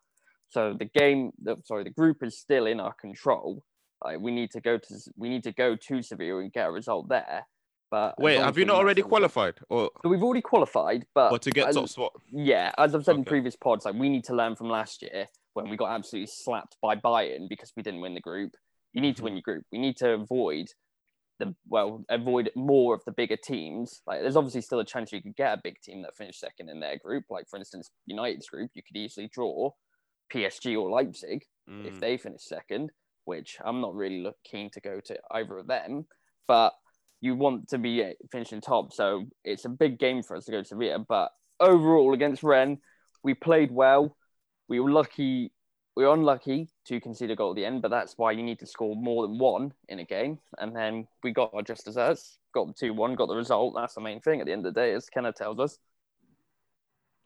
So 0.49 0.73
the 0.77 0.85
game, 0.85 1.31
the, 1.41 1.57
sorry, 1.65 1.83
the 1.83 1.89
group 1.89 2.23
is 2.23 2.37
still 2.39 2.65
in 2.65 2.79
our 2.79 2.93
control. 2.93 3.63
Like 4.03 4.19
we 4.19 4.31
need 4.31 4.51
to 4.51 4.61
go 4.61 4.77
to 4.77 4.95
we 5.15 5.29
need 5.29 5.43
to 5.43 5.51
go 5.51 5.75
to 5.75 6.01
Sevilla 6.03 6.39
and 6.39 6.51
get 6.53 6.67
a 6.67 6.71
result 6.71 7.09
there. 7.09 7.47
But 7.89 8.15
Wait, 8.19 8.37
have 8.37 8.57
you 8.57 8.65
not 8.65 8.77
already 8.77 9.01
qualified? 9.01 9.55
Or 9.69 9.89
So 10.03 10.09
we've 10.09 10.21
already 10.23 10.41
qualified, 10.41 11.05
but 11.15 11.41
to 11.41 11.51
get 11.51 11.73
top 11.73 11.87
spot? 11.87 12.11
yeah, 12.31 12.73
as 12.77 12.93
I've 12.93 13.05
said 13.05 13.15
in 13.15 13.23
previous 13.25 13.55
pods, 13.55 13.85
like 13.85 13.95
we 13.95 14.09
need 14.09 14.25
to 14.25 14.35
learn 14.35 14.55
from 14.55 14.69
last 14.69 15.01
year 15.01 15.27
when 15.53 15.69
we 15.69 15.77
got 15.77 15.91
absolutely 15.91 16.27
slapped 16.27 16.75
by 16.81 16.95
Bayern 16.95 17.47
because 17.47 17.71
we 17.77 17.83
didn't 17.83 18.01
win 18.01 18.13
the 18.13 18.19
group. 18.21 18.51
You 18.93 19.01
need 19.01 19.15
to 19.17 19.23
win 19.23 19.33
your 19.33 19.41
group. 19.41 19.63
We 19.71 19.79
need 19.79 19.95
to 19.97 20.11
avoid 20.13 20.67
the 21.39 21.55
well, 21.67 22.03
avoid 22.09 22.49
more 22.55 22.93
of 22.95 23.03
the 23.05 23.11
bigger 23.11 23.37
teams. 23.37 24.01
Like 24.05 24.21
there's 24.21 24.35
obviously 24.35 24.61
still 24.61 24.79
a 24.79 24.85
chance 24.85 25.11
you 25.13 25.21
could 25.21 25.35
get 25.35 25.53
a 25.57 25.61
big 25.63 25.79
team 25.81 26.01
that 26.01 26.15
finished 26.17 26.39
second 26.39 26.69
in 26.69 26.79
their 26.79 26.97
group. 26.97 27.25
Like 27.29 27.47
for 27.47 27.57
instance, 27.57 27.91
United's 28.05 28.49
group, 28.49 28.71
you 28.73 28.81
could 28.81 28.97
easily 28.97 29.29
draw 29.31 29.69
PSG 30.33 30.75
or 30.75 30.89
Leipzig 30.89 31.45
if 31.85 31.93
Mm. 31.95 31.99
they 31.99 32.17
finish 32.17 32.41
second, 32.43 32.91
which 33.25 33.57
I'm 33.63 33.81
not 33.81 33.93
really 33.93 34.21
look, 34.21 34.35
keen 34.43 34.69
to 34.71 34.81
go 34.81 34.99
to 34.99 35.17
either 35.31 35.57
of 35.59 35.67
them. 35.67 36.07
But 36.47 36.73
you 37.21 37.35
want 37.35 37.69
to 37.69 37.77
be 37.77 38.03
uh, 38.03 38.13
finishing 38.31 38.61
top, 38.61 38.93
so 38.93 39.25
it's 39.43 39.65
a 39.65 39.69
big 39.69 39.97
game 39.99 40.21
for 40.23 40.35
us 40.35 40.45
to 40.45 40.51
go 40.51 40.61
to 40.61 40.67
Sevilla. 40.67 40.99
But 40.99 41.31
overall, 41.59 42.13
against 42.13 42.43
Rennes, 42.43 42.79
we 43.23 43.33
played 43.33 43.71
well. 43.71 44.15
We 44.67 44.79
were 44.79 44.91
lucky. 44.91 45.51
We 45.95 46.05
were 46.05 46.13
unlucky 46.13 46.69
to 46.85 47.01
concede 47.01 47.31
a 47.31 47.35
goal 47.35 47.49
at 47.51 47.55
the 47.55 47.65
end, 47.65 47.81
but 47.81 47.89
that's 47.89 48.13
why 48.17 48.31
you 48.31 48.43
need 48.43 48.59
to 48.59 48.67
score 48.67 48.95
more 48.95 49.25
than 49.27 49.39
one 49.39 49.73
in 49.89 49.97
a 49.97 50.03
game. 50.03 50.37
And 50.59 50.75
then 50.75 51.07
we 51.23 51.31
got 51.31 51.55
our 51.55 51.63
just 51.63 51.85
desserts, 51.85 52.37
got 52.53 52.67
the 52.67 52.73
two 52.73 52.93
one, 52.93 53.15
got 53.15 53.29
the 53.29 53.35
result. 53.35 53.73
That's 53.75 53.95
the 53.95 54.01
main 54.01 54.21
thing 54.21 54.39
at 54.39 54.45
the 54.45 54.51
end 54.51 54.63
of 54.67 54.75
the 54.75 54.79
day, 54.79 54.93
as 54.93 55.09
Kenneth 55.09 55.35
tells 55.35 55.59
us. 55.59 55.79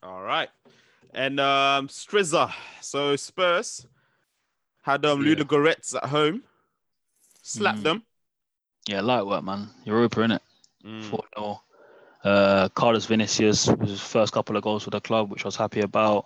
All 0.02 0.22
right. 0.22 0.48
And 1.14 1.40
um 1.42 1.90
Strizza. 1.90 2.54
So 2.80 3.18
Spurs 3.18 3.86
had 4.84 5.06
um 5.06 5.26
Yeah. 5.26 5.36
Ludogorets 5.36 5.94
at 5.94 6.06
home. 6.06 6.44
Slapped 7.44 7.80
Mm. 7.80 7.84
them. 7.84 8.04
Yeah, 8.88 9.02
light 9.02 9.26
work, 9.26 9.44
man. 9.44 9.70
Europa 9.86 10.22
in 10.22 10.32
it. 10.32 10.42
Mm. 10.86 11.04
4 11.04 11.24
0. 11.38 11.62
Uh, 12.24 12.70
Carlos 12.70 13.06
Vinicius 13.06 13.68
was 13.68 13.90
his 13.90 14.02
first 14.02 14.34
couple 14.34 14.56
of 14.56 14.64
goals 14.64 14.84
for 14.84 14.90
the 14.90 15.02
club, 15.02 15.32
which 15.32 15.46
I 15.46 15.48
was 15.48 15.56
happy 15.56 15.82
about. 15.82 16.26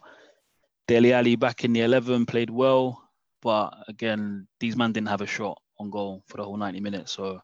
Dele 0.87 1.13
Alli 1.13 1.35
back 1.35 1.63
in 1.63 1.73
the 1.73 1.81
11 1.81 2.25
played 2.25 2.49
well, 2.49 3.01
but 3.41 3.73
again, 3.87 4.47
these 4.59 4.75
men 4.75 4.91
didn't 4.91 5.07
have 5.07 5.21
a 5.21 5.27
shot 5.27 5.59
on 5.79 5.89
goal 5.89 6.23
for 6.27 6.37
the 6.37 6.43
whole 6.43 6.57
90 6.57 6.79
minutes. 6.79 7.11
So 7.11 7.41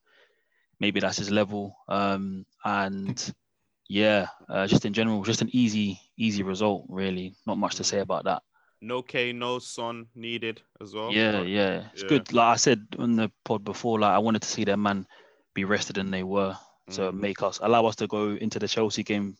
maybe 0.79 0.99
that's 0.99 1.17
his 1.17 1.31
level. 1.31 1.75
Um, 1.87 2.45
and 2.63 3.33
yeah, 3.89 4.27
uh, 4.49 4.67
just 4.67 4.85
in 4.85 4.93
general, 4.93 5.23
just 5.23 5.41
an 5.41 5.49
easy, 5.53 5.99
easy 6.17 6.43
result, 6.43 6.85
really. 6.87 7.35
Not 7.47 7.57
much 7.57 7.75
to 7.75 7.83
say 7.83 7.99
about 7.99 8.25
that. 8.25 8.43
No 8.81 9.01
K, 9.03 9.31
no 9.31 9.59
Son 9.59 10.07
needed 10.15 10.61
as 10.81 10.93
well. 10.93 11.11
Yeah, 11.11 11.39
But- 11.39 11.47
yeah, 11.47 11.83
it's 11.93 12.01
yeah. 12.03 12.09
good. 12.09 12.33
Like 12.33 12.53
I 12.53 12.55
said 12.55 12.87
on 12.97 13.15
the 13.15 13.31
pod 13.45 13.63
before, 13.63 13.99
like 13.99 14.11
I 14.11 14.17
wanted 14.17 14.41
to 14.41 14.47
see 14.47 14.63
their 14.63 14.77
man 14.77 15.05
be 15.53 15.65
rested 15.65 15.97
and 15.97 16.11
they 16.13 16.23
were 16.23 16.55
to 16.91 17.01
Mhm. 17.01 17.13
make 17.13 17.41
us 17.43 17.59
allow 17.61 17.85
us 17.85 17.95
to 17.97 18.07
go 18.07 18.31
into 18.31 18.57
the 18.59 18.67
Chelsea 18.67 19.03
game 19.03 19.37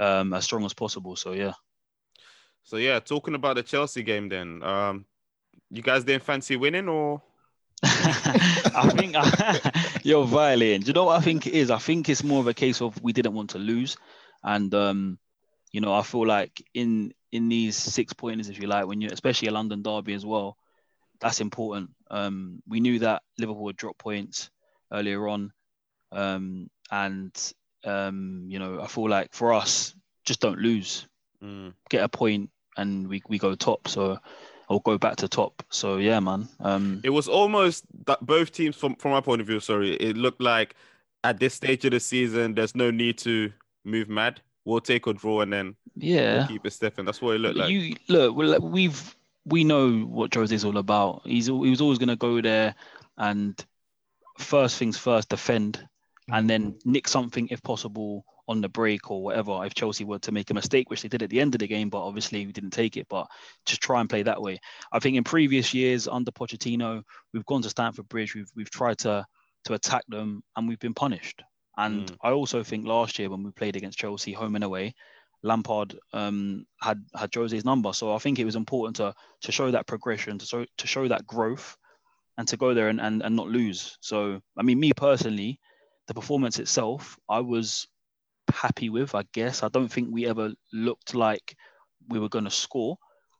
um 0.00 0.32
as 0.32 0.44
strong 0.44 0.64
as 0.64 0.74
possible. 0.74 1.16
So 1.16 1.32
yeah, 1.32 1.52
So 2.64 2.76
yeah, 2.76 2.98
talking 3.00 3.34
about 3.34 3.56
the 3.56 3.62
Chelsea 3.62 4.02
game 4.02 4.28
then. 4.28 4.62
Um 4.62 5.06
you 5.70 5.82
guys 5.82 6.04
didn't 6.04 6.24
fancy 6.24 6.56
winning 6.56 6.88
or 6.88 7.22
I 7.82 8.90
think 8.96 9.14
you're 10.04 10.24
violating. 10.26 10.80
Do 10.82 10.88
you 10.88 10.92
know 10.94 11.04
what 11.04 11.18
I 11.20 11.22
think 11.22 11.46
it 11.46 11.54
is? 11.54 11.70
I 11.70 11.78
think 11.78 12.08
it's 12.08 12.24
more 12.24 12.40
of 12.40 12.46
a 12.48 12.54
case 12.54 12.80
of 12.82 13.00
we 13.02 13.12
didn't 13.12 13.34
want 13.34 13.50
to 13.50 13.58
lose. 13.58 13.96
And 14.42 14.72
um, 14.74 15.18
you 15.72 15.80
know, 15.80 15.92
I 15.94 16.02
feel 16.02 16.26
like 16.26 16.62
in 16.74 17.12
in 17.32 17.48
these 17.48 17.76
six 17.76 18.12
pointers, 18.12 18.48
if 18.48 18.58
you 18.60 18.66
like, 18.68 18.86
when 18.86 19.00
you 19.00 19.08
especially 19.12 19.48
a 19.48 19.52
London 19.52 19.82
derby 19.82 20.14
as 20.14 20.24
well, 20.24 20.56
that's 21.20 21.40
important. 21.40 21.90
Um, 22.10 22.62
we 22.66 22.80
knew 22.80 22.98
that 23.00 23.22
Liverpool 23.38 23.64
would 23.64 23.76
drop 23.76 23.98
points 23.98 24.50
earlier 24.92 25.28
on, 25.28 25.52
um, 26.12 26.70
and 26.90 27.52
um, 27.84 28.46
you 28.48 28.58
know, 28.58 28.80
I 28.80 28.86
feel 28.86 29.08
like 29.08 29.34
for 29.34 29.52
us, 29.52 29.94
just 30.24 30.40
don't 30.40 30.58
lose, 30.58 31.06
Mm. 31.42 31.72
get 31.88 32.02
a 32.02 32.08
point, 32.08 32.50
and 32.76 33.08
we 33.08 33.22
we 33.28 33.38
go 33.38 33.54
top. 33.54 33.88
So. 33.88 34.18
Or 34.70 34.82
go 34.82 34.98
back 34.98 35.16
to 35.16 35.28
top. 35.28 35.62
So 35.70 35.96
yeah, 35.96 36.20
man. 36.20 36.46
Um, 36.60 37.00
It 37.02 37.08
was 37.08 37.26
almost 37.26 37.86
that 38.04 38.20
both 38.20 38.52
teams, 38.52 38.76
from 38.76 38.96
from 38.96 39.12
my 39.12 39.22
point 39.22 39.40
of 39.40 39.46
view, 39.46 39.60
sorry, 39.60 39.94
it 39.94 40.14
looked 40.14 40.42
like 40.42 40.74
at 41.24 41.40
this 41.40 41.54
stage 41.54 41.86
of 41.86 41.92
the 41.92 42.00
season, 42.00 42.54
there's 42.54 42.74
no 42.74 42.90
need 42.90 43.16
to 43.20 43.50
move 43.84 44.10
mad. 44.10 44.42
We'll 44.68 44.80
take 44.80 45.06
a 45.06 45.14
draw 45.14 45.40
and 45.40 45.50
then 45.50 45.76
yeah. 45.96 46.38
we'll 46.38 46.46
keep 46.48 46.66
it 46.66 46.72
stepping. 46.72 47.06
That's 47.06 47.22
what 47.22 47.36
it 47.36 47.38
looked 47.38 47.56
like. 47.56 47.70
You 47.70 47.96
look, 48.08 48.36
we've 48.62 49.16
we 49.46 49.64
know 49.64 50.00
what 50.00 50.34
Jose's 50.34 50.62
all 50.62 50.76
about. 50.76 51.22
He's 51.24 51.46
he 51.46 51.52
was 51.52 51.80
always 51.80 51.96
going 51.96 52.10
to 52.10 52.16
go 52.16 52.42
there 52.42 52.74
and 53.16 53.58
first 54.38 54.76
things 54.76 54.98
first, 54.98 55.30
defend, 55.30 55.88
and 56.30 56.50
then 56.50 56.78
nick 56.84 57.08
something 57.08 57.48
if 57.50 57.62
possible 57.62 58.26
on 58.46 58.60
the 58.60 58.68
break 58.68 59.10
or 59.10 59.22
whatever. 59.22 59.64
If 59.64 59.72
Chelsea 59.72 60.04
were 60.04 60.18
to 60.18 60.32
make 60.32 60.50
a 60.50 60.54
mistake, 60.54 60.90
which 60.90 61.00
they 61.00 61.08
did 61.08 61.22
at 61.22 61.30
the 61.30 61.40
end 61.40 61.54
of 61.54 61.60
the 61.60 61.66
game, 61.66 61.88
but 61.88 62.04
obviously 62.04 62.44
we 62.44 62.52
didn't 62.52 62.72
take 62.72 62.98
it. 62.98 63.06
But 63.08 63.26
just 63.64 63.80
try 63.80 64.00
and 64.00 64.10
play 64.10 64.22
that 64.24 64.42
way. 64.42 64.60
I 64.92 64.98
think 64.98 65.16
in 65.16 65.24
previous 65.24 65.72
years 65.72 66.06
under 66.06 66.30
Pochettino, 66.30 67.02
we've 67.32 67.46
gone 67.46 67.62
to 67.62 67.70
Stamford 67.70 68.08
Bridge. 68.10 68.34
We've 68.34 68.50
we've 68.54 68.70
tried 68.70 68.98
to 68.98 69.24
to 69.64 69.72
attack 69.72 70.04
them, 70.08 70.42
and 70.56 70.68
we've 70.68 70.78
been 70.78 70.92
punished. 70.92 71.42
And 71.78 72.10
Mm. 72.10 72.16
I 72.22 72.32
also 72.32 72.62
think 72.64 72.86
last 72.86 73.18
year 73.18 73.30
when 73.30 73.44
we 73.44 73.52
played 73.52 73.76
against 73.76 73.98
Chelsea 73.98 74.32
home 74.32 74.56
and 74.56 74.64
away, 74.64 74.94
Lampard 75.42 75.96
um, 76.12 76.66
had 76.82 77.04
had 77.14 77.32
Jose's 77.32 77.64
number. 77.64 77.92
So 77.92 78.12
I 78.14 78.18
think 78.18 78.38
it 78.38 78.44
was 78.44 78.56
important 78.56 78.96
to 78.96 79.14
to 79.42 79.52
show 79.52 79.70
that 79.70 79.86
progression, 79.86 80.38
to 80.38 80.46
show 80.46 80.66
to 80.76 80.86
show 80.86 81.06
that 81.08 81.26
growth, 81.26 81.76
and 82.36 82.48
to 82.48 82.56
go 82.56 82.74
there 82.74 82.88
and, 82.88 83.00
and, 83.00 83.22
and 83.22 83.36
not 83.36 83.48
lose. 83.48 83.96
So 84.00 84.40
I 84.56 84.62
mean, 84.62 84.80
me 84.80 84.92
personally, 84.92 85.60
the 86.08 86.14
performance 86.14 86.58
itself, 86.58 87.16
I 87.28 87.40
was 87.40 87.86
happy 88.52 88.90
with. 88.90 89.14
I 89.14 89.22
guess 89.32 89.62
I 89.62 89.68
don't 89.68 89.92
think 89.92 90.08
we 90.10 90.26
ever 90.26 90.52
looked 90.72 91.14
like 91.14 91.56
we 92.08 92.18
were 92.18 92.28
going 92.28 92.46
to 92.46 92.50
score. 92.50 92.98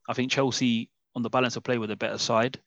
I 0.09 0.15
think 0.15 0.31
Chelsea 0.31 0.91
on 1.17 1.23
the 1.23 1.31
balance 1.31 1.57
of 1.57 1.65
play 1.65 1.79
were 1.79 1.89
the 1.89 1.97
better 1.97 2.19
side, 2.19 2.61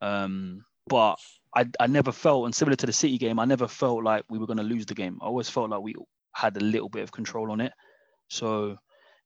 um, 0.00 0.64
but 0.88 1.18
I 1.54 1.66
I 1.80 1.86
never 1.86 2.12
felt, 2.12 2.44
and 2.44 2.54
similar 2.54 2.76
to 2.76 2.86
the 2.86 2.92
City 2.92 3.18
game, 3.18 3.38
I 3.38 3.44
never 3.44 3.66
felt 3.68 4.04
like 4.04 4.24
we 4.30 4.38
were 4.38 4.46
going 4.46 4.58
to 4.58 4.62
lose 4.62 4.86
the 4.86 4.94
game. 4.94 5.18
I 5.20 5.26
always 5.26 5.48
felt 5.50 5.70
like 5.70 5.80
we 5.82 5.94
had 6.32 6.56
a 6.56 6.60
little 6.60 6.88
bit 6.88 7.02
of 7.02 7.10
control 7.12 7.50
on 7.50 7.60
it. 7.60 7.72
So, 8.28 8.76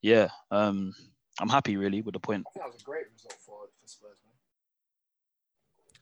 yeah, 0.01 0.29
um, 0.51 0.95
I'm 1.41 1.49
happy 1.51 1.77
really 1.77 2.01
with 2.01 2.15
the 2.15 2.21
point. 2.21 2.45
I 2.49 2.51
think 2.53 2.65
that 2.65 2.73
was 2.73 2.81
a 2.81 2.85
great 2.85 3.05
result 3.13 3.37
for, 3.45 3.59
for 3.81 3.87
Spurs, 3.89 4.19
man. 4.25 4.35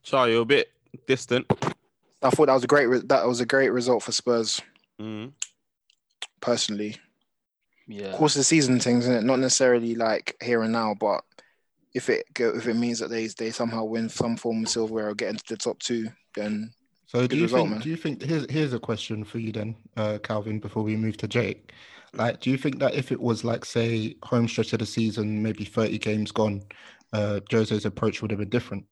Charlie, 0.05 0.33
you're 0.33 0.43
a 0.43 0.45
bit 0.45 0.70
distant. 1.07 1.47
I 2.23 2.31
thought 2.31 2.47
that 2.47 2.55
was 2.55 2.64
a 2.64 2.68
great 2.68 2.87
re- 2.87 3.03
that 3.07 3.27
was 3.27 3.41
a 3.41 3.47
great 3.47 3.70
result 3.70 4.03
for 4.03 4.12
Spurs 4.12 4.61
Mm. 5.01 5.33
personally. 6.41 6.97
Yeah, 7.89 8.07
Of 8.09 8.16
course, 8.18 8.35
the 8.35 8.45
season 8.45 8.79
things, 8.79 9.05
isn't 9.05 9.16
it? 9.16 9.25
Not 9.25 9.41
necessarily 9.41 9.97
like 9.97 10.37
here 10.41 10.62
and 10.62 10.73
now, 10.73 10.95
but 10.95 11.25
if 11.95 12.09
it 12.09 12.24
go, 12.34 12.51
if 12.57 12.66
it 12.66 12.74
means 12.74 12.99
that 12.99 13.11
they 13.11 13.26
they 13.26 13.51
somehow 13.51 13.84
win 13.84 14.09
some 14.09 14.36
form 14.36 14.62
of 14.62 14.68
silverware 14.68 15.09
or 15.11 15.14
get 15.14 15.30
into 15.30 15.45
the 15.49 15.57
top 15.57 15.78
two, 15.78 16.09
then 16.34 16.72
So 17.07 17.20
Good 17.20 17.30
do 17.30 17.36
you 17.36 17.43
result, 17.45 17.62
think? 17.62 17.70
man. 17.72 17.80
Do 17.80 17.90
you 17.90 17.97
think? 17.97 18.22
Here's 18.22 18.51
here's 18.51 18.72
a 18.72 18.78
question 18.78 19.24
for 19.24 19.38
you 19.38 19.53
then, 19.53 19.76
uh, 19.97 20.18
Calvin. 20.22 20.61
Before 20.61 20.82
we 20.82 20.97
move 20.97 21.16
to 21.18 21.28
Jake, 21.28 21.72
like, 22.14 22.40
do 22.40 22.51
you 22.51 22.57
think 22.57 22.78
that 22.78 22.95
if 22.95 23.12
it 23.12 23.20
was 23.20 23.45
like 23.45 23.64
say 23.64 24.16
home 24.24 24.49
stretch 24.49 24.72
of 24.72 24.78
the 24.78 24.86
season, 24.86 25.43
maybe 25.43 25.64
thirty 25.64 25.99
games 25.99 26.32
gone, 26.32 26.62
uh, 27.12 27.40
Jose's 27.51 27.84
approach 27.84 28.22
would 28.22 28.30
have 28.30 28.40
been 28.40 28.49
different? 28.49 28.86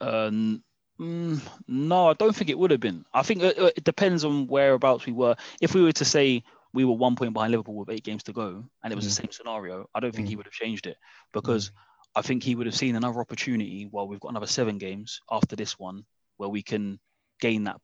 Uh, 0.00 0.26
n- 0.26 0.62
mm, 1.00 1.40
no, 1.68 2.08
I 2.10 2.14
don't 2.14 2.34
think 2.34 2.50
it 2.50 2.58
would 2.58 2.70
have 2.70 2.80
been. 2.80 3.04
I 3.14 3.22
think 3.22 3.42
it, 3.42 3.56
it 3.58 3.84
depends 3.84 4.24
on 4.24 4.46
whereabouts 4.46 5.06
we 5.06 5.12
were. 5.12 5.36
If 5.60 5.74
we 5.74 5.82
were 5.82 5.92
to 5.92 6.04
say 6.04 6.42
we 6.74 6.84
were 6.84 6.94
one 6.94 7.16
point 7.16 7.32
behind 7.32 7.52
Liverpool 7.52 7.76
with 7.76 7.90
eight 7.90 8.04
games 8.04 8.22
to 8.24 8.32
go, 8.32 8.64
and 8.82 8.92
it 8.92 8.96
was 8.96 9.04
the 9.04 9.10
same 9.10 9.30
scenario, 9.30 9.88
I 9.94 10.00
don't 10.00 10.14
think 10.14 10.28
he 10.28 10.36
would 10.36 10.46
have 10.46 10.52
changed 10.52 10.86
it 10.86 10.96
because 11.32 11.70
I 12.14 12.22
think 12.22 12.42
he 12.42 12.54
would 12.54 12.66
have 12.66 12.76
seen 12.76 12.96
another 12.96 13.20
opportunity. 13.20 13.88
Well, 13.90 14.06
we've 14.08 14.20
got 14.20 14.30
another 14.30 14.46
seven 14.46 14.78
games 14.78 15.20
after 15.30 15.56
this 15.56 15.78
one 15.78 16.04
where 16.36 16.48
we 16.48 16.62
can 16.62 16.98
gain 17.40 17.64
that 17.64 17.76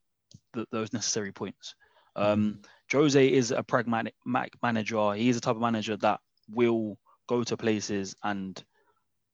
th- 0.55 0.67
those 0.71 0.93
necessary 0.93 1.33
points. 1.33 1.75
Um, 2.17 2.61
Jose 2.93 3.33
is 3.33 3.53
a 3.53 3.63
pragmatic 3.63 4.15
ma- 4.25 4.47
manager. 4.63 5.15
He 5.15 5.29
is 5.29 5.37
the 5.37 5.41
type 5.41 5.57
of 5.57 5.63
manager 5.63 5.97
that 5.99 6.21
will 6.51 6.99
go 7.29 7.45
to 7.45 7.57
places 7.57 8.15
and 8.25 8.63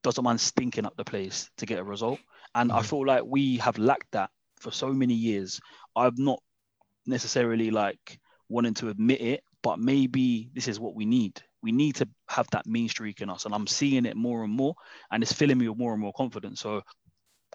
doesn't 0.03 0.24
mind 0.24 0.40
stinking 0.40 0.86
up 0.86 0.97
the 0.97 1.05
place 1.05 1.51
to 1.57 1.66
get 1.66 1.78
a 1.78 1.84
result. 1.84 2.20
And 2.55 2.70
I 2.70 2.82
feel 2.82 3.07
like 3.07 3.22
we 3.24 3.57
have 3.59 3.78
lacked 3.78 4.12
that 4.12 4.30
for 4.61 4.70
so 4.70 4.92
many 4.92 5.14
years. 5.14 5.61
I've 5.97 6.18
not 6.18 6.40
necessarily 7.07 7.70
like 7.70 8.18
wanting 8.49 8.74
to 8.74 8.90
admit 8.90 9.20
it, 9.20 9.45
but 9.62 9.78
maybe 9.78 10.51
this 10.55 10.68
is 10.68 10.78
what 10.78 10.95
we 10.95 11.05
need. 11.05 11.40
We 11.65 11.73
need 11.73 11.97
to 11.97 12.09
have 12.29 12.47
that 12.53 12.67
mean 12.67 12.89
streak 12.89 13.23
in 13.23 13.31
us, 13.31 13.47
and 13.47 13.55
I'm 13.55 13.67
seeing 13.67 14.05
it 14.05 14.17
more 14.17 14.45
and 14.45 14.53
more, 14.53 14.75
and 15.11 15.23
it's 15.23 15.33
filling 15.33 15.59
me 15.59 15.69
with 15.69 15.79
more 15.79 15.93
and 15.93 16.01
more 16.01 16.12
confidence. 16.12 16.61
So 16.61 16.83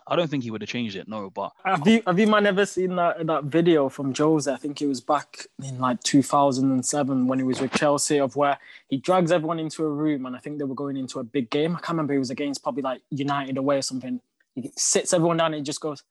I 0.08 0.16
don't 0.16 0.28
think 0.28 0.44
he 0.44 0.50
would 0.50 0.62
have 0.62 0.70
changed 0.70 0.96
it, 0.96 1.08
no. 1.08 1.30
But 1.30 1.52
Have 1.64 1.88
you 1.88 2.02
have 2.08 2.18
you 2.18 2.26
man 2.26 2.48
ever 2.48 2.66
seen 2.66 2.96
that 2.96 3.26
that 3.28 3.44
video 3.44 3.88
from 3.88 4.14
Jose? 4.16 4.52
I 4.52 4.58
think 4.58 4.82
it 4.82 4.88
was 4.88 5.00
back 5.00 5.46
in 5.64 5.80
like 5.80 6.02
2007 6.02 7.28
when 7.28 7.40
he 7.40 7.46
was 7.46 7.62
with 7.62 7.72
Chelsea, 7.74 8.20
of 8.20 8.36
where 8.36 8.58
he 8.88 8.98
drags 8.98 9.32
everyone 9.32 9.60
into 9.60 9.86
a 9.86 9.90
room, 9.90 10.26
and 10.26 10.36
I 10.36 10.40
think 10.40 10.58
they 10.58 10.66
were 10.66 10.76
going 10.76 10.98
into 10.98 11.20
a 11.20 11.24
big 11.24 11.52
game. 11.52 11.76
I 11.76 11.80
can't 11.80 11.90
remember. 11.90 12.14
He 12.14 12.20
was 12.20 12.32
against 12.32 12.64
probably 12.64 12.82
like 12.82 13.02
United 13.12 13.58
away 13.58 13.78
or 13.78 13.84
something. 13.84 14.20
He 14.56 14.72
sits 14.76 15.14
everyone 15.14 15.38
down 15.38 15.54
and 15.54 15.56
he 15.56 15.62
just 15.62 15.82
goes, 15.82 16.04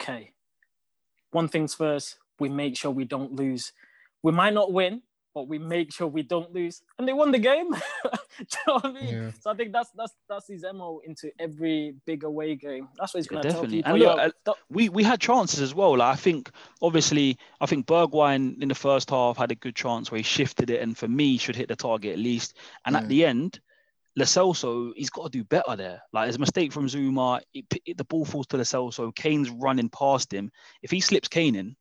"Okay, 0.00 0.32
one 1.30 1.48
thing's 1.48 1.74
first. 1.74 2.16
We 2.38 2.48
make 2.48 2.76
sure 2.76 2.90
we 2.90 3.04
don't 3.04 3.34
lose. 3.34 3.72
We 4.22 4.32
might 4.32 4.54
not 4.54 4.72
win, 4.72 5.02
but 5.36 5.48
we 5.48 5.58
make 5.58 5.92
sure 5.92 6.06
we 6.08 6.22
don't 6.22 6.50
lose." 6.52 6.82
And 6.98 7.06
they 7.06 7.12
won 7.12 7.30
the 7.30 7.38
game. 7.38 7.70
Do 7.72 7.78
you 8.40 8.46
know 8.66 8.74
what 8.74 8.84
I 8.86 8.92
mean? 8.92 9.14
Yeah. 9.14 9.30
So 9.40 9.50
I 9.50 9.54
think 9.54 9.72
that's 9.72 9.90
that's 9.90 10.14
that's 10.28 10.48
his 10.48 10.64
mo 10.74 11.00
into 11.04 11.30
every 11.38 11.94
big 12.06 12.24
away 12.24 12.54
game. 12.56 12.88
That's 12.98 13.12
what 13.12 13.18
he's 13.18 13.28
Yeah, 13.30 13.36
gonna 13.42 13.42
tell 13.50 13.62
definitely. 13.62 13.78
people. 13.78 13.92
And 13.92 14.02
look, 14.02 14.34
"Yo, 14.46 14.52
uh, 14.52 14.54
we 14.70 14.88
we 14.88 15.02
had 15.04 15.20
chances 15.20 15.60
as 15.60 15.74
well. 15.74 15.96
Like 15.98 16.12
I 16.14 16.16
think 16.16 16.50
obviously 16.82 17.36
I 17.60 17.66
think 17.66 17.86
Bergwijn 17.86 18.60
in 18.62 18.68
the 18.68 18.74
first 18.74 19.10
half 19.10 19.36
had 19.36 19.52
a 19.52 19.54
good 19.54 19.76
chance 19.76 20.10
where 20.10 20.16
he 20.18 20.22
shifted 20.24 20.70
it 20.70 20.80
and 20.80 20.96
for 20.96 21.08
me 21.08 21.36
should 21.38 21.56
hit 21.56 21.68
the 21.68 21.76
target 21.76 22.14
at 22.14 22.18
least. 22.18 22.56
And 22.86 22.96
at 22.96 23.08
the 23.08 23.24
end, 23.26 23.60
Lo 24.18 24.24
Celso, 24.24 24.92
he's 24.96 25.10
got 25.10 25.24
to 25.24 25.38
do 25.38 25.44
better 25.44 25.76
there. 25.76 26.00
Like 26.12 26.24
there's 26.26 26.36
a 26.36 26.40
mistake 26.40 26.72
from 26.72 26.86
Zouma, 26.86 27.40
it, 27.52 27.66
it- 27.84 27.98
the 27.98 28.04
ball 28.04 28.24
falls 28.24 28.46
to 28.48 28.56
Lo 28.56 28.62
Celso, 28.64 29.14
Kane's 29.14 29.50
running 29.50 29.90
past 29.90 30.32
him. 30.32 30.50
If 30.82 30.90
he 30.90 31.00
slips 31.00 31.28
Kane 31.28 31.54
in, 31.54 31.76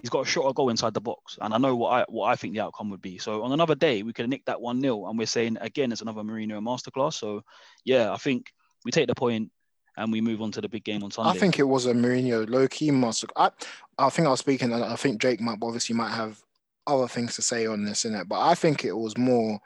he's 0.00 0.10
got 0.10 0.26
a 0.26 0.28
shorter 0.28 0.52
goal 0.52 0.68
inside 0.70 0.94
the 0.94 1.00
box. 1.00 1.38
And 1.40 1.52
I 1.54 1.58
know 1.58 1.74
what 1.74 1.90
I 1.90 2.04
what 2.08 2.26
I 2.26 2.36
think 2.36 2.54
the 2.54 2.60
outcome 2.60 2.90
would 2.90 3.02
be. 3.02 3.18
So 3.18 3.42
on 3.42 3.52
another 3.52 3.74
day, 3.74 4.02
we 4.02 4.12
could 4.12 4.28
nick 4.28 4.44
that 4.46 4.58
1-0 4.58 5.08
and 5.08 5.18
we're 5.18 5.26
saying 5.26 5.58
again 5.60 5.92
it's 5.92 6.02
another 6.02 6.22
Mourinho 6.22 6.60
masterclass. 6.60 7.14
So 7.14 7.42
yeah, 7.84 8.12
I 8.12 8.16
think 8.16 8.52
we 8.84 8.90
take 8.90 9.08
the 9.08 9.14
point 9.14 9.50
and 9.96 10.12
we 10.12 10.20
move 10.20 10.42
on 10.42 10.52
to 10.52 10.60
the 10.60 10.68
big 10.68 10.84
game 10.84 11.02
on 11.02 11.10
Sunday. 11.10 11.30
I 11.30 11.38
think 11.38 11.58
it 11.58 11.64
was 11.64 11.86
a 11.86 11.94
Mourinho 11.94 12.48
low 12.48 12.68
key 12.68 12.90
master. 12.90 13.26
I, 13.34 13.50
I 13.98 14.10
think 14.10 14.28
I 14.28 14.30
was 14.30 14.40
speaking, 14.40 14.72
and 14.72 14.84
I 14.84 14.96
think 14.96 15.20
Jake 15.20 15.40
might 15.40 15.58
obviously 15.62 15.96
might 15.96 16.12
have 16.12 16.42
other 16.86 17.08
things 17.08 17.34
to 17.36 17.42
say 17.42 17.66
on 17.66 17.84
this 17.84 18.04
in 18.04 18.14
it, 18.14 18.28
but 18.28 18.40
I 18.40 18.54
think 18.54 18.84
it 18.84 18.92
was 18.92 19.16
more 19.16 19.58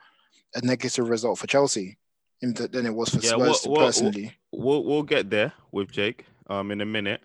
a 0.55 0.65
negative 0.65 1.09
result 1.09 1.39
for 1.39 1.47
Chelsea 1.47 1.99
than 2.41 2.87
it 2.87 2.95
was 2.95 3.11
for 3.11 3.19
Yeah, 3.21 3.31
Spurs 3.31 3.63
what- 3.65 3.71
what- 3.71 3.81
personally. 3.87 4.33
We'll 4.53 4.85
we'll 4.85 5.03
get 5.05 5.31
there 5.31 5.53
with 5.71 5.91
Jake 5.93 6.27
um 6.49 6.71
in 6.71 6.81
a 6.81 6.87
minute. 6.87 7.23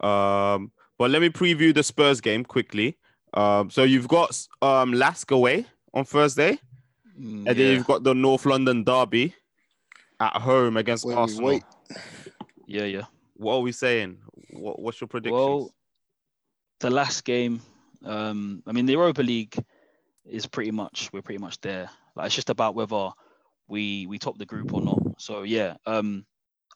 Um, 0.00 0.72
but 0.98 1.10
let 1.10 1.22
me 1.22 1.28
preview 1.30 1.74
the 1.74 1.82
Spurs 1.82 2.20
game 2.20 2.44
quickly. 2.44 2.98
Um, 3.34 3.70
so 3.70 3.82
you've 3.84 4.08
got 4.08 4.38
um 4.62 4.92
Lask 4.92 5.30
away 5.30 5.66
on 5.94 6.04
Thursday, 6.04 6.58
Mm, 7.18 7.48
and 7.48 7.58
then 7.58 7.72
you've 7.74 7.86
got 7.86 8.04
the 8.04 8.14
North 8.14 8.46
London 8.46 8.84
derby 8.84 9.34
at 10.20 10.36
home 10.36 10.76
against 10.76 11.04
Wait, 11.04 11.14
wait, 11.14 11.20
Arsenal. 11.20 11.46
wait. 11.46 11.62
yeah, 12.66 12.84
yeah. 12.84 13.02
What 13.34 13.54
are 13.54 13.60
we 13.60 13.72
saying? 13.72 14.18
What, 14.50 14.78
what's 14.80 15.00
your 15.00 15.08
prediction? 15.08 15.34
Well, 15.34 15.74
the 16.78 16.90
last 16.90 17.24
game, 17.24 17.60
um, 18.04 18.62
I 18.68 18.72
mean, 18.72 18.86
the 18.86 18.92
Europa 18.92 19.22
League 19.22 19.56
is 20.24 20.46
pretty 20.46 20.70
much 20.70 21.10
we're 21.12 21.22
pretty 21.22 21.40
much 21.40 21.60
there. 21.60 21.90
Like 22.14 22.26
it's 22.26 22.36
just 22.36 22.50
about 22.50 22.76
whether 22.76 23.10
we 23.66 24.06
we 24.06 24.18
top 24.18 24.38
the 24.38 24.46
group 24.46 24.72
or 24.72 24.80
not. 24.80 25.00
So 25.18 25.42
yeah, 25.42 25.74
um, 25.86 26.24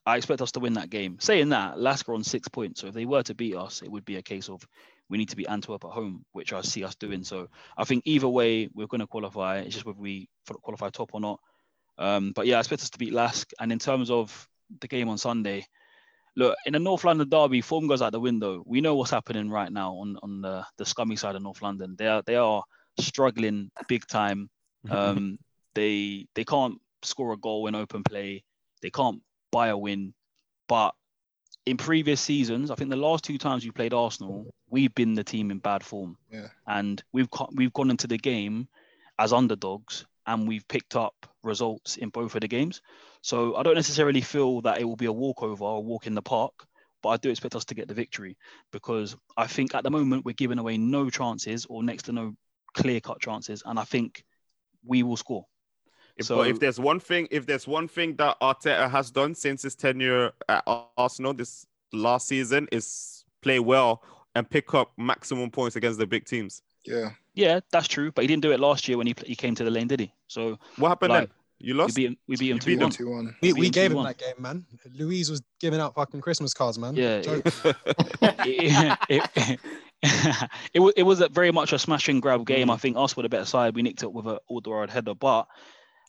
I 0.04 0.16
expect 0.16 0.42
us 0.42 0.52
to 0.52 0.60
win 0.60 0.74
that 0.74 0.90
game. 0.90 1.18
Saying 1.20 1.50
that, 1.50 1.78
Lask 1.78 2.08
are 2.08 2.14
on 2.14 2.24
six 2.24 2.48
points, 2.48 2.80
so 2.80 2.88
if 2.88 2.94
they 2.94 3.04
were 3.04 3.22
to 3.22 3.34
beat 3.34 3.56
us, 3.56 3.82
it 3.82 3.90
would 3.90 4.04
be 4.04 4.16
a 4.16 4.22
case 4.22 4.48
of 4.48 4.66
we 5.08 5.18
need 5.18 5.28
to 5.28 5.36
beat 5.36 5.48
Antwerp 5.48 5.84
at 5.84 5.90
home, 5.90 6.24
which 6.32 6.52
I 6.52 6.62
see 6.62 6.84
us 6.84 6.94
doing. 6.94 7.22
So 7.22 7.48
I 7.76 7.84
think 7.84 8.02
either 8.06 8.28
way, 8.28 8.68
we're 8.74 8.86
going 8.86 9.00
to 9.00 9.06
qualify. 9.06 9.58
It's 9.58 9.74
just 9.74 9.86
whether 9.86 10.00
we 10.00 10.28
qualify 10.62 10.90
top 10.90 11.10
or 11.12 11.20
not. 11.20 11.38
Um, 11.98 12.32
but 12.34 12.46
yeah, 12.46 12.56
I 12.56 12.60
expect 12.60 12.82
us 12.82 12.90
to 12.90 12.98
beat 12.98 13.12
Lask. 13.12 13.50
And 13.60 13.70
in 13.70 13.78
terms 13.78 14.10
of 14.10 14.48
the 14.80 14.88
game 14.88 15.08
on 15.08 15.18
Sunday, 15.18 15.66
look 16.34 16.56
in 16.66 16.72
the 16.72 16.78
North 16.78 17.04
London 17.04 17.28
derby, 17.28 17.60
form 17.60 17.86
goes 17.86 18.02
out 18.02 18.12
the 18.12 18.20
window. 18.20 18.62
We 18.66 18.80
know 18.80 18.94
what's 18.94 19.10
happening 19.10 19.50
right 19.50 19.70
now 19.70 19.94
on 19.96 20.18
on 20.22 20.40
the 20.40 20.64
the 20.78 20.86
scummy 20.86 21.16
side 21.16 21.36
of 21.36 21.42
North 21.42 21.62
London. 21.62 21.94
They 21.98 22.08
are 22.08 22.22
they 22.24 22.36
are 22.36 22.64
struggling 22.98 23.70
big 23.88 24.06
time. 24.06 24.48
Um, 24.90 25.38
they 25.76 26.26
they 26.34 26.42
can't 26.42 26.74
score 27.02 27.32
a 27.32 27.36
goal 27.36 27.68
in 27.68 27.76
open 27.76 28.02
play. 28.02 28.42
They 28.82 28.90
can't 28.90 29.22
buy 29.52 29.68
a 29.68 29.76
win. 29.76 30.12
But 30.68 30.94
in 31.66 31.76
previous 31.76 32.20
seasons, 32.20 32.72
I 32.72 32.74
think 32.74 32.90
the 32.90 32.96
last 32.96 33.22
two 33.22 33.38
times 33.38 33.64
we 33.64 33.70
played 33.70 33.94
Arsenal, 33.94 34.52
we've 34.68 34.92
been 34.96 35.14
the 35.14 35.22
team 35.22 35.52
in 35.52 35.58
bad 35.58 35.84
form, 35.84 36.16
Yeah. 36.32 36.48
and 36.66 37.00
we've 37.12 37.28
we've 37.52 37.72
gone 37.72 37.90
into 37.90 38.08
the 38.08 38.18
game 38.18 38.66
as 39.20 39.32
underdogs, 39.32 40.06
and 40.26 40.48
we've 40.48 40.66
picked 40.66 40.96
up 40.96 41.14
results 41.44 41.96
in 41.98 42.08
both 42.08 42.34
of 42.34 42.40
the 42.40 42.48
games. 42.48 42.80
So 43.20 43.54
I 43.54 43.62
don't 43.62 43.76
necessarily 43.76 44.20
feel 44.20 44.62
that 44.62 44.80
it 44.80 44.84
will 44.84 44.96
be 44.96 45.06
a 45.06 45.12
walkover 45.12 45.64
or 45.64 45.76
a 45.76 45.80
walk 45.80 46.08
in 46.08 46.14
the 46.14 46.22
park, 46.22 46.52
but 47.02 47.10
I 47.10 47.16
do 47.18 47.30
expect 47.30 47.54
us 47.54 47.64
to 47.66 47.74
get 47.74 47.86
the 47.86 47.94
victory 47.94 48.36
because 48.72 49.16
I 49.36 49.46
think 49.46 49.74
at 49.74 49.84
the 49.84 49.90
moment 49.90 50.24
we're 50.24 50.32
giving 50.32 50.58
away 50.58 50.78
no 50.78 51.10
chances 51.10 51.66
or 51.68 51.82
next 51.84 52.04
to 52.04 52.12
no 52.12 52.34
clear 52.74 53.00
cut 53.00 53.20
chances, 53.20 53.62
and 53.64 53.78
I 53.78 53.84
think 53.84 54.24
we 54.84 55.02
will 55.04 55.16
score. 55.16 55.46
If, 56.16 56.26
So- 56.26 56.36
but 56.38 56.48
if 56.48 56.58
there's 56.60 56.78
one 56.78 57.00
thing, 57.00 57.28
if 57.30 57.46
there's 57.46 57.66
one 57.66 57.88
thing 57.88 58.16
that 58.16 58.38
Arteta 58.40 58.90
has 58.90 59.10
done 59.10 59.34
since 59.34 59.62
his 59.62 59.74
tenure 59.74 60.32
at 60.48 60.62
Arsenal 60.96 61.32
this 61.34 61.66
last 61.92 62.28
season 62.28 62.68
is 62.72 63.24
play 63.42 63.58
well 63.58 64.02
and 64.34 64.48
pick 64.48 64.72
up 64.74 64.92
maximum 64.96 65.50
points 65.50 65.76
against 65.76 65.98
the 65.98 66.06
big 66.06 66.24
teams. 66.24 66.62
Yeah. 66.84 67.10
Yeah, 67.34 67.60
that's 67.70 67.88
true, 67.88 68.12
but 68.12 68.22
he 68.22 68.28
didn't 68.28 68.42
do 68.42 68.52
it 68.52 68.60
last 68.60 68.88
year 68.88 68.98
when 68.98 69.06
he 69.06 69.14
he 69.24 69.34
came 69.34 69.54
to 69.54 69.64
the 69.64 69.70
lane, 69.70 69.88
did 69.88 70.00
he? 70.00 70.12
So 70.28 70.58
What 70.76 70.88
happened 70.90 71.10
Like, 71.12 71.20
then? 71.28 71.30
You 71.60 71.74
we 71.74 71.80
lost. 71.80 71.94
beat 71.96 72.06
him. 72.06 72.16
We 72.26 72.36
beat 72.36 72.50
him 72.50 72.56
You 72.56 72.60
two 72.76 72.78
one. 72.80 72.90
Two 72.90 73.10
one. 73.10 73.36
We, 73.40 73.52
We 73.52 73.60
we 73.60 73.70
gave 73.70 73.92
him 73.92 73.98
him 73.98 74.04
2-1. 74.04 74.06
that 74.08 74.18
game, 74.18 74.34
man. 74.38 74.66
Louise 74.98 75.30
was 75.30 75.42
giving 75.60 75.80
out 75.80 75.94
fucking 75.94 76.20
Christmas 76.20 76.52
cards, 76.52 76.76
man. 76.78 76.96
Yeah, 76.96 77.20
Joke. 77.20 77.42
it, 77.46 78.98
it, 79.08 79.60
it, 80.74 80.80
was 80.80 80.92
it 80.96 81.02
was 81.04 81.20
a 81.20 81.28
very 81.28 81.52
much 81.52 81.72
a 81.72 81.78
smash 81.78 82.08
and 82.08 82.20
grab 82.20 82.44
game. 82.46 82.68
Mm. 82.68 82.74
I 82.74 82.76
think 82.76 82.96
us 82.96 83.16
were 83.16 83.22
the 83.22 83.28
better 83.28 83.44
side. 83.44 83.74
We 83.74 83.82
nicked 83.82 84.02
it 84.02 84.12
with 84.12 84.26
an 84.26 84.38
Alderweireld 84.50 84.90
header, 84.90 85.14
but 85.14 85.46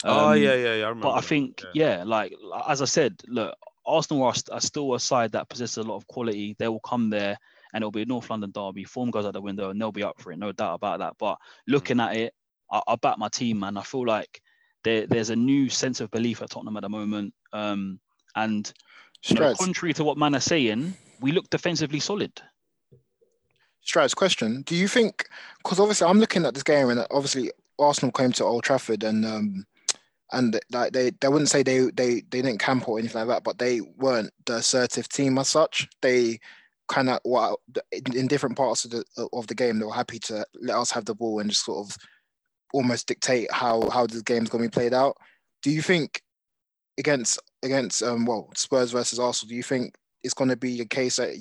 oh 0.04 0.30
um, 0.30 0.38
yeah, 0.38 0.56
yeah, 0.56 0.76
yeah. 0.76 0.86
I 0.86 0.90
remember. 0.90 1.04
But 1.04 1.14
I 1.14 1.22
think 1.22 1.64
yeah. 1.74 2.04
like 2.06 2.34
as 2.68 2.82
I 2.82 2.86
said, 2.86 3.22
look, 3.28 3.56
Arsenal 3.86 4.24
are, 4.24 4.36
st- 4.36 4.56
are 4.56 4.62
still 4.62 4.94
a 4.94 5.00
side 5.00 5.32
that 5.34 5.50
possesses 5.50 5.78
a 5.78 5.84
lot 5.84 5.98
of 5.98 6.08
quality. 6.08 6.56
They 6.60 6.68
will 6.68 6.80
come 6.80 7.10
there. 7.10 7.38
And 7.74 7.82
it'll 7.82 7.92
be 7.92 8.04
a 8.04 8.06
North 8.06 8.30
London 8.30 8.52
derby. 8.52 8.84
Form 8.84 9.10
goes 9.10 9.26
out 9.26 9.34
the 9.34 9.42
window, 9.42 9.72
and 9.72 9.82
they'll 9.82 9.92
be 9.92 10.04
up 10.04 10.22
for 10.22 10.32
it, 10.32 10.38
no 10.38 10.52
doubt 10.52 10.76
about 10.76 11.00
that. 11.00 11.16
But 11.18 11.40
looking 11.68 11.98
Mm. 11.98 12.06
at 12.06 12.16
it, 12.18 12.34
I, 12.72 12.82
I 12.88 12.96
back 12.98 13.18
my 13.18 13.30
team, 13.30 13.62
man. 13.62 13.78
I 13.78 13.82
feel 13.82 14.06
like 14.06 14.42
there, 14.84 15.08
there's 15.08 15.32
a 15.32 15.36
new 15.36 15.70
sense 15.70 16.00
of 16.00 16.12
belief 16.12 16.44
at 16.44 16.52
Tottenham 16.52 16.78
at 16.78 16.84
the 16.84 16.90
moment. 16.90 17.34
Um, 17.52 18.00
and 18.36 18.72
you 19.24 19.40
know, 19.40 19.56
contrary 19.56 19.94
to 19.96 20.04
what 20.04 20.18
man 20.20 20.36
are 20.36 20.40
saying, 20.40 20.94
we 21.20 21.32
look 21.32 21.50
defensively 21.50 22.00
solid. 22.00 22.32
Strides, 23.82 24.14
question. 24.14 24.62
Do 24.62 24.76
you 24.76 24.88
think, 24.88 25.28
because 25.64 25.80
obviously 25.80 26.08
I'm 26.08 26.20
looking 26.20 26.46
at 26.46 26.54
this 26.54 26.64
game 26.64 26.90
and 26.90 27.06
obviously 27.12 27.52
Arsenal 27.80 28.12
came 28.12 28.32
to 28.34 28.44
Old 28.44 28.64
Trafford 28.64 29.04
and 29.04 29.26
um 29.26 29.66
and 30.34 30.60
like 30.72 30.92
they, 30.92 31.12
they 31.22 31.28
wouldn't 31.28 31.50
say 31.50 31.64
they, 31.64 31.92
they 31.92 32.22
they 32.30 32.42
didn't 32.42 32.58
camp 32.58 32.90
or 32.90 33.00
anything 33.00 33.20
like 33.20 33.28
that, 33.28 33.44
but 33.44 33.60
they 33.60 33.82
weren't 33.82 34.32
the 34.46 34.56
assertive 34.56 35.08
team 35.08 35.38
as 35.38 35.48
such. 35.48 35.88
They 36.02 36.40
kind 36.90 37.10
of 37.10 37.20
well 37.24 37.60
in, 37.92 38.28
different 38.28 38.58
parts 38.58 38.84
of 38.84 38.92
the 38.92 39.06
of 39.32 39.48
the 39.48 39.56
game 39.56 39.80
they 39.80 39.86
were 39.86 39.94
happy 39.94 40.20
to 40.20 40.46
let 40.62 40.78
us 40.78 40.92
have 40.92 41.06
the 41.06 41.16
ball 41.16 41.40
and 41.40 41.50
just 41.50 41.66
sort 41.66 41.88
of 41.88 41.98
almost 42.74 43.08
dictate 43.08 43.52
how 43.52 43.90
how 43.90 44.06
the 44.06 44.22
game's 44.24 44.50
going 44.50 44.64
to 44.64 44.70
be 44.70 44.74
played 44.74 44.94
out. 44.94 45.16
Do 45.62 45.70
you 45.70 45.82
think 45.82 46.22
against 46.98 47.40
against 47.62 48.04
um 48.04 48.26
well 48.26 48.50
Spurs 48.56 48.92
versus 48.92 49.20
Arsenal, 49.20 49.50
do 49.50 49.56
you 49.56 49.64
think 49.64 49.96
it's 50.24 50.34
going 50.34 50.50
to 50.50 50.58
be 50.58 50.82
a 50.82 50.86
case 50.86 51.18
that 51.18 51.36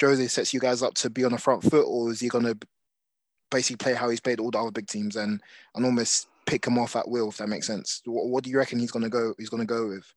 Jose 0.00 0.26
sets 0.28 0.52
you 0.52 0.60
guys 0.60 0.82
up 0.82 0.94
to 0.94 1.10
be 1.10 1.24
on 1.24 1.32
the 1.32 1.38
front 1.38 1.62
foot, 1.62 1.86
or 1.86 2.10
is 2.10 2.20
he 2.20 2.28
going 2.28 2.44
to 2.44 2.58
basically 3.50 3.76
play 3.76 3.94
how 3.94 4.08
he's 4.08 4.20
played 4.20 4.40
all 4.40 4.50
the 4.50 4.58
other 4.58 4.72
big 4.72 4.88
teams 4.88 5.14
and 5.16 5.40
and 5.74 5.84
almost 5.84 6.26
pick 6.46 6.66
him 6.66 6.78
off 6.78 6.96
at 6.96 7.08
will, 7.08 7.28
if 7.30 7.36
that 7.38 7.48
makes 7.48 7.66
sense? 7.66 8.00
What, 8.04 8.26
what 8.26 8.44
do 8.44 8.50
you 8.50 8.58
reckon 8.58 8.78
he's 8.78 8.90
going 8.90 9.02
to 9.04 9.08
go? 9.10 9.34
He's 9.38 9.48
going 9.48 9.62
to 9.62 9.66
go 9.66 9.88
with? 9.88 10.12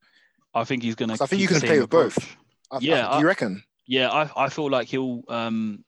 I 0.54 0.64
think 0.64 0.82
he's 0.84 0.96
gonna. 0.96 1.14
I 1.22 1.26
think 1.28 1.42
you 1.42 1.48
can 1.48 1.60
play 1.60 1.80
with 1.80 1.90
both. 1.90 2.18
approach. 2.18 2.38
I, 2.72 2.76
I- 2.78 2.80
Yeah, 2.82 3.02
do 3.12 3.18
you 3.20 3.24
I- 3.26 3.30
reckon? 3.30 3.64
Yeah, 3.86 4.10
I, 4.10 4.46
I 4.46 4.50
feel 4.50 4.70
like 4.70 4.88
he'll 4.88 5.24
um 5.30 5.84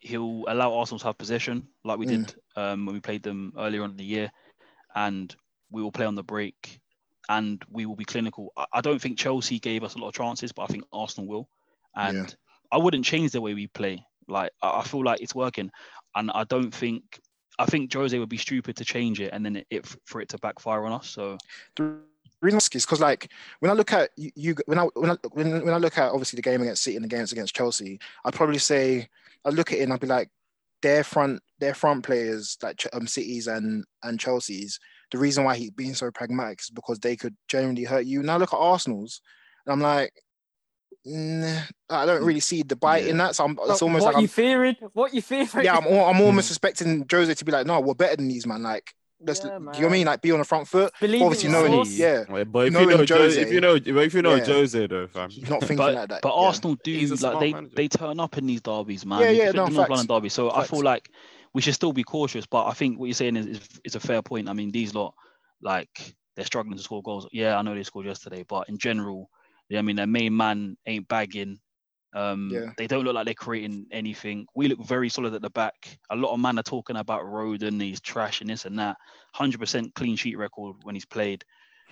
he'll 0.00 0.44
allow 0.48 0.74
Arsenal 0.74 0.98
to 1.00 1.06
have 1.06 1.18
possession 1.18 1.66
like 1.84 1.98
we 1.98 2.06
Mm. 2.06 2.26
did 2.26 2.34
um 2.56 2.84
when 2.86 2.94
we 2.94 3.00
played 3.00 3.22
them 3.22 3.52
earlier 3.56 3.82
on 3.84 3.90
in 3.92 3.96
the 3.96 4.04
year, 4.04 4.30
and 4.94 5.34
we 5.70 5.82
will 5.82 5.92
play 5.92 6.04
on 6.06 6.14
the 6.14 6.22
break, 6.22 6.80
and 7.28 7.62
we 7.70 7.86
will 7.86 7.96
be 7.96 8.04
clinical. 8.04 8.52
I, 8.56 8.64
I 8.74 8.80
don't 8.80 9.00
think 9.00 9.18
Chelsea 9.18 9.58
gave 9.58 9.82
us 9.84 9.94
a 9.94 9.98
lot 9.98 10.08
of 10.08 10.14
chances, 10.14 10.52
but 10.52 10.62
I 10.64 10.66
think 10.66 10.84
Arsenal 10.92 11.28
will, 11.28 11.48
and 11.94 12.16
Yeah. 12.16 12.26
I 12.72 12.78
wouldn't 12.78 13.04
change 13.04 13.32
the 13.32 13.40
way 13.40 13.54
we 13.54 13.66
play. 13.68 14.04
Like 14.26 14.50
I, 14.62 14.80
I 14.80 14.82
feel 14.84 15.04
like 15.04 15.20
it's 15.22 15.34
working, 15.34 15.70
and 16.16 16.30
I 16.34 16.44
don't 16.44 16.74
think 16.74 17.02
I 17.58 17.66
think 17.66 17.92
Jose 17.92 18.18
would 18.18 18.28
be 18.28 18.36
stupid 18.36 18.76
to 18.76 18.84
change 18.84 19.20
it 19.20 19.30
and 19.32 19.44
then 19.44 19.56
it, 19.56 19.66
it 19.70 19.96
for 20.04 20.20
it 20.20 20.28
to 20.30 20.38
backfire 20.38 20.84
on 20.86 20.92
us. 20.92 21.08
So 21.08 21.38
The 21.76 21.96
reason 22.40 22.58
is 22.58 22.68
because 22.68 23.00
like 23.00 23.30
when 23.60 23.70
I 23.70 23.74
look 23.74 23.92
at 23.92 24.10
you, 24.16 24.54
when 24.66 24.78
I 24.78 24.84
when 24.94 25.10
I 25.10 25.16
when, 25.32 25.64
when 25.64 25.74
I 25.74 25.78
look 25.78 25.98
at 25.98 26.10
obviously 26.10 26.36
the 26.36 26.42
game 26.42 26.62
against 26.62 26.82
City 26.82 26.96
and 26.96 27.04
the 27.04 27.08
games 27.08 27.32
against 27.32 27.54
Chelsea, 27.54 27.98
I'd 28.24 28.34
probably 28.34 28.58
say 28.58 29.08
I 29.44 29.50
look 29.50 29.72
at 29.72 29.78
it 29.78 29.82
and 29.82 29.92
I'd 29.92 30.00
be 30.00 30.06
like 30.06 30.30
their 30.82 31.02
front 31.02 31.42
their 31.58 31.74
front 31.74 32.04
players 32.04 32.56
like 32.62 32.86
um 32.92 33.06
Cities 33.06 33.46
and 33.46 33.84
and 34.02 34.20
Chelsea's. 34.20 34.78
The 35.10 35.18
reason 35.18 35.44
why 35.44 35.56
he's 35.56 35.70
being 35.70 35.94
so 35.94 36.10
pragmatic 36.10 36.60
is 36.60 36.70
because 36.70 36.98
they 37.00 37.16
could 37.16 37.34
genuinely 37.48 37.84
hurt 37.84 38.04
you. 38.04 38.22
Now 38.22 38.36
look 38.36 38.52
at 38.52 38.58
Arsenal's, 38.58 39.22
and 39.66 39.72
I'm 39.72 39.80
like, 39.80 40.12
nah, 41.08 41.60
I 41.90 42.06
don't 42.06 42.24
really 42.24 42.40
see 42.40 42.62
the 42.62 42.76
bite 42.76 43.06
in 43.06 43.16
that. 43.18 43.34
So 43.36 43.44
I'm, 43.44 43.58
it's 43.66 43.82
almost 43.82 44.04
what 44.04 44.14
like 44.14 44.22
you 44.22 44.26
I'm, 44.26 44.28
fearing? 44.28 44.76
What 44.92 45.14
you 45.14 45.22
fearing? 45.22 45.48
yeah, 45.62 45.76
I'm, 45.76 45.86
I'm 45.86 46.20
almost 46.22 46.50
expecting 46.50 47.06
Jose 47.10 47.34
to 47.34 47.44
be 47.44 47.52
like, 47.52 47.66
no, 47.66 47.80
we're 47.80 47.94
better 47.94 48.16
than 48.16 48.28
these 48.28 48.46
man. 48.46 48.62
Like, 48.62 48.92
let's, 49.20 49.40
Yeah, 49.40 49.46
do 49.46 49.54
you 49.54 49.60
know 49.60 49.70
what 49.70 49.84
I 49.84 49.88
mean? 49.88 50.06
Like, 50.06 50.22
be 50.22 50.32
on 50.32 50.38
the 50.38 50.44
front 50.44 50.68
foot. 50.68 50.92
Believe 51.00 51.22
Obviously, 51.22 51.46
in 51.46 51.52
knowing, 51.52 51.72
yourself. 51.72 51.98
yeah, 52.28 52.32
Wait, 52.32 52.44
but 52.44 52.66
if 52.66 52.72
knowing 52.72 52.84
you 52.90 52.90
know 52.92 52.98
Jose, 52.98 53.14
Jose- 53.16 53.40
if 53.42 53.52
you 53.52 53.60
know, 53.60 53.74
if 53.74 54.14
you 54.14 54.22
know 54.22 54.34
Yeah. 54.36 54.44
Jose 54.44 54.86
though, 54.86 55.06
fam. 55.08 55.30
he's 55.30 55.48
not 55.48 55.60
thinking 55.60 55.76
but, 55.78 55.94
like 55.94 56.08
that. 56.08 56.22
but 56.22 56.34
yeah. 56.34 56.46
Arsenal 56.46 56.76
do 56.84 57.06
like 57.16 57.40
they 57.40 57.52
manager. 57.52 57.74
they 57.74 57.88
turn 57.88 58.20
up 58.20 58.36
in 58.38 58.46
these 58.46 58.60
derbies, 58.60 59.04
man. 59.06 59.20
Yeah, 59.20 59.30
yeah, 59.30 59.44
defeat 59.46 59.56
no, 59.56 59.64
the 59.64 59.70
North 59.72 59.88
facts. 59.88 59.90
London 59.98 60.16
derby. 60.16 60.28
So 60.28 60.50
I 60.52 60.64
feel 60.64 60.82
like 60.82 61.10
we 61.54 61.62
should 61.62 61.74
still 61.74 61.92
be 61.92 62.04
cautious. 62.04 62.46
But 62.46 62.66
I 62.66 62.72
think 62.74 62.98
what 62.98 63.06
you're 63.06 63.14
saying 63.14 63.36
is, 63.36 63.46
is 63.46 63.60
is 63.84 63.94
a 63.96 64.00
fair 64.00 64.22
point. 64.22 64.48
I 64.48 64.52
mean, 64.52 64.70
these 64.70 64.94
lot 64.94 65.14
like 65.62 66.14
they're 66.36 66.44
struggling 66.44 66.76
to 66.76 66.82
score 66.82 67.02
goals. 67.02 67.26
Yeah, 67.32 67.56
I 67.58 67.62
know 67.62 67.74
they 67.74 67.82
scored 67.82 68.06
yesterday, 68.06 68.44
but 68.46 68.68
in 68.68 68.78
general, 68.78 69.28
yeah, 69.68 69.78
I 69.78 69.82
mean 69.82 69.96
their 69.96 70.06
main 70.06 70.36
man 70.36 70.76
ain't 70.86 71.08
bagging. 71.08 71.58
Um, 72.14 72.50
Yeah. 72.52 72.72
they 72.78 72.86
don't 72.86 73.04
look 73.04 73.14
like 73.14 73.26
they're 73.26 73.34
creating 73.34 73.86
anything. 73.90 74.46
We 74.54 74.68
look 74.68 74.84
very 74.84 75.08
solid 75.10 75.34
at 75.34 75.42
the 75.42 75.50
back. 75.50 75.98
A 76.10 76.16
lot 76.16 76.32
of 76.32 76.40
man 76.40 76.58
are 76.58 76.62
talking 76.62 76.96
about 76.96 77.22
Rodon, 77.22 77.80
he's 77.80 78.00
trash 78.00 78.40
and 78.40 78.48
this 78.48 78.64
and 78.64 78.78
that. 78.78 78.96
Hundred 79.34 79.60
percent 79.60 79.94
clean 79.94 80.16
sheet 80.16 80.38
record 80.38 80.76
when 80.82 80.94
he's 80.94 81.04
played. 81.06 81.44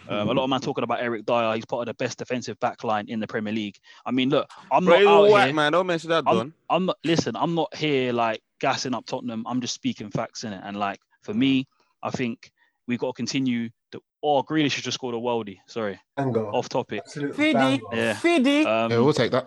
Um, 0.08 0.28
a 0.28 0.32
lot 0.32 0.44
of 0.44 0.50
man 0.50 0.60
talking 0.60 0.84
about 0.84 1.00
Eric 1.00 1.24
Dier. 1.26 1.54
He's 1.54 1.64
part 1.64 1.80
of 1.80 1.86
the 1.86 2.04
best 2.04 2.18
defensive 2.18 2.58
back 2.60 2.84
line 2.84 3.06
in 3.08 3.18
the 3.18 3.26
Premier 3.26 3.52
League. 3.52 3.76
I 4.04 4.10
mean, 4.10 4.28
look, 4.30 4.48
I'm 4.70 4.84
Bro, 4.84 4.94
not 4.94 5.00
he's 5.00 5.08
out 5.08 5.30
whack, 5.30 5.44
here. 5.46 5.54
man. 5.54 5.72
Don't 5.72 5.86
mention 5.86 6.10
that, 6.10 6.24
I'm, 6.26 6.36
Don. 6.36 6.54
I'm 6.70 6.86
not 6.86 6.98
listen. 7.04 7.34
I'm 7.34 7.54
not 7.54 7.74
here 7.74 8.12
like 8.12 8.40
gassing 8.60 8.94
up 8.94 9.06
Tottenham. 9.06 9.44
I'm 9.46 9.60
just 9.60 9.74
speaking 9.74 10.10
facts 10.10 10.44
in 10.44 10.52
it. 10.52 10.60
And 10.64 10.76
like 10.76 11.00
for 11.22 11.34
me, 11.34 11.66
I 12.02 12.10
think 12.10 12.50
we've 12.86 12.98
got 12.98 13.08
to 13.08 13.12
continue. 13.14 13.70
The, 14.26 14.32
oh, 14.32 14.42
Grealish 14.42 14.74
has 14.74 14.82
just 14.84 14.94
scored 14.96 15.14
a 15.14 15.18
worldie. 15.18 15.58
Sorry, 15.66 15.98
Banger. 16.16 16.46
off 16.48 16.68
topic. 16.68 17.00
Absolute 17.04 17.36
Fiddy. 17.36 17.80
Yeah. 17.92 18.14
Fiddy. 18.14 18.64
Um, 18.66 18.90
yeah, 18.90 18.98
we'll 18.98 19.12
take 19.12 19.30
that. 19.32 19.46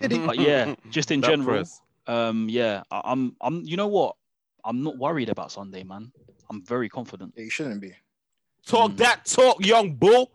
but 0.00 0.38
yeah, 0.38 0.74
just 0.90 1.10
in 1.10 1.20
general, 1.22 1.64
um, 2.06 2.48
yeah, 2.48 2.82
I, 2.90 3.02
I'm, 3.04 3.36
I'm. 3.40 3.62
You 3.64 3.76
know 3.76 3.88
what? 3.88 4.16
I'm 4.64 4.82
not 4.82 4.96
worried 4.98 5.28
about 5.28 5.52
Sunday, 5.52 5.82
man. 5.84 6.12
I'm 6.50 6.64
very 6.64 6.88
confident. 6.88 7.34
Yeah, 7.36 7.44
you 7.44 7.50
shouldn't 7.50 7.80
be. 7.80 7.92
Talk 8.66 8.92
Mm. 8.92 8.96
that 8.98 9.24
talk, 9.26 9.64
young 9.64 9.94
bull. 9.94 10.32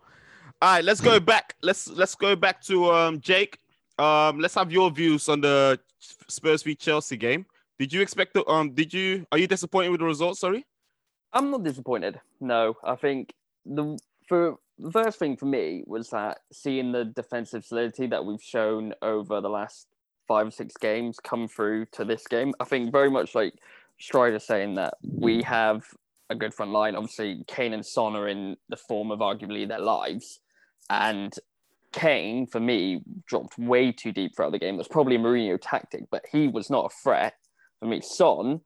All 0.62 0.74
right, 0.76 0.84
let's 0.84 1.00
go 1.00 1.18
back. 1.20 1.54
Let's 1.62 1.88
let's 1.88 2.14
go 2.14 2.36
back 2.36 2.62
to 2.62 2.90
um 2.92 3.20
Jake. 3.20 3.58
Um, 3.98 4.38
let's 4.40 4.54
have 4.54 4.72
your 4.72 4.90
views 4.90 5.28
on 5.28 5.40
the 5.40 5.78
Spurs 6.28 6.62
v 6.62 6.74
Chelsea 6.74 7.16
game. 7.16 7.46
Did 7.78 7.92
you 7.92 8.00
expect 8.02 8.34
the 8.34 8.46
um? 8.48 8.70
Did 8.72 8.94
you 8.94 9.26
are 9.32 9.38
you 9.38 9.46
disappointed 9.46 9.90
with 9.90 10.00
the 10.00 10.06
result? 10.06 10.36
Sorry. 10.38 10.64
I'm 11.32 11.50
not 11.50 11.64
disappointed. 11.64 12.20
No, 12.40 12.76
I 12.84 12.94
think 12.94 13.32
the 13.66 13.98
for 14.28 14.56
the 14.78 14.90
first 14.90 15.18
thing 15.18 15.36
for 15.36 15.46
me 15.46 15.84
was 15.86 16.10
that 16.10 16.38
seeing 16.52 16.92
the 16.92 17.04
defensive 17.04 17.64
solidity 17.64 18.06
that 18.08 18.24
we've 18.24 18.42
shown 18.42 18.92
over 19.02 19.40
the 19.40 19.48
last 19.48 19.86
five 20.26 20.48
or 20.48 20.50
six 20.50 20.74
games 20.80 21.18
come 21.22 21.46
through 21.46 21.86
to 21.92 22.04
this 22.04 22.26
game. 22.26 22.54
I 22.58 22.64
think 22.64 22.90
very 22.90 23.10
much 23.10 23.34
like 23.34 23.54
Strider 24.00 24.38
saying 24.38 24.74
that 24.74 24.94
we 25.02 25.42
have 25.42 25.84
a 26.30 26.34
good 26.34 26.54
front 26.54 26.72
line. 26.72 26.96
Obviously, 26.96 27.44
Kane 27.46 27.72
and 27.72 27.84
Son 27.84 28.16
are 28.16 28.28
in 28.28 28.56
the 28.68 28.76
form 28.76 29.10
of 29.10 29.20
arguably 29.20 29.68
their 29.68 29.78
lives, 29.78 30.40
and 30.90 31.32
Kane 31.92 32.46
for 32.46 32.60
me 32.60 33.02
dropped 33.26 33.58
way 33.58 33.92
too 33.92 34.10
deep 34.10 34.34
throughout 34.34 34.52
the 34.52 34.58
game. 34.58 34.76
That's 34.76 34.88
probably 34.88 35.16
a 35.16 35.20
Mourinho 35.20 35.58
tactic, 35.60 36.04
but 36.10 36.24
he 36.32 36.48
was 36.48 36.70
not 36.70 36.86
a 36.86 37.02
threat 37.02 37.34
for 37.78 37.86
me. 37.86 38.00
Son, 38.00 38.60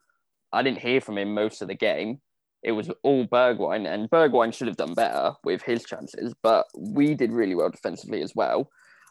I 0.52 0.62
didn't 0.62 0.78
hear 0.78 1.00
from 1.00 1.18
him 1.18 1.34
most 1.34 1.60
of 1.60 1.68
the 1.68 1.74
game 1.74 2.20
it 2.62 2.72
was 2.72 2.90
all 3.02 3.26
Bergwijn, 3.26 3.86
and 3.86 4.10
Bergwijn 4.10 4.52
should 4.52 4.68
have 4.68 4.76
done 4.76 4.94
better 4.94 5.32
with 5.44 5.62
his 5.62 5.84
chances, 5.84 6.34
but 6.42 6.66
we 6.76 7.14
did 7.14 7.32
really 7.32 7.54
well 7.54 7.70
defensively 7.70 8.22
as 8.22 8.34
well. 8.34 8.68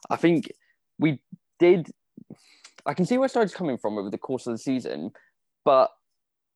I 0.10 0.16
think 0.16 0.52
we 1.00 1.20
did. 1.60 1.90
I 2.86 2.94
can 2.94 3.06
see 3.06 3.18
where 3.18 3.28
Stride's 3.28 3.54
coming 3.54 3.78
from 3.78 3.98
over 3.98 4.10
the 4.10 4.18
course 4.18 4.48
of 4.48 4.54
the 4.54 4.58
season, 4.58 5.12
but 5.66 5.92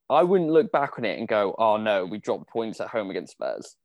I 0.09 0.23
wouldn't 0.23 0.51
look 0.51 0.71
back 0.71 0.97
on 0.97 1.05
it 1.05 1.17
and 1.17 1.27
go, 1.27 1.55
"Oh 1.57 1.77
no, 1.77 2.05
we 2.05 2.17
dropped 2.17 2.49
points 2.49 2.81
at 2.81 2.89
home 2.89 3.09
against 3.09 3.33
Spurs." 3.33 3.77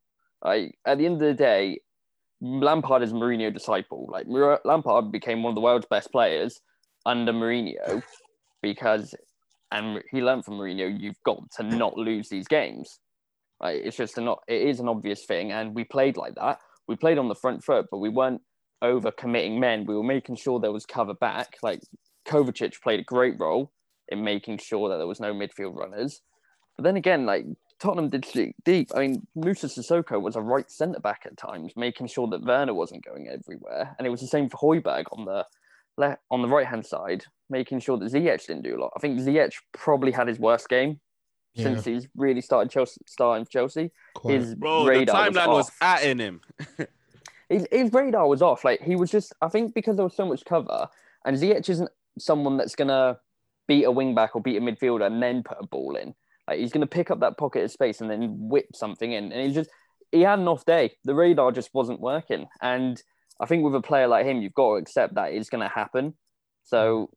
Like 0.43 0.77
at 0.85 0.97
the 0.97 1.05
end 1.05 1.15
of 1.15 1.27
the 1.27 1.33
day, 1.33 1.79
Lampard 2.41 3.01
is 3.03 3.13
Mourinho 3.13 3.53
disciple. 3.53 4.07
Like 4.11 4.27
Lampard 4.65 5.11
became 5.11 5.43
one 5.43 5.51
of 5.51 5.55
the 5.55 5.61
world's 5.61 5.87
best 5.89 6.11
players 6.11 6.59
under 7.05 7.31
Mourinho 7.31 8.03
because, 8.61 9.15
and 9.71 10.01
he 10.11 10.21
learned 10.21 10.45
from 10.45 10.55
Mourinho, 10.55 10.99
you've 10.99 11.21
got 11.23 11.39
to 11.57 11.63
not 11.63 11.97
lose 11.97 12.29
these 12.29 12.47
games. 12.47 12.99
Like 13.59 13.81
it's 13.83 13.97
just 13.97 14.17
not, 14.17 14.39
it 14.47 14.61
is 14.61 14.79
an 14.79 14.87
obvious 14.87 15.25
thing, 15.25 15.51
and 15.51 15.73
we 15.75 15.83
played 15.83 16.17
like 16.17 16.35
that. 16.35 16.59
We 16.87 16.95
played 16.95 17.17
on 17.17 17.27
the 17.27 17.35
front 17.35 17.63
foot, 17.63 17.87
but 17.91 17.97
we 17.97 18.09
weren't 18.09 18.41
over 18.81 19.11
committing 19.11 19.59
men. 19.59 19.85
We 19.85 19.95
were 19.95 20.03
making 20.03 20.35
sure 20.35 20.59
there 20.59 20.71
was 20.71 20.85
cover 20.85 21.13
back. 21.13 21.57
Like 21.61 21.81
Kovacic 22.27 22.81
played 22.81 22.99
a 22.99 23.03
great 23.03 23.35
role 23.39 23.71
in 24.09 24.23
making 24.23 24.59
sure 24.59 24.89
that 24.89 24.97
there 24.97 25.07
was 25.07 25.19
no 25.19 25.33
midfield 25.33 25.75
runners. 25.75 26.21
But 26.77 26.83
then 26.83 26.95
again, 26.95 27.25
like 27.25 27.45
Tottenham 27.79 28.09
did 28.09 28.25
sleep 28.25 28.55
deep. 28.63 28.89
I 28.95 28.99
mean, 28.99 29.27
Moussa 29.35 29.67
Sissoko 29.67 30.21
was 30.21 30.35
a 30.35 30.41
right 30.41 30.69
centre 30.69 30.99
back 30.99 31.23
at 31.25 31.37
times, 31.37 31.73
making 31.75 32.07
sure 32.07 32.27
that 32.27 32.45
Werner 32.45 32.73
wasn't 32.73 33.05
going 33.05 33.27
everywhere, 33.27 33.95
and 33.97 34.07
it 34.07 34.11
was 34.11 34.21
the 34.21 34.27
same 34.27 34.49
for 34.49 34.57
Højbjerg 34.57 35.05
on 35.11 35.25
the 35.25 35.45
left 35.97 36.21
on 36.31 36.41
the 36.41 36.47
right 36.47 36.65
hand 36.65 36.85
side, 36.85 37.25
making 37.49 37.79
sure 37.79 37.97
that 37.97 38.11
Ziyech 38.11 38.45
didn't 38.45 38.63
do 38.63 38.77
a 38.77 38.79
lot. 38.79 38.93
I 38.95 38.99
think 38.99 39.19
Ziyech 39.19 39.53
probably 39.73 40.11
had 40.11 40.27
his 40.27 40.39
worst 40.39 40.69
game 40.69 40.99
since 41.63 41.85
he's 41.85 42.07
really 42.15 42.41
started 42.41 42.71
Chelsea, 42.71 43.01
starting 43.07 43.45
Chelsea. 43.49 43.91
Quite. 44.15 44.35
His 44.35 44.55
Bro, 44.55 44.83
the 44.83 44.89
radar 44.89 45.29
timeline 45.29 45.47
was, 45.47 45.67
off. 45.67 45.77
at 45.81 46.03
in 46.03 46.19
him. 46.19 46.41
his, 47.49 47.67
his 47.71 47.91
radar 47.93 48.27
was 48.27 48.41
off. 48.41 48.63
Like 48.63 48.81
he 48.81 48.95
was 48.95 49.09
just, 49.09 49.33
I 49.41 49.49
think 49.49 49.73
because 49.73 49.95
there 49.95 50.05
was 50.05 50.15
so 50.15 50.25
much 50.25 50.45
cover, 50.45 50.87
and 51.25 51.37
Ziyech 51.37 51.69
isn't 51.69 51.89
someone 52.19 52.57
that's 52.57 52.75
gonna 52.75 53.19
beat 53.67 53.83
a 53.83 53.91
wing 53.91 54.15
back 54.15 54.35
or 54.35 54.41
beat 54.41 54.57
a 54.57 54.61
midfielder 54.61 55.05
and 55.05 55.21
then 55.21 55.43
put 55.43 55.57
a 55.59 55.67
ball 55.67 55.95
in. 55.95 56.13
Like 56.47 56.59
he's 56.59 56.71
gonna 56.71 56.87
pick 56.87 57.11
up 57.11 57.19
that 57.21 57.37
pocket 57.37 57.63
of 57.63 57.71
space 57.71 58.01
and 58.01 58.09
then 58.09 58.49
whip 58.49 58.67
something 58.75 59.11
in. 59.11 59.31
And 59.31 59.47
he 59.47 59.53
just 59.53 59.69
he 60.11 60.21
had 60.21 60.39
an 60.39 60.47
off 60.47 60.65
day. 60.65 60.93
The 61.03 61.15
radar 61.15 61.51
just 61.51 61.73
wasn't 61.73 61.99
working. 61.99 62.47
And 62.61 63.01
I 63.39 63.45
think 63.45 63.63
with 63.63 63.75
a 63.75 63.81
player 63.81 64.07
like 64.07 64.25
him, 64.25 64.41
you've 64.41 64.53
got 64.53 64.71
to 64.71 64.75
accept 64.77 65.15
that 65.15 65.33
it's 65.33 65.49
gonna 65.49 65.69
happen. 65.69 66.13
So 66.63 67.09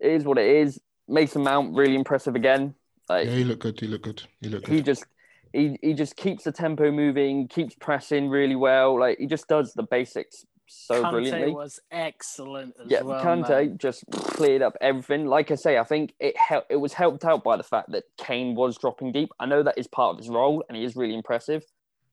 it 0.00 0.12
is 0.12 0.24
what 0.24 0.38
it 0.38 0.46
is. 0.48 0.80
Mason 1.08 1.42
Mount 1.42 1.74
really 1.74 1.94
impressive 1.96 2.34
again. 2.34 2.74
Like 3.08 3.26
Yeah, 3.26 3.32
he 3.34 3.44
looked 3.44 3.62
good. 3.62 3.80
He 3.80 3.86
looked 3.86 4.04
good. 4.04 4.22
He 4.40 4.48
looked 4.48 4.66
good. 4.66 4.74
he 4.74 4.82
just 4.82 5.04
he, 5.52 5.76
he 5.82 5.92
just 5.92 6.16
keeps 6.16 6.44
the 6.44 6.52
tempo 6.52 6.90
moving, 6.90 7.46
keeps 7.48 7.74
pressing 7.74 8.28
really 8.30 8.56
well. 8.56 8.98
Like 8.98 9.18
he 9.18 9.26
just 9.26 9.48
does 9.48 9.74
the 9.74 9.82
basics 9.82 10.44
so 10.66 11.02
Kante 11.02 11.10
brilliantly. 11.10 11.52
was 11.52 11.80
excellent 11.90 12.74
as 12.82 12.90
Yeah, 12.90 13.02
well. 13.02 13.22
Kante 13.22 13.48
man. 13.50 13.78
just 13.78 14.04
cleared 14.10 14.62
up 14.62 14.74
everything. 14.80 15.26
Like 15.26 15.50
I 15.50 15.56
say, 15.56 15.76
I 15.78 15.84
think 15.84 16.14
it 16.20 16.34
hel- 16.36 16.64
it 16.70 16.76
was 16.76 16.94
helped 16.94 17.24
out 17.24 17.44
by 17.44 17.56
the 17.56 17.62
fact 17.62 17.90
that 17.92 18.04
Kane 18.16 18.54
was 18.54 18.78
dropping 18.78 19.12
deep. 19.12 19.30
I 19.38 19.46
know 19.46 19.62
that 19.62 19.76
is 19.76 19.86
part 19.86 20.12
of 20.14 20.18
his 20.18 20.28
role, 20.30 20.64
and 20.68 20.76
he 20.76 20.84
is 20.84 20.96
really 20.96 21.14
impressive 21.14 21.64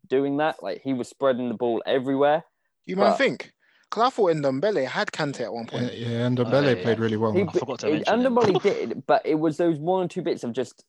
doing 0.07 0.37
that. 0.37 0.61
Like 0.61 0.81
he 0.83 0.93
was 0.93 1.07
spreading 1.07 1.47
the 1.47 1.55
ball 1.55 1.81
everywhere. 1.85 2.43
You 2.89 2.95
might 2.95 3.11
But- 3.11 3.17
think. 3.17 3.51
Because 3.89 4.03
I 4.03 4.09
thought 4.11 4.35
Ndombele 4.35 4.85
had 4.85 5.07
Kante 5.11 5.41
at 5.41 5.51
one 5.51 5.65
point. 5.65 5.91
yeah, 5.95 6.27
and 6.27 6.37
Dembele 6.37 6.73
uh, 6.73 6.75
yeah. 6.77 6.83
played 6.83 6.99
really 6.99 7.17
well. 7.17 7.31
He, 7.33 7.41
I 7.41 7.51
forgot 7.51 7.79
to 7.79 7.87
it- 7.87 7.93
mention 7.93 8.13
him. 8.13 8.37
Underbody 8.37 8.59
did, 8.59 9.03
but 9.07 9.25
it 9.25 9.33
was 9.35 9.57
those 9.57 9.79
one 9.79 10.05
or 10.05 10.07
two 10.07 10.21
bits 10.21 10.43
of 10.43 10.53
just. 10.53 10.83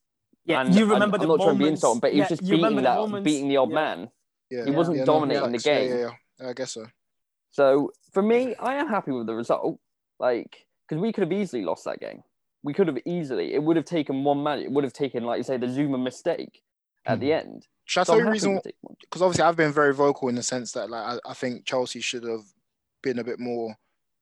Yeah, 0.44 0.60
and 0.60 0.74
you 0.74 0.82
I'm- 0.82 0.90
remember 0.90 1.16
I'm, 1.16 1.22
the 1.22 1.28
not 1.28 1.36
trying 1.40 1.58
to 1.58 1.64
be 1.64 1.68
insulting, 1.68 2.00
but 2.00 2.12
he 2.12 2.18
yeah, 2.18 2.24
was 2.24 2.28
just 2.38 2.42
beating 2.50 2.76
that, 2.76 2.96
moments- 2.96 3.24
beating 3.24 3.48
the 3.48 3.56
odd 3.56 3.70
yeah. 3.70 3.74
man. 3.74 4.10
Yeah, 4.50 4.64
He 4.66 4.70
wasn't 4.72 4.98
no, 4.98 5.04
dominating 5.06 5.52
the 5.52 5.58
game. 5.58 5.90
Yeah, 5.90 5.96
yeah, 5.96 6.10
yeah. 6.40 6.48
I 6.48 6.52
guess 6.52 6.72
so. 6.72 6.86
So 7.52 7.90
for 8.12 8.22
me, 8.22 8.54
I 8.56 8.74
am 8.74 8.88
happy 8.88 9.12
with 9.12 9.26
the 9.26 9.34
result. 9.34 9.78
Like, 10.18 10.66
because 10.88 11.00
we 11.00 11.12
could 11.12 11.24
have 11.24 11.32
easily 11.32 11.64
lost 11.64 11.84
that 11.84 12.00
game. 12.00 12.22
We 12.62 12.74
could 12.74 12.86
have 12.88 12.98
easily. 13.06 13.54
It 13.54 13.62
would 13.62 13.76
have 13.76 13.86
taken 13.86 14.24
one 14.24 14.42
man. 14.42 14.58
It 14.58 14.70
would 14.70 14.84
have 14.84 14.92
taken, 14.92 15.24
like 15.24 15.38
you 15.38 15.44
say, 15.44 15.56
the 15.56 15.66
Zouma 15.68 16.02
mistake 16.02 16.62
at 17.10 17.18
hmm. 17.18 17.24
the 17.24 17.32
end. 17.32 17.66
Should 17.84 18.06
So 18.06 18.14
the 18.14 18.20
happy 18.20 18.32
reason? 18.32 18.60
Because 19.00 19.22
obviously 19.22 19.44
I've 19.44 19.56
been 19.56 19.72
very 19.72 19.92
vocal 19.92 20.28
in 20.28 20.36
the 20.36 20.42
sense 20.42 20.72
that 20.72 20.90
like 20.90 21.02
I, 21.02 21.30
I 21.30 21.34
think 21.34 21.64
Chelsea 21.66 22.00
should 22.00 22.24
have 22.24 22.44
been 23.02 23.18
a 23.18 23.24
bit 23.24 23.40
more 23.40 23.74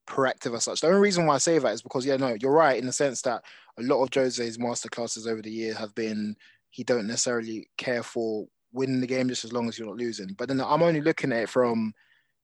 proactive 0.07 0.55
as 0.55 0.63
such. 0.63 0.81
The 0.81 0.87
only 0.87 1.01
reason 1.01 1.25
why 1.25 1.35
I 1.35 1.37
say 1.37 1.59
that 1.59 1.73
is 1.73 1.83
because 1.83 2.05
yeah, 2.05 2.17
no, 2.17 2.35
you're 2.39 2.51
right 2.51 2.79
in 2.79 2.87
the 2.87 2.91
sense 2.91 3.21
that 3.23 3.43
a 3.77 3.83
lot 3.83 4.01
of 4.01 4.09
Jose's 4.09 4.57
masterclasses 4.57 5.27
over 5.27 5.41
the 5.41 5.51
year 5.51 5.75
have 5.75 5.93
been 5.93 6.35
he 6.71 6.83
don't 6.83 7.07
necessarily 7.07 7.67
care 7.77 8.03
for 8.03 8.47
winning 8.71 9.01
the 9.01 9.07
game 9.07 9.29
just 9.29 9.45
as 9.45 9.53
long 9.53 9.67
as 9.67 9.77
you're 9.77 9.87
not 9.87 9.97
losing. 9.97 10.33
But 10.37 10.47
then 10.47 10.61
I'm 10.61 10.83
only 10.83 11.01
looking 11.01 11.31
at 11.31 11.43
it 11.43 11.49
from 11.49 11.93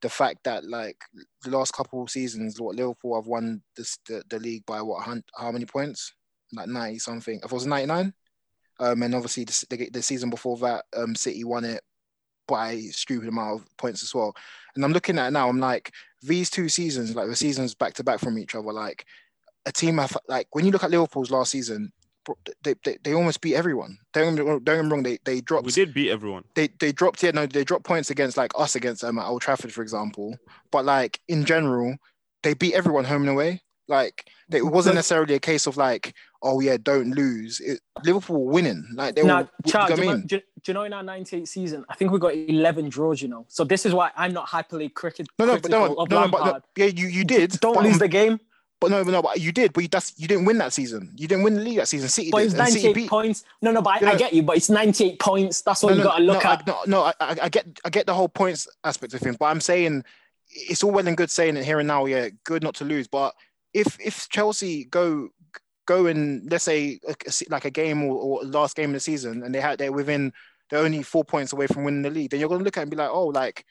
the 0.01 0.09
fact 0.09 0.43
that 0.43 0.65
like 0.65 0.97
the 1.43 1.49
last 1.49 1.73
couple 1.73 2.03
of 2.03 2.09
seasons, 2.11 2.61
what 2.61 2.75
Liverpool 2.75 3.15
have 3.15 3.27
won 3.27 3.63
this 3.75 3.97
the, 4.07 4.23
the 4.29 4.39
league 4.39 4.65
by 4.67 4.81
what 4.81 5.03
how 5.03 5.51
many 5.51 5.65
points? 5.65 6.13
Like 6.53 6.67
90 6.67 6.99
something. 6.99 7.39
If 7.43 7.45
it 7.45 7.51
was 7.51 7.65
99. 7.65 8.13
Um, 8.79 9.03
and 9.03 9.15
obviously 9.15 9.45
the, 9.45 9.89
the, 9.91 10.01
season 10.01 10.29
before 10.29 10.57
that, 10.57 10.85
um, 10.95 11.15
City 11.15 11.43
won 11.43 11.63
it 11.63 11.81
by 12.47 12.71
a 12.71 12.81
stupid 12.87 13.29
amount 13.29 13.61
of 13.61 13.77
points 13.77 14.03
as 14.03 14.13
well. 14.13 14.35
And 14.75 14.83
I'm 14.83 14.91
looking 14.91 15.17
at 15.17 15.27
it 15.27 15.31
now, 15.31 15.47
I'm 15.47 15.59
like, 15.59 15.91
these 16.21 16.49
two 16.49 16.67
seasons, 16.69 17.15
like 17.15 17.27
the 17.27 17.35
seasons 17.35 17.73
back 17.73 17.93
to 17.95 18.03
back 18.03 18.19
from 18.19 18.37
each 18.37 18.55
other, 18.55 18.73
like 18.73 19.05
a 19.65 19.71
team 19.71 19.97
have 19.97 20.17
like 20.27 20.47
when 20.51 20.65
you 20.65 20.71
look 20.71 20.83
at 20.83 20.91
Liverpool's 20.91 21.31
last 21.31 21.51
season, 21.51 21.91
they, 22.63 22.73
they, 22.83 22.97
they 23.03 23.13
almost 23.13 23.41
beat 23.41 23.55
everyone. 23.55 23.97
Don't 24.13 24.35
get 24.35 24.43
me 24.43 24.49
wrong, 24.49 24.59
don't 24.63 24.77
get 24.77 24.85
me 24.85 24.91
wrong 24.91 25.03
they 25.03 25.17
they 25.25 25.41
dropped 25.41 25.65
we 25.65 25.71
did 25.71 25.93
beat 25.93 26.11
everyone. 26.11 26.43
they 26.55 26.69
they 26.79 26.91
dropped 26.91 27.21
yeah 27.21 27.31
no 27.31 27.45
they 27.45 27.63
dropped 27.63 27.85
points 27.85 28.09
against 28.09 28.37
like 28.37 28.51
us 28.57 28.75
against 28.75 29.01
them 29.01 29.19
at 29.19 29.27
Old 29.27 29.41
Trafford 29.41 29.71
for 29.71 29.81
example 29.81 30.37
but 30.71 30.85
like 30.85 31.19
in 31.27 31.45
general 31.45 31.95
they 32.43 32.53
beat 32.53 32.73
everyone 32.73 33.05
home 33.05 33.21
and 33.21 33.29
away 33.29 33.61
like 33.87 34.29
it 34.51 34.65
wasn't 34.65 34.95
necessarily 34.95 35.35
a 35.35 35.39
case 35.39 35.67
of 35.67 35.77
like 35.77 36.13
oh 36.41 36.59
yeah 36.59 36.77
don't 36.81 37.11
lose 37.11 37.59
it, 37.59 37.79
Liverpool 38.03 38.45
were 38.45 38.51
winning 38.51 38.85
like 38.93 39.15
they 39.15 39.23
Now, 39.23 39.41
were 39.41 39.49
Charles, 39.67 39.95
do, 39.95 40.01
you 40.01 40.07
know, 40.07 40.17
mean 40.17 40.27
do, 40.27 40.37
do 40.37 40.43
you 40.67 40.73
know 40.73 40.83
in 40.83 40.93
our 40.93 41.03
98 41.03 41.47
season, 41.47 41.85
I 41.89 41.95
think 41.95 42.11
we 42.11 42.19
got 42.19 42.35
11 42.35 42.89
draws, 42.89 43.21
you 43.21 43.27
know. 43.27 43.45
So 43.47 43.63
this 43.63 43.85
is 43.85 43.93
why 43.93 44.11
I'm 44.15 44.33
not 44.33 44.47
hyperly 44.47 44.93
cricket, 44.93 45.27
no 45.39 45.45
no 45.45 45.59
but 45.59 45.71
no 45.71 45.87
no, 45.87 46.05
no 46.05 46.27
but 46.27 46.45
no, 46.45 46.59
yeah 46.75 46.85
you 46.85 47.07
you 47.07 47.23
did 47.23 47.51
Don't 47.59 47.75
but, 47.75 47.83
lose 47.83 47.93
um, 47.93 47.99
the 47.99 48.07
game. 48.07 48.39
but 48.79 48.91
no 48.91 49.03
but 49.03 49.11
no 49.11 49.21
but 49.21 49.39
you 49.39 49.51
did 49.51 49.73
but 49.73 49.81
you, 49.83 49.87
that's 49.87 50.13
you 50.17 50.27
didn't 50.27 50.45
win 50.45 50.57
that 50.57 50.73
season 50.73 51.11
you 51.15 51.27
didn't 51.27 51.43
win 51.43 51.53
the 51.55 51.61
league 51.61 51.77
that 51.77 51.87
season 51.87 52.09
City 52.09 52.29
But 52.31 52.39
did 52.39 52.45
it's 52.47 52.55
98 52.55 52.95
beat 52.95 53.09
points. 53.09 53.43
No, 53.61 53.71
no, 53.71 53.81
but 53.81 53.95
I, 53.95 53.99
You 53.99 54.07
I 54.13 54.15
get 54.15 54.33
you. 54.33 54.43
But 54.43 54.57
it's 54.57 54.69
98 54.69 55.19
points. 55.19 55.61
That's 55.61 55.81
what 55.81 55.91
no, 55.91 55.97
you 55.97 56.03
got 56.03 56.17
to 56.17 56.23
look 56.23 56.43
no, 56.43 56.49
at. 56.49 56.61
I, 56.61 56.71
no, 56.71 56.79
no, 56.87 57.03
I, 57.03 57.13
I 57.19 57.37
I 57.43 57.49
get, 57.49 57.65
I 57.85 57.89
get 57.89 58.05
the 58.05 58.13
whole 58.13 58.29
points 58.29 58.67
aspect 58.83 59.13
of 59.13 59.21
things. 59.21 59.37
but 59.37 59.45
I'm 59.45 59.61
saying 59.61 60.03
it's 60.49 60.83
all 60.83 60.91
well 60.91 61.07
and 61.07 61.17
good 61.17 61.31
saying 61.31 61.57
it 61.57 61.65
here 61.65 61.79
and 61.79 61.87
now. 61.87 62.05
Yeah, 62.05 62.29
good 62.43 62.63
not 62.63 62.75
to 62.75 62.85
lose, 62.85 63.07
but 63.07 63.33
if 63.75 63.97
if 63.99 64.29
Chelsea 64.29 64.85
go 64.85 65.29
go 65.85 66.07
in, 66.07 66.47
let's 66.49 66.63
say 66.63 66.99
like 67.49 67.65
a 67.65 67.69
game 67.69 68.03
or, 68.03 68.15
or 68.15 68.43
last 68.43 68.75
game 68.75 68.89
of 68.91 68.93
the 68.93 68.99
season, 69.01 69.43
and 69.43 69.53
they 69.53 69.59
had 69.59 69.77
they're 69.77 69.91
within 69.91 70.31
they're 70.69 70.83
only 70.83 71.03
four 71.03 71.23
points 71.23 71.53
away 71.53 71.67
from 71.67 71.83
winning 71.83 72.01
the 72.01 72.09
league, 72.09 72.31
then 72.31 72.39
you're 72.39 72.49
gonna 72.49 72.63
look 72.63 72.77
at 72.77 72.81
it 72.81 72.83
and 72.83 72.91
be 72.91 72.97
like, 72.97 73.11
oh, 73.11 73.27
like 73.27 73.65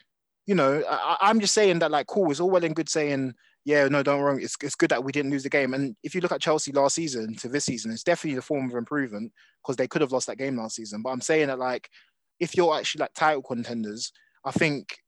you 0.47 0.55
know, 0.55 0.85
I, 0.89 1.17
I'm 1.23 1.41
just 1.41 1.55
saying 1.55 1.79
that 1.81 1.91
like 1.91 2.07
cool, 2.07 2.31
it's 2.31 2.39
all 2.39 2.51
well 2.51 2.65
and 2.65 2.77
good 2.77 2.89
saying. 2.89 3.35
Yeah, 3.67 3.89
no, 3.89 4.03
don't 4.03 4.21
wrong. 4.21 4.43
It's, 4.43 4.59
it's 4.63 4.75
good 4.75 4.91
that 4.91 5.03
we 5.03 5.11
didn't 5.11 5.31
lose 5.31 5.43
the 5.43 5.49
game. 5.49 5.73
And 5.73 5.97
if 6.03 6.15
you 6.15 6.21
look 6.21 6.33
at 6.33 6.43
Chelsea 6.43 6.71
last 6.71 6.97
season 6.97 7.35
to 7.37 7.49
this 7.49 7.65
season, 7.65 7.93
it's 7.93 8.03
definitely 8.03 8.37
the 8.37 8.43
form 8.43 8.69
of 8.69 8.77
improvement 8.77 9.33
because 9.63 9.77
they 9.77 9.89
could 9.89 10.03
have 10.03 10.13
lost 10.13 10.27
that 10.27 10.37
game 10.37 10.59
last 10.59 10.77
season. 10.77 11.01
But 11.01 11.09
I'm 11.13 11.23
saying 11.23 11.47
that 11.47 11.59
like 11.59 11.89
if 12.39 12.59
you're 12.59 12.77
actually 12.77 13.01
like 13.01 13.15
title 13.15 13.41
contenders, 13.41 14.13
I 14.45 14.51
think 14.51 14.99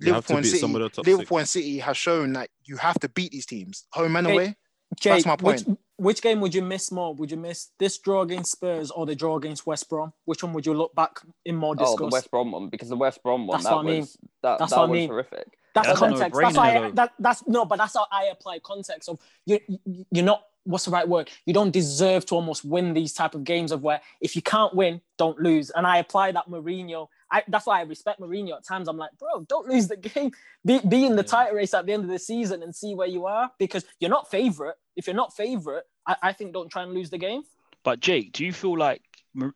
Liverpool 0.00 0.36
and 0.38 0.46
City, 0.46 0.58
some 0.58 0.74
of 0.74 0.80
the 0.82 0.88
top 0.88 1.06
Liverpool 1.06 1.38
and 1.38 1.48
City 1.48 1.78
has 1.78 1.96
shown 1.96 2.32
that 2.34 2.48
you 2.64 2.76
have 2.76 2.98
to 3.00 3.08
beat 3.08 3.32
these 3.32 3.46
teams, 3.46 3.86
home 3.92 4.16
and 4.16 4.26
Hey, 4.26 4.32
away. 4.34 4.56
Jake, 5.00 5.12
That's 5.12 5.26
my 5.26 5.36
point. 5.36 5.66
Which, 5.68 5.78
which 5.98 6.22
game 6.22 6.40
would 6.40 6.52
you 6.54 6.62
miss 6.62 6.90
more? 6.90 7.14
Would 7.14 7.30
you 7.30 7.36
miss 7.36 7.68
this 7.78 7.98
draw 7.98 8.22
against 8.22 8.52
Spurs 8.52 8.90
or 8.90 9.06
the 9.06 9.14
draw 9.14 9.36
against 9.36 9.66
West 9.66 9.88
Brom? 9.88 10.12
Which 10.24 10.42
one 10.42 10.52
would 10.54 10.66
you 10.66 10.74
look 10.74 10.94
back 10.94 11.20
in 11.44 11.54
more 11.54 11.74
disgust? 11.76 11.94
Oh, 12.00 12.06
the 12.06 12.12
West 12.12 12.30
Brom 12.30 12.50
one 12.50 12.68
because 12.68 12.88
the 12.88 12.96
West 12.96 13.22
Brom 13.22 13.46
one 13.46 13.56
That's 13.56 13.64
that 13.66 13.74
what 13.76 13.84
I 13.84 13.88
mean. 13.88 14.00
was 14.00 14.16
that, 14.42 14.58
That's 14.58 14.70
that 14.72 14.76
what 14.78 14.82
I 14.86 14.90
was 14.90 14.96
mean. 14.98 15.08
horrific. 15.10 15.46
That's 15.74 15.86
That's 15.86 15.98
context. 16.00 16.20
That's 16.40 16.54
no-brainer, 16.54 16.80
why. 16.80 16.86
I, 16.86 16.90
that, 16.92 17.12
that's 17.20 17.46
no, 17.46 17.64
but 17.64 17.76
that's 17.76 17.94
how 17.94 18.06
I 18.10 18.24
apply 18.32 18.58
context 18.64 19.08
of 19.08 19.20
you. 19.46 19.60
you- 19.84 20.06
You're 20.10 20.24
not. 20.24 20.42
What's 20.64 20.84
the 20.84 20.90
right 20.90 21.08
word? 21.08 21.30
You 21.46 21.54
don't 21.54 21.70
deserve 21.70 22.26
to 22.26 22.34
almost 22.34 22.64
win 22.66 22.92
these 22.92 23.14
type 23.14 23.34
of 23.34 23.44
games 23.44 23.72
of 23.72 23.82
where 23.82 24.00
if 24.20 24.36
you 24.36 24.42
can't 24.42 24.74
win, 24.74 25.00
don't 25.16 25.38
lose. 25.40 25.70
And 25.70 25.86
I 25.86 25.96
apply 25.98 26.32
that 26.32 26.48
Mourinho. 26.50 27.08
I, 27.32 27.42
that's 27.48 27.66
why 27.66 27.78
I 27.78 27.82
respect 27.82 28.20
Mourinho. 28.20 28.56
At 28.56 28.64
times, 28.66 28.88
I'm 28.88 28.96
like, 28.96 29.10
bro, 29.18 29.44
don't 29.48 29.68
lose 29.68 29.88
the 29.88 29.96
game. 29.96 30.32
Be, 30.64 30.80
be 30.80 31.04
in 31.06 31.16
the 31.16 31.22
title 31.22 31.54
race 31.54 31.72
at 31.74 31.86
the 31.86 31.92
end 31.92 32.02
of 32.04 32.10
the 32.10 32.18
season 32.18 32.62
and 32.62 32.74
see 32.74 32.94
where 32.94 33.06
you 33.08 33.26
are 33.26 33.50
because 33.58 33.84
you're 34.00 34.10
not 34.10 34.30
favorite. 34.30 34.76
If 34.96 35.06
you're 35.06 35.16
not 35.16 35.34
favorite, 35.36 35.84
I, 36.06 36.16
I 36.22 36.32
think 36.32 36.52
don't 36.52 36.68
try 36.70 36.82
and 36.82 36.92
lose 36.92 37.10
the 37.10 37.18
game. 37.18 37.42
But 37.84 38.00
Jake, 38.00 38.32
do 38.32 38.44
you 38.44 38.52
feel 38.52 38.76
like 38.76 39.00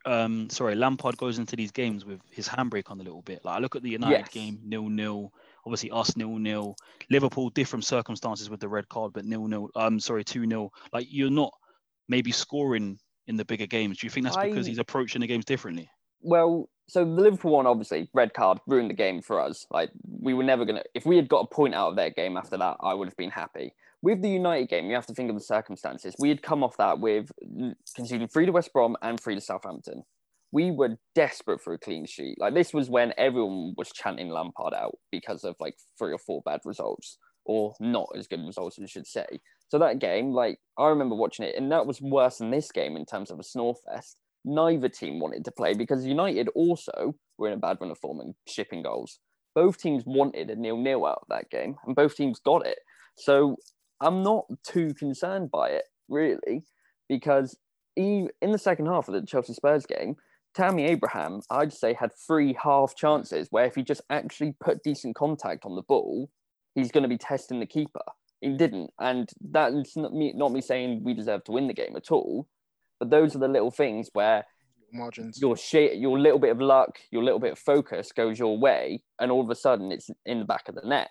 um 0.07 0.49
sorry, 0.51 0.77
Lampard 0.77 1.17
goes 1.17 1.39
into 1.39 1.57
these 1.57 1.73
games 1.73 2.05
with 2.05 2.21
his 2.31 2.49
handbrake 2.49 2.91
on 2.91 3.01
a 3.01 3.03
little 3.03 3.23
bit? 3.23 3.45
Like 3.45 3.57
I 3.57 3.59
look 3.59 3.75
at 3.77 3.83
the 3.83 3.91
United 3.91 4.19
Yes. 4.19 4.29
game, 4.31 4.61
nil 4.65 4.89
nil. 4.89 5.33
Obviously 5.67 5.91
us 5.91 6.17
nil 6.17 6.39
nil. 6.39 6.77
Liverpool 7.11 7.51
different 7.51 7.85
circumstances 7.85 8.49
with 8.49 8.61
the 8.61 8.69
red 8.69 8.89
card, 8.89 9.13
but 9.13 9.25
nil 9.25 9.47
nil. 9.49 9.69
Um 9.75 9.99
sorry, 10.01 10.25
two 10.25 10.47
0 10.49 10.71
Like 10.93 11.09
you're 11.11 11.29
not 11.29 11.53
maybe 12.09 12.31
scoring 12.33 12.99
in 13.27 13.37
the 13.37 13.45
bigger 13.45 13.67
games. 13.67 13.99
Do 13.99 14.07
you 14.07 14.11
think 14.11 14.25
that's 14.25 14.37
because 14.37 14.67
I- 14.67 14.71
he's 14.71 14.79
approaching 14.79 15.21
the 15.21 15.27
games 15.27 15.45
differently? 15.45 15.91
Well, 16.23 16.71
so 16.87 17.05
the 17.05 17.11
Liverpool 17.23 17.53
one, 17.53 17.67
obviously, 17.67 18.09
red 18.13 18.35
card 18.35 18.59
ruined 18.67 18.91
the 18.91 18.95
game 18.95 19.23
for 19.23 19.41
us. 19.41 19.67
Like 19.71 19.91
we 20.05 20.35
were 20.35 20.45
never 20.45 20.65
gonna. 20.65 20.83
If 20.95 21.07
we 21.07 21.17
had 21.17 21.29
got 21.29 21.41
a 21.51 21.55
point 21.55 21.75
out 21.75 21.91
of 21.91 21.97
their 21.97 22.11
game 22.11 22.37
after 22.37 22.57
that, 22.59 22.77
I 22.81 22.95
would 22.95 23.09
have 23.09 23.17
been 23.17 23.31
happy. 23.31 23.75
With 24.03 24.21
the 24.21 24.29
United 24.29 24.69
game, 24.69 24.87
you 24.87 24.95
have 24.95 25.07
to 25.07 25.15
think 25.15 25.31
of 25.31 25.37
the 25.37 25.43
circumstances. 25.43 26.15
We 26.19 26.29
had 26.29 26.43
come 26.43 26.63
off 26.63 26.77
that 26.77 27.01
with 27.01 27.33
conceding 27.97 28.29
three 28.29 28.45
to 28.45 28.53
West 28.53 28.73
Brom 28.73 28.97
and 29.01 29.19
three 29.19 29.35
to 29.35 29.41
Southampton. 29.41 30.03
We 30.53 30.71
were 30.71 30.99
desperate 31.15 31.63
for 31.63 31.73
a 31.73 31.79
clean 31.79 32.05
sheet. 32.05 32.39
Like 32.39 32.55
this 32.55 32.75
was 32.75 32.91
when 32.91 33.15
everyone 33.17 33.75
was 33.79 33.91
chanting 33.91 34.29
Lampard 34.29 34.75
out 34.75 34.99
because 35.11 35.43
of 35.43 35.57
like 35.59 35.77
three 35.99 36.13
or 36.13 36.19
four 36.19 36.43
bad 36.45 36.61
results 36.65 37.19
or 37.47 37.75
not 37.81 38.09
as 38.17 38.29
good 38.29 38.45
results, 38.45 38.79
I 38.81 38.87
should 38.87 39.07
say. 39.07 39.27
So 39.69 39.79
that 39.79 39.99
game, 39.99 40.33
like 40.33 40.59
I 40.79 40.89
remember 40.89 41.15
watching 41.15 41.47
it, 41.47 41.57
and 41.57 41.73
that 41.73 41.87
was 41.87 42.03
worse 42.03 42.39
than 42.39 42.51
this 42.51 42.71
game 42.71 42.97
in 42.97 43.07
terms 43.07 43.31
of 43.31 43.41
a 43.41 43.43
snore 43.43 43.75
fest 43.87 44.19
neither 44.45 44.89
team 44.89 45.21
wanted 45.21 45.45
to 45.45 45.51
play 45.51 45.75
because 45.75 46.05
United 46.07 46.49
also 46.55 47.15
were 47.39 47.49
in 47.49 47.55
a 47.55 47.59
bad 47.59 47.79
run 47.81 47.91
of 47.91 47.99
form 47.99 48.21
and 48.21 48.35
shipping 48.47 48.83
goals. 48.83 49.19
Both 49.55 49.79
teams 49.79 50.05
wanted 50.07 50.51
a 50.51 50.57
nil 50.57 50.77
nil 50.77 51.07
out 51.07 51.21
of 51.23 51.29
that 51.29 51.51
game, 51.51 51.77
and 51.87 51.95
both 51.95 52.17
teams 52.17 52.41
got 52.41 52.67
it. 52.67 52.79
So 53.17 53.57
I'm 54.01 54.23
not 54.23 54.47
too 54.65 54.93
concerned 54.95 55.51
by 55.51 55.69
it 55.71 55.85
really, 56.09 56.65
because 57.09 57.57
in 57.97 58.31
the 58.41 58.59
second 58.59 58.87
half 58.87 59.09
of 59.09 59.15
the 59.15 59.25
Chelsea 59.25 59.55
Spurs 59.55 59.87
game, 59.87 60.17
Tammy 60.55 60.85
Abraham, 60.85 61.41
I'd 61.51 61.73
say, 61.73 61.95
had 61.95 62.11
three 62.27 62.57
half 62.61 62.95
chances 62.97 63.49
where 63.51 63.65
if 63.65 63.75
he 63.75 63.83
just 63.83 64.03
actually 64.11 64.55
put 64.61 64.83
decent 64.83 65.17
contact 65.17 65.65
on 65.65 65.75
the 65.75 65.83
ball, 65.83 66.31
he's 66.75 66.93
going 66.93 67.03
to 67.03 67.09
be 67.09 67.19
testing 67.19 67.61
the 67.61 67.67
keeper. 67.67 68.03
He 68.41 68.57
didn't, 68.57 68.91
and 69.01 69.29
that's 69.41 69.97
not 69.97 70.13
me, 70.13 70.33
not 70.37 70.53
me 70.53 70.61
saying 70.61 71.03
we 71.03 71.15
deserve 71.15 71.45
to 71.45 71.53
win 71.53 71.67
the 71.67 71.75
game 71.75 71.97
at 71.97 72.11
all. 72.11 72.49
But 73.05 73.11
those 73.11 73.37
are 73.37 73.39
the 73.39 73.49
little 73.49 73.71
things 73.71 74.09
where 74.15 74.47
margins. 74.93 75.39
Your 75.41 75.57
shit, 75.57 75.99
your 75.99 76.19
little 76.19 76.39
bit 76.39 76.53
of 76.53 76.61
luck, 76.61 76.99
your 77.11 77.23
little 77.23 77.39
bit 77.39 77.53
of 77.53 77.59
focus 77.59 78.13
goes 78.13 78.39
your 78.39 78.59
way, 78.59 79.03
and 79.21 79.31
all 79.31 79.43
of 79.43 79.51
a 79.51 79.55
sudden 79.55 79.93
it's 79.93 80.09
in 80.25 80.39
the 80.39 80.45
back 80.45 80.69
of 80.69 80.75
the 80.75 80.87
net. 80.87 81.11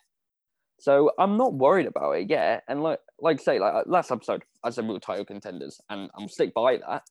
So 0.80 1.11
I'm 1.20 1.38
not 1.38 1.53
worried 1.53 1.86
about 1.86 2.14
it 2.14 2.30
yet. 2.30 2.64
And 2.68 2.82
like 2.82 2.99
like 3.20 3.40
I 3.41 3.44
say, 3.44 3.60
like 3.60 3.86
last 3.86 4.11
episode, 4.11 4.44
I 4.64 4.72
said 4.72 4.88
we 4.88 4.94
were 4.94 4.99
title 4.99 5.26
contenders, 5.26 5.80
and 5.90 6.10
I'm 6.18 6.28
stick 6.28 6.53
by 6.53 6.78
that. 6.78 7.03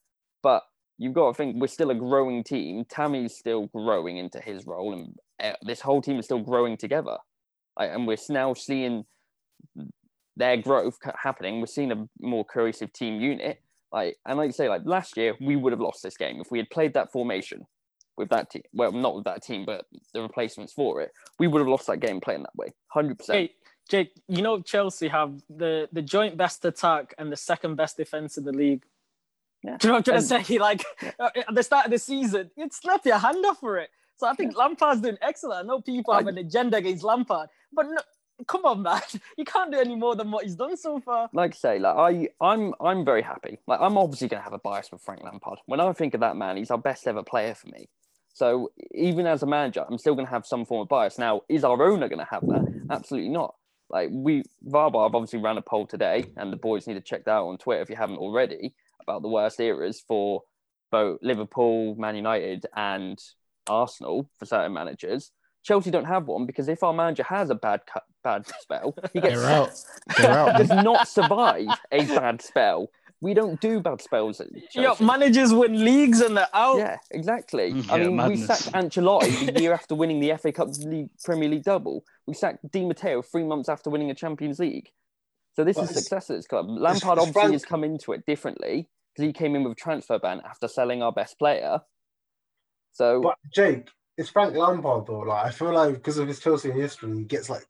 But 0.43 0.65
you've 0.99 1.15
got 1.15 1.29
to 1.29 1.35
think 1.35 1.61
we're 1.61 1.69
still 1.69 1.91
a 1.91 1.95
growing 1.95 2.43
team. 2.43 2.85
Tammy's 2.89 3.37
still 3.37 3.67
growing 3.67 4.17
into 4.17 4.41
his 4.41 4.67
role, 4.67 4.93
and 4.93 5.15
uh, 5.41 5.57
this 5.63 5.81
whole 5.81 6.03
team 6.03 6.19
is 6.19 6.25
still 6.25 6.41
growing 6.41 6.77
together. 6.77 7.19
Like, 7.79 7.91
and 7.93 8.07
we're 8.07 8.19
now 8.29 8.55
seeing 8.55 9.05
their 10.37 10.57
growth 10.57 10.99
happening. 11.23 11.61
We're 11.61 11.67
seeing 11.67 11.93
a 11.93 12.09
more 12.21 12.45
cohesive 12.45 12.93
team 12.93 13.21
unit. 13.21 13.61
Like, 13.93 14.17
and 14.27 14.39
like 14.39 14.49
you 14.49 14.53
say, 14.53 14.69
like 14.69 14.83
last 14.85 15.17
year, 15.17 15.37
we 15.41 15.57
would 15.57 15.73
have 15.73 15.81
lost 15.81 16.03
this 16.03 16.17
game 16.17 16.41
if 16.41 16.51
we 16.51 16.59
had 16.59 16.71
played 16.71 16.95
that 16.95 17.13
formation 17.13 17.67
with 18.17 18.31
that 18.31 18.51
team. 18.51 18.63
Well, 18.73 18.93
not 18.93 19.15
with 19.15 19.25
that 19.25 19.43
team, 19.43 19.65
but 19.65 19.87
the 20.15 20.23
replacements 20.23 20.73
for 20.73 21.01
it. 21.03 21.13
We 21.39 21.47
would 21.47 21.59
have 21.59 21.69
lost 21.69 21.87
that 21.89 21.99
game 21.99 22.21
playing 22.21 22.43
that 22.43 22.57
way, 22.57 22.69
hundred 22.89 23.19
percent. 23.19 23.39
Hey, 23.39 23.55
Jake, 23.89 24.13
you 24.29 24.43
know 24.43 24.61
Chelsea 24.61 25.09
have 25.09 25.43
the 25.49 25.89
the 25.93 26.03
joint 26.03 26.37
best 26.37 26.65
attack 26.65 27.15
and 27.19 27.31
the 27.31 27.37
second 27.37 27.77
best 27.77 27.97
defense 27.97 28.39
in 28.39 28.45
the 28.45 28.53
league. 28.53 28.85
Yeah. 29.63 29.77
Do 29.77 29.87
you 29.87 29.93
know 29.93 29.99
what 29.99 30.09
I'm 30.09 30.21
trying 30.21 30.41
to 30.41 30.47
say? 30.47 30.59
Like 30.59 30.85
yeah. 31.03 31.11
Uh, 31.19 31.31
at 31.49 31.55
the 31.55 31.63
start 31.63 31.87
of 31.87 31.91
the 31.93 31.99
season, 31.99 32.51
you'd 32.57 32.73
slap 32.73 33.05
your 33.05 33.19
hand 33.19 33.45
off 33.45 33.61
for 33.61 33.79
it. 33.79 33.91
So 34.17 34.27
I 34.27 34.35
think 34.35 34.53
yeah. 34.53 34.59
Lampard's 34.59 35.01
doing 35.01 35.19
excellent. 35.21 35.65
I 35.65 35.67
know 35.67 35.81
people 35.81 36.15
have 36.15 36.27
an 36.27 36.39
agenda 36.39 36.79
against 36.79 37.05
Lampard, 37.05 37.49
but 37.73 37.87
no, 37.87 38.01
come 38.47 38.65
on, 38.65 38.83
man. 38.83 39.01
You 39.39 39.45
can't 39.45 39.73
do 39.73 39.79
any 39.79 39.97
more 39.97 40.15
than 40.15 40.31
what 40.31 40.45
he's 40.45 40.55
done 40.55 40.77
so 40.77 41.01
far. 41.01 41.29
Like 41.33 41.53
I 41.53 41.57
say, 41.57 41.79
like 41.79 41.97
I, 41.97 42.29
I'm, 42.45 42.75
I'm 42.81 43.05
very 43.05 43.23
happy. 43.23 43.59
Like 43.67 43.81
I'm 43.81 43.97
obviously 43.97 44.29
going 44.29 44.41
to 44.41 44.45
have 44.45 44.53
a 44.53 44.59
bias 44.59 44.91
with 44.93 45.01
Frank 45.01 45.23
Lampard. 45.23 45.59
When 45.67 45.81
I 45.81 45.93
think 45.93 46.15
of 46.15 46.21
that 46.21 46.37
man, 46.37 46.57
he's 46.57 46.71
our 46.71 46.79
best 46.79 47.07
ever 47.07 47.23
player 47.23 47.55
for 47.55 47.69
me. 47.69 47.89
So 48.35 48.71
even 48.95 49.27
as 49.27 49.43
a 49.43 49.47
manager, 49.47 49.85
I'm 49.89 49.99
still 49.99 50.15
going 50.15 50.27
to 50.27 50.33
have 50.33 50.47
some 50.47 50.65
form 50.65 50.83
of 50.83 50.89
bias. 50.89 51.19
Now, 51.19 51.43
is 51.49 51.65
our 51.65 51.83
owner 51.83 52.09
going 52.09 52.19
to 52.19 52.29
have 52.31 52.47
that? 52.47 52.83
Absolutely 52.91 53.31
not. 53.31 53.55
Like 53.91 54.09
we, 54.11 54.43
Varbar, 54.67 55.07
I've 55.07 55.15
obviously 55.15 55.41
ran 55.41 55.59
a 55.59 55.63
poll 55.63 55.87
today, 55.87 56.25
and 56.37 56.51
the 56.51 56.57
boys 56.57 56.87
need 56.87 56.95
to 56.95 57.01
check 57.03 57.27
that 57.27 57.33
out 57.33 57.49
on 57.49 57.59
Twitter 57.59 57.83
if 57.83 57.91
you 57.91 57.97
haven't 57.97 58.17
already 58.17 58.75
about 59.01 59.23
the 59.23 59.29
worst 59.29 59.61
eras 59.61 60.03
for 60.07 60.43
both 60.91 61.19
Liverpool, 61.23 61.95
Man 61.97 62.17
United, 62.17 62.67
and 62.75 63.19
Arsenal 63.69 64.31
for 64.39 64.47
certain 64.47 64.73
managers. 64.73 65.31
Chelsea 65.63 65.91
don't 65.91 66.05
have 66.07 66.27
one 66.27 66.45
because 66.47 66.69
if 66.69 66.83
our 66.83 66.93
manager 66.93 67.23
has 67.25 67.51
a 67.51 67.55
bad 67.55 67.83
cut, 67.87 68.05
bad 68.25 68.47
spell, 68.61 68.95
he 69.13 69.21
gets 69.21 69.37
They're 69.41 69.51
out. 69.51 69.71
They're 70.19 70.31
out. 70.31 70.59
does 70.59 70.69
not 70.71 71.07
survive 71.09 71.69
a 71.93 72.05
bad 72.07 72.43
spell. 72.43 72.89
We 73.21 73.35
don't 73.35 73.61
do 73.61 73.79
bad 73.81 74.03
spells. 74.03 74.41
At 74.41 74.49
yeah, 74.75 74.95
managers 74.99 75.53
win 75.55 75.85
leagues 75.85 76.21
and 76.21 76.37
they're 76.37 76.49
out. 76.53 76.79
Yeah, 76.79 76.97
exactly. 77.13 77.73
Mm, 77.73 77.89
I 77.91 77.97
yeah, 77.99 78.07
mean, 78.09 78.17
madness. 78.17 78.41
we 78.41 78.47
sacked 78.47 78.73
Ancelotti 78.75 79.55
the 79.55 79.63
year 79.63 79.73
after 79.73 79.95
winning 79.95 80.19
the 80.19 80.37
FA 80.39 80.51
Cup 80.51 80.71
League, 80.79 81.09
Premier 81.23 81.49
League 81.49 81.63
double. 81.63 82.03
We 82.27 82.35
sacked 82.35 82.69
Di 82.73 82.85
Matteo 82.85 83.23
three 83.23 83.45
months 83.45 83.69
after 83.69 83.91
winning 83.91 84.11
a 84.11 84.15
Champions 84.17 84.59
League. 84.59 84.91
So 85.55 85.63
this 85.63 85.77
But 85.77 85.85
is 85.85 85.91
it's- 85.91 86.03
success 86.03 86.31
at 86.31 86.37
this 86.39 86.49
club. 86.49 86.67
Lampard 86.69 86.93
it's 86.97 87.05
obviously 87.07 87.33
Frank- 87.33 87.53
has 87.53 87.65
come 87.65 87.85
into 87.85 88.13
it 88.13 88.27
differently 88.27 88.89
because 89.15 89.25
he 89.29 89.33
came 89.33 89.55
in 89.55 89.63
with 89.63 89.73
a 89.75 89.77
transfer 89.77 90.19
ban 90.19 90.41
after 90.45 90.67
selling 90.67 91.01
our 91.01 91.13
best 91.13 91.39
player. 91.39 91.81
So 92.93 93.21
But 93.23 93.37
Jake, 93.55 93.89
it's 94.17 94.29
Frank 94.29 94.55
Lampard 94.55 95.07
though. 95.07 95.21
Like 95.21 95.47
I 95.47 95.51
feel 95.51 95.73
like 95.73 95.95
because 95.95 96.19
of 96.19 96.29
his 96.29 96.41
Chelsea 96.41 96.71
history, 96.71 97.17
he 97.17 97.25
gets 97.25 97.49
like 97.49 97.65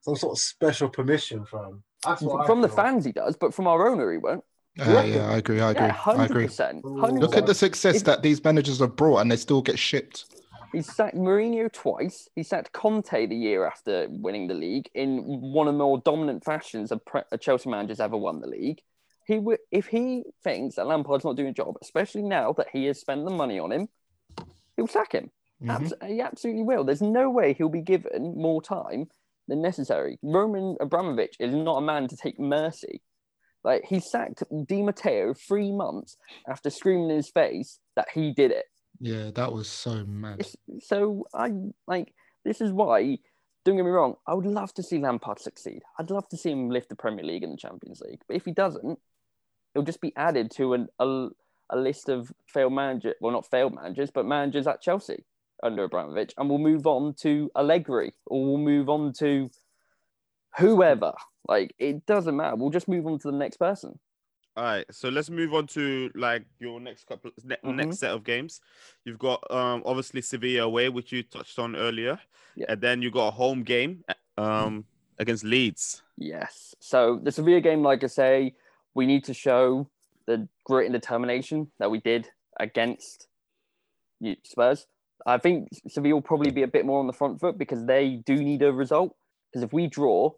some 0.00 0.16
sort 0.16 0.36
of 0.36 0.40
special 0.40 0.88
permission 0.88 1.44
from. 1.44 1.82
That's 2.04 2.22
I 2.22 2.46
from 2.46 2.60
the 2.60 2.68
feel. 2.68 2.76
fans 2.76 3.04
he 3.04 3.12
does, 3.12 3.36
but 3.36 3.54
from 3.54 3.66
our 3.66 3.88
owner 3.88 4.12
he 4.12 4.18
won't. 4.18 4.44
Uh, 4.78 5.04
yeah, 5.06 5.30
I 5.30 5.36
agree. 5.36 5.60
I 5.60 5.70
agree. 5.70 5.86
Yeah, 5.86 5.88
I 5.88 5.92
hundred 5.92 6.30
agree. 6.30 6.46
percent. 6.46 6.84
Look 6.84 7.36
at 7.36 7.46
the 7.46 7.54
success 7.54 8.02
that 8.02 8.22
these 8.22 8.42
managers 8.42 8.80
have 8.80 8.96
brought, 8.96 9.20
and 9.20 9.30
they 9.30 9.36
still 9.36 9.62
get 9.62 9.78
shipped. 9.78 10.24
He 10.72 10.82
sacked 10.82 11.14
Mourinho 11.14 11.72
twice. 11.72 12.28
He 12.34 12.42
sacked 12.42 12.72
Conte 12.72 13.26
the 13.26 13.36
year 13.36 13.64
after 13.64 14.08
winning 14.10 14.48
the 14.48 14.54
league 14.54 14.90
in 14.92 15.18
one 15.22 15.68
of 15.68 15.74
the 15.74 15.78
more 15.78 15.98
dominant 15.98 16.44
fashions 16.44 16.90
a, 16.90 16.96
pre- 16.96 17.22
a 17.30 17.38
Chelsea 17.38 17.70
manager's 17.70 18.00
ever 18.00 18.16
won 18.16 18.40
the 18.40 18.48
league. 18.48 18.80
He 19.24 19.38
would, 19.38 19.60
if 19.70 19.86
he 19.86 20.24
thinks 20.42 20.74
that 20.74 20.88
Lampard's 20.88 21.24
not 21.24 21.36
doing 21.36 21.50
a 21.50 21.52
job, 21.52 21.76
especially 21.80 22.22
now 22.22 22.52
that 22.54 22.66
he 22.72 22.86
has 22.86 23.00
spent 23.00 23.24
the 23.24 23.30
money 23.30 23.60
on 23.60 23.70
him, 23.70 23.88
he'll 24.76 24.88
sack 24.88 25.12
him. 25.12 25.30
Mhm. 25.64 25.70
Abs- 25.70 25.94
he 26.06 26.20
absolutely 26.20 26.62
will. 26.62 26.84
There's 26.84 27.02
no 27.02 27.30
way 27.30 27.54
he'll 27.54 27.68
be 27.68 27.80
given 27.82 28.34
more 28.36 28.60
time 28.62 29.08
than 29.48 29.60
necessary. 29.62 30.18
Roman 30.22 30.76
Abramovich 30.80 31.36
is 31.40 31.54
not 31.54 31.78
a 31.78 31.80
man 31.80 32.08
to 32.08 32.16
take 32.16 32.38
mercy. 32.38 33.02
Like 33.62 33.84
he 33.84 33.98
sacked 34.00 34.42
Di 34.66 34.82
Matteo 34.82 35.32
three 35.34 35.72
months 35.72 36.16
after 36.48 36.68
screaming 36.70 37.10
in 37.10 37.16
his 37.16 37.30
face 37.30 37.78
that 37.96 38.08
he 38.12 38.32
did 38.32 38.50
it. 38.50 38.66
Yeah, 39.00 39.30
that 39.32 39.52
was 39.52 39.68
so 39.68 40.04
mad. 40.04 40.40
It's- 40.40 40.56
so 40.86 41.24
I 41.34 41.52
like 41.86 42.14
this 42.44 42.60
is 42.60 42.72
why. 42.72 43.18
Don't 43.64 43.76
get 43.76 43.84
me 43.86 43.90
wrong. 43.90 44.16
I 44.26 44.34
would 44.34 44.44
love 44.44 44.74
to 44.74 44.82
see 44.82 44.98
Lampard 44.98 45.40
succeed. 45.40 45.82
I'd 45.98 46.10
love 46.10 46.28
to 46.28 46.36
see 46.36 46.50
him 46.50 46.68
lift 46.68 46.90
the 46.90 46.96
Premier 46.96 47.24
League 47.24 47.42
and 47.42 47.54
the 47.54 47.56
Champions 47.56 48.02
League. 48.02 48.20
But 48.28 48.36
if 48.36 48.44
he 48.44 48.52
doesn't, 48.52 48.98
it'll 49.74 49.86
just 49.86 50.02
be 50.02 50.12
added 50.16 50.50
to 50.56 50.74
an, 50.74 50.88
a 50.98 51.28
a 51.70 51.78
list 51.78 52.10
of 52.10 52.30
failed 52.46 52.74
manager. 52.74 53.14
Well, 53.22 53.32
not 53.32 53.46
failed 53.50 53.74
managers, 53.74 54.10
but 54.10 54.26
managers 54.26 54.66
at 54.66 54.82
Chelsea 54.82 55.24
under 55.62 55.84
Abramovich, 55.84 56.34
and 56.36 56.48
we'll 56.48 56.58
move 56.58 56.86
on 56.86 57.14
to 57.20 57.50
Allegri 57.56 58.12
or 58.26 58.44
we'll 58.44 58.58
move 58.58 58.88
on 58.88 59.12
to 59.14 59.50
whoever. 60.58 61.12
Like 61.48 61.74
it 61.78 62.06
doesn't 62.06 62.36
matter. 62.36 62.56
We'll 62.56 62.70
just 62.70 62.88
move 62.88 63.06
on 63.06 63.18
to 63.20 63.30
the 63.30 63.36
next 63.36 63.58
person. 63.58 63.98
All 64.56 64.62
right, 64.64 64.86
so 64.90 65.08
let's 65.08 65.30
move 65.30 65.52
on 65.52 65.66
to 65.68 66.10
like 66.14 66.44
your 66.60 66.78
next 66.80 67.06
couple, 67.06 67.32
ne- 67.42 67.56
Mhm. 67.64 67.74
next 67.74 67.98
set 67.98 68.12
of 68.12 68.22
games. 68.22 68.60
You've 69.04 69.18
got 69.18 69.42
um 69.50 69.82
obviously 69.84 70.22
Sevilla 70.22 70.64
away, 70.64 70.88
which 70.88 71.12
you 71.12 71.22
touched 71.24 71.58
on 71.58 71.74
earlier, 71.76 72.20
Yeah. 72.54 72.66
and 72.68 72.80
then 72.80 73.02
you 73.02 73.10
got 73.10 73.28
a 73.28 73.30
home 73.32 73.62
game 73.64 74.04
um 74.38 74.84
against 75.18 75.44
Leeds. 75.44 76.02
Yes. 76.16 76.74
So 76.78 77.18
the 77.22 77.32
Sevilla 77.32 77.60
game, 77.60 77.82
like 77.82 78.04
I 78.04 78.06
say, 78.08 78.54
we 78.94 79.06
need 79.06 79.24
to 79.24 79.34
show 79.34 79.88
the 80.26 80.48
grit 80.64 80.86
and 80.86 80.92
determination 80.94 81.70
that 81.78 81.90
we 81.90 82.00
did 82.00 82.30
against 82.58 83.26
you- 84.20 84.36
Spurs. 84.44 84.86
I 85.26 85.38
think 85.38 85.68
Sevilla 85.88 86.14
will 86.14 86.22
probably 86.22 86.50
be 86.50 86.62
a 86.62 86.68
bit 86.68 86.84
more 86.84 87.00
on 87.00 87.06
the 87.06 87.12
front 87.12 87.40
foot 87.40 87.56
because 87.58 87.84
they 87.86 88.22
do 88.26 88.36
need 88.36 88.62
a 88.62 88.72
result. 88.72 89.14
Because 89.50 89.64
if 89.64 89.72
we 89.72 89.86
draw, 89.86 90.32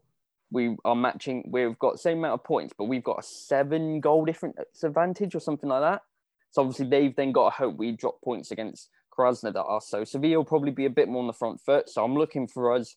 we 0.50 0.76
are 0.84 0.94
matching. 0.94 1.48
We've 1.50 1.78
got 1.78 1.98
same 1.98 2.18
amount 2.18 2.34
of 2.34 2.44
points, 2.44 2.74
but 2.76 2.84
we've 2.84 3.04
got 3.04 3.18
a 3.18 3.22
seven 3.22 4.00
goal 4.00 4.24
difference 4.24 4.58
advantage 4.82 5.34
or 5.34 5.40
something 5.40 5.68
like 5.68 5.82
that. 5.82 6.02
So 6.50 6.62
obviously 6.62 6.88
they've 6.88 7.16
then 7.16 7.32
got 7.32 7.50
to 7.50 7.56
hope 7.56 7.76
we 7.76 7.92
drop 7.92 8.20
points 8.22 8.50
against 8.50 8.90
Krasnodar. 9.16 9.82
So 9.82 10.04
Sevilla 10.04 10.36
will 10.36 10.44
probably 10.44 10.70
be 10.70 10.86
a 10.86 10.90
bit 10.90 11.08
more 11.08 11.20
on 11.20 11.26
the 11.26 11.32
front 11.32 11.60
foot. 11.60 11.88
So 11.88 12.04
I'm 12.04 12.14
looking 12.14 12.46
for 12.46 12.72
us 12.72 12.96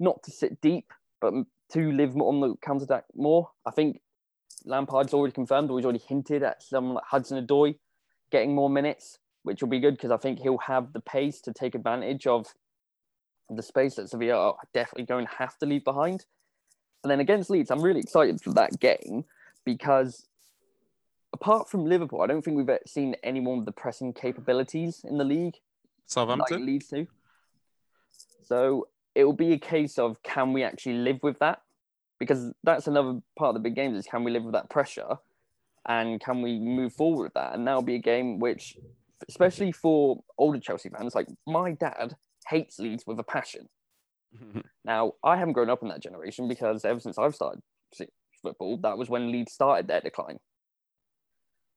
not 0.00 0.22
to 0.24 0.30
sit 0.30 0.60
deep, 0.60 0.92
but 1.20 1.32
to 1.72 1.92
live 1.92 2.16
on 2.16 2.40
the 2.40 2.54
counter 2.62 2.84
attack 2.84 3.04
more. 3.14 3.50
I 3.66 3.70
think 3.70 4.00
Lampard's 4.64 5.12
already 5.12 5.32
confirmed, 5.32 5.70
or 5.70 5.78
he's 5.78 5.84
already 5.84 6.02
hinted 6.06 6.42
at 6.42 6.62
someone 6.62 6.94
like 6.94 7.04
Hudson 7.04 7.44
Odoi 7.44 7.76
getting 8.30 8.54
more 8.54 8.70
minutes, 8.70 9.18
which 9.46 9.62
will 9.62 9.68
be 9.68 9.78
good 9.78 9.94
because 9.94 10.10
I 10.10 10.16
think 10.16 10.40
he'll 10.40 10.58
have 10.58 10.92
the 10.92 11.00
pace 11.00 11.40
to 11.42 11.52
take 11.52 11.76
advantage 11.76 12.26
of 12.26 12.52
the 13.48 13.62
space 13.62 13.94
that 13.94 14.10
Sevilla 14.10 14.34
are 14.34 14.56
definitely 14.74 15.06
going 15.06 15.24
to 15.24 15.32
have 15.38 15.56
to 15.58 15.66
leave 15.66 15.84
behind. 15.84 16.26
And 17.04 17.10
then 17.10 17.20
against 17.20 17.48
Leeds, 17.48 17.70
I'm 17.70 17.80
really 17.80 18.00
excited 18.00 18.40
for 18.40 18.52
that 18.54 18.80
game 18.80 19.24
because 19.64 20.26
apart 21.32 21.70
from 21.70 21.84
Liverpool, 21.84 22.22
I 22.22 22.26
don't 22.26 22.42
think 22.42 22.56
we've 22.56 22.76
seen 22.86 23.14
anyone 23.22 23.58
with 23.58 23.66
the 23.66 23.72
pressing 23.72 24.12
capabilities 24.12 25.04
in 25.08 25.16
the 25.16 25.24
league. 25.24 25.54
Southampton. 26.06 26.58
like 26.58 26.66
Leeds 26.66 26.88
to. 26.88 27.06
So 28.42 28.88
it 29.14 29.24
will 29.24 29.32
be 29.32 29.52
a 29.52 29.58
case 29.58 29.96
of 29.96 30.20
can 30.24 30.52
we 30.52 30.64
actually 30.64 30.94
live 30.94 31.20
with 31.22 31.38
that? 31.38 31.62
Because 32.18 32.52
that's 32.64 32.88
another 32.88 33.20
part 33.38 33.50
of 33.50 33.54
the 33.54 33.60
big 33.60 33.76
games 33.76 33.96
is 33.96 34.06
can 34.06 34.24
we 34.24 34.32
live 34.32 34.42
with 34.42 34.54
that 34.54 34.70
pressure, 34.70 35.18
and 35.86 36.20
can 36.20 36.42
we 36.42 36.58
move 36.58 36.92
forward 36.92 37.24
with 37.24 37.34
that? 37.34 37.54
And 37.54 37.66
that'll 37.66 37.82
be 37.82 37.94
a 37.94 38.00
game 38.00 38.40
which, 38.40 38.76
especially 39.28 39.72
for 39.72 40.20
older 40.38 40.58
Chelsea 40.58 40.88
fans, 40.88 41.14
like 41.14 41.28
my 41.46 41.72
dad 41.72 42.16
hates 42.48 42.78
Leeds 42.78 43.04
with 43.06 43.18
a 43.18 43.24
passion. 43.24 43.68
Mm-hmm. 44.36 44.60
Now, 44.84 45.12
I 45.24 45.36
haven't 45.36 45.54
grown 45.54 45.70
up 45.70 45.82
in 45.82 45.88
that 45.88 46.02
generation 46.02 46.48
because 46.48 46.84
ever 46.84 47.00
since 47.00 47.18
I've 47.18 47.34
started 47.34 47.60
football, 48.42 48.78
that 48.78 48.98
was 48.98 49.08
when 49.08 49.32
Leeds 49.32 49.52
started 49.52 49.88
their 49.88 50.00
decline. 50.00 50.38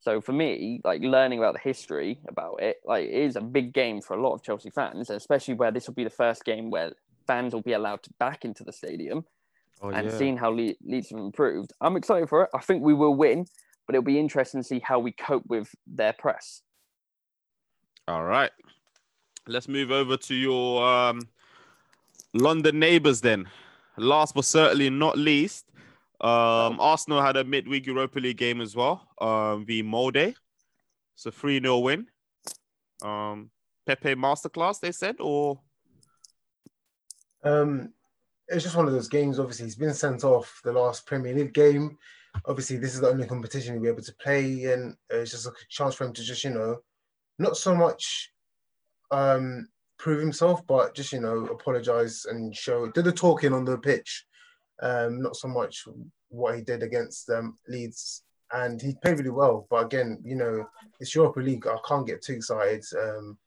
So 0.02 0.22
for 0.22 0.32
me, 0.32 0.80
like 0.84 1.02
learning 1.02 1.40
about 1.40 1.54
the 1.54 1.60
history 1.60 2.20
about 2.28 2.62
it, 2.62 2.78
like 2.86 3.06
it 3.06 3.14
is 3.14 3.36
a 3.36 3.42
big 3.42 3.74
game 3.74 4.02
for 4.02 4.16
a 4.16 4.22
lot 4.22 4.34
of 4.34 4.44
Chelsea 4.44 4.70
fans, 4.70 5.10
especially 5.10 5.56
where 5.56 5.72
this 5.72 5.88
will 5.88 5.94
be 5.94 6.06
the 6.06 6.10
first 6.10 6.46
game 6.46 6.70
where 6.70 6.94
fans 7.28 7.54
will 7.54 7.62
be 7.62 7.74
allowed 7.74 8.02
to 8.04 8.10
back 8.18 8.46
into 8.46 8.64
the 8.64 8.72
stadium 8.72 9.26
oh, 9.82 9.90
and 9.90 10.10
yeah. 10.10 10.18
seeing 10.18 10.38
how 10.38 10.52
Le- 10.52 10.74
Leeds 10.84 11.10
have 11.10 11.20
improved. 11.20 11.74
I'm 11.82 11.98
excited 11.98 12.30
for 12.30 12.44
it. 12.44 12.50
I 12.56 12.60
think 12.60 12.82
we 12.82 12.94
will 12.94 13.14
win, 13.16 13.46
but 13.86 13.96
it'll 13.96 14.06
be 14.06 14.20
interesting 14.20 14.62
to 14.62 14.68
see 14.68 14.80
how 14.84 15.00
we 15.00 15.12
cope 15.12 15.44
with 15.48 15.70
their 15.86 16.14
press. 16.14 16.62
All 18.10 18.24
right. 18.24 18.50
Let's 19.46 19.68
move 19.68 19.92
over 19.92 20.18
to 20.18 20.34
your 20.34 20.84
um, 20.84 21.22
London 22.34 22.80
neighbours 22.80 23.22
then. 23.22 23.48
Last 23.98 24.34
but 24.34 24.46
certainly 24.46 24.90
not 24.90 25.16
least, 25.16 25.66
um, 26.20 26.80
Arsenal 26.80 27.22
had 27.22 27.38
a 27.38 27.44
midweek 27.44 27.86
Europa 27.86 28.20
League 28.20 28.38
game 28.38 28.62
as 28.62 28.76
well, 28.76 29.08
um, 29.22 29.64
v 29.64 29.84
Molde. 29.84 30.34
It's 31.14 31.26
a 31.28 31.32
3 31.32 31.62
0 31.62 31.78
win. 31.78 32.08
Um, 33.04 33.52
Pepe 33.86 34.16
Masterclass, 34.16 34.80
they 34.80 34.92
said, 34.92 35.18
or 35.20 35.60
Um, 37.44 37.94
it's 38.48 38.64
just 38.64 38.76
one 38.76 38.88
of 38.88 38.94
those 38.94 39.08
games. 39.08 39.38
Obviously, 39.38 39.66
he's 39.66 39.76
been 39.76 39.94
sent 39.94 40.24
off 40.24 40.62
the 40.64 40.74
last 40.74 41.06
Premier 41.06 41.36
League 41.36 41.54
game. 41.54 41.96
Obviously, 42.46 42.78
this 42.78 42.96
is 42.96 43.02
the 43.02 43.10
only 43.10 43.28
competition 43.28 43.74
he'll 43.74 43.84
be 43.84 43.88
able 43.88 44.02
to 44.02 44.16
play, 44.16 44.64
and 44.64 44.96
it's 45.12 45.30
just 45.30 45.46
a 45.46 45.52
chance 45.70 45.94
for 45.94 46.06
him 46.06 46.14
to 46.14 46.24
just, 46.24 46.44
you 46.44 46.50
know, 46.50 46.82
not 47.40 47.58
so 47.58 47.74
much 47.74 48.32
um, 49.12 49.68
prove 49.98 50.20
himself, 50.20 50.66
but 50.68 50.94
just, 50.94 51.14
you 51.14 51.22
know, 51.22 51.46
apologize 51.46 52.26
and 52.30 52.56
show, 52.56 52.88
did 52.92 53.06
the 53.06 53.12
talking 53.12 53.54
on 53.54 53.66
the 53.66 53.78
pitch. 53.78 54.26
Um, 54.82 55.22
not 55.22 55.36
so 55.36 55.48
much 55.48 55.86
what 56.30 56.56
he 56.56 56.62
did 56.62 56.84
against 56.84 57.30
um, 57.30 57.58
Leeds. 57.68 58.24
And 58.52 58.82
he 58.82 58.96
played 59.02 59.18
really 59.18 59.30
well. 59.30 59.68
But 59.70 59.86
again, 59.86 60.20
you 60.24 60.36
know, 60.36 60.66
it's 61.00 61.14
Europa 61.14 61.40
League. 61.40 61.68
I 61.68 61.78
can't 61.88 62.08
get 62.08 62.24
too 62.24 62.34
excited. 62.34 62.84
Um, 62.98 63.38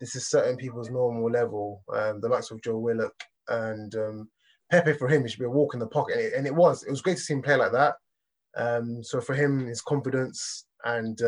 this 0.00 0.16
is 0.16 0.28
certain 0.28 0.56
people's 0.56 0.90
normal 0.90 1.30
level. 1.30 1.82
Um, 1.92 2.20
the 2.20 2.28
likes 2.28 2.50
of 2.50 2.62
Joe 2.62 2.78
Willock 2.78 3.14
and 3.48 3.94
um, 3.94 4.28
Pepe 4.70 4.94
for 4.94 5.08
him, 5.08 5.24
it 5.24 5.30
should 5.30 5.40
be 5.40 5.46
a 5.46 5.50
walk 5.50 5.74
in 5.74 5.80
the 5.80 5.86
pocket, 5.86 6.16
and 6.16 6.24
it, 6.24 6.32
and 6.34 6.46
it 6.46 6.54
was. 6.54 6.84
It 6.84 6.90
was 6.90 7.02
great 7.02 7.16
to 7.16 7.22
see 7.22 7.34
him 7.34 7.42
play 7.42 7.56
like 7.56 7.72
that. 7.72 7.94
Um, 8.56 9.02
so 9.02 9.20
for 9.20 9.34
him, 9.34 9.66
his 9.66 9.82
confidence 9.82 10.66
and 10.84 11.20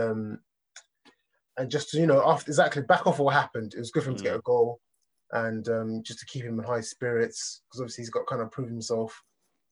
and 1.57 1.71
just 1.71 1.91
to, 1.91 1.99
you 1.99 2.07
know, 2.07 2.23
after 2.27 2.51
exactly 2.51 2.83
back 2.83 3.07
off 3.07 3.19
what 3.19 3.35
happened, 3.35 3.75
it 3.75 3.79
was 3.79 3.91
good 3.91 4.05
for 4.05 4.11
him 4.11 4.17
to 4.17 4.23
get 4.23 4.37
a 4.37 4.41
goal 4.41 4.81
and 5.33 5.69
um, 5.69 6.03
just 6.03 6.19
to 6.21 6.27
keep 6.27 6.45
him 6.45 6.59
in 6.59 6.65
high 6.65 6.81
spirits 6.81 7.63
because 7.69 7.81
obviously 7.81 8.03
he's 8.03 8.11
got 8.11 8.27
kind 8.27 8.43
of 8.43 8.51
prove 8.51 8.69
himself. 8.69 9.23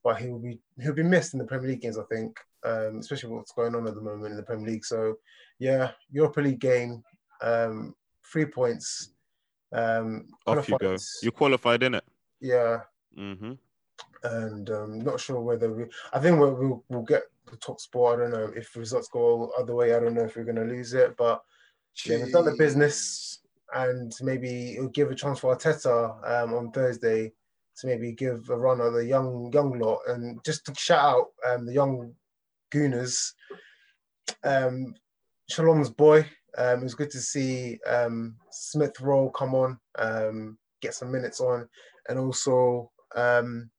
But 0.02 0.19
he 0.19 0.28
will 0.28 0.39
be 0.39 0.59
he'll 0.81 0.94
be 0.94 1.02
missed 1.02 1.35
in 1.35 1.39
the 1.39 1.44
Premier 1.44 1.69
League 1.69 1.82
games, 1.82 1.98
I 1.98 2.05
think, 2.05 2.39
um, 2.65 2.98
especially 3.01 3.35
what's 3.35 3.52
going 3.52 3.74
on 3.74 3.86
at 3.86 3.94
the 3.94 4.01
moment 4.01 4.31
in 4.31 4.36
the 4.36 4.43
Premier 4.43 4.66
League. 4.66 4.85
So 4.85 5.16
yeah, 5.59 5.90
Europa 6.11 6.40
League 6.40 6.61
game, 6.61 7.02
um, 7.43 7.94
three 8.32 8.47
points. 8.47 9.12
Um, 9.73 10.27
off 10.47 10.69
you 10.69 10.78
go. 10.78 10.97
You 11.23 11.31
qualified 11.32 11.82
in 11.82 11.94
it. 11.94 12.05
Yeah, 12.40 12.81
hmm 13.15 13.52
and 14.23 14.70
um, 14.70 15.01
not 15.01 15.20
sure 15.20 15.40
whether 15.40 15.73
we. 15.73 15.85
I 16.12 16.19
think 16.19 16.39
we'll, 16.39 16.55
we'll 16.55 16.85
we'll 16.89 17.02
get 17.02 17.23
the 17.51 17.57
top 17.57 17.81
spot. 17.81 18.15
I 18.15 18.23
don't 18.23 18.32
know 18.32 18.52
if 18.55 18.77
results 18.77 19.09
go 19.09 19.20
all 19.20 19.52
other 19.59 19.74
way. 19.74 19.94
I 19.94 20.01
don't 20.01 20.15
know 20.15 20.24
if 20.24 20.36
we're 20.36 20.44
going 20.44 20.57
to 20.57 20.65
lose 20.65 20.94
it, 20.94 21.16
but 21.16 21.43
we've 22.07 22.33
done 22.33 22.45
the 22.45 22.57
business, 22.57 23.41
and 23.75 24.12
maybe 24.21 24.75
it'll 24.75 24.89
give 24.89 25.11
a 25.11 25.15
chance 25.15 25.39
for 25.41 25.55
Arteta 25.55 26.43
um, 26.43 26.55
on 26.55 26.71
Thursday 26.73 27.33
to 27.77 27.87
maybe 27.87 28.12
give 28.12 28.49
a 28.51 28.57
run 28.57 28.81
at 28.81 28.93
the 28.93 29.05
young 29.05 29.51
young 29.53 29.79
lot, 29.79 30.01
and 30.09 30.43
just 30.45 30.65
to 30.67 30.75
shout 30.75 31.05
out 31.05 31.27
um, 31.49 31.67
the 31.67 31.73
young 31.73 32.12
Gooners, 32.73 33.33
um, 34.45 34.95
Shalom's 35.49 35.91
boy. 35.91 36.27
Um, 36.59 36.81
it 36.81 36.83
was 36.83 36.95
good 36.95 37.11
to 37.11 37.21
see 37.21 37.79
um, 37.87 38.35
Smith 38.51 39.01
Rowe 39.01 39.31
come 39.31 39.55
on, 39.55 39.79
um, 39.99 40.59
get 40.81 40.95
some 40.95 41.12
minutes 41.12 41.41
on, 41.41 41.69
and 42.09 42.19
also 42.19 42.91
um, 43.15 43.71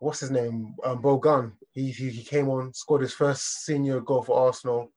what's 0.00 0.20
his 0.20 0.30
name, 0.30 0.74
um, 0.84 1.02
Balogun. 1.02 1.52
He, 1.72 1.90
he 1.90 2.08
he 2.08 2.22
came 2.22 2.48
on, 2.48 2.72
scored 2.72 3.02
his 3.02 3.12
first 3.12 3.64
senior 3.64 4.00
goal 4.00 4.22
for 4.22 4.46
Arsenal. 4.46 4.92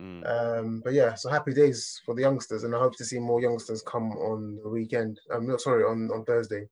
Mm. 0.00 0.26
Um, 0.26 0.80
but 0.82 0.94
yeah, 0.94 1.14
so 1.14 1.28
happy 1.28 1.52
days 1.52 2.00
for 2.06 2.14
the 2.14 2.22
youngsters, 2.22 2.64
and 2.64 2.74
I 2.74 2.78
hope 2.78 2.96
to 2.96 3.04
see 3.04 3.18
more 3.18 3.42
youngsters 3.42 3.82
come 3.82 4.12
on 4.12 4.58
the 4.62 4.68
weekend. 4.68 5.20
I'm 5.32 5.46
not 5.46 5.60
sorry 5.60 5.84
on 5.84 6.10
on 6.10 6.24
Thursday. 6.24 6.68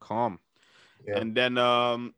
Calm. 0.00 0.38
Yeah. 1.06 1.18
And 1.18 1.34
then 1.34 1.56
um, 1.56 2.14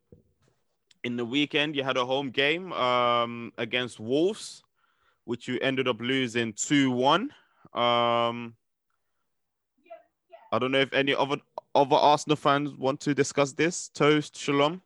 in 1.03 1.15
the 1.15 1.25
weekend, 1.25 1.75
you 1.75 1.83
had 1.83 1.97
a 1.97 2.05
home 2.05 2.31
game 2.31 2.73
um, 2.73 3.53
against 3.57 3.99
Wolves, 3.99 4.63
which 5.23 5.47
you 5.47 5.57
ended 5.61 5.87
up 5.87 6.01
losing 6.01 6.53
2 6.53 6.91
1. 6.91 7.21
Um, 7.73 8.55
I 10.51 10.59
don't 10.59 10.71
know 10.71 10.79
if 10.79 10.93
any 10.93 11.15
other 11.15 11.37
other 11.73 11.95
Arsenal 11.95 12.35
fans 12.35 12.75
want 12.75 12.99
to 13.01 13.13
discuss 13.13 13.53
this. 13.53 13.87
Toast, 13.87 14.37
Shalom. 14.37 14.81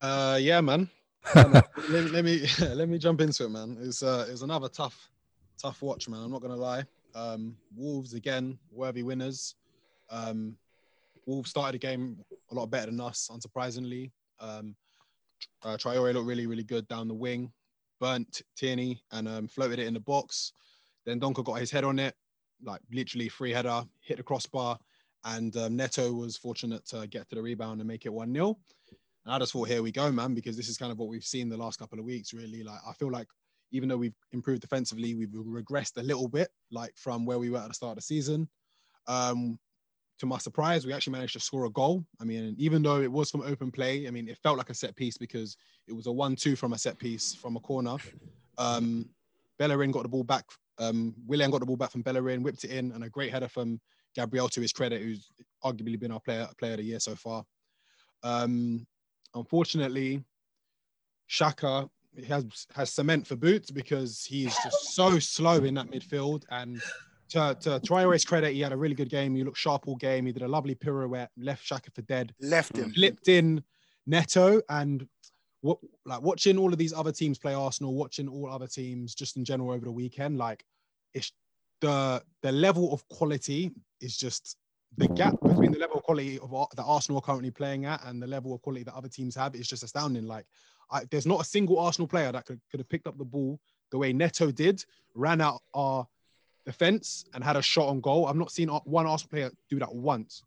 Uh, 0.00 0.38
yeah, 0.40 0.62
man. 0.62 0.88
Let, 1.34 1.64
let 2.10 2.24
me 2.24 2.46
let 2.60 2.88
me 2.88 2.98
jump 2.98 3.20
into 3.20 3.44
it, 3.44 3.50
man. 3.50 3.78
It's 3.80 4.02
uh, 4.02 4.26
it's 4.28 4.42
another 4.42 4.68
tough, 4.68 5.10
tough 5.58 5.82
watch, 5.82 6.08
man. 6.08 6.22
I'm 6.22 6.30
not 6.30 6.42
gonna 6.42 6.56
lie. 6.56 6.84
Um, 7.14 7.56
Wolves 7.76 8.14
again, 8.14 8.58
worthy 8.70 9.02
winners. 9.02 9.54
Um, 10.10 10.56
Wolves 11.26 11.50
started 11.50 11.80
the 11.80 11.86
game 11.86 12.18
a 12.50 12.54
lot 12.54 12.66
better 12.66 12.86
than 12.86 13.00
us, 13.00 13.30
unsurprisingly. 13.32 14.10
Um, 14.40 14.74
uh, 15.62 15.76
Traore 15.76 16.12
looked 16.12 16.26
really, 16.26 16.46
really 16.46 16.64
good 16.64 16.86
down 16.88 17.08
the 17.08 17.14
wing, 17.14 17.52
burnt 18.00 18.42
Tierney 18.56 19.02
and 19.12 19.28
um, 19.28 19.48
floated 19.48 19.78
it 19.78 19.86
in 19.86 19.94
the 19.94 20.00
box. 20.00 20.52
Dendoncker 21.06 21.44
got 21.44 21.54
his 21.54 21.70
head 21.70 21.84
on 21.84 21.98
it, 21.98 22.14
like 22.62 22.80
literally 22.92 23.28
free 23.28 23.52
header, 23.52 23.84
hit 24.00 24.16
the 24.18 24.22
crossbar, 24.22 24.78
and 25.24 25.56
um, 25.56 25.76
Neto 25.76 26.12
was 26.12 26.36
fortunate 26.36 26.84
to 26.86 27.06
get 27.06 27.28
to 27.28 27.36
the 27.36 27.42
rebound 27.42 27.80
and 27.80 27.88
make 27.88 28.06
it 28.06 28.12
1 28.12 28.32
0. 28.32 28.58
And 29.24 29.34
I 29.34 29.38
just 29.38 29.52
thought, 29.52 29.68
here 29.68 29.82
we 29.82 29.90
go, 29.90 30.12
man, 30.12 30.34
because 30.34 30.56
this 30.56 30.68
is 30.68 30.76
kind 30.76 30.92
of 30.92 30.98
what 30.98 31.08
we've 31.08 31.24
seen 31.24 31.48
the 31.48 31.56
last 31.56 31.78
couple 31.78 31.98
of 31.98 32.04
weeks, 32.04 32.34
really. 32.34 32.62
Like, 32.62 32.80
I 32.86 32.92
feel 32.92 33.10
like 33.10 33.28
even 33.72 33.88
though 33.88 33.96
we've 33.96 34.14
improved 34.32 34.60
defensively, 34.60 35.14
we've 35.14 35.30
regressed 35.30 35.96
a 35.96 36.02
little 36.02 36.28
bit, 36.28 36.48
like 36.70 36.92
from 36.96 37.24
where 37.24 37.38
we 37.38 37.50
were 37.50 37.58
at 37.58 37.68
the 37.68 37.74
start 37.74 37.92
of 37.92 37.96
the 37.96 38.02
season. 38.02 38.48
Um, 39.06 39.58
to 40.20 40.26
my 40.26 40.38
surprise, 40.38 40.86
we 40.86 40.92
actually 40.92 41.12
managed 41.12 41.32
to 41.32 41.40
score 41.40 41.64
a 41.64 41.70
goal. 41.70 42.04
I 42.20 42.24
mean, 42.24 42.54
even 42.58 42.82
though 42.82 43.00
it 43.00 43.10
was 43.10 43.30
from 43.30 43.42
open 43.42 43.72
play, 43.72 44.06
I 44.06 44.10
mean, 44.10 44.28
it 44.28 44.38
felt 44.42 44.58
like 44.58 44.70
a 44.70 44.74
set 44.74 44.94
piece 44.94 45.18
because 45.18 45.56
it 45.88 45.92
was 45.92 46.06
a 46.06 46.12
one-two 46.12 46.54
from 46.54 46.72
a 46.72 46.78
set 46.78 46.98
piece 46.98 47.34
from 47.34 47.56
a 47.56 47.60
corner. 47.60 47.96
Um, 48.58 49.08
Bellerin 49.58 49.90
got 49.90 50.02
the 50.04 50.08
ball 50.08 50.22
back. 50.22 50.44
Um, 50.78 51.14
Willian 51.26 51.50
got 51.50 51.60
the 51.60 51.66
ball 51.66 51.76
back 51.76 51.90
from 51.90 52.02
Bellerin, 52.02 52.42
whipped 52.42 52.64
it 52.64 52.70
in, 52.70 52.92
and 52.92 53.04
a 53.04 53.08
great 53.08 53.32
header 53.32 53.48
from 53.48 53.80
Gabriel 54.14 54.48
to 54.50 54.60
his 54.60 54.72
credit, 54.72 55.02
who's 55.02 55.30
arguably 55.64 55.98
been 55.98 56.12
our 56.12 56.20
player 56.20 56.48
player 56.58 56.72
of 56.72 56.78
the 56.78 56.84
year 56.84 57.00
so 57.00 57.16
far. 57.16 57.44
Um, 58.22 58.86
unfortunately, 59.34 60.22
Xhaka 61.30 61.88
has 62.28 62.66
has 62.74 62.92
cement 62.92 63.26
for 63.26 63.36
boots 63.36 63.70
because 63.70 64.24
he's 64.24 64.54
just 64.62 64.94
so 64.94 65.18
slow 65.18 65.64
in 65.64 65.74
that 65.74 65.90
midfield. 65.90 66.44
And 66.50 66.80
to, 67.30 67.56
to 67.60 67.80
Traore's 67.80 68.24
credit, 68.24 68.52
he 68.52 68.60
had 68.60 68.72
a 68.72 68.76
really 68.76 68.94
good 68.94 69.10
game. 69.10 69.34
He 69.34 69.42
looked 69.42 69.58
sharp 69.58 69.88
all 69.88 69.96
game. 69.96 70.26
He 70.26 70.32
did 70.32 70.42
a 70.42 70.48
lovely 70.48 70.74
pirouette, 70.74 71.30
left 71.36 71.68
Xhaka 71.68 71.92
for 71.94 72.02
dead, 72.02 72.34
Left 72.40 72.76
him. 72.76 72.92
flipped 72.92 73.28
in 73.28 73.62
Neto, 74.06 74.60
and 74.68 75.06
what 75.62 75.78
like 76.04 76.20
watching 76.20 76.58
all 76.58 76.72
of 76.72 76.78
these 76.78 76.92
other 76.92 77.12
teams 77.12 77.38
play 77.38 77.54
Arsenal, 77.54 77.94
watching 77.94 78.28
all 78.28 78.50
other 78.50 78.66
teams 78.66 79.14
just 79.14 79.36
in 79.36 79.44
general 79.44 79.70
over 79.70 79.84
the 79.84 79.92
weekend, 79.92 80.38
like 80.38 80.64
it's 81.14 81.32
the 81.80 82.22
the 82.42 82.52
level 82.52 82.92
of 82.92 83.06
quality 83.08 83.72
is 84.00 84.16
just 84.16 84.56
the 84.96 85.08
gap 85.08 85.34
between 85.42 85.72
the 85.72 85.78
level 85.78 85.96
of 85.96 86.02
quality 86.02 86.38
of 86.38 86.50
that 86.76 86.82
Arsenal 86.82 87.18
are 87.18 87.22
currently 87.22 87.50
playing 87.50 87.84
at 87.84 88.04
and 88.04 88.22
the 88.22 88.26
level 88.26 88.54
of 88.54 88.62
quality 88.62 88.84
that 88.84 88.94
other 88.94 89.08
teams 89.08 89.34
have 89.34 89.54
is 89.54 89.68
just 89.68 89.82
astounding. 89.82 90.26
Like, 90.26 90.46
I, 90.90 91.04
there's 91.10 91.26
not 91.26 91.40
a 91.40 91.44
single 91.44 91.78
Arsenal 91.78 92.06
player 92.06 92.30
that 92.30 92.44
could, 92.46 92.60
could 92.70 92.80
have 92.80 92.88
picked 92.88 93.06
up 93.06 93.18
the 93.18 93.24
ball 93.24 93.58
the 93.90 93.98
way 93.98 94.12
Neto 94.12 94.50
did, 94.50 94.84
ran 95.14 95.40
out 95.40 95.62
our 95.74 96.06
defense 96.64 97.24
and 97.34 97.42
had 97.42 97.56
a 97.56 97.62
shot 97.62 97.88
on 97.88 98.00
goal. 98.00 98.26
I've 98.26 98.36
not 98.36 98.52
seen 98.52 98.68
one 98.68 99.06
Arsenal 99.06 99.30
player 99.30 99.50
do 99.68 99.78
that 99.78 99.94
once. 99.94 100.42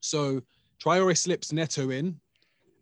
So 0.00 0.42
Traore 0.82 1.16
slips 1.16 1.52
Neto 1.52 1.90
in, 1.90 2.18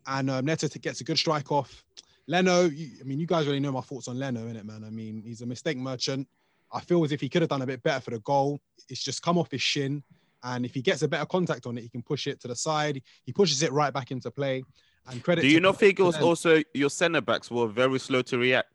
and 0.07 0.29
um, 0.29 0.45
Neto 0.45 0.67
gets 0.67 1.01
a 1.01 1.03
good 1.03 1.17
strike 1.17 1.51
off. 1.51 1.83
Leno, 2.27 2.65
you, 2.65 2.91
I 3.01 3.03
mean, 3.03 3.19
you 3.19 3.27
guys 3.27 3.47
really 3.47 3.59
know 3.59 3.71
my 3.71 3.81
thoughts 3.81 4.07
on 4.07 4.17
Leno, 4.17 4.41
innit, 4.41 4.63
man? 4.63 4.83
I 4.85 4.89
mean, 4.89 5.21
he's 5.25 5.41
a 5.41 5.45
mistake 5.45 5.77
merchant. 5.77 6.27
I 6.71 6.79
feel 6.79 7.03
as 7.03 7.11
if 7.11 7.19
he 7.19 7.27
could 7.27 7.41
have 7.41 7.49
done 7.49 7.63
a 7.63 7.67
bit 7.67 7.81
better 7.81 7.99
for 7.99 8.11
the 8.11 8.19
goal. 8.19 8.59
It's 8.87 9.03
just 9.03 9.21
come 9.21 9.37
off 9.37 9.51
his 9.51 9.61
shin. 9.61 10.03
And 10.43 10.65
if 10.65 10.73
he 10.73 10.81
gets 10.81 11.01
a 11.01 11.07
better 11.07 11.25
contact 11.25 11.65
on 11.65 11.77
it, 11.77 11.81
he 11.81 11.89
can 11.89 12.01
push 12.01 12.27
it 12.27 12.39
to 12.41 12.47
the 12.47 12.55
side. 12.55 13.01
He 13.25 13.33
pushes 13.33 13.61
it 13.61 13.71
right 13.71 13.93
back 13.93 14.11
into 14.11 14.31
play. 14.31 14.63
And 15.07 15.23
credit. 15.23 15.41
Do 15.41 15.47
you 15.47 15.59
not 15.59 15.77
think 15.79 15.99
it 15.99 16.03
was 16.03 16.17
also 16.17 16.61
your 16.73 16.89
centre 16.89 17.21
backs 17.21 17.49
were 17.49 17.67
very 17.67 17.99
slow 17.99 18.21
to 18.23 18.37
react? 18.37 18.71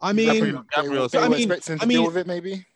I 0.00 0.12
mean, 0.12 0.32
Gabriel- 0.32 0.64
Gabriel's- 0.74 1.14
I 1.14 1.28
mean- 1.28 1.50
expecting 1.50 1.78
to 1.78 1.84
I 1.84 1.86
mean- 1.86 1.98
deal 1.98 2.06
with 2.06 2.16
it, 2.16 2.26
maybe. 2.26 2.66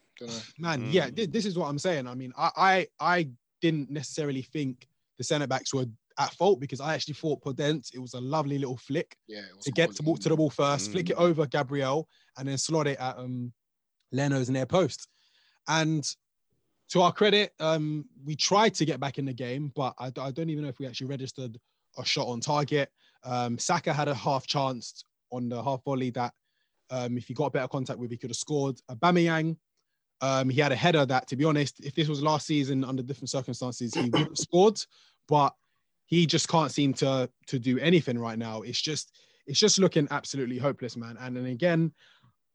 Man, 0.58 0.82
Mm. 0.84 0.92
yeah, 0.92 1.08
thi- 1.10 1.26
this 1.26 1.46
is 1.46 1.56
what 1.56 1.66
I'm 1.68 1.78
saying. 1.78 2.06
I 2.06 2.14
mean, 2.14 2.32
I, 2.36 2.50
I, 2.56 2.86
I 3.00 3.30
didn't 3.62 3.90
necessarily 3.90 4.42
think 4.42 4.86
the 5.16 5.24
centre 5.24 5.46
backs 5.46 5.72
were 5.72 5.86
at 6.18 6.34
fault 6.34 6.60
because 6.60 6.80
I 6.80 6.92
actually 6.94 7.14
thought 7.14 7.40
Podence, 7.42 7.94
it 7.94 7.98
was 7.98 8.12
a 8.14 8.20
lovely 8.20 8.58
little 8.58 8.76
flick 8.76 9.16
Yeah, 9.26 9.42
to 9.62 9.70
get 9.72 9.92
to, 9.96 10.02
quality. 10.02 10.22
to 10.24 10.28
the 10.30 10.36
ball 10.36 10.50
first, 10.50 10.90
flick 10.90 11.08
it 11.08 11.16
Mm. 11.16 11.20
over 11.22 11.46
Gabriel, 11.46 12.08
and 12.36 12.46
then 12.48 12.58
slot 12.58 12.86
it 12.86 12.98
at 12.98 13.16
um, 13.18 13.52
Leno's 14.12 14.50
near 14.50 14.66
post. 14.66 15.08
And 15.68 16.04
to 16.90 17.02
our 17.02 17.12
credit, 17.12 17.52
um, 17.60 18.04
we 18.24 18.34
tried 18.34 18.74
to 18.74 18.84
get 18.84 18.98
back 19.00 19.18
in 19.18 19.24
the 19.24 19.32
game, 19.32 19.72
but 19.76 19.94
I, 19.98 20.06
I 20.06 20.30
don't 20.30 20.50
even 20.50 20.64
know 20.64 20.68
if 20.68 20.78
we 20.78 20.86
actually 20.86 21.06
registered 21.06 21.58
a 21.98 22.04
shot 22.04 22.26
on 22.26 22.40
target. 22.40 22.90
Um, 23.24 23.58
Saka 23.58 23.92
had 23.92 24.08
a 24.08 24.14
half 24.14 24.46
chance 24.46 25.04
on 25.30 25.48
the 25.48 25.62
half 25.62 25.84
volley 25.84 26.10
that 26.10 26.32
um, 26.90 27.16
if 27.16 27.28
he 27.28 27.34
got 27.34 27.52
better 27.52 27.68
contact 27.68 27.98
with, 27.98 28.10
he 28.10 28.16
could 28.16 28.30
have 28.30 28.36
scored. 28.36 28.80
Aubameyang, 28.90 29.56
um, 30.20 30.50
he 30.50 30.60
had 30.60 30.72
a 30.72 30.76
header 30.76 31.06
that, 31.06 31.28
to 31.28 31.36
be 31.36 31.44
honest, 31.44 31.78
if 31.80 31.94
this 31.94 32.08
was 32.08 32.22
last 32.22 32.46
season 32.46 32.84
under 32.84 33.02
different 33.02 33.30
circumstances, 33.30 33.94
he 33.94 34.10
would 34.10 34.20
have 34.20 34.28
scored. 34.36 34.80
But 35.28 35.54
he 36.06 36.26
just 36.26 36.48
can't 36.48 36.72
seem 36.72 36.92
to 36.94 37.30
to 37.46 37.58
do 37.60 37.78
anything 37.78 38.18
right 38.18 38.38
now. 38.38 38.62
It's 38.62 38.80
just 38.80 39.16
it's 39.46 39.60
just 39.60 39.78
looking 39.78 40.08
absolutely 40.10 40.58
hopeless, 40.58 40.96
man. 40.96 41.16
And 41.20 41.36
then 41.36 41.46
again, 41.46 41.92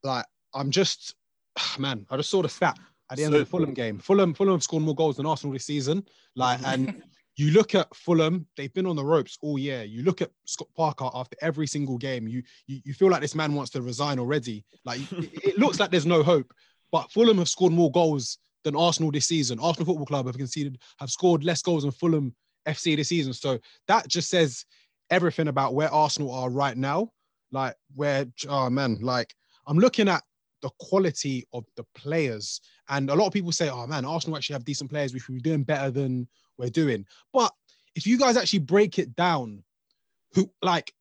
like 0.03 0.25
I'm 0.53 0.71
just 0.71 1.15
man, 1.79 2.05
I 2.09 2.17
just 2.17 2.29
saw 2.29 2.41
the 2.41 2.49
stat 2.49 2.77
at 3.11 3.17
the 3.17 3.23
end 3.23 3.33
of 3.33 3.39
the 3.39 3.45
Fulham 3.45 3.73
game. 3.73 3.99
Fulham 3.99 4.33
Fulham 4.33 4.53
have 4.53 4.63
scored 4.63 4.83
more 4.83 4.95
goals 4.95 5.17
than 5.17 5.25
Arsenal 5.25 5.53
this 5.53 5.65
season. 5.65 6.03
Like 6.35 6.59
and 6.65 7.03
you 7.37 7.51
look 7.51 7.75
at 7.75 7.93
Fulham, 7.95 8.47
they've 8.57 8.73
been 8.73 8.85
on 8.85 8.95
the 8.95 9.05
ropes 9.05 9.37
all 9.41 9.59
year. 9.59 9.83
You 9.83 10.03
look 10.03 10.21
at 10.21 10.31
Scott 10.45 10.69
Parker 10.75 11.09
after 11.13 11.37
every 11.41 11.67
single 11.67 11.97
game, 11.97 12.27
you 12.27 12.43
you, 12.67 12.81
you 12.85 12.93
feel 12.93 13.09
like 13.09 13.21
this 13.21 13.35
man 13.35 13.53
wants 13.53 13.71
to 13.71 13.81
resign 13.81 14.19
already. 14.19 14.65
Like 14.85 14.99
it, 15.11 15.43
it 15.43 15.57
looks 15.59 15.79
like 15.79 15.91
there's 15.91 16.05
no 16.05 16.23
hope. 16.23 16.51
But 16.91 17.11
Fulham 17.11 17.39
have 17.39 17.49
scored 17.49 17.73
more 17.73 17.91
goals 17.91 18.37
than 18.63 18.75
Arsenal 18.75 19.11
this 19.11 19.25
season. 19.25 19.59
Arsenal 19.59 19.85
Football 19.85 20.05
Club 20.05 20.25
have 20.27 20.37
conceded, 20.37 20.79
have 20.99 21.09
scored 21.09 21.43
less 21.43 21.61
goals 21.61 21.83
than 21.83 21.91
Fulham 21.91 22.35
FC 22.67 22.95
this 22.95 23.09
season. 23.09 23.33
So 23.33 23.59
that 23.87 24.07
just 24.07 24.29
says 24.29 24.65
everything 25.09 25.47
about 25.47 25.73
where 25.73 25.93
Arsenal 25.93 26.31
are 26.33 26.49
right 26.49 26.75
now. 26.77 27.11
Like 27.51 27.75
where, 27.95 28.25
oh 28.49 28.69
man, 28.69 28.97
like 29.01 29.33
I'm 29.67 29.77
looking 29.77 30.09
at 30.09 30.23
the 30.65 30.71
quality 30.79 31.47
of 31.53 31.63
the 31.75 31.85
players, 31.93 32.59
and 32.89 33.11
a 33.11 33.13
lot 33.13 33.27
of 33.27 33.33
people 33.33 33.51
say, 33.51 33.69
oh 33.69 33.85
man, 33.85 34.03
Arsenal 34.03 34.35
actually 34.35 34.55
have 34.55 34.65
decent 34.65 34.89
players. 34.89 35.13
We 35.13 35.19
should 35.19 35.35
be 35.35 35.41
doing 35.41 35.61
better 35.61 35.91
than 35.91 36.27
we're 36.57 36.71
doing. 36.71 37.05
But 37.31 37.51
if 37.93 38.07
you 38.07 38.17
guys 38.17 38.35
actually 38.35 38.59
break 38.59 38.97
it 38.97 39.15
down, 39.15 39.63
who 40.33 40.49
like, 40.63 40.91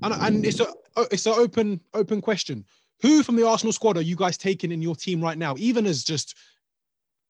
and, 0.00 0.14
and 0.14 0.46
it's 0.46 0.60
a 0.60 0.68
it's 1.10 1.26
an 1.26 1.34
open 1.36 1.80
open 1.92 2.20
question. 2.20 2.64
Who 3.02 3.24
from 3.24 3.34
the 3.34 3.48
Arsenal 3.48 3.72
squad 3.72 3.96
are 3.96 4.02
you 4.02 4.14
guys 4.14 4.38
taking 4.38 4.70
in 4.70 4.80
your 4.80 4.94
team 4.94 5.20
right 5.20 5.38
now, 5.38 5.56
even 5.58 5.84
as 5.84 6.04
just 6.04 6.36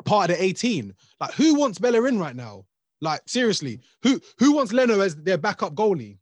part 0.05 0.31
of 0.31 0.37
the 0.37 0.43
18? 0.43 0.95
Like, 1.19 1.33
who 1.33 1.55
wants 1.55 1.79
Bellerin 1.79 2.19
right 2.19 2.37
now? 2.37 2.67
Like, 3.01 3.23
seriously, 3.27 3.81
who 4.03 4.21
who 4.39 4.53
wants 4.53 4.75
Leno 4.75 5.01
as 5.01 5.17
their 5.17 5.39
backup 5.39 5.75
goalie? 5.75 6.19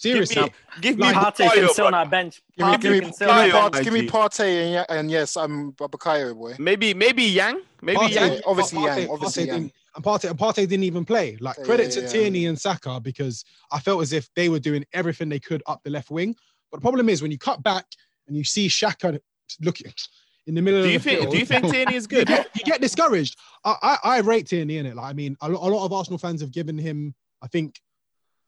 Seriously, 0.00 0.36
Give 0.36 0.44
me, 0.44 0.52
give 0.80 0.96
me 0.98 1.02
Like, 1.06 1.16
Partey 1.16 1.36
can 1.52 1.64
Bukayo, 1.64 1.68
sit 1.70 1.84
on 1.84 1.90
bro. 1.90 1.98
our 1.98 2.06
bench. 2.06 2.42
Give 2.56 2.66
me, 2.66 2.72
Partey 2.72 2.80
give 2.80 2.92
me, 2.92 3.00
can 3.00 3.10
give 3.10 3.20
me, 3.20 3.26
on 3.26 3.30
our 3.30 3.36
Bukayo, 3.48 3.52
bench. 3.52 3.72
Part- 3.72 3.84
give 3.84 3.92
me 3.92 4.06
Partey 4.06 4.76
and, 4.78 4.86
and 4.90 5.10
yes, 5.10 5.36
I'm 5.36 5.68
a 5.80 5.88
Bukayo 5.88 6.34
boy. 6.36 6.54
Maybe 6.60 6.94
maybe 6.94 7.24
Yang. 7.24 7.60
Maybe 7.82 7.98
Partey- 7.98 8.10
Yang. 8.14 8.32
Yang, 8.34 8.42
obviously 8.46 8.78
Partey- 8.78 8.96
Yang, 9.00 9.10
obviously 9.10 9.42
Partey 9.42 9.46
Yang. 9.48 9.56
didn't- 9.62 9.72
and 9.96 10.04
Partey, 10.04 10.30
and 10.30 10.38
Partey 10.38 10.68
didn't 10.68 10.84
even 10.84 11.04
play. 11.04 11.36
Like 11.40 11.56
Yeah, 11.58 11.64
credit 11.64 11.84
yeah, 11.86 11.90
to 11.94 12.00
yeah. 12.02 12.08
Tierney 12.08 12.46
and 12.46 12.60
Saka 12.60 13.00
because 13.00 13.44
I 13.72 13.80
felt 13.80 14.00
as 14.02 14.12
if 14.12 14.30
they 14.36 14.48
were 14.48 14.60
doing 14.60 14.84
everything 14.92 15.28
they 15.28 15.40
could 15.40 15.62
up 15.66 15.82
the 15.82 15.90
left 15.90 16.10
wing. 16.10 16.36
But 16.70 16.76
the 16.78 16.82
problem 16.82 17.08
is 17.08 17.20
when 17.20 17.32
you 17.32 17.38
cut 17.38 17.62
back 17.64 17.84
and 18.28 18.36
you 18.36 18.44
see 18.44 18.68
Xhaka 18.68 19.18
looking 19.62 19.92
in 20.46 20.54
the 20.54 20.62
middle 20.62 20.80
Do 20.82 20.86
of 20.86 20.92
you 20.92 20.98
the 20.98 21.04
think 21.04 21.20
field, 21.22 21.32
do 21.32 21.38
you 21.38 21.44
think 21.46 21.64
Tierney 21.72 21.96
is 21.96 22.04
you 22.04 22.18
good? 22.18 22.28
get, 22.28 22.48
you 22.54 22.62
get 22.62 22.80
discouraged. 22.80 23.36
I, 23.64 23.74
I, 23.82 23.98
I 24.16 24.18
rate 24.20 24.46
Tierney 24.46 24.76
in 24.78 24.86
it. 24.86 24.94
Like, 24.94 25.06
I 25.06 25.12
mean, 25.12 25.36
a, 25.42 25.50
a 25.50 25.50
lot 25.50 25.84
of 25.84 25.92
Arsenal 25.92 26.18
fans 26.18 26.40
have 26.40 26.52
given 26.52 26.78
him, 26.78 27.14
I 27.42 27.48
think, 27.48 27.80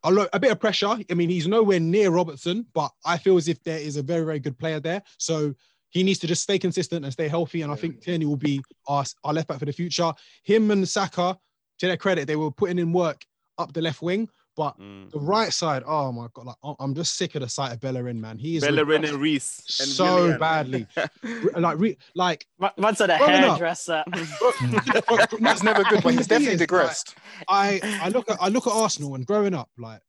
a, 0.05 0.41
bit 0.41 0.51
of 0.51 0.61
pressure. 0.61 0.97
I 1.11 1.15
mean, 1.15 1.29
he's 1.29 1.47
nowhere 1.47 1.81
near 1.81 2.11
Robertson, 2.11 2.67
but 2.73 2.91
I 3.05 3.19
feel 3.19 3.37
as 3.37 3.49
if 3.49 3.63
there 3.63 3.79
is 3.79 3.97
a 3.97 4.03
very, 4.03 4.25
very 4.25 4.39
good 4.39 4.59
player 4.59 4.81
there. 4.81 5.03
So 5.19 5.55
he 5.91 6.03
needs 6.03 6.19
to 6.21 6.27
just 6.27 6.43
stay 6.43 6.59
consistent 6.59 7.05
and 7.05 7.13
stay 7.13 7.29
healthy. 7.29 7.63
And 7.63 7.73
I 7.73 7.77
think 7.77 8.01
Tierney 8.01 8.27
will 8.27 8.37
be 8.37 8.63
our, 8.89 9.05
our 9.25 9.33
left 9.33 9.49
back 9.49 9.59
for 9.59 9.65
the 9.65 9.73
future. 9.73 10.13
Him 10.45 10.71
and 10.71 10.89
Saka, 10.89 11.39
to 11.79 11.87
their 11.87 11.97
credit, 11.97 12.27
they 12.27 12.37
were 12.37 12.51
putting 12.51 12.79
in 12.79 12.93
work 12.93 13.25
up 13.59 13.73
the 13.73 13.83
left 13.83 14.01
wing. 14.01 14.29
But 14.61 14.79
Mm. 14.79 15.11
the 15.11 15.19
right 15.19 15.51
side, 15.55 15.83
oh 15.87 16.13
my 16.13 16.27
god, 16.35 16.45
like 16.49 16.57
I- 16.63 16.75
I'm 16.81 16.95
just 16.95 17.15
sick 17.17 17.35
of 17.35 17.41
the 17.41 17.49
sight 17.49 17.73
of 17.73 17.81
Bellerin, 17.81 18.21
man. 18.21 18.37
He 18.37 18.57
is 18.57 18.63
Bellerin 18.63 19.07
and 19.07 19.17
Reiss. 19.17 19.63
So 19.67 20.05
Willian. 20.17 20.39
badly. 20.39 20.87
Like, 21.67 21.79
re- 21.79 21.97
like 22.15 22.47
Ma- 22.59 22.71
Man's 22.77 23.01
at 23.01 23.09
a 23.09 23.17
Growing 23.17 23.43
up. 23.45 23.59
hairdresser. 23.59 24.05
That's 25.41 25.63
never 25.63 25.83
good, 25.85 26.03
but 26.03 26.13
he's 26.15 26.27
definitely 26.27 26.55
is, 26.55 26.61
digressed. 26.61 27.15
I 27.49 27.81
I 28.03 28.09
look 28.11 28.31
at 28.31 28.37
I 28.41 28.49
look 28.49 28.67
at 28.67 28.73
Arsenal 28.75 29.15
and 29.15 29.25
growing 29.27 29.55
up, 29.55 29.71
like 29.79 30.01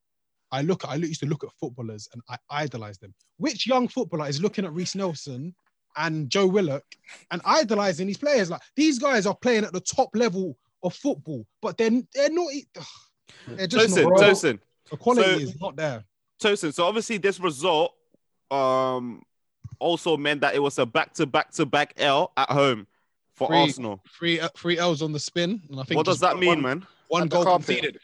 I 0.52 0.62
look 0.64 0.86
I 0.86 0.96
used 0.96 1.22
to 1.22 1.28
look 1.28 1.44
at 1.46 1.52
footballers 1.60 2.10
and 2.12 2.22
I 2.30 2.38
idolize 2.50 2.98
them. 2.98 3.14
Which 3.38 3.66
young 3.68 3.88
footballer 3.88 4.28
is 4.28 4.42
looking 4.42 4.66
at 4.66 4.74
Reiss 4.74 4.96
Nelson 4.96 5.56
and 5.96 6.30
Joe 6.30 6.48
Willock 6.48 6.84
and 7.32 7.42
idolizing 7.46 8.08
these 8.08 8.18
players? 8.18 8.50
Like 8.50 8.62
these 8.76 9.00
guys 9.00 9.26
are 9.26 9.36
playing 9.42 9.64
at 9.64 9.72
the 9.72 9.80
top 9.82 10.10
level 10.14 10.58
of 10.84 10.94
football, 10.94 11.46
but 11.62 11.78
they're 11.78 12.02
they're 12.14 12.30
not. 12.32 12.48
ugh, 12.78 12.86
They're 13.48 13.68
Tosin, 13.68 14.04
not. 14.04 14.20
Tosin, 14.20 14.60
The 14.90 14.98
quality 14.98 15.30
So- 15.32 15.40
is 15.40 15.60
not 15.62 15.76
there. 15.76 16.04
Tosin. 16.42 16.74
So 16.74 16.86
obviously 16.86 17.18
this 17.18 17.40
result 17.40 17.94
um 18.50 19.24
also 19.80 20.18
meant 20.18 20.42
that 20.42 20.54
it 20.56 20.60
was 20.60 20.78
a 20.80 20.86
back 20.86 21.14
to 21.16 21.26
back 21.26 21.52
to 21.54 21.66
back 21.66 21.94
L 21.98 22.32
at 22.38 22.50
home 22.50 22.88
for 23.36 23.48
Three- 23.48 23.58
Arsenal. 23.58 24.02
Three 24.18 24.40
uh, 24.40 24.50
three 24.58 24.78
L's 24.78 25.02
on 25.02 25.12
the 25.12 25.20
spin, 25.20 25.62
and 25.70 25.80
I 25.80 25.84
think 25.84 25.98
What 25.98 26.06
does 26.06 26.16
just 26.20 26.22
that 26.22 26.36
one- 26.36 26.40
mean, 26.42 26.62
man? 26.62 26.88
One 27.08 27.28
goal 27.28 27.44
carpet. 27.44 27.66
conceded. 27.68 28.00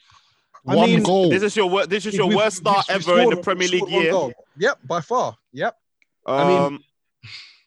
I 0.67 0.75
One 0.75 0.89
mean, 0.89 1.03
goal. 1.03 1.29
This 1.29 1.43
is 1.43 1.55
your 1.55 1.69
wor- 1.69 1.85
this 1.85 2.05
is 2.05 2.13
your 2.15 2.27
We've- 2.27 2.37
worst 2.37 2.57
start 2.57 2.85
we've 2.89 3.07
ever 3.07 3.21
in 3.21 3.29
the 3.29 3.37
Premier 3.37 3.67
League 3.69 3.87
year. 3.89 4.11
goal. 4.11 4.33
Yep, 4.57 4.79
by 4.85 4.99
far. 5.01 5.37
Yep. 5.53 5.77
Um, 6.25 6.35
I 6.37 6.47
mean, 6.69 6.83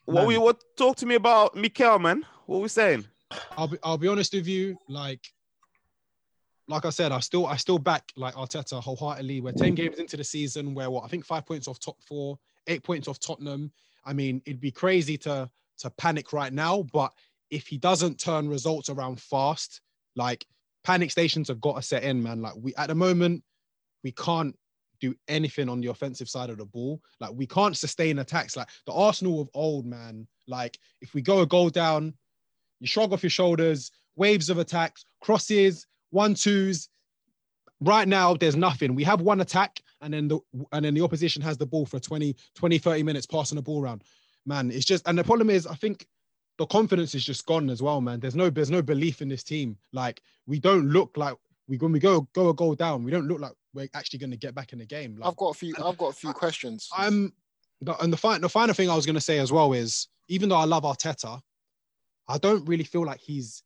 what 0.04 0.14
man. 0.14 0.26
we 0.26 0.38
what 0.38 0.60
talk 0.76 0.96
to 0.96 1.06
me 1.06 1.14
about 1.14 1.54
Mikel, 1.56 1.98
man? 1.98 2.26
What 2.46 2.60
we 2.60 2.68
saying? 2.68 3.06
I'll 3.56 3.68
be 3.68 3.78
I'll 3.82 3.96
be 3.98 4.08
honest 4.08 4.34
with 4.34 4.46
you, 4.46 4.76
like 4.88 5.20
like 6.70 6.86
I 6.86 6.90
said, 6.90 7.10
I 7.10 7.18
still 7.18 7.46
I 7.46 7.56
still 7.56 7.78
back 7.78 8.12
like 8.16 8.34
Arteta 8.34 8.80
wholeheartedly. 8.80 9.40
We're 9.40 9.52
10 9.52 9.74
games 9.74 9.98
into 9.98 10.16
the 10.16 10.24
season 10.24 10.72
where 10.72 10.88
what 10.88 11.04
I 11.04 11.08
think 11.08 11.26
five 11.26 11.44
points 11.44 11.66
off 11.66 11.80
top 11.80 11.96
four, 12.02 12.38
eight 12.68 12.84
points 12.84 13.08
off 13.08 13.18
Tottenham. 13.18 13.72
I 14.04 14.12
mean, 14.12 14.40
it'd 14.46 14.60
be 14.60 14.70
crazy 14.70 15.18
to 15.18 15.50
to 15.78 15.90
panic 15.90 16.32
right 16.32 16.52
now, 16.52 16.84
but 16.92 17.12
if 17.50 17.66
he 17.66 17.76
doesn't 17.76 18.20
turn 18.20 18.48
results 18.48 18.88
around 18.88 19.20
fast, 19.20 19.80
like 20.14 20.46
panic 20.84 21.10
stations 21.10 21.48
have 21.48 21.60
got 21.60 21.76
to 21.76 21.82
set 21.82 22.04
in, 22.04 22.22
man. 22.22 22.40
Like 22.40 22.54
we 22.56 22.72
at 22.76 22.86
the 22.86 22.94
moment, 22.94 23.42
we 24.04 24.12
can't 24.12 24.56
do 25.00 25.14
anything 25.26 25.68
on 25.68 25.80
the 25.80 25.88
offensive 25.88 26.28
side 26.28 26.50
of 26.50 26.58
the 26.58 26.64
ball. 26.64 27.00
Like 27.18 27.32
we 27.34 27.46
can't 27.46 27.76
sustain 27.76 28.20
attacks. 28.20 28.56
Like 28.56 28.68
the 28.86 28.92
Arsenal 28.92 29.40
of 29.40 29.50
old, 29.54 29.86
man. 29.86 30.28
Like 30.46 30.78
if 31.00 31.14
we 31.14 31.22
go 31.22 31.40
a 31.40 31.46
goal 31.46 31.68
down, 31.68 32.14
you 32.78 32.86
shrug 32.86 33.12
off 33.12 33.24
your 33.24 33.30
shoulders, 33.30 33.90
waves 34.14 34.50
of 34.50 34.58
attacks, 34.58 35.04
crosses, 35.20 35.86
one 36.10 36.34
twos. 36.34 36.88
Right 37.82 38.06
now, 38.06 38.34
there's 38.34 38.56
nothing. 38.56 38.94
We 38.94 39.04
have 39.04 39.22
one 39.22 39.40
attack, 39.40 39.80
and 40.02 40.12
then 40.12 40.28
the 40.28 40.40
and 40.72 40.84
then 40.84 40.94
the 40.94 41.02
opposition 41.02 41.40
has 41.42 41.56
the 41.56 41.66
ball 41.66 41.86
for 41.86 41.98
20, 41.98 42.36
20, 42.54 42.78
30 42.78 43.02
minutes 43.02 43.26
passing 43.26 43.56
the 43.56 43.62
ball 43.62 43.82
around. 43.82 44.04
Man, 44.44 44.70
it's 44.70 44.84
just 44.84 45.06
and 45.08 45.18
the 45.18 45.24
problem 45.24 45.48
is, 45.48 45.66
I 45.66 45.74
think 45.74 46.06
the 46.58 46.66
confidence 46.66 47.14
is 47.14 47.24
just 47.24 47.46
gone 47.46 47.70
as 47.70 47.82
well, 47.82 48.02
man. 48.02 48.20
There's 48.20 48.36
no 48.36 48.50
there's 48.50 48.70
no 48.70 48.82
belief 48.82 49.22
in 49.22 49.28
this 49.28 49.42
team. 49.42 49.78
Like 49.92 50.20
we 50.46 50.58
don't 50.58 50.88
look 50.90 51.16
like 51.16 51.34
we 51.68 51.78
when 51.78 51.92
we 51.92 52.00
go 52.00 52.28
go 52.34 52.50
a 52.50 52.54
goal 52.54 52.74
down, 52.74 53.02
we 53.02 53.10
don't 53.10 53.26
look 53.26 53.40
like 53.40 53.52
we're 53.72 53.88
actually 53.94 54.18
going 54.18 54.30
to 54.30 54.36
get 54.36 54.54
back 54.54 54.72
in 54.72 54.78
the 54.78 54.86
game. 54.86 55.16
Like, 55.16 55.28
I've 55.28 55.36
got 55.36 55.50
a 55.50 55.54
few. 55.54 55.74
I've 55.82 55.96
got 55.96 56.08
a 56.08 56.12
few 56.12 56.32
questions. 56.32 56.88
I'm 56.94 57.32
and 58.00 58.12
the 58.12 58.16
final 58.16 58.40
the 58.40 58.48
final 58.48 58.74
thing 58.74 58.90
I 58.90 58.96
was 58.96 59.06
gonna 59.06 59.20
say 59.20 59.38
as 59.38 59.50
well 59.50 59.72
is 59.72 60.08
even 60.28 60.48
though 60.48 60.56
I 60.56 60.64
love 60.64 60.82
Arteta, 60.82 61.40
I 62.28 62.38
don't 62.38 62.66
really 62.68 62.84
feel 62.84 63.06
like 63.06 63.20
he's 63.20 63.62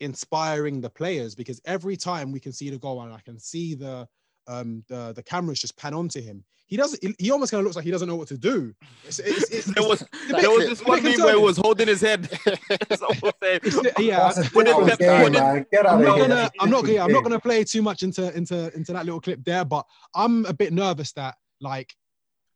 inspiring 0.00 0.80
the 0.80 0.90
players 0.90 1.34
because 1.34 1.60
every 1.64 1.96
time 1.96 2.32
we 2.32 2.40
can 2.40 2.52
see 2.52 2.70
the 2.70 2.78
goal 2.78 3.00
and 3.02 3.12
I 3.12 3.20
can 3.20 3.38
see 3.38 3.74
the 3.74 4.06
um 4.46 4.82
the 4.88 5.12
the 5.14 5.22
cameras 5.22 5.60
just 5.60 5.76
pan 5.76 5.94
onto 5.94 6.20
him. 6.22 6.44
He 6.66 6.76
doesn't. 6.76 7.02
He 7.18 7.30
almost 7.30 7.50
kind 7.50 7.60
of 7.60 7.64
looks 7.64 7.76
like 7.76 7.84
he 7.86 7.90
doesn't 7.90 8.08
know 8.08 8.16
what 8.16 8.28
to 8.28 8.36
do. 8.36 8.74
It's, 9.06 9.18
it's, 9.20 9.50
it's, 9.50 9.66
There 9.74 9.82
was 9.88 10.02
it's 10.02 10.10
a 10.30 10.34
bit- 10.34 10.40
there 10.42 10.50
was 10.50 10.60
it's 10.64 10.68
this 10.68 10.80
a 10.82 10.84
one 10.84 11.02
meme 11.02 11.18
where 11.20 11.36
he 11.36 11.42
was 11.42 11.56
holding 11.56 11.88
his 11.88 12.02
head. 12.02 12.28
Someone 12.94 13.32
said, 13.42 13.64
It's- 13.64 13.74
yeah, 13.98 14.18
That's 14.34 14.38
a 14.38 14.44
When 14.54 14.66
it- 14.66 14.76
different 14.76 14.88
when 14.88 14.98
game, 14.98 15.26
it- 15.26 15.32
man. 15.32 15.66
Get 15.72 15.86
out 15.86 15.94
I'm 15.94 16.04
not 16.04 16.18
gonna. 16.18 16.34
That's 16.34 16.50
a 16.58 16.62
I'm 16.62 16.70
not. 16.70 16.80
different 16.82 16.96
Yeah, 16.96 17.04
I'm 17.04 17.12
not 17.12 17.22
gonna 17.22 17.40
play 17.40 17.64
too 17.64 17.80
much 17.80 18.02
into 18.02 18.34
into 18.36 18.70
into 18.76 18.92
that 18.92 19.06
little 19.06 19.20
clip 19.20 19.42
there, 19.44 19.64
but 19.64 19.86
I'm 20.14 20.44
a 20.44 20.52
bit 20.52 20.74
nervous 20.74 21.12
that 21.14 21.36
like 21.62 21.94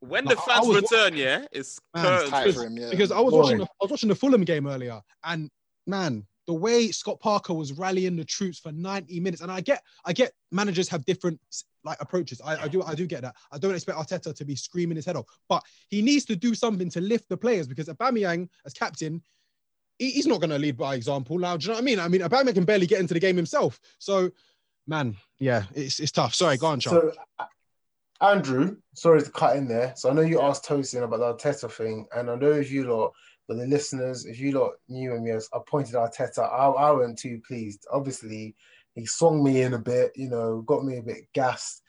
when 0.00 0.26
Like, 0.26 0.36
the 0.36 0.42
I- 0.42 0.44
I 0.44 0.56
fans 0.56 0.68
was 0.68 0.82
return, 0.82 1.16
yeah, 1.16 1.46
it's 1.50 1.80
Man, 1.94 2.04
curtains. 2.04 2.30
Tight 2.30 2.54
for 2.54 2.64
him, 2.64 2.76
yeah. 2.76 2.90
because 2.90 3.12
I 3.12 3.20
was 3.20 3.32
Boy. 3.32 3.40
watching 3.40 3.58
the, 3.58 3.64
I 3.64 3.68
was 3.80 3.90
watching 3.92 4.08
the 4.10 4.14
Fulham 4.14 4.44
game 4.44 4.66
earlier, 4.66 5.00
and 5.24 5.48
man, 5.86 6.26
the 6.46 6.54
way 6.54 6.90
Scott 6.90 7.20
Parker 7.20 7.54
was 7.54 7.72
rallying 7.72 8.16
the 8.16 8.24
troops 8.24 8.58
for 8.58 8.72
90 8.72 9.20
minutes, 9.20 9.42
and 9.42 9.50
I 9.52 9.60
get 9.60 9.82
I 10.04 10.12
get 10.12 10.32
managers 10.50 10.88
have 10.88 11.04
different 11.04 11.40
like 11.84 12.00
approaches. 12.00 12.40
I, 12.44 12.64
I 12.64 12.68
do 12.68 12.82
I 12.82 12.94
do 12.94 13.06
get 13.06 13.22
that. 13.22 13.34
I 13.52 13.58
don't 13.58 13.74
expect 13.74 13.98
Arteta 13.98 14.34
to 14.34 14.44
be 14.44 14.56
screaming 14.56 14.96
his 14.96 15.06
head 15.06 15.16
off, 15.16 15.26
but 15.48 15.62
he 15.88 16.02
needs 16.02 16.24
to 16.26 16.36
do 16.36 16.54
something 16.54 16.90
to 16.90 17.00
lift 17.00 17.28
the 17.28 17.36
players 17.36 17.66
because 17.66 17.86
Aubameyang 17.88 18.48
as 18.66 18.72
captain. 18.72 19.22
he- 19.98 20.10
He's 20.10 20.26
not 20.26 20.40
going 20.40 20.50
to 20.50 20.58
lead 20.58 20.76
by 20.76 20.94
example 20.96 21.38
now. 21.38 21.56
Do 21.56 21.64
you 21.64 21.68
know 21.68 21.74
what 21.74 21.82
I 21.82 21.84
mean? 21.84 21.98
I 22.00 22.08
mean, 22.08 22.20
Aubameyang 22.22 22.54
can 22.54 22.64
barely 22.64 22.86
get 22.86 23.00
into 23.00 23.14
the 23.14 23.20
game 23.20 23.36
himself. 23.36 23.78
So, 23.98 24.30
man, 24.86 25.16
yeah, 25.38 25.64
it's, 25.74 26.00
it's 26.00 26.12
tough. 26.12 26.34
Sorry, 26.34 26.56
go 26.56 26.66
on, 26.68 26.80
Charles. 26.80 27.14
So, 27.14 27.46
Andrew, 28.20 28.76
sorry 28.94 29.20
to 29.22 29.30
cut 29.30 29.56
in 29.56 29.66
there. 29.66 29.94
So 29.96 30.08
I 30.08 30.12
know 30.12 30.22
you 30.22 30.40
asked 30.40 30.64
Tosin 30.64 31.02
about 31.02 31.18
the 31.38 31.48
Arteta 31.50 31.70
thing, 31.70 32.06
and 32.14 32.30
I 32.30 32.36
know 32.36 32.52
if 32.52 32.70
you 32.70 32.84
lot, 32.84 33.12
but 33.48 33.56
the 33.56 33.66
listeners, 33.66 34.24
if 34.26 34.38
you 34.38 34.52
lot 34.52 34.72
knew 34.88 35.14
him, 35.14 35.26
yes, 35.26 35.48
I 35.52 35.58
pointed 35.66 35.94
Arteta. 35.94 36.40
I, 36.40 36.66
I 36.68 36.90
wasn't 36.90 37.18
too 37.18 37.40
pleased. 37.46 37.86
Obviously, 37.92 38.54
he 38.94 39.06
swung 39.06 39.42
me 39.42 39.62
in 39.62 39.74
a 39.74 39.78
bit, 39.78 40.12
you 40.16 40.28
know, 40.28 40.62
got 40.62 40.84
me 40.84 40.98
a 40.98 41.02
bit 41.02 41.24
gassed. 41.32 41.82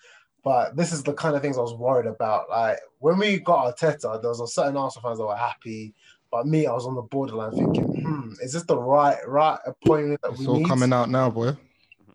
But 0.43 0.75
this 0.75 0.91
is 0.91 1.03
the 1.03 1.13
kind 1.13 1.35
of 1.35 1.41
things 1.41 1.57
I 1.57 1.61
was 1.61 1.73
worried 1.73 2.07
about. 2.07 2.49
Like 2.49 2.79
when 2.99 3.17
we 3.17 3.39
got 3.39 3.77
Arteta, 3.77 4.21
there 4.21 4.29
was 4.29 4.41
a 4.41 4.47
certain 4.47 4.75
Arsenal 4.75 5.09
fans 5.09 5.19
that 5.19 5.25
were 5.25 5.35
happy, 5.35 5.93
but 6.31 6.47
me, 6.47 6.65
I 6.65 6.73
was 6.73 6.85
on 6.85 6.95
the 6.95 7.01
borderline 7.01 7.51
thinking, 7.51 7.85
hmm, 8.01 8.31
is 8.41 8.51
this 8.53 8.63
the 8.63 8.77
right 8.77 9.17
right 9.27 9.59
appointment 9.65 10.19
that 10.23 10.31
It's 10.31 10.39
we 10.39 10.47
all 10.47 10.59
need? 10.59 10.67
coming 10.67 10.91
out 10.91 11.09
now, 11.09 11.29
boy. 11.29 11.55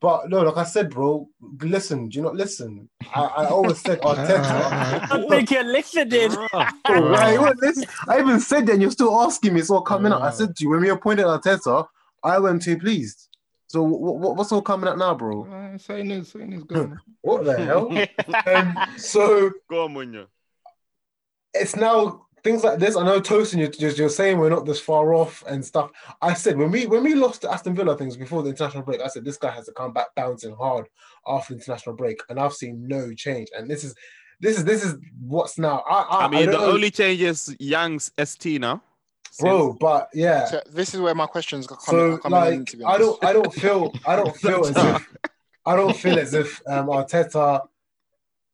But 0.00 0.28
no, 0.30 0.42
like 0.42 0.56
I 0.56 0.64
said, 0.64 0.90
bro, 0.90 1.28
listen. 1.60 2.08
Do 2.08 2.18
you 2.18 2.22
not 2.22 2.36
listen? 2.36 2.88
I, 3.14 3.22
I 3.22 3.46
always 3.46 3.80
said 3.80 4.00
Arteta. 4.00 5.08
I 5.10 5.26
think 5.28 5.50
you're 5.50 5.64
listening. 5.64 6.36
Right, 6.88 7.32
you 7.32 7.52
listen. 7.60 7.84
I 8.06 8.20
even 8.20 8.38
said 8.38 8.66
that, 8.66 8.74
and 8.74 8.82
you're 8.82 8.92
still 8.92 9.18
asking 9.20 9.54
me. 9.54 9.60
It's 9.60 9.70
all 9.70 9.82
coming 9.82 10.12
up. 10.12 10.22
I 10.22 10.30
said 10.30 10.54
to 10.54 10.64
you 10.64 10.70
when 10.70 10.80
we 10.80 10.90
appointed 10.90 11.24
Arteta, 11.26 11.86
I 12.22 12.38
wasn't 12.38 12.62
too 12.62 12.78
pleased. 12.78 13.28
So 13.66 13.82
what, 13.82 14.36
what's 14.36 14.52
all 14.52 14.62
coming 14.62 14.88
up 14.88 14.96
now, 14.96 15.14
bro? 15.14 15.44
Uh, 15.44 15.78
saying 15.78 16.10
is 16.10 16.28
saying 16.28 16.52
is 16.52 16.64
good. 16.64 16.96
What 17.20 17.44
the 17.44 17.56
hell? 17.56 17.90
um, 18.46 18.78
so 18.96 19.50
Go 19.68 19.84
on, 19.84 19.94
Munya. 19.94 20.26
it's 21.52 21.76
now 21.76 22.27
things 22.42 22.64
like 22.64 22.78
this. 22.78 22.96
I 22.96 23.04
know 23.04 23.20
Tosin, 23.20 23.58
you're, 23.58 23.70
you're, 23.78 23.90
you're 23.96 24.08
saying 24.08 24.38
we're 24.38 24.48
not 24.50 24.66
this 24.66 24.80
far 24.80 25.14
off 25.14 25.42
and 25.46 25.64
stuff. 25.64 25.90
I 26.22 26.34
said 26.34 26.56
when 26.56 26.70
we 26.70 26.86
when 26.86 27.02
we 27.02 27.14
lost 27.14 27.42
to 27.42 27.50
Aston 27.52 27.74
Villa 27.74 27.96
things 27.96 28.16
before 28.16 28.42
the 28.42 28.50
international 28.50 28.82
break, 28.84 29.00
I 29.00 29.08
said 29.08 29.24
this 29.24 29.36
guy 29.36 29.50
has 29.50 29.66
to 29.66 29.72
come 29.72 29.92
back 29.92 30.08
bouncing 30.16 30.54
hard 30.54 30.88
after 31.26 31.54
the 31.54 31.60
international 31.60 31.96
break, 31.96 32.20
and 32.28 32.38
I've 32.38 32.54
seen 32.54 32.86
no 32.86 33.12
change. 33.14 33.48
And 33.56 33.68
this 33.70 33.84
is 33.84 33.94
this 34.40 34.56
is 34.58 34.64
this 34.64 34.84
is 34.84 34.96
what's 35.20 35.58
now. 35.58 35.82
I 35.88 36.00
I, 36.02 36.24
I 36.24 36.28
mean, 36.28 36.46
don't 36.46 36.52
the 36.52 36.58
know, 36.66 36.72
only 36.72 36.90
change 36.90 37.20
is 37.22 37.54
Young's 37.58 38.12
ST 38.22 38.60
now. 38.60 38.82
bro, 39.40 39.72
but 39.80 40.08
yeah. 40.14 40.44
So 40.46 40.62
this 40.70 40.94
is 40.94 41.00
where 41.00 41.14
my 41.14 41.26
questions 41.26 41.66
are 41.66 41.76
coming, 41.76 42.00
So 42.00 42.12
are 42.14 42.18
coming 42.18 42.52
in. 42.52 42.58
like 42.60 42.68
To 42.70 42.76
be 42.76 42.84
I 42.84 42.98
don't 42.98 43.24
I 43.24 43.32
don't 43.32 43.52
feel 43.52 43.92
I 44.06 44.16
don't 44.16 44.36
feel 44.44 44.64
as 44.66 44.76
if 44.76 45.08
I 45.66 45.76
don't 45.76 45.96
feel 45.96 46.18
as 46.18 46.34
if 46.34 46.62
um 46.66 46.86
Arteta 46.86 47.66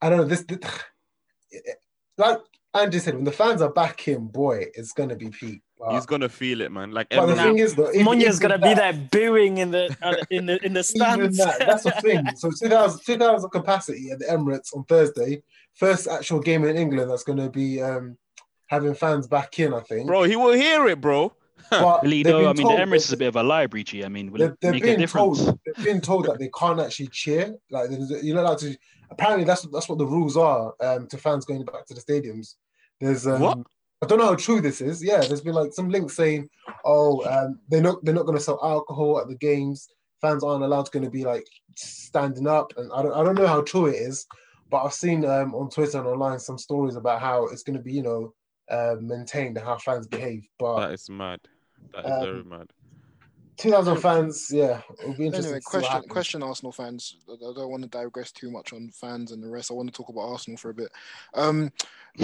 I 0.03 0.09
don't 0.11 0.19
know 0.19 0.25
this, 0.25 0.45
this 0.45 0.59
like 2.19 2.39
Andy 2.75 2.99
said 2.99 3.15
when 3.15 3.25
the 3.25 3.33
fans 3.33 3.63
are 3.63 3.73
back 3.73 4.09
in 4.09 4.27
boy 4.27 4.67
it's 4.75 4.93
gonna 4.93 5.17
be 5.17 5.31
peak. 5.31 5.61
But, 5.79 5.95
He's 5.95 6.07
gonna 6.07 6.29
feel 6.29 6.61
it, 6.61 6.73
man. 6.73 6.93
Like 6.93 7.09
but 7.11 7.27
the 7.27 7.33
every- 7.33 7.45
thing 7.45 7.59
is 7.59 7.75
though, 7.75 7.91
if- 7.93 8.41
gonna 8.41 8.59
be 8.59 8.75
there 8.75 8.93
booing 8.93 9.59
in 9.59 9.71
the 9.71 9.95
uh, 10.03 10.15
in 10.31 10.47
the 10.47 10.65
in 10.65 10.73
the 10.73 10.83
stands. 10.93 11.37
that, 11.39 11.59
that's 11.59 11.83
the 11.83 11.91
thing. 11.93 12.25
So 12.37 12.51
2000, 12.51 13.01
2000 13.05 13.51
capacity 13.51 14.11
at 14.11 14.19
the 14.19 14.27
Emirates 14.27 14.75
on 14.75 14.85
Thursday, 14.85 15.43
first 15.75 16.09
actual 16.09 16.41
game 16.41 16.65
in 16.65 16.77
England 16.77 17.11
that's 17.11 17.25
going 17.25 17.39
to 17.39 17.51
be 17.51 17.83
um, 17.83 18.17
having 18.69 18.95
fans 18.95 19.27
back 19.27 19.59
in. 19.59 19.75
I 19.75 19.81
think. 19.81 20.07
bro, 20.07 20.23
he 20.23 20.37
will 20.37 20.53
hear 20.53 20.87
it, 20.87 21.01
bro. 21.01 21.33
But 21.71 22.01
they've 22.03 22.11
Lido, 22.11 22.49
I 22.49 22.53
mean, 22.53 22.67
the 22.69 22.75
Emirates 22.75 23.07
is 23.07 23.13
a 23.13 23.17
bit 23.17 23.29
of 23.29 23.37
a 23.37 23.43
library, 23.43 23.85
G. 23.85 24.05
I 24.05 24.09
mean, 24.09 24.31
will 24.31 24.39
they're, 24.39 24.49
it 24.51 24.61
they've 24.61 24.73
make 24.73 24.85
a 24.85 24.97
difference? 24.97 25.45
told. 25.45 25.59
They've 25.67 25.85
been 25.85 26.01
told 26.01 26.27
that 26.27 26.39
they 26.39 26.51
can't 26.57 26.81
actually 26.81 27.09
cheer. 27.09 27.55
Like 27.71 27.91
you're 27.91 28.35
not 28.37 28.45
allowed 28.45 28.59
to. 28.59 28.77
Apparently, 29.11 29.45
that's 29.45 29.63
that's 29.69 29.89
what 29.89 29.99
the 29.99 30.07
rules 30.07 30.37
are 30.37 30.73
um, 30.81 31.07
to 31.09 31.19
fans 31.19 31.45
going 31.45 31.65
back 31.65 31.87
to 31.87 31.95
the 31.95 32.01
stadiums. 32.01 32.55
There's 33.05 33.27
um, 33.27 33.41
What? 33.41 33.59
I 34.03 34.07
don't 34.07 34.19
know 34.19 34.27
how 34.27 34.35
true 34.35 34.61
this 34.61 34.81
is. 34.81 35.03
Yeah, 35.03 35.21
there's 35.21 35.41
been 35.41 35.55
like 35.55 35.73
some 35.73 35.89
links 35.89 36.15
saying, 36.15 36.49
oh, 36.85 37.25
um, 37.25 37.59
they're 37.69 37.81
not 37.81 38.05
they're 38.05 38.15
not 38.15 38.27
going 38.27 38.37
to 38.37 38.45
sell 38.45 38.61
alcohol 38.63 39.19
at 39.21 39.29
the 39.29 39.37
games. 39.37 39.89
Fans 40.21 40.45
aren't 40.45 40.65
allowed 40.65 40.87
to 40.87 40.91
going 40.91 41.05
to 41.05 41.11
be 41.11 41.25
like 41.25 41.47
standing 41.77 42.47
up, 42.47 42.73
and 42.77 42.91
I 42.93 43.03
don't 43.03 43.15
I 43.15 43.25
don't 43.25 43.35
know 43.35 43.47
how 43.47 43.63
true 43.63 43.87
it 43.87 43.97
is, 43.97 44.27
but 44.71 44.85
I've 44.85 44.93
seen 44.93 45.25
um, 45.25 45.55
on 45.55 45.71
Twitter 45.71 45.99
and 45.99 46.07
online 46.07 46.39
some 46.39 46.59
stories 46.59 46.97
about 46.97 47.21
how 47.21 47.47
it's 47.47 47.63
going 47.63 47.77
to 47.77 47.83
be 47.83 47.93
you 47.93 48.03
know 48.03 48.35
uh, 48.71 48.97
maintained 49.01 49.57
and 49.57 49.67
how 49.67 49.79
fans 49.79 50.07
behave. 50.07 50.47
But 50.59 50.81
That 50.81 50.93
is 50.93 51.09
mad. 51.09 51.41
That 51.95 52.05
is 52.05 52.13
Um, 52.13 52.21
very 52.21 52.45
mad. 52.45 52.67
2,000 53.57 53.97
fans, 53.99 54.49
yeah, 54.51 54.81
it'll 54.99 55.15
be 55.15 55.27
interesting. 55.27 55.45
Anyway, 55.47 55.61
to 55.61 55.71
see 55.71 55.77
what 55.77 55.83
question, 55.83 56.09
question, 56.09 56.43
Arsenal 56.43 56.73
fans. 56.73 57.17
I 57.29 57.33
I 57.33 57.53
don't 57.55 57.71
want 57.71 57.83
to 57.83 57.89
digress 57.89 58.33
too 58.33 58.51
much 58.51 58.73
on 58.73 58.91
fans 58.91 59.33
and 59.33 59.43
the 59.43 59.49
rest. 59.49 59.71
I 59.71 59.75
want 59.75 59.93
to 59.93 59.97
talk 59.97 60.09
about 60.09 60.29
Arsenal 60.29 60.57
for 60.57 60.71
a 60.71 60.75
bit. 60.75 60.91
Um, 61.35 61.71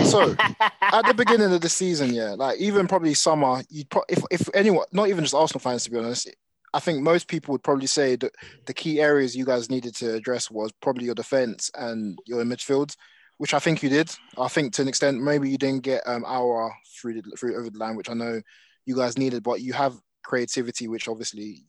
so 0.05 0.35
at 0.81 1.07
the 1.07 1.15
beginning 1.15 1.53
of 1.53 1.61
the 1.61 1.69
season, 1.69 2.13
yeah, 2.13 2.31
like 2.31 2.59
even 2.59 2.89
probably 2.89 3.15
summer, 3.15 3.63
you 3.69 3.85
pro- 3.85 4.03
if 4.09 4.23
if 4.31 4.49
anyone, 4.55 4.87
not 4.93 5.09
even 5.09 5.23
just 5.25 5.35
Arsenal 5.35 5.61
fans, 5.61 5.85
to 5.85 5.91
be 5.91 5.99
honest, 5.99 6.29
I 6.75 6.81
think 6.81 7.03
most 7.03 7.29
people 7.29 7.53
would 7.53 7.63
probably 7.63 7.87
say 7.87 8.17
that 8.17 8.35
the 8.67 8.75
key 8.75 9.01
areas 9.01 9.37
you 9.37 9.45
guys 9.45 9.71
needed 9.71 9.95
to 9.97 10.15
address 10.15 10.51
was 10.51 10.73
probably 10.81 11.05
your 11.05 11.15
defense 11.15 11.71
and 11.75 12.19
your 12.27 12.43
midfield, 12.45 12.97
which 13.39 13.55
I 13.55 13.59
think 13.59 13.83
you 13.83 13.89
did. 13.89 14.11
I 14.39 14.49
think 14.49 14.73
to 14.75 14.83
an 14.83 14.89
extent, 14.89 15.23
maybe 15.23 15.51
you 15.51 15.59
didn't 15.59 15.83
get 15.83 16.03
um 16.07 16.25
Aouar 16.25 16.71
through 17.01 17.15
the, 17.15 17.23
through 17.39 17.57
over 17.57 17.71
the 17.71 17.79
line, 17.79 17.97
which 17.97 18.11
I 18.11 18.15
know 18.15 18.41
you 18.85 18.97
guys 18.97 19.19
needed, 19.19 19.43
but 19.43 19.61
you 19.61 19.73
have 19.73 19.95
creativity, 20.31 20.87
which 20.87 21.09
obviously 21.09 21.65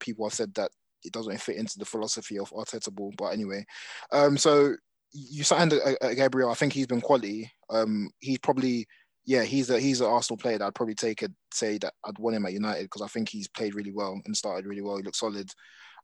people 0.00 0.26
have 0.26 0.34
said 0.34 0.54
that 0.54 0.70
it 1.04 1.12
doesn't 1.12 1.40
fit 1.40 1.56
into 1.56 1.78
the 1.78 1.84
philosophy 1.84 2.38
of 2.38 2.50
Arteta 2.50 2.90
ball. 2.90 3.12
But 3.16 3.28
anyway, 3.28 3.64
um, 4.12 4.38
so 4.38 4.74
you 5.12 5.44
signed 5.44 5.74
a, 5.74 6.06
a 6.06 6.14
Gabriel. 6.14 6.50
I 6.50 6.54
think 6.54 6.72
he's 6.72 6.86
been 6.86 7.02
quality. 7.02 7.50
Um, 7.70 8.10
he's 8.20 8.38
probably 8.38 8.86
yeah, 9.26 9.42
he's 9.42 9.68
a 9.68 9.78
he's 9.78 10.00
an 10.00 10.06
Arsenal 10.06 10.38
player 10.38 10.58
that 10.58 10.64
I'd 10.64 10.74
probably 10.74 10.94
take 10.94 11.22
it 11.22 11.32
say 11.52 11.76
that 11.78 11.92
I'd 12.06 12.18
want 12.18 12.36
him 12.36 12.46
at 12.46 12.54
United 12.54 12.84
because 12.84 13.02
I 13.02 13.08
think 13.08 13.28
he's 13.28 13.46
played 13.48 13.74
really 13.74 13.92
well 13.92 14.18
and 14.24 14.34
started 14.34 14.66
really 14.66 14.80
well. 14.80 14.96
He 14.96 15.02
looks 15.02 15.20
solid. 15.20 15.50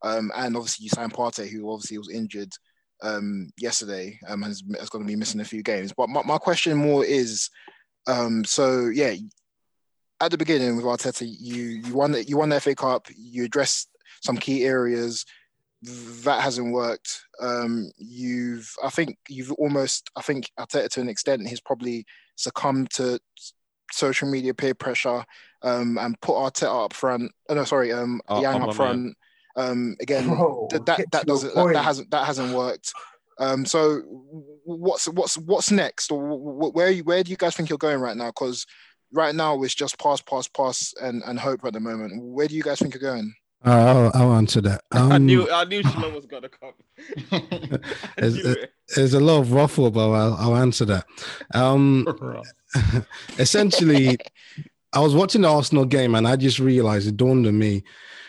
Um, 0.03 0.31
and 0.37 0.55
obviously 0.57 0.85
you 0.85 0.91
signed 0.91 1.15
Partey, 1.15 1.49
who 1.49 1.73
obviously 1.73 1.97
was 1.97 2.11
injured 2.11 2.53
um 3.03 3.49
yesterday. 3.59 4.19
Um, 4.29 4.43
has 4.43 4.63
has 4.79 4.91
going 4.91 5.05
to 5.05 5.09
be 5.09 5.17
missing 5.17 5.41
a 5.41 5.45
few 5.45 5.63
games. 5.63 5.93
But 5.97 6.11
my, 6.11 6.23
my 6.23 6.37
question 6.37 6.77
more 6.77 7.03
is, 7.03 7.49
um, 8.07 8.45
so 8.45 8.91
yeah, 8.93 9.15
at 10.21 10.31
the 10.31 10.39
beginning 10.39 10.77
with 10.77 10.85
Arteta, 10.85 11.27
you 11.27 11.63
you 11.85 11.95
won 11.95 12.13
the, 12.13 12.25
you 12.25 12.37
won 12.37 12.49
the 12.49 12.61
FA 12.61 12.75
Cup. 12.75 13.09
You 13.17 13.45
addressed 13.45 13.89
some 14.23 14.37
key 14.37 14.65
areas 14.65 15.25
that 15.83 16.41
hasn't 16.41 16.73
worked. 16.73 17.25
Um, 17.41 17.91
you've 17.99 18.73
I 18.83 18.91
think 18.91 19.19
you've 19.29 19.53
almost 19.53 20.11
I 20.17 20.23
think 20.23 20.51
Arteta 20.59 20.89
to 20.91 21.01
an 21.01 21.09
extent 21.09 21.47
he's 21.47 21.61
probably 21.61 22.07
succumbed 22.37 22.91
to 22.93 23.19
social 23.93 24.29
media 24.29 24.55
peer 24.55 24.75
pressure 24.75 25.25
um, 25.63 25.99
and 25.99 26.21
put 26.21 26.35
Arteta 26.35 26.85
up 26.85 26.93
front. 26.93 27.33
Oh, 27.49 27.55
no, 27.55 27.65
sorry, 27.65 27.93
um, 27.93 28.21
Oh, 28.29 28.41
Yang 28.41 28.55
oh, 28.55 28.61
up 28.61 28.67
my 28.69 28.73
front. 28.73 29.17
Um, 29.57 29.97
again, 30.01 30.29
Bro, 30.29 30.69
that 30.73 30.87
that, 30.87 31.11
that 31.13 31.27
doesn't 31.27 31.55
that, 31.55 31.73
that 31.73 31.85
hasn't 31.85 32.11
that 32.11 32.27
hasn't 32.27 32.55
worked. 32.55 32.93
Um, 33.39 33.65
so 33.65 34.01
what's 34.65 35.07
what's 35.09 35.37
what's 35.39 35.71
next, 35.71 36.11
or 36.11 36.21
wh- 36.21 36.71
wh- 36.71 36.75
where 36.75 36.91
you, 36.91 37.05
where 37.05 37.23
do 37.23 37.31
you 37.31 37.37
guys 37.37 37.55
think 37.55 37.69
you're 37.69 37.79
going 37.79 38.01
right 38.01 38.17
now? 38.17 38.29
Because 38.29 38.67
right 39.15 39.35
now 39.35 39.63
it's 39.63 39.75
just 39.75 39.99
pass, 39.99 40.21
pass, 40.21 40.47
pass, 40.49 40.93
and 41.01 41.23
and 41.27 41.39
hope 41.39 41.65
at 41.65 41.73
the 41.73 41.81
moment. 41.81 42.23
Where 42.23 42.47
do 42.49 42.55
you 42.55 42.63
guys 42.63 42.79
think 42.81 42.95
you're 42.95 43.01
going? 43.13 43.35
Uh, 43.67 44.11
I'll, 44.15 44.23
I'll 44.23 44.35
answer 44.35 44.61
that. 44.61 44.83
I 44.93 44.99
Um, 45.17 45.25
knew 45.25 45.51
I 45.51 45.65
knew 45.65 45.83
Shilo 45.83 46.15
was 46.15 46.27
gonna 46.27 46.51
come. 46.51 46.75
There's, 48.19 48.35
knew 48.37 48.53
it. 48.53 48.73
there's 48.95 49.15
a 49.15 49.21
lot 49.21 49.41
of 49.41 49.53
ruffle, 49.53 49.91
but 49.91 50.11
I'll, 50.11 50.35
I'll 50.35 50.57
answer 50.57 50.85
that. 50.85 51.07
Um, 51.55 52.07
essentially, 53.39 54.19
I 54.93 55.01
was 55.01 55.15
watching 55.15 55.43
the 55.43 55.49
Arsenal 55.49 55.85
game 55.87 56.15
and 56.15 56.27
I 56.29 56.37
just 56.37 56.59
realized 56.59 57.09
it 57.09 57.17
dawned 57.17 57.47
on 57.47 57.59
me, 57.59 57.85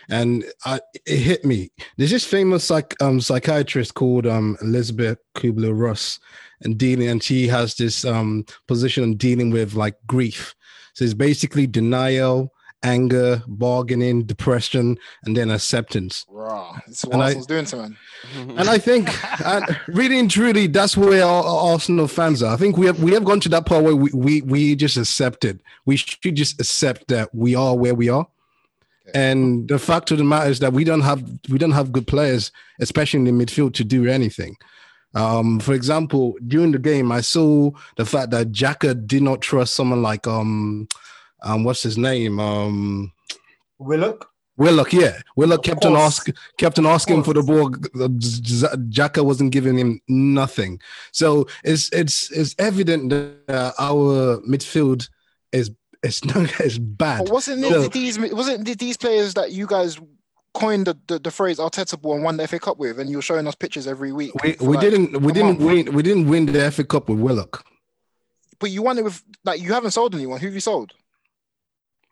and 0.10 0.46
I, 0.66 0.80
it 1.06 1.18
hit 1.18 1.46
me. 1.46 1.70
There's 1.98 2.12
this 2.12 2.26
famous 2.26 2.64
psych, 2.64 2.96
um, 3.02 3.20
psychiatrist 3.20 3.94
called 3.94 4.26
um, 4.28 4.58
Elizabeth 4.62 5.18
Kubler 5.36 5.78
Ross, 5.78 6.20
and 6.62 6.78
dealing, 6.78 7.10
and 7.10 7.22
she 7.22 7.48
has 7.48 7.76
this 7.76 8.06
um, 8.06 8.46
position 8.68 9.04
on 9.04 9.16
dealing 9.16 9.50
with 9.52 9.74
like 9.74 9.96
grief. 10.08 10.56
So 10.96 11.04
it's 11.06 11.14
basically 11.14 11.68
denial, 11.68 12.52
anger, 12.82 13.44
bargaining, 13.48 14.24
depression, 14.24 14.98
and 15.26 15.36
then 15.36 15.52
acceptance. 15.52 16.26
Raw. 16.30 16.78
This 16.88 17.00
is 17.00 17.06
what 17.06 17.14
And 17.14 17.22
I- 17.22 17.26
Arsenal's 17.26 17.48
doing 17.48 17.66
to 17.66 17.76
man. 17.78 17.98
And 18.58 18.70
I 18.70 18.78
think, 18.78 19.10
and 19.46 19.80
really 19.88 20.18
and 20.20 20.32
truly, 20.32 20.68
that's 20.68 20.96
where 20.98 21.24
our 21.24 21.44
our 21.44 21.72
Arsenal 21.74 22.08
fans 22.08 22.42
are. 22.42 22.54
I 22.54 22.58
think 22.58 22.78
we 22.78 22.86
have 22.88 23.02
we 23.04 23.12
have 23.14 23.24
gone 23.26 23.40
to 23.42 23.50
that 23.50 23.66
part 23.66 23.84
where 23.84 23.96
we 23.96 24.10
we, 24.14 24.42
we 24.42 24.76
just 24.76 24.98
accept 24.98 25.46
it. 25.46 25.60
We 25.86 25.98
should 25.98 26.36
just 26.36 26.60
accept 26.60 27.10
that 27.10 27.34
we 27.36 27.56
are 27.56 27.76
where 27.76 27.94
we 27.96 28.10
are. 28.10 28.28
And 29.14 29.68
the 29.68 29.78
fact 29.78 30.10
of 30.12 30.18
the 30.18 30.24
matter 30.24 30.50
is 30.50 30.60
that 30.60 30.74
we 30.74 30.84
don't 30.84 31.02
have 31.02 31.22
we 31.50 31.58
don't 31.60 31.72
have 31.72 31.92
good 31.92 32.08
players, 32.08 32.52
especially 32.80 33.20
in 33.20 33.26
the 33.26 33.46
midfield, 33.46 33.74
to 33.76 33.84
do 33.84 34.08
anything. 34.08 34.56
Um, 35.16 35.60
for 35.60 35.74
example, 35.74 36.36
during 36.46 36.72
the 36.72 36.80
game, 36.80 37.12
I 37.12 37.22
saw 37.22 37.72
the 37.96 38.06
fact 38.06 38.32
that 38.32 38.52
Xhaka 38.52 39.08
did 39.08 39.24
not 39.24 39.42
trust 39.42 39.74
someone 39.74 40.02
like 40.02 40.28
um, 40.28 40.88
um, 41.42 41.64
what's 41.64 41.84
his 41.84 41.98
name? 41.98 42.40
Um, 42.40 43.12
Willock. 43.80 44.30
Willock, 44.58 44.94
yeah. 44.94 45.20
Willock 45.36 45.64
kept 45.64 45.84
on 45.86 45.94
course. 45.94 46.02
ask, 46.28 46.30
kept 46.58 46.80
on 46.80 46.86
asking 46.86 47.24
for 47.24 47.34
the 47.34 47.44
ball. 47.44 47.72
Xhaka 47.72 49.24
wasn't 49.24 49.52
giving 49.52 49.78
him 49.78 50.00
nothing. 50.08 50.80
So 51.12 51.48
it's 51.64 51.90
it's 51.92 52.32
it's 52.32 52.56
evident 52.58 53.10
that 53.10 53.74
our 53.78 54.40
midfield 54.48 55.10
is 55.52 55.72
it's 56.04 56.24
not 56.24 56.50
it's 56.62 56.78
bad. 56.78 57.26
But 57.26 57.34
wasn't 57.34 57.66
it 57.66 57.70
So- 57.72 57.88
these 57.90 58.18
wasn't 58.18 58.68
it 58.68 58.80
these 58.80 58.96
players 58.98 59.34
that 59.34 59.52
you 59.52 59.68
guys 59.68 60.00
coined 60.56 60.88
the, 60.88 60.98
the, 61.08 61.20
the 61.20 61.32
phrase 61.32 61.60
Arteta 61.60 62.02
ball 62.02 62.16
and 62.16 62.24
won 62.24 62.38
the 62.38 62.48
FA 62.48 62.60
Cup 62.60 62.80
with, 62.80 63.00
and 63.00 63.10
you 63.10 63.18
were 63.18 63.22
showing 63.22 63.46
us 63.48 63.54
pictures 63.56 63.88
every 63.88 64.12
week? 64.12 64.34
we, 64.44 64.56
we 64.60 64.76
like 64.76 64.82
didn't 64.82 65.22
we 65.22 65.32
didn't 65.32 65.60
month. 65.60 65.88
win 65.88 65.94
we 65.94 66.02
didn't 66.02 66.28
win 66.28 66.48
the 66.48 66.72
FA 66.72 66.84
Cup 66.84 67.10
with 67.10 67.20
Willock. 67.20 67.64
But 68.60 68.72
you 68.72 68.82
won 68.82 68.98
it 68.98 69.04
with 69.04 69.22
like 69.44 69.62
you 69.62 69.74
haven't 69.74 69.92
sold 69.92 70.16
anyone. 70.16 70.40
Who 70.40 70.48
have 70.48 70.54
you 70.56 70.60
sold? 70.62 70.94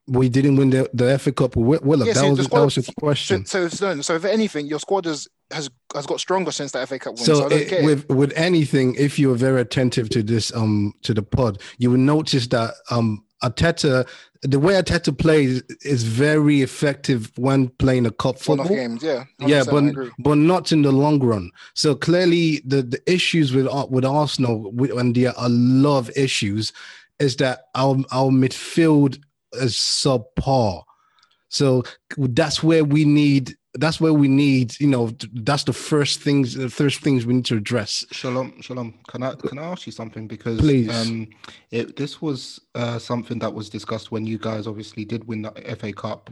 We 0.08 0.28
didn't 0.28 0.58
win 0.58 0.70
the, 0.70 0.90
the 0.94 1.18
FA 1.18 1.32
Cup 1.32 1.56
with 1.56 1.82
Willock. 1.82 2.08
Yeah, 2.08 2.14
that 2.14 2.20
so 2.20 2.30
was 2.32 2.38
the 2.40 2.48
that 2.50 2.64
was 2.66 2.76
your 2.78 2.84
question. 3.00 3.46
so, 3.46 3.70
so, 3.70 4.02
so 4.02 4.16
if 4.16 4.26
anything, 4.26 4.68
your 4.68 4.80
squad 4.80 5.06
has 5.06 5.28
has, 5.52 5.70
has 5.96 6.06
got 6.06 6.20
stronger 6.20 6.52
since 6.52 6.72
the 6.74 6.86
FA 6.86 7.00
Cup 7.00 7.16
win. 7.16 7.24
So, 7.24 7.36
So, 7.36 7.48
it- 7.48 7.86
with 7.86 8.10
with 8.10 8.34
anything, 8.36 8.96
if 8.96 9.18
you 9.18 9.30
were 9.30 9.36
very 9.36 9.62
attentive 9.62 10.10
to 10.10 10.22
this 10.22 10.54
um 10.54 10.94
to 11.04 11.14
the 11.14 11.24
pod, 11.24 11.62
you 11.78 11.90
will 11.92 12.00
notice 12.00 12.48
that 12.48 12.74
um 12.90 13.24
Arteta, 13.44 14.08
the 14.42 14.58
way 14.60 14.74
Arteta 14.76 15.18
plays 15.18 15.62
is 15.82 16.04
very 16.04 16.62
effective 16.62 17.30
when 17.38 17.68
playing 17.68 18.06
a 18.06 18.12
cup 18.12 18.40
football. 18.40 18.68
games, 18.70 19.04
yeah. 19.04 19.26
Yeah, 19.40 19.64
but 19.70 19.84
but 20.20 20.36
not 20.36 20.72
in 20.72 20.82
the 20.82 20.92
long 20.94 21.20
run. 21.20 21.52
So 21.76 21.94
clearly, 21.96 22.62
the 22.66 22.82
the 22.84 23.02
issues 23.06 23.54
with 23.54 23.68
Ar- 23.68 23.88
with 23.88 24.06
Arsenal, 24.06 24.72
with, 24.72 24.92
and 24.92 25.14
there 25.16 25.30
are 25.38 25.46
a 25.46 25.50
lot 25.50 25.98
of 26.00 26.12
issues, 26.18 26.72
is 27.20 27.36
that 27.38 27.66
our 27.76 27.98
our 28.12 28.32
midfield 28.32 29.20
is 29.56 29.76
subpar. 29.76 30.84
So 31.50 31.84
that's 32.18 32.64
where 32.64 32.84
we 32.84 33.06
need. 33.06 33.56
That's 33.76 34.02
where 34.02 34.14
we 34.14 34.28
need. 34.28 34.80
You 34.80 34.88
know, 34.88 35.12
that's 35.34 35.64
the 35.64 35.74
first 35.74 36.20
things. 36.20 36.56
The 36.56 36.70
first 36.70 37.02
things 37.02 37.28
we 37.28 37.36
need 37.36 37.46
to 37.46 37.58
address. 37.58 38.04
Shalom, 38.12 38.60
shalom. 38.62 38.96
Can 39.08 39.22
I 39.22 39.36
can 39.36 39.60
I 39.60 39.66
ask 39.66 39.86
you 39.86 39.92
something? 39.92 40.28
Because 40.28 40.60
Please. 40.60 40.90
um, 40.90 41.28
it, 41.70 41.96
this 41.96 42.22
was 42.22 42.60
uh, 42.74 42.98
something 42.98 43.38
that 43.40 43.54
was 43.54 43.70
discussed 43.70 44.12
when 44.12 44.26
you 44.26 44.40
guys 44.40 44.66
obviously 44.66 45.06
did 45.06 45.28
win 45.28 45.44
the 45.44 45.52
FA 45.80 45.94
Cup, 45.94 46.32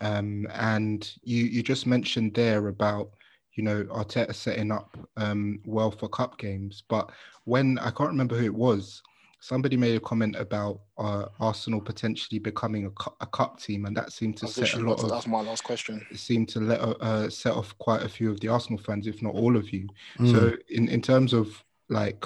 um, 0.00 0.48
and 0.52 1.12
you 1.22 1.44
you 1.44 1.62
just 1.62 1.86
mentioned 1.86 2.34
there 2.34 2.66
about 2.66 3.10
you 3.54 3.62
know 3.62 3.84
Arteta 3.84 4.34
setting 4.34 4.72
up 4.72 4.96
um, 5.16 5.60
well 5.64 5.92
for 5.92 6.08
cup 6.08 6.38
games, 6.38 6.82
but 6.88 7.10
when 7.44 7.78
I 7.78 7.90
can't 7.90 8.10
remember 8.10 8.36
who 8.36 8.44
it 8.46 8.54
was, 8.54 9.00
somebody 9.46 9.76
made 9.76 9.94
a 9.94 10.00
comment 10.00 10.34
about 10.36 10.80
uh, 10.98 11.26
Arsenal 11.38 11.80
potentially 11.80 12.40
becoming 12.40 12.86
a, 12.86 12.90
cu- 12.90 13.14
a 13.20 13.26
cup 13.26 13.60
team, 13.60 13.86
and 13.86 13.96
that 13.96 14.12
seemed 14.12 14.36
to 14.38 14.46
I 14.46 14.48
set 14.48 14.74
a 14.74 14.80
lot 14.80 15.02
of 15.02 15.08
That's 15.08 15.28
my 15.28 15.40
last 15.40 15.62
question. 15.62 16.04
it 16.10 16.18
seemed 16.18 16.48
to 16.50 16.60
let 16.60 16.80
uh, 16.80 17.30
set 17.30 17.52
off 17.52 17.76
quite 17.78 18.02
a 18.02 18.08
few 18.08 18.28
of 18.30 18.40
the 18.40 18.48
Arsenal 18.48 18.78
fans, 18.78 19.06
if 19.06 19.22
not 19.22 19.34
all 19.34 19.56
of 19.56 19.72
you. 19.72 19.88
Mm. 20.18 20.32
So, 20.32 20.56
in, 20.68 20.88
in 20.88 21.00
terms 21.00 21.32
of 21.32 21.62
like 21.88 22.24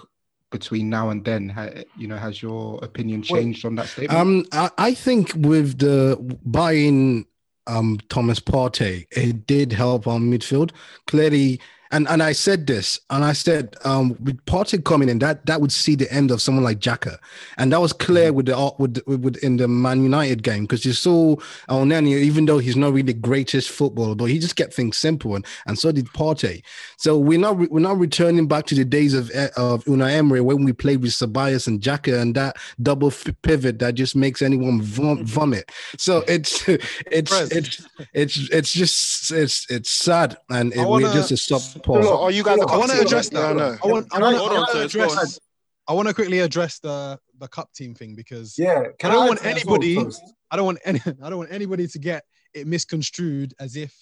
between 0.51 0.89
now 0.89 1.11
and 1.11 1.23
then, 1.23 1.51
ha, 1.51 1.69
you 1.99 2.09
know, 2.09 2.17
has 2.17 2.41
your 2.41 2.83
opinion 2.83 3.23
changed 3.23 3.67
on 3.67 3.75
that 3.75 3.89
statement? 3.89 4.19
Um, 4.19 4.45
I, 4.53 4.71
I 4.79 4.95
think 4.95 5.33
with 5.37 5.79
the 5.79 6.17
buying 6.45 7.27
um 7.67 7.99
Thomas 8.09 8.41
Partey, 8.41 9.07
it 9.11 9.47
did 9.47 9.73
help 9.73 10.07
our 10.07 10.19
midfield. 10.19 10.71
Clearly, 11.07 11.61
and 11.93 12.09
and 12.09 12.23
I 12.23 12.33
said 12.33 12.67
this, 12.67 13.01
and 13.11 13.25
I 13.25 13.33
said 13.33 13.77
um 13.85 14.11
with 14.23 14.45
Partey 14.47 14.83
coming 14.85 15.09
in, 15.09 15.19
that 15.21 15.45
that 15.47 15.61
would 15.61 15.73
see 15.73 15.95
the 15.95 16.11
end 16.12 16.31
of 16.31 16.41
someone 16.43 16.65
like 16.65 16.79
Xhaka, 16.81 17.19
and 17.59 17.73
that 17.73 17.81
was 17.81 17.93
clear 17.93 18.33
with 18.33 18.47
the 18.47 18.57
uh, 18.57 18.71
with, 18.79 18.99
with, 19.07 19.21
with 19.21 19.37
in 19.45 19.57
the 19.57 19.69
Man 19.69 20.03
United 20.03 20.43
game 20.43 20.65
because 20.65 20.85
you 20.85 20.93
saw 20.93 21.37
Elneny, 21.69 22.17
even 22.19 22.47
though 22.47 22.59
he's 22.59 22.77
not 22.77 22.89
really 22.91 23.03
the 23.03 23.12
greatest 23.15 23.71
footballer, 23.71 24.15
but 24.15 24.27
he 24.27 24.39
just 24.39 24.57
kept 24.57 24.75
things 24.75 24.97
simple, 24.97 25.35
and 25.35 25.45
and 25.67 25.79
so 25.79 25.91
did 25.93 26.07
Partey. 26.07 26.62
So 26.97 27.19
we're 27.19 27.39
not 27.39 27.59
re- 27.59 27.69
we're 27.71 27.81
not 27.81 27.99
returning 27.99 28.47
back 28.47 28.67
to 28.67 28.75
the 28.75 28.85
days 28.85 29.15
of 29.15 29.31
eh, 29.35 29.49
of 29.57 29.85
Unai 29.85 30.12
Emery 30.12 30.41
when 30.41 30.65
we 30.65 30.73
played 30.73 31.03
with 31.03 31.11
Ceballos 31.12 31.67
and 31.67 31.81
Xhaka 31.81 32.21
and 32.21 32.35
that 32.35 32.57
double 32.83 33.09
f- 33.09 33.27
pivot 33.43 33.79
that 33.81 33.95
just 33.95 34.15
makes 34.15 34.43
anyone 34.43 34.81
vom- 34.83 35.25
vomit. 35.25 35.71
So 35.97 36.25
it's 36.29 36.69
it's 36.69 37.31
Prez. 37.31 37.51
it's 37.53 37.89
it's 38.12 38.51
it's 38.51 38.73
just 38.73 39.33
it's 39.33 39.71
it's 39.71 39.91
sad 39.91 40.37
and 40.51 40.73
it, 40.73 40.79
wanna- 40.79 41.07
we're 41.07 41.12
just 41.12 41.31
a 41.33 41.37
stop 41.37 41.62
So, 41.85 41.93
pause. 41.93 42.07
are 42.07 42.31
you 42.31 42.43
guys 42.43 42.59
a 42.59 42.62
I 42.62 42.66
cup 42.66 42.78
want 42.78 42.90
to 42.93 43.01
address 43.01 43.28
that. 43.31 43.44
I 43.44 43.52
know. 43.52 43.77
I 43.82 43.86
want. 43.86 44.07
I 44.12 44.16
Can 44.16 44.23
I- 44.24 44.32
want 44.40 44.52
to 44.52 44.59
on, 44.78 44.82
Tez, 44.82 44.94
address. 44.94 45.40
I 45.89 45.93
want 45.93 46.09
to 46.09 46.15
quickly 46.15 46.39
address 46.40 46.78
the 46.78 47.19
the 47.39 47.48
cup 47.48 47.73
team 47.73 47.94
thing 47.94 48.15
because 48.15 48.57
Yeah. 48.59 48.85
Can 48.98 49.11
I 49.11 49.15
don't 49.15 49.23
add 49.24 49.28
want 49.28 49.39
to 49.40 49.44
that 49.44 49.57
as 49.57 49.65
well 49.65 49.74
anybody- 49.82 50.16
I 50.51 50.57
don't 50.57 50.66
want 50.66 50.78
any. 50.85 51.01
I 51.23 51.31
don't 51.31 51.39
want 51.39 51.52
anybody 51.52 51.86
to 51.89 51.98
get 51.98 52.24
it 52.55 52.66
misconstrued 52.66 53.55
as 53.61 53.77
if 53.77 53.94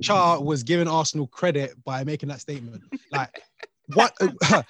Char 0.00 0.42
was 0.42 0.62
giving 0.62 0.88
Arsenal 0.88 1.26
credit 1.26 1.74
by 1.84 2.04
making 2.04 2.28
that 2.30 2.40
statement. 2.40 2.82
Like 3.12 3.30
what? 3.94 4.14
let, 4.20 4.64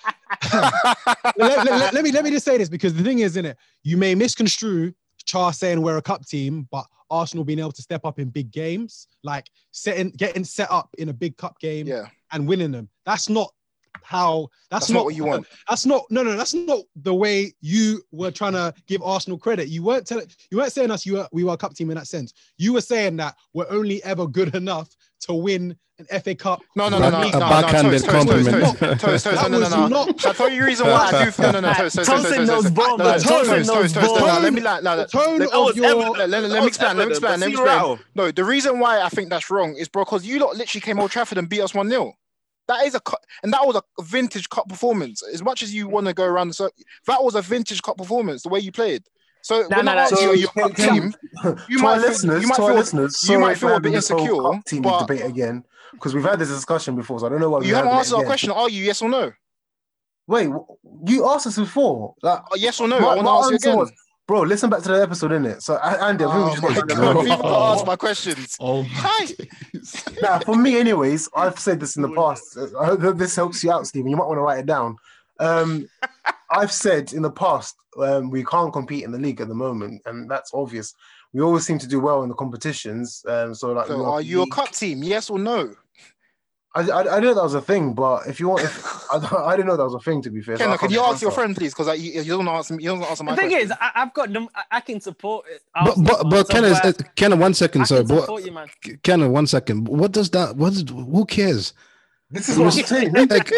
let- 1.37 1.67
let- 1.67 1.95
let 1.95 2.05
me 2.05 2.13
let 2.13 2.25
me 2.25 2.31
just 2.31 2.45
say 2.45 2.59
this 2.59 2.69
because 2.69 2.95
the 2.95 3.03
thing 3.03 3.21
is, 3.21 3.37
in 3.37 3.45
it, 3.47 3.57
you 3.83 3.97
may 3.97 4.15
misconstrue 4.15 4.93
Char 5.31 5.53
saying 5.53 5.81
we're 5.81 5.97
a 5.97 6.03
cup 6.03 6.27
team, 6.27 6.67
but 6.73 6.85
Arsenal 7.09 7.45
being 7.45 7.61
able 7.61 7.71
to 7.71 7.83
step 7.83 8.05
up 8.05 8.19
in 8.19 8.31
big 8.31 8.51
games, 8.51 9.07
like 9.23 9.49
setting 9.71 10.11
getting 10.11 10.43
set 10.43 10.69
up 10.73 10.93
in 10.99 11.09
a 11.09 11.13
big 11.13 11.37
cup 11.37 11.57
game 11.61 11.87
Yeah, 11.87 12.07
and 12.33 12.49
winning 12.49 12.73
them. 12.73 12.89
That's 13.07 13.29
not 13.29 13.53
how. 14.03 14.49
That's, 14.73 14.87
that's 14.87 14.91
not 14.91 15.05
what 15.05 15.15
you 15.15 15.25
want. 15.25 15.47
That's 15.69 15.87
not 15.87 16.03
no 16.11 16.25
no. 16.25 16.37
That's 16.37 16.55
not 16.55 16.81
the 16.97 17.15
way 17.15 17.53
you 17.61 18.03
were 18.11 18.33
trying 18.33 18.55
to 18.55 18.75
give 18.89 19.03
Arsenal 19.03 19.39
credit. 19.39 19.69
You 19.69 19.85
weren't 19.85 20.05
telling. 20.05 20.27
You 20.51 20.59
weren't 20.59 20.73
saying 20.73 20.91
us. 20.91 21.07
You 21.07 21.15
were 21.15 21.29
we 21.31 21.45
were 21.45 21.53
a 21.53 21.57
cup 21.57 21.75
team 21.75 21.91
in 21.91 21.97
that 21.97 22.09
sense. 22.09 22.33
You 22.59 22.73
were 22.73 22.81
saying 22.81 23.17
that 23.19 23.37
we're 23.55 23.71
only 23.71 24.03
ever 24.03 24.27
good 24.27 24.55
enough 24.63 24.89
to 25.21 25.35
win 25.35 25.77
an 25.99 26.21
FA 26.23 26.35
Cup. 26.35 26.63
No, 26.75 26.89
no, 26.89 26.99
no, 26.99 27.11
no, 27.11 27.21
A 27.21 27.25
no, 27.31 27.31
no, 27.31 27.39
backhanded 27.41 27.93
Toast, 28.03 28.07
Toast, 28.07 28.27
Toast, 28.29 28.49
compliment. 28.51 28.79
Toast, 28.79 29.01
Toast, 29.01 29.25
Toast, 29.25 29.25
That 29.43 29.51
no, 29.51 29.59
no, 29.59 29.61
was 29.61 29.71
no, 29.71 29.81
no. 29.87 30.05
not- 30.07 30.27
I'll 30.27 30.35
tell 30.35 30.49
you 30.49 30.61
the 30.61 30.67
reason 30.67 30.87
why 30.87 31.11
I 31.13 31.25
do. 31.31 31.43
No, 31.43 31.51
no, 31.51 31.61
no, 31.61 31.69
in 31.69 31.75
Toast, 31.75 31.97
those 31.97 32.07
Toast, 32.07 32.77
no, 33.97 34.19
bombs. 34.19 34.43
let 34.43 34.53
me 34.55 34.61
like, 34.63 34.83
no, 34.83 34.97
The 34.97 35.07
tone 35.07 35.39
let- 35.39 36.51
me 36.63 36.67
explain, 36.67 36.97
let 36.97 37.07
me 37.07 37.11
explain, 37.13 37.41
let 37.41 37.47
me 37.49 37.53
explain. 37.53 37.99
No, 38.15 38.31
the 38.31 38.45
reason 38.45 38.79
why 38.79 39.03
I 39.03 39.09
think 39.11 39.29
that's 39.29 39.51
wrong 39.51 39.75
is 39.77 39.89
because 39.89 40.25
you 40.25 40.39
lot 40.39 40.57
literally 40.57 40.81
came 40.81 40.99
Old 40.99 41.11
Trafford 41.11 41.39
and 41.39 41.49
beat 41.49 41.61
us 41.61 41.75
1 41.75 41.89
0. 41.91 42.15
That 42.69 42.87
is 42.87 42.95
a 42.95 43.01
cu- 43.01 43.17
and 43.43 43.53
that 43.53 43.67
was 43.67 43.77
a 43.77 43.83
vintage 44.03 44.49
cup 44.49 44.69
performance. 44.69 45.23
As 45.35 45.43
much 45.43 45.63
as 45.63 45.75
you 45.75 45.89
want 45.89 46.07
to 46.07 46.15
go 46.15 46.25
around 46.25 46.49
the 46.49 46.55
circle, 46.55 46.83
that 47.09 47.23
was 47.23 47.35
a 47.35 47.43
vintage 47.43 47.83
cup 47.83 47.97
performance. 47.99 48.43
The 48.45 48.49
way 48.49 48.61
you 48.61 48.71
played. 48.73 49.03
So 49.43 49.63
No, 49.71 49.77
when 49.77 49.85
no, 49.87 49.95
no, 49.95 50.03
you, 50.03 50.09
so 50.09 50.31
are 50.31 50.35
you 50.37 50.47
a 50.47 50.51
can- 50.51 50.63
cup 50.69 50.75
can- 50.77 50.95
team? 50.95 51.15
You 51.69 51.79
to 51.79 51.83
might 51.83 51.89
our 51.95 52.01
feel- 52.01 52.09
listeners, 52.09 52.43
you 52.43 52.49
might 52.49 52.57
to 52.57 52.63
our 52.63 52.69
feel- 52.69 52.77
listeners, 52.77 53.29
you 53.29 53.39
might 53.39 53.59
feel 53.59 53.75
a 53.77 53.81
bit 53.81 53.95
insecure, 53.95 54.61
team 54.67 54.83
but- 54.83 55.07
debate 55.07 55.25
again 55.25 55.65
because 55.93 56.15
we've 56.15 56.25
had 56.25 56.39
this 56.39 56.49
discussion 56.49 56.95
before, 56.97 57.19
so 57.21 57.27
I 57.27 57.29
don't 57.31 57.41
know 57.41 57.51
why 57.51 57.59
we 57.61 57.69
You 57.69 57.75
haven't 57.75 57.93
answered 57.93 58.17
our 58.17 58.25
question. 58.25 58.51
Are 58.51 58.69
you 58.69 58.85
yes 58.85 59.03
or 59.03 59.09
no? 59.09 59.33
Wait, 60.27 60.49
you 61.07 61.29
asked 61.29 61.47
us 61.49 61.57
before. 61.59 62.15
Like, 62.23 62.39
Uh, 62.41 62.57
yes 62.57 62.81
or 62.81 62.87
no? 62.87 63.01
My- 63.01 63.09
I 63.09 63.15
want 63.17 63.27
to 63.27 63.31
ask 63.31 63.51
you 63.51 63.57
again. 63.71 63.79
was- 63.79 63.93
bro, 64.29 64.43
listen 64.43 64.71
back 64.71 64.83
to 64.83 64.89
the 64.91 65.03
episode, 65.03 65.33
innit? 65.33 65.61
So, 65.61 65.75
A- 65.75 66.05
Andy, 66.05 66.25
I 66.25 66.29
think 66.33 66.45
we 66.45 66.51
Oh 66.51 66.51
just 66.51 66.63
got 66.63 66.89
to 66.89 66.95
God, 66.95 67.17
people 67.25 67.37
can't 67.39 67.45
answer 67.73 67.87
my 67.87 67.97
questions. 67.97 68.57
oh 68.61 68.85
Hi. 68.85 69.27
Nah, 70.23 70.39
for 70.41 70.55
me, 70.55 70.79
anyways, 70.79 71.29
I've 71.35 71.59
said 71.59 71.81
this 71.81 71.97
in 71.97 72.03
the 72.03 72.11
past. 72.11 72.57
I 72.81 72.87
hope 72.95 73.17
this 73.17 73.35
helps 73.35 73.65
you 73.65 73.73
out, 73.73 73.87
Stephen. 73.87 74.11
You 74.11 74.17
might 74.17 74.27
want 74.29 74.37
to 74.39 74.43
write 74.43 74.59
it 74.61 74.67
down. 74.67 74.97
Um, 75.41 75.87
I've 76.51 76.73
said 76.73 77.13
in 77.13 77.23
the 77.23 77.31
past 77.31 77.77
um, 77.99 78.31
we 78.31 78.45
can't 78.45 78.73
compete 78.73 79.05
in 79.05 79.13
the 79.13 79.19
league 79.19 79.41
at 79.41 79.49
the 79.49 79.55
moment, 79.55 80.03
and 80.07 80.31
that's 80.31 80.51
obvious. 80.55 80.95
We 81.33 81.43
always 81.43 81.65
seem 81.65 81.79
to 81.79 81.87
do 81.87 82.01
well 82.01 82.23
in 82.25 82.29
the 82.29 82.35
competitions. 82.35 83.25
Um, 83.29 83.55
so, 83.55 83.73
like, 83.73 83.87
So 83.87 84.05
are 84.05 84.21
you 84.21 84.41
a 84.41 84.43
league- 84.43 84.53
cup 84.53 84.71
team? 84.73 85.03
Yes 85.03 85.31
or 85.31 85.39
no? 85.39 85.75
I, 86.73 86.83
I, 86.89 87.17
I 87.17 87.21
know 87.21 87.35
that 87.35 87.43
was 87.43 87.55
a 87.55 87.61
thing, 87.61 87.95
but 87.95 88.29
if 88.29 88.39
you 88.39 88.49
want, 88.49 88.63
if, 88.63 89.05
I, 89.13 89.17
I 89.47 89.57
didn't 89.57 89.67
know 89.67 89.77
that 89.77 89.83
was 89.85 89.95
a 89.95 89.99
thing. 89.99 90.23
To 90.23 90.31
be 90.31 90.41
fair, 90.41 90.57
so 90.57 90.77
can 90.77 90.89
you 90.93 91.01
ask 91.01 91.21
your 91.21 91.33
friend, 91.33 91.57
please? 91.57 91.75
Because 91.75 92.01
you, 92.01 92.23
you 92.23 92.37
don't 92.37 92.47
answer 92.47 92.75
me. 92.75 92.85
You 92.85 92.91
don't 92.91 93.03
answer 93.03 93.25
my 93.25 93.33
The 93.33 93.41
thing 93.41 93.51
question. 93.51 93.71
is, 93.73 93.77
I, 93.81 93.91
I've 93.97 94.15
got 94.15 94.33
them. 94.33 94.49
I, 94.55 94.63
I 94.77 94.81
can 94.81 95.01
support 95.01 95.47
it. 95.51 95.63
But 95.75 95.89
Arsenal, 95.89 96.05
but 96.07 96.31
but 96.31 96.47
so 96.47 96.53
Kenna, 96.53 96.73
where- 96.73 96.93
Kenna, 97.17 97.35
one 97.37 97.51
I 97.51 97.55
second, 97.55 97.87
sorry, 97.87 98.05
can 98.05 98.09
but 98.15 98.21
support 98.21 98.45
you, 98.45 98.53
man. 98.53 98.69
Kenna, 99.03 99.29
one 99.29 99.49
second. 99.49 99.89
What 99.89 100.13
does 100.13 100.31
that? 100.31 100.55
What? 100.57 100.73
Is, 100.75 100.85
who 100.89 101.25
cares? 101.25 101.73
This 102.33 102.49
is 102.49 102.59
what 102.59 102.67
I'm 102.67 102.85
saying. 102.85 103.13
Like, 103.15 103.29
like, 103.29 103.51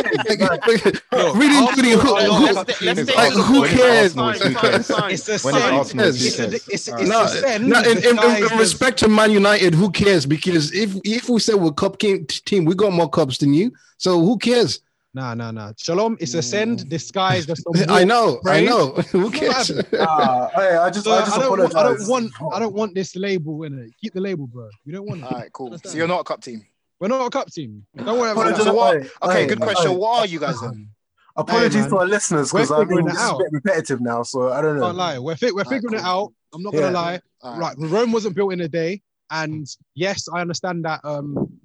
like, 0.49 1.35
really, 1.35 1.57
Arsenal 1.57 1.99
who, 1.99 2.16
who, 2.16 2.47
a 2.47 2.55
cup 2.55 2.66
team. 2.69 2.86
Let's 2.97 3.15
like, 3.15 3.35
the 3.35 3.43
who 3.43 3.66
cares? 3.66 4.15
It's 4.16 5.28
a 5.28 5.39
When 5.47 5.55
it's 5.55 5.93
send. 5.93 5.93
Who 5.93 6.01
a, 6.01 6.03
cares? 6.03 6.24
it's, 6.24 6.89
All 6.89 6.99
it's 7.01 7.09
no, 7.09 7.59
no, 7.69 7.81
in, 7.81 7.85
in, 7.85 7.97
in, 7.99 8.03
disguised 8.03 8.39
in 8.39 8.53
as- 8.53 8.59
respect 8.59 8.99
to 9.01 9.09
Man 9.09 9.31
United, 9.31 9.74
who 9.74 9.90
cares? 9.90 10.24
Because 10.24 10.73
if 10.73 10.97
if 11.05 11.28
we 11.28 11.39
say 11.40 11.53
we're 11.55 11.73
cup 11.73 11.99
team, 11.99 12.65
we 12.65 12.74
got 12.74 12.93
more 12.93 13.11
cups 13.11 13.36
than 13.39 13.53
you. 13.53 13.73
So 13.99 14.19
who 14.20 14.39
cares? 14.39 14.81
Nah, 15.15 15.35
nah, 15.35 15.51
nah. 15.51 15.73
Shalom, 15.77 16.16
it's 16.20 16.32
a 16.32 16.40
send 16.40 16.89
disguised 16.89 17.51
as 17.51 17.62
some 17.62 17.74
I 17.90 18.03
know, 18.05 18.39
I 18.47 18.65
praise. 18.65 18.69
know. 18.70 18.86
who 19.12 19.31
cares? 19.31 19.70
Ah, 20.01 20.49
hey, 20.55 20.77
I 20.77 20.89
just, 20.89 21.05
So 21.05 21.12
I 21.12 21.19
I, 21.20 21.24
just 21.27 21.39
don't, 21.39 21.51
want, 21.61 21.77
I 21.77 21.82
don't 21.82 22.09
want 22.09 22.32
I 22.55 22.59
don't 22.59 22.74
want 22.74 22.94
this 22.94 23.15
label 23.15 23.65
in 23.65 23.78
it. 23.78 23.90
Keep 24.01 24.15
the 24.15 24.20
label, 24.23 24.47
bro. 24.47 24.70
You 24.86 24.94
don't 24.94 25.07
want 25.07 25.20
it. 25.20 25.24
All 25.24 25.39
right, 25.39 25.53
cool. 25.53 25.77
So 25.85 25.94
you're 25.99 26.09
not 26.09 26.20
a 26.20 26.24
cup 26.24 26.40
team. 26.40 26.65
We're 27.03 27.09
not 27.09 27.27
a 27.27 27.31
cup 27.31 27.51
team. 27.51 27.85
Don't 27.97 28.16
worry 28.16 28.31
about 28.31 28.55
that. 28.57 28.62
So 28.62 28.73
what? 28.74 28.97
Okay, 29.24 29.41
hey, 29.41 29.47
good 29.49 29.61
question. 29.61 29.91
hey. 29.91 29.97
What 29.97 30.20
are 30.20 30.27
you 30.27 30.39
guys 30.39 30.61
then? 30.61 30.89
Apologies 31.35 31.83
Hey, 31.83 31.89
to 31.91 31.97
our 31.99 32.07
listeners 32.07 32.53
because 32.53 32.70
We're 32.70 32.83
I 32.83 32.85
mean 32.85 33.09
it 33.09 33.12
is 33.12 33.29
a 33.29 33.37
bit 33.39 33.49
repetitive 33.51 34.01
now, 34.01 34.23
so 34.23 34.53
I 34.53 34.62
don't 34.62 34.77
know. 34.77 34.85
Can't 34.87 34.97
lie. 34.97 35.19
We're 35.19 35.35
fi- 35.35 35.47
we're 35.51 35.62
Alright, 35.65 35.69
figuring 35.69 35.95
it 35.95 36.03
cool. 36.05 36.07
out. 36.07 36.33
I'm 36.55 36.62
not 36.62 36.73
gonna 36.73 36.87
Yeah. 36.87 36.93
lie. 36.93 37.20
All 37.43 37.59
Right, 37.59 37.74
Rome 37.77 38.12
wasn't 38.12 38.37
built 38.37 38.53
in 38.53 38.61
a 38.61 38.69
day, 38.69 39.03
and 39.33 39.66
yes, 39.97 40.29
I 40.33 40.41
understand 40.41 40.85
that. 40.85 41.01
Um, 41.03 41.59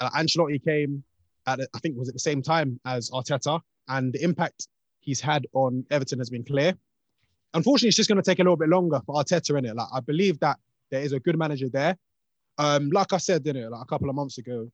uh, 0.00 0.08
Ancelotti 0.10 0.64
came 0.64 1.04
at 1.46 1.60
I 1.60 1.78
think 1.80 1.98
was 1.98 2.08
at 2.08 2.14
the 2.14 2.20
same 2.20 2.40
time 2.40 2.80
as 2.86 3.10
Arteta, 3.10 3.60
and 3.88 4.10
the 4.14 4.22
impact 4.24 4.68
he's 5.00 5.20
had 5.20 5.46
on 5.52 5.84
Everton 5.90 6.18
has 6.18 6.30
been 6.30 6.44
clear. 6.44 6.72
Unfortunately, 7.52 7.88
it's 7.88 7.96
just 7.98 8.08
going 8.08 8.22
to 8.22 8.30
take 8.30 8.38
a 8.38 8.42
little 8.42 8.56
bit 8.56 8.70
longer 8.70 9.02
for 9.04 9.16
Arteta 9.16 9.58
in 9.58 9.66
it. 9.66 9.76
Like 9.76 9.88
I 9.92 10.00
believe 10.00 10.40
that 10.40 10.56
there 10.90 11.02
is 11.02 11.12
a 11.12 11.20
good 11.20 11.36
manager 11.36 11.68
there. 11.68 11.98
Um, 12.56 12.88
like 12.90 13.12
I 13.12 13.18
said, 13.18 13.44
didn't 13.44 13.64
it, 13.64 13.70
like 13.70 13.82
a 13.82 13.86
couple 13.86 14.08
of 14.08 14.16
months 14.16 14.38
ago, 14.38 14.70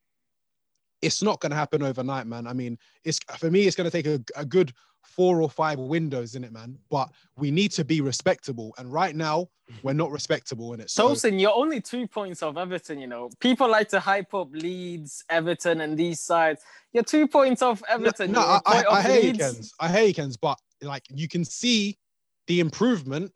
it's 1.02 1.22
not 1.22 1.40
going 1.40 1.50
to 1.50 1.56
happen 1.56 1.82
overnight, 1.82 2.26
man. 2.26 2.46
I 2.46 2.52
mean, 2.52 2.78
it's 3.04 3.18
for 3.38 3.50
me, 3.50 3.66
it's 3.66 3.76
going 3.76 3.90
to 3.90 4.02
take 4.02 4.06
a, 4.06 4.20
a 4.36 4.44
good 4.44 4.72
four 5.02 5.42
or 5.42 5.50
five 5.50 5.78
windows 5.78 6.34
in 6.34 6.44
it, 6.44 6.52
man. 6.52 6.78
But 6.90 7.10
we 7.36 7.50
need 7.50 7.72
to 7.72 7.84
be 7.84 8.00
respectable, 8.00 8.74
and 8.78 8.92
right 8.92 9.14
now 9.14 9.48
we're 9.82 9.92
not 9.92 10.10
respectable 10.10 10.72
in 10.74 10.80
it. 10.80 10.90
So 10.90 11.10
Tosin, 11.10 11.40
you're 11.40 11.54
only 11.54 11.80
two 11.80 12.06
points 12.06 12.42
off 12.42 12.56
Everton, 12.56 12.98
you 12.98 13.06
know. 13.06 13.30
People 13.40 13.70
like 13.70 13.88
to 13.90 14.00
hype 14.00 14.34
up 14.34 14.48
Leeds, 14.52 15.24
Everton, 15.30 15.80
and 15.80 15.96
these 15.96 16.20
sides. 16.20 16.62
You're 16.92 17.04
two 17.04 17.28
points 17.28 17.62
off 17.62 17.82
Everton. 17.88 18.32
no, 18.32 18.40
you're 18.40 18.60
I, 18.66 18.82
I, 18.82 18.84
I 18.98 19.02
hear 19.02 19.20
you, 19.20 19.32
Leeds. 19.32 19.38
Kens. 19.38 19.74
I 19.80 20.00
you, 20.00 20.14
Kens. 20.14 20.36
But 20.36 20.58
like 20.80 21.04
you 21.10 21.28
can 21.28 21.44
see 21.44 21.98
the 22.46 22.60
improvement 22.60 23.32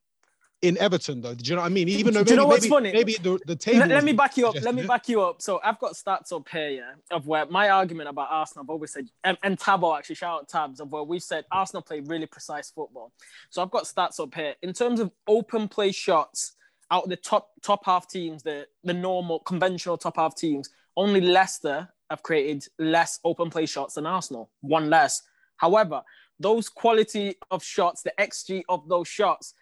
in 0.63 0.77
Everton, 0.79 1.21
though. 1.21 1.35
Do 1.35 1.49
you 1.49 1.55
know 1.55 1.63
what 1.63 1.71
I 1.71 1.71
mean? 1.71 1.89
Even 1.89 2.15
though 2.15 2.25
Do 2.25 2.31
you 2.33 2.37
maybe, 2.37 2.43
know 2.43 2.49
what's 2.49 2.63
maybe, 2.63 2.71
funny? 2.71 2.93
maybe 2.93 3.15
the, 3.15 3.39
the 3.47 3.57
table. 3.57 3.81
Let, 3.81 3.89
let 3.91 4.05
me 4.05 4.13
back 4.13 4.37
you 4.37 4.49
up. 4.49 4.61
Let 4.61 4.75
me 4.75 4.83
it. 4.83 4.89
back 4.89 5.09
you 5.09 5.23
up. 5.23 5.41
So 5.41 5.61
I've 5.63 5.79
got 5.79 5.93
stats 5.93 6.33
up 6.33 6.49
here, 6.49 6.69
yeah, 6.71 6.93
of 7.11 7.27
where 7.27 7.47
my 7.47 7.69
argument 7.71 8.09
about 8.09 8.29
Arsenal, 8.31 8.65
I've 8.65 8.71
always 8.71 8.93
said, 8.93 9.09
and, 9.23 9.39
and 9.43 9.59
Tabo 9.59 9.97
actually, 9.97 10.17
shout 10.17 10.41
out 10.41 10.49
Tabs, 10.49 10.81
of 10.81 10.91
where 10.91 11.03
we've 11.05 11.23
said 11.23 11.45
Arsenal 11.53 11.83
play 11.83 12.01
really 12.01 12.27
precise 12.27 12.71
football. 12.71 13.13
So 13.51 13.63
I've 13.63 13.71
got 13.71 13.85
stats 13.85 14.19
up 14.21 14.35
here. 14.35 14.55
In 14.63 14.73
terms 14.73 15.01
of 15.01 15.13
open 15.29 15.69
play 15.69 15.93
shots, 15.93 16.55
out 16.91 17.05
of 17.05 17.11
the 17.11 17.17
top 17.17 17.51
top 17.63 17.85
half 17.85 18.09
teams, 18.09 18.43
the, 18.43 18.67
the 18.83 18.95
normal 18.95 19.41
conventional 19.41 19.97
top 19.99 20.17
half 20.17 20.35
teams, 20.35 20.71
only 20.97 21.21
Leicester 21.21 21.89
have 22.11 22.23
created 22.23 22.65
less 22.79 23.21
open 23.25 23.51
play 23.51 23.67
shots 23.67 23.95
than 23.95 24.07
Arsenal, 24.07 24.51
one 24.63 24.89
less. 24.91 25.23
However, 25.57 26.03
those 26.41 26.69
quality 26.69 27.35
of 27.51 27.63
shots, 27.63 28.03
the 28.03 28.13
XG 28.19 28.63
of 28.69 28.89
those 28.89 29.09
shots, 29.09 29.55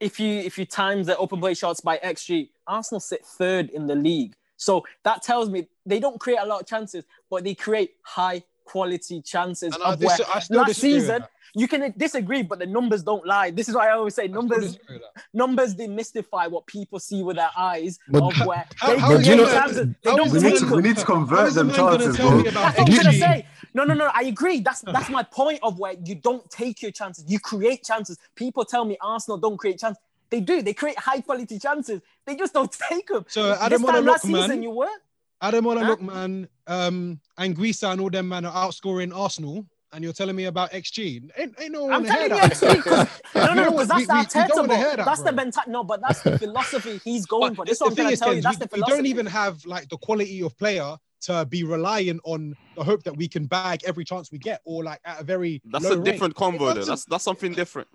if 0.00 0.18
you 0.18 0.40
if 0.40 0.58
you 0.58 0.64
times 0.64 1.06
the 1.06 1.16
open 1.18 1.40
play 1.40 1.54
shots 1.54 1.80
by 1.80 1.98
XG, 1.98 2.48
Arsenal 2.66 3.00
sit 3.00 3.24
third 3.24 3.70
in 3.70 3.86
the 3.86 3.94
league. 3.94 4.34
So 4.56 4.84
that 5.04 5.22
tells 5.22 5.48
me 5.48 5.68
they 5.86 6.00
don't 6.00 6.18
create 6.18 6.38
a 6.40 6.46
lot 6.46 6.60
of 6.60 6.66
chances, 6.66 7.04
but 7.30 7.44
they 7.44 7.54
create 7.54 7.92
high 8.02 8.42
quality 8.70 9.20
chances. 9.22 9.74
And 9.74 9.82
I 9.82 9.92
of 9.92 10.02
where 10.02 10.16
dis- 10.16 10.26
I 10.34 10.40
still 10.40 10.62
last 10.62 10.80
season 10.80 11.24
you 11.60 11.66
can 11.66 11.92
disagree, 11.96 12.42
but 12.44 12.60
the 12.60 12.66
numbers 12.66 13.02
don't 13.02 13.26
lie. 13.26 13.50
This 13.50 13.68
is 13.68 13.74
why 13.74 13.88
I 13.88 13.92
always 13.94 14.14
say 14.14 14.28
numbers 14.28 14.64
disagree 14.66 14.96
with 14.98 15.04
that. 15.14 15.24
numbers 15.34 15.74
demystify 15.74 16.48
what 16.48 16.64
people 16.66 17.00
see 17.00 17.24
with 17.24 17.36
their 17.42 17.50
eyes 17.58 17.98
But- 18.08 18.22
of 18.22 18.46
where 18.46 18.64
How- 18.76 18.86
they 18.94 18.98
how 18.98 19.08
create 19.08 19.26
is 19.40 19.76
it- 19.78 20.02
They 20.04 20.14
don't 20.14 20.30
we 20.30 20.38
need 20.40 20.50
take 20.50 20.68
to 20.68 20.74
we 20.76 20.82
need 20.88 20.96
to 20.98 21.04
convert 21.04 21.52
them 21.54 21.68
gonna 21.70 21.98
chances, 21.98 22.16
bro. 22.16 22.42
That's 22.42 22.54
what 22.56 22.78
I'm 22.78 22.86
XG? 22.86 22.96
gonna 23.02 23.12
say. 23.26 23.46
No, 23.74 23.82
no, 23.84 23.94
no. 23.94 24.10
I 24.14 24.22
agree. 24.34 24.60
That's 24.60 24.80
that's 24.96 25.10
my 25.10 25.24
point 25.24 25.58
of 25.64 25.72
where 25.80 25.94
you 26.08 26.14
don't 26.28 26.48
take 26.50 26.76
your 26.82 26.92
chances. 26.92 27.24
You 27.32 27.40
create 27.40 27.80
chances. 27.90 28.16
People 28.36 28.64
tell 28.64 28.84
me 28.84 28.96
Arsenal 29.00 29.38
don't 29.38 29.56
create 29.56 29.78
chances. 29.80 30.00
They 30.30 30.40
do. 30.40 30.62
They 30.62 30.74
create 30.74 30.98
high 31.08 31.20
quality 31.20 31.58
chances. 31.58 32.00
They 32.26 32.36
just 32.36 32.52
don't 32.54 32.70
take 32.90 33.08
them. 33.08 33.24
So 33.28 33.48
this 33.48 33.58
Adam 33.60 33.82
time 33.82 34.04
last 34.04 34.24
Lookman- 34.24 34.42
season, 34.42 34.62
you 34.62 34.70
were. 34.70 34.96
Ademola 35.42 35.80
Huh? 35.82 35.86
look, 35.88 36.02
man, 36.02 36.48
um, 36.66 37.20
Anguissa 37.38 37.92
and 37.92 38.00
all 38.00 38.10
them 38.10 38.28
man 38.28 38.44
are 38.44 38.52
outscoring 38.68 39.14
Arsenal, 39.16 39.64
and 39.92 40.04
you're 40.04 40.12
telling 40.12 40.36
me 40.36 40.44
about 40.44 40.70
XG. 40.72 41.30
Ain't, 41.36 41.54
ain't 41.58 41.72
no 41.72 41.84
one 41.84 41.92
I'm 41.92 42.02
wanna 42.02 42.14
telling 42.14 42.30
you, 42.30 42.36
that. 42.40 42.52
XG, 42.52 42.82
'cause- 42.82 43.08
no, 43.34 43.46
no, 43.46 43.54
no, 43.64 43.70
because 43.70 43.88
that's 43.88 43.98
we- 44.00 44.06
the 44.06 44.12
we- 44.14 44.42
we 44.42 44.48
don't 44.48 44.68
Arteta. 44.68 44.76
hear 44.76 44.96
that, 44.96 45.06
That's 45.06 45.22
the 45.22 45.32
mentality. 45.32 45.70
No, 45.72 45.84
but 45.84 46.00
that's 46.02 46.20
the 46.22 46.38
philosophy 46.38 47.00
he's 47.04 47.26
going 47.26 47.54
But 47.54 47.56
for. 47.56 47.64
This 47.64 47.72
is 47.72 47.78
the 47.78 47.84
what 47.86 47.90
I'm 47.92 47.96
thing 47.96 48.02
trying 48.04 48.12
is, 48.12 48.20
tell 48.20 48.28
you. 48.34 48.34
Kens, 48.42 48.44
That's 48.44 48.58
we, 48.72 48.80
the 48.80 48.84
we 48.86 48.90
don't 48.96 49.06
even 49.06 49.26
have 49.26 49.64
like 49.66 49.88
the 49.88 49.96
quality 49.98 50.42
of 50.42 50.56
player 50.58 50.96
to 51.22 51.44
be 51.46 51.64
relying 51.64 52.18
on 52.24 52.54
the 52.76 52.84
hope 52.84 53.02
that 53.04 53.16
we 53.16 53.28
can 53.28 53.46
bag 53.46 53.80
every 53.86 54.04
chance 54.04 54.30
we 54.32 54.38
get, 54.38 54.60
or 54.64 54.84
like 54.84 55.00
at 55.04 55.20
a 55.20 55.24
very 55.24 55.60
That's 55.70 55.84
low 55.84 55.92
a 55.92 55.96
rate. 55.96 56.04
different 56.04 56.34
convo, 56.34 56.74
though. 56.74 56.84
That's 56.84 57.04
that's 57.06 57.24
something 57.24 57.52
different. 57.52 57.88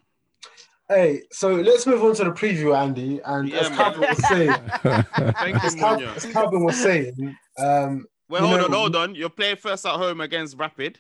Hey, 0.88 1.24
so 1.32 1.56
let's 1.56 1.88
move 1.88 2.04
on 2.04 2.14
to 2.16 2.26
the 2.26 2.30
preview, 2.32 2.78
Andy. 2.78 3.20
And 3.26 3.50
Yeah, 3.50 3.58
as 3.62 3.70
man. 3.70 3.78
Calvin 3.78 4.02
was 4.02 4.28
saying, 4.28 4.50
as, 5.64 5.74
you, 5.76 5.80
Cal- 5.82 6.02
as 6.02 6.26
Calvin 6.28 6.64
was 6.64 6.76
saying, 6.78 7.36
um, 7.58 8.06
Wait, 8.30 8.42
you 8.42 8.48
hold 8.48 8.60
know- 8.60 8.66
on, 8.66 8.72
hold 8.72 8.96
on. 8.96 9.16
You're 9.16 9.30
playing 9.30 9.56
first 9.58 9.86
at 9.86 9.94
home 9.96 10.22
against 10.22 10.58
Rapid. 10.58 11.00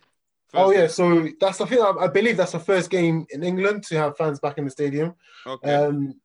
oh 0.55 0.67
Thursday. 0.71 0.81
yeah, 0.81 0.87
so 0.87 1.27
that's 1.39 1.59
the 1.59 1.67
thing. 1.67 1.79
I, 1.81 1.91
I 2.01 2.07
believe 2.07 2.37
that's 2.37 2.53
the 2.53 2.59
first 2.59 2.89
game 2.89 3.27
in 3.29 3.43
England 3.43 3.83
to 3.85 3.97
have 3.97 4.17
fans 4.17 4.39
back 4.39 4.57
in 4.57 4.65
the 4.65 4.71
stadium. 4.71 5.13
Okay. 5.45 5.73
Um, 5.73 6.15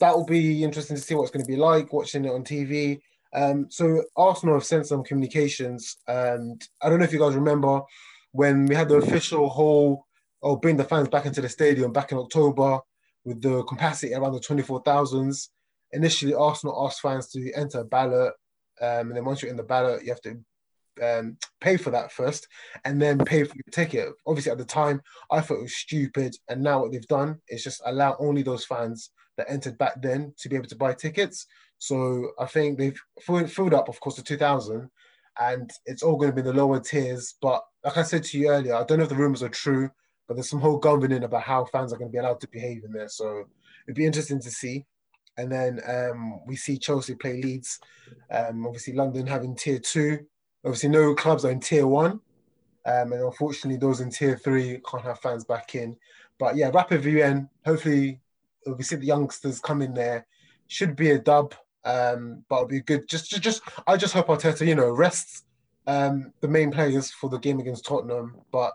that 0.00 0.14
will 0.14 0.26
be 0.26 0.62
interesting 0.64 0.96
to 0.96 1.02
see 1.02 1.14
what 1.14 1.22
it's 1.22 1.30
going 1.30 1.44
to 1.44 1.50
be 1.50 1.56
like 1.56 1.92
watching 1.92 2.24
it 2.26 2.30
on 2.30 2.44
TV. 2.44 3.00
Um, 3.32 3.66
so 3.70 4.02
Arsenal 4.16 4.56
have 4.56 4.64
sent 4.64 4.86
some 4.86 5.02
communications, 5.02 5.96
and 6.06 6.62
I 6.82 6.88
don't 6.90 6.98
know 6.98 7.04
if 7.04 7.12
you 7.12 7.18
guys 7.18 7.34
remember 7.34 7.80
when 8.32 8.66
we 8.66 8.74
had 8.74 8.88
the 8.88 8.96
official 8.96 9.48
whole 9.48 10.03
oh 10.44 10.56
bring 10.56 10.76
the 10.76 10.84
fans 10.84 11.08
back 11.08 11.26
into 11.26 11.40
the 11.40 11.48
stadium 11.48 11.92
back 11.92 12.12
in 12.12 12.18
October 12.18 12.78
with 13.24 13.42
the 13.42 13.64
capacity 13.64 14.14
around 14.14 14.32
the 14.32 14.40
twenty 14.40 14.62
four 14.62 14.80
thousands. 14.84 15.50
Initially, 15.92 16.34
Arsenal 16.34 16.86
asked 16.86 17.00
fans 17.00 17.28
to 17.30 17.52
enter 17.52 17.80
a 17.80 17.84
ballot, 17.84 18.32
um, 18.80 19.08
and 19.08 19.16
then 19.16 19.24
once 19.24 19.42
you're 19.42 19.50
in 19.50 19.56
the 19.56 19.62
ballot, 19.62 20.04
you 20.04 20.10
have 20.10 20.20
to 20.22 20.38
um, 21.02 21.36
pay 21.60 21.76
for 21.76 21.90
that 21.90 22.12
first, 22.12 22.46
and 22.84 23.00
then 23.00 23.18
pay 23.18 23.44
for 23.44 23.54
your 23.54 23.72
ticket. 23.72 24.08
Obviously, 24.26 24.52
at 24.52 24.58
the 24.58 24.64
time, 24.64 25.00
I 25.30 25.40
thought 25.40 25.58
it 25.58 25.62
was 25.62 25.76
stupid, 25.76 26.36
and 26.48 26.62
now 26.62 26.80
what 26.80 26.92
they've 26.92 27.06
done 27.06 27.40
is 27.48 27.64
just 27.64 27.82
allow 27.84 28.16
only 28.18 28.42
those 28.42 28.64
fans 28.64 29.10
that 29.36 29.50
entered 29.50 29.78
back 29.78 30.00
then 30.00 30.34
to 30.38 30.48
be 30.48 30.56
able 30.56 30.68
to 30.68 30.76
buy 30.76 30.94
tickets. 30.94 31.46
So 31.78 32.30
I 32.38 32.46
think 32.46 32.78
they've 32.78 32.98
filled 33.20 33.74
up, 33.74 33.88
of 33.88 34.00
course, 34.00 34.16
the 34.16 34.22
2000, 34.22 34.88
and 35.40 35.70
it's 35.86 36.02
all 36.02 36.16
going 36.16 36.30
to 36.30 36.36
be 36.36 36.42
the 36.42 36.52
lower 36.52 36.80
tiers. 36.80 37.34
But 37.42 37.62
like 37.84 37.96
I 37.96 38.02
said 38.02 38.24
to 38.24 38.38
you 38.38 38.48
earlier, 38.48 38.74
I 38.74 38.84
don't 38.84 38.98
know 38.98 39.04
if 39.04 39.10
the 39.10 39.16
rumors 39.16 39.42
are 39.42 39.48
true, 39.48 39.90
but 40.26 40.34
there's 40.34 40.48
some 40.48 40.60
whole 40.60 40.78
governing 40.78 41.24
about 41.24 41.42
how 41.42 41.64
fans 41.66 41.92
are 41.92 41.98
going 41.98 42.10
to 42.10 42.12
be 42.12 42.18
allowed 42.18 42.40
to 42.40 42.48
behave 42.48 42.84
in 42.84 42.92
there. 42.92 43.08
So 43.08 43.44
it'd 43.86 43.96
be 43.96 44.06
interesting 44.06 44.40
to 44.40 44.50
see. 44.50 44.84
And 45.36 45.50
then 45.50 45.80
um, 45.88 46.40
we 46.46 46.56
see 46.56 46.78
Chelsea 46.78 47.14
play 47.14 47.42
Leeds. 47.42 47.80
Um, 48.30 48.66
obviously, 48.66 48.94
London 48.94 49.26
having 49.26 49.56
tier 49.56 49.78
two. 49.78 50.26
Obviously, 50.64 50.88
no 50.88 51.14
clubs 51.14 51.44
are 51.44 51.50
in 51.50 51.60
tier 51.60 51.86
one. 51.86 52.20
Um, 52.86 53.12
and 53.12 53.22
unfortunately, 53.22 53.78
those 53.78 54.00
in 54.00 54.10
tier 54.10 54.36
three 54.36 54.80
can't 54.88 55.04
have 55.04 55.20
fans 55.20 55.44
back 55.44 55.74
in. 55.74 55.96
But 56.38 56.56
yeah, 56.56 56.70
Rapid 56.72 57.02
VN, 57.02 57.48
hopefully, 57.64 58.20
we 58.66 58.82
see 58.82 58.96
the 58.96 59.06
youngsters 59.06 59.60
come 59.60 59.82
in 59.82 59.94
there. 59.94 60.26
Should 60.68 60.96
be 60.96 61.10
a 61.10 61.18
dub, 61.18 61.54
um, 61.84 62.44
but 62.48 62.56
it'll 62.56 62.68
be 62.68 62.80
good. 62.80 63.08
Just, 63.08 63.30
just, 63.30 63.42
just, 63.42 63.62
I 63.86 63.96
just 63.96 64.14
hope 64.14 64.28
Arteta, 64.28 64.66
you 64.66 64.74
know, 64.74 64.90
rests 64.90 65.44
um, 65.86 66.32
the 66.40 66.48
main 66.48 66.70
players 66.70 67.10
for 67.10 67.28
the 67.28 67.38
game 67.38 67.60
against 67.60 67.84
Tottenham. 67.84 68.36
But 68.50 68.72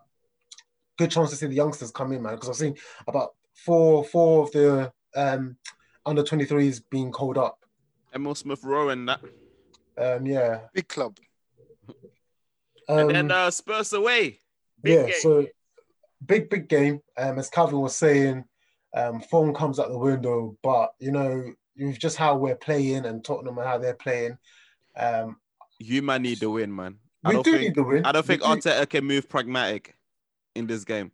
good 1.00 1.10
chance 1.10 1.30
to 1.30 1.36
see 1.38 1.48
the 1.48 1.56
youngsters 1.56 1.92
come 1.92 2.12
in, 2.12 2.22
man, 2.22 2.36
because 2.36 2.50
I've 2.50 2.56
seen 2.58 2.76
about 3.08 3.30
four, 3.56 4.04
four 4.04 4.44
of 4.44 4.52
the 4.52 4.92
um, 5.16 5.56
under 6.06 6.24
23s 6.24 6.82
being 6.92 7.12
called 7.12 7.38
up. 7.38 7.58
Emil 8.14 8.36
Smith 8.36 8.64
Rowe 8.64 8.90
and 8.90 9.08
that. 9.08 9.22
Um, 9.98 10.26
yeah. 10.26 10.60
Big 10.74 10.88
club. 10.90 11.18
and 12.90 13.10
then 13.10 13.32
Um, 13.32 13.38
uh, 13.48 13.52
Spurs 13.52 13.94
away. 13.94 14.40
Big 14.84 14.96
yeah, 15.00 15.06
game. 15.06 15.16
so 15.22 15.48
big, 16.26 16.50
big 16.50 16.68
game. 16.68 17.00
Um, 17.18 17.40
as 17.40 17.50
Calvin 17.50 17.80
was 17.80 17.96
saying, 17.96 18.44
um, 18.94 19.22
form 19.22 19.54
comes 19.54 19.80
out 19.80 19.90
the 19.90 19.98
window, 19.98 20.58
but 20.64 20.92
you 21.00 21.12
know, 21.12 21.54
with 21.78 22.00
just 22.00 22.18
how 22.18 22.36
we're 22.36 22.56
playing 22.56 23.06
and 23.06 23.24
Tottenham 23.24 23.58
and 23.58 23.68
how 23.68 23.78
they're 23.78 23.94
playing, 23.94 24.38
um, 24.98 25.38
You 25.80 26.02
man 26.02 26.24
need 26.24 26.40
the 26.40 26.50
win, 26.50 26.76
man. 26.76 26.98
I 27.24 27.30
we 27.30 27.36
don't 27.36 27.44
do 27.46 27.52
think 27.52 27.64
need 27.64 27.76
the 27.76 27.84
win. 27.84 28.06
I 28.06 28.12
don't 28.12 28.28
We 28.28 28.38
think 28.38 28.42
do. 28.42 28.48
Arteta 28.70 28.90
can 28.90 29.06
move 29.06 29.30
pragmatic 29.30 29.96
in 30.60 30.68
this 30.68 30.84
game. 30.84 31.12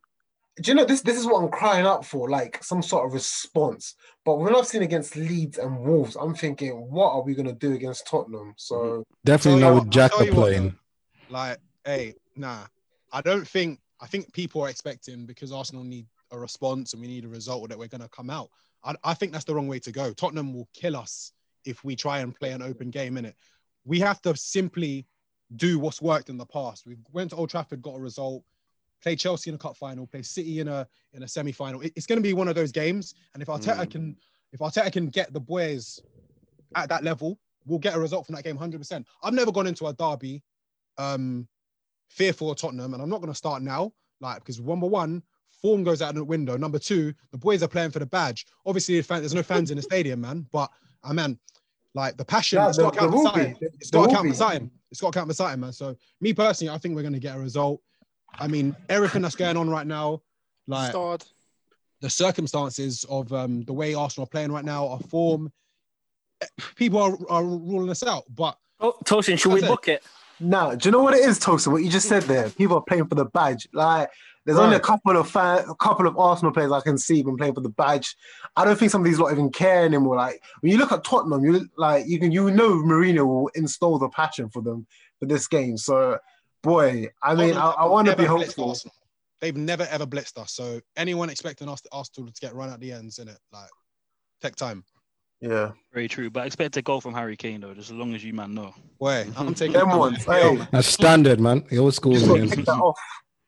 Do 0.61 0.72
you 0.72 0.76
know 0.76 0.85
this? 0.85 1.01
This 1.01 1.17
is 1.17 1.26
what 1.26 1.41
I'm 1.41 1.49
crying 1.49 1.85
out 1.85 2.05
for, 2.05 2.30
like 2.30 2.63
some 2.63 2.81
sort 2.81 3.05
of 3.05 3.13
response. 3.13 3.95
But 4.23 4.38
when 4.38 4.55
I've 4.55 4.67
seen 4.67 4.84
against 4.84 5.15
Leeds 5.15 5.57
and 5.57 5.80
Wolves, 5.80 6.15
I'm 6.15 6.34
thinking, 6.34 6.72
what 6.89 7.11
are 7.11 7.23
we 7.23 7.35
gonna 7.35 7.53
do 7.53 7.73
against 7.73 8.07
Tottenham? 8.07 8.53
So 8.57 8.76
mm-hmm. 8.76 9.01
Definitely 9.26 9.61
not 9.61 9.69
with 9.69 9.77
what- 9.77 9.84
I'll 9.85 9.89
Jack 9.89 10.11
tell 10.11 10.26
you 10.26 10.34
what, 10.34 10.41
playing. 10.41 10.76
Like, 11.30 11.57
hey, 11.84 12.15
nah, 12.35 12.65
I 13.11 13.22
don't 13.22 13.47
think. 13.47 13.80
I 14.01 14.07
think 14.07 14.34
people 14.34 14.61
are 14.61 14.69
expecting 14.69 15.26
because 15.26 15.53
Arsenal 15.53 15.84
need 15.84 16.05
a 16.31 16.38
response 16.38 16.93
and 16.93 17.01
we 17.01 17.07
need 17.07 17.26
a 17.26 17.30
result 17.30 17.69
that 17.69 17.80
we're 17.80 17.88
going 17.88 18.01
to 18.01 18.09
come 18.09 18.30
out. 18.30 18.49
I, 18.84 18.93
I 19.03 19.13
think 19.13 19.31
that's 19.31 19.45
the 19.45 19.55
wrong 19.55 19.67
way 19.67 19.80
to 19.80 19.91
go. 19.91 20.11
Tottenham 20.11 20.53
will 20.53 20.67
kill 20.73 20.95
us 20.95 21.31
if 21.63 21.84
we 21.84 21.95
try 21.95 22.19
and 22.19 22.35
play 22.35 22.51
an 22.51 22.61
open 22.61 22.89
game 22.89 23.17
in 23.17 23.26
it. 23.26 23.35
We 23.85 23.99
have 24.01 24.22
to 24.23 24.35
simply 24.35 25.07
do 25.55 25.80
what's 25.80 26.01
worked 26.01 26.30
in 26.30 26.38
the 26.38 26.45
past. 26.45 26.85
We 26.85 26.97
went 27.13 27.30
to 27.31 27.38
Old 27.38 27.49
Trafford, 27.49 27.81
got 27.81 27.95
a 27.95 27.99
result, 27.99 28.43
played 29.06 29.19
Chelsea 29.19 29.52
in 29.52 29.56
a 29.56 29.57
cup 29.60 29.77
final, 29.77 30.07
play 30.07 30.23
City 30.23 30.60
in 30.61 30.68
a 30.68 30.88
in 31.14 31.22
a 31.22 31.27
semi 31.27 31.52
final. 31.52 31.80
It, 31.82 31.94
it's 31.95 32.07
going 32.07 32.18
to 32.18 32.23
be 32.23 32.34
one 32.34 32.48
of 32.48 32.56
those 32.56 32.72
games. 32.72 33.14
And 33.36 33.44
if 33.44 33.48
Arteta 33.48 33.86
Mm. 33.86 33.91
can, 33.91 34.18
if 34.52 34.60
Arteta 34.61 34.91
can 34.91 35.10
get 35.10 35.32
the 35.32 35.40
boys 35.40 35.99
at 36.73 36.90
that 36.90 37.03
level, 37.03 37.38
we'll 37.68 37.77
get 37.77 37.94
a 37.95 37.99
result 37.99 38.26
from 38.26 38.34
that 38.36 38.44
game 38.44 38.57
100%. 38.57 39.06
I've 39.23 39.34
never 39.36 39.52
gone 39.52 39.68
into 39.68 39.86
a 39.86 39.94
derby 39.94 40.41
um, 40.98 41.48
fearful 42.10 42.49
of 42.49 42.57
Tottenham, 42.57 42.94
and 42.95 43.02
I'm 43.03 43.10
not 43.10 43.22
going 43.22 43.32
to 43.32 43.38
start 43.38 43.61
now, 43.61 43.94
like 44.22 44.40
because 44.40 44.60
number 44.60 44.88
one, 44.88 45.22
form 45.61 45.84
goes 45.84 46.02
out 46.02 46.10
of 46.10 46.15
the 46.15 46.23
window. 46.23 46.57
Number 46.57 46.80
two, 46.80 47.14
the 47.32 47.38
boys 47.38 47.61
are 47.61 47.68
playing 47.68 47.91
for 47.91 47.99
the 47.99 48.06
badge. 48.07 48.45
Obviously, 48.65 48.99
there's 48.99 49.34
no 49.36 49.44
fans 49.44 49.69
in 49.69 49.77
the 49.77 49.84
stadium, 49.84 50.22
man. 50.22 50.48
But 50.52 50.72
I 51.03 51.14
man, 51.14 51.38
like 51.94 52.18
the 52.18 52.26
passion, 52.26 52.57
Yeah, 52.57 52.69
it's 52.69 52.77
got 52.80 52.94
to 52.95 52.99
there- 52.99 53.02
count 53.02 53.11
there 53.11 53.19
for 53.19 53.23
will 53.23 53.32
be. 53.34 53.40
something. 53.44 53.57
There- 53.61 53.69
It's 53.80 53.91
got 53.91 54.07
to 54.07 54.14
count 54.15 54.26
for 54.26 54.32
be. 54.32 54.36
something. 54.36 54.72
It's 54.91 54.99
got 55.02 55.14
to 55.14 55.19
count 55.19 55.30
for 55.30 55.34
something, 55.36 55.60
man. 55.60 55.73
So 55.73 55.95
me 56.22 56.34
personally, 56.34 56.73
I 56.73 56.77
think 56.80 56.95
we're 56.95 57.02
going 57.03 57.14
to 57.14 57.19
get 57.19 57.36
a 57.36 57.40
result. 57.40 57.82
I 58.40 58.48
mean, 58.48 58.76
everything 58.90 59.22
that's 59.22 59.36
going 59.36 59.57
on 59.57 59.70
right 59.70 59.88
now, 59.88 60.22
like 60.68 60.91
Starred. 60.91 61.24
the 62.02 62.10
circumstances 62.10 63.06
of 63.10 63.32
um, 63.34 63.64
the 63.64 63.74
way 63.74 63.94
Arsenal 63.94 64.26
are 64.26 64.30
playing 64.30 64.52
right 64.52 64.66
now, 64.66 64.88
our 64.88 64.99
form, 64.99 65.52
people 66.76 66.99
are, 67.02 67.18
are 67.30 67.44
ruling 67.44 67.90
us 67.90 68.03
out. 68.03 68.24
But 68.34 68.57
Oh, 68.80 68.94
Tosin, 69.06 69.40
should 69.40 69.53
we 69.53 69.62
That's 69.62 69.72
it. 69.72 69.74
book 69.74 69.88
it? 69.88 70.03
Nah, 70.40 70.76
do 70.76 70.90
you 70.90 70.91
know 70.91 71.02
what 71.02 71.14
it 71.14 71.22
is, 71.22 71.40
Tosin? 71.40 71.72
What 71.72 71.84
you 71.84 71.90
just 71.90 72.10
said 72.10 72.24
there. 72.24 72.49
People 72.49 72.76
are 72.78 72.84
playing 72.84 73.07
for 73.07 73.16
the 73.16 73.24
badge. 73.26 73.70
Like, 73.72 74.10
there's 74.45 74.60
only 74.60 74.76
a 74.76 74.82
couple 74.82 75.18
of 75.18 75.30
fan, 75.30 75.64
a 75.68 75.76
couple 75.76 76.06
of 76.06 76.18
Arsenal 76.20 76.52
players 76.53 76.72
I 76.72 76.82
can 76.82 76.98
see 76.98 77.24
been 77.24 77.38
playing 77.38 77.56
for 77.56 77.62
the 77.62 77.70
badge. 77.70 78.16
I 78.56 78.64
don't 78.64 78.78
think 78.78 78.91
some 78.91 79.02
of 79.02 79.06
these 79.06 79.18
lot 79.18 79.32
even 79.32 79.49
care 79.49 79.86
anymore. 79.86 80.18
Like 80.18 80.40
when 80.60 80.72
you 80.72 80.78
look 80.78 80.91
at 80.91 81.03
Tottenham, 81.03 81.44
you 81.44 81.68
like 81.78 82.06
you 82.06 82.20
can 82.20 82.32
you 82.32 82.52
know 82.52 82.74
Mourinho 82.74 83.26
will 83.26 83.49
install 83.56 83.98
the 83.98 84.10
passion 84.10 84.49
for 84.49 84.62
them 84.62 84.86
for 85.20 85.26
this 85.26 85.48
game. 85.48 85.78
So, 85.78 86.20
boy, 86.66 87.08
I 87.24 87.36
mean, 87.36 87.56
I, 87.56 87.70
I 87.70 87.86
want 87.86 88.08
to 88.08 88.16
be 88.16 88.24
blitzed 88.24 88.56
hopeful. 88.58 88.92
They've 89.40 89.56
never 89.56 89.88
ever 89.90 90.06
blitzed 90.06 90.38
us. 90.38 90.52
So 90.54 90.82
anyone 90.98 91.30
expecting 91.30 91.70
us 91.70 91.82
to 91.82 91.90
Arsenal 91.92 92.32
to 92.32 92.42
get 92.42 92.56
run 92.56 92.70
at 92.70 92.80
the 92.80 92.92
ends 92.92 93.20
in 93.20 93.28
it, 93.28 93.38
like 93.54 93.70
take 94.42 94.56
time. 94.56 94.84
Yeah, 95.42 95.72
Very 95.94 96.08
true. 96.08 96.30
But 96.30 96.44
I 96.44 96.46
expect 96.48 96.78
a 96.78 96.82
goal 96.82 97.02
from 97.02 97.14
Harry 97.14 97.38
Kane 97.38 97.62
though, 97.62 97.74
just 97.74 97.92
as 97.92 97.96
long 97.96 98.16
as 98.16 98.24
you 98.24 98.34
man 98.34 98.56
know. 98.56 98.74
Boy, 99.00 99.28
I'm 99.38 99.54
taking 99.54 99.74
them 99.74 99.98
ones. 99.98 100.24
Hey, 100.26 100.58
That's 100.72 100.88
standard, 100.88 101.40
man. 101.40 101.64
He 101.70 101.78
always 101.78 101.96
scores 101.96 102.20
just 102.20 102.28
got 102.28 102.36
to 102.36 102.40
against 102.40 102.56
take 102.56 102.66
that 102.66 102.80
off. 102.80 102.98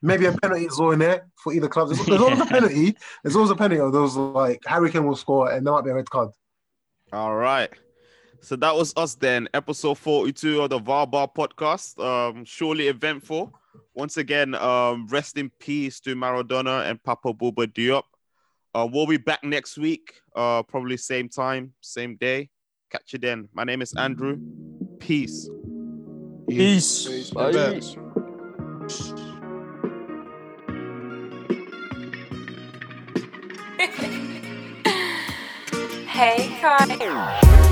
Maybe 0.02 0.26
a 0.26 0.32
penalty 0.34 0.68
as 0.68 0.78
well 0.78 0.92
in 0.92 1.00
there 1.00 1.26
for 1.42 1.54
either 1.54 1.68
club. 1.68 1.90
There's, 1.90 2.06
there's 2.06 2.22
always 2.22 2.40
a 2.40 2.46
penalty. 2.46 2.96
There's 3.24 3.36
always 3.36 3.50
a 3.50 3.56
penalty. 3.56 3.82
Or 3.82 3.90
those 3.90 4.16
like 4.16 4.62
Harry 4.68 4.92
Kane 4.92 5.08
will 5.08 5.16
score, 5.16 5.52
and 5.52 5.66
there 5.66 5.74
might 5.74 5.86
be 5.86 5.90
a 5.90 5.96
red 5.96 6.10
card. 6.10 6.30
All 7.12 7.34
right. 7.34 7.72
So 8.42 8.56
that 8.58 8.76
was 8.76 8.94
us 8.96 9.16
then, 9.16 9.50
episode 9.54 9.98
42 9.98 10.62
of 10.62 10.70
the 10.70 10.80
VAR 10.80 11.08
Bar 11.08 11.30
podcast. 11.36 12.00
Um, 12.04 12.46
surely 12.46 12.88
eventful. 12.88 13.54
Once 13.94 14.18
again, 14.18 14.56
um, 14.56 15.08
rest 15.08 15.38
in 15.38 15.50
peace 15.60 16.00
to 16.02 16.16
Maradona 16.16 16.90
and 16.90 17.02
Papa 17.04 17.34
Bouba 17.34 17.68
Diop. 17.68 18.04
Uh, 18.74 18.88
we'll 18.92 19.08
be 19.08 19.18
back 19.18 19.44
next 19.44 19.78
week, 19.78 20.14
uh, 20.36 20.62
probably 20.64 20.98
same 20.98 21.30
time, 21.30 21.74
same 21.82 22.16
day. 22.16 22.50
Catch 22.92 23.14
you 23.14 23.20
then. 23.20 23.50
My 23.54 23.64
name 23.64 23.82
is 23.82 23.94
Andrew. 23.98 24.38
Peace. 25.00 25.50
Peace. 26.48 27.32
Bye. 27.32 27.82
Hey, 36.18 36.58
Kai. 36.60 37.67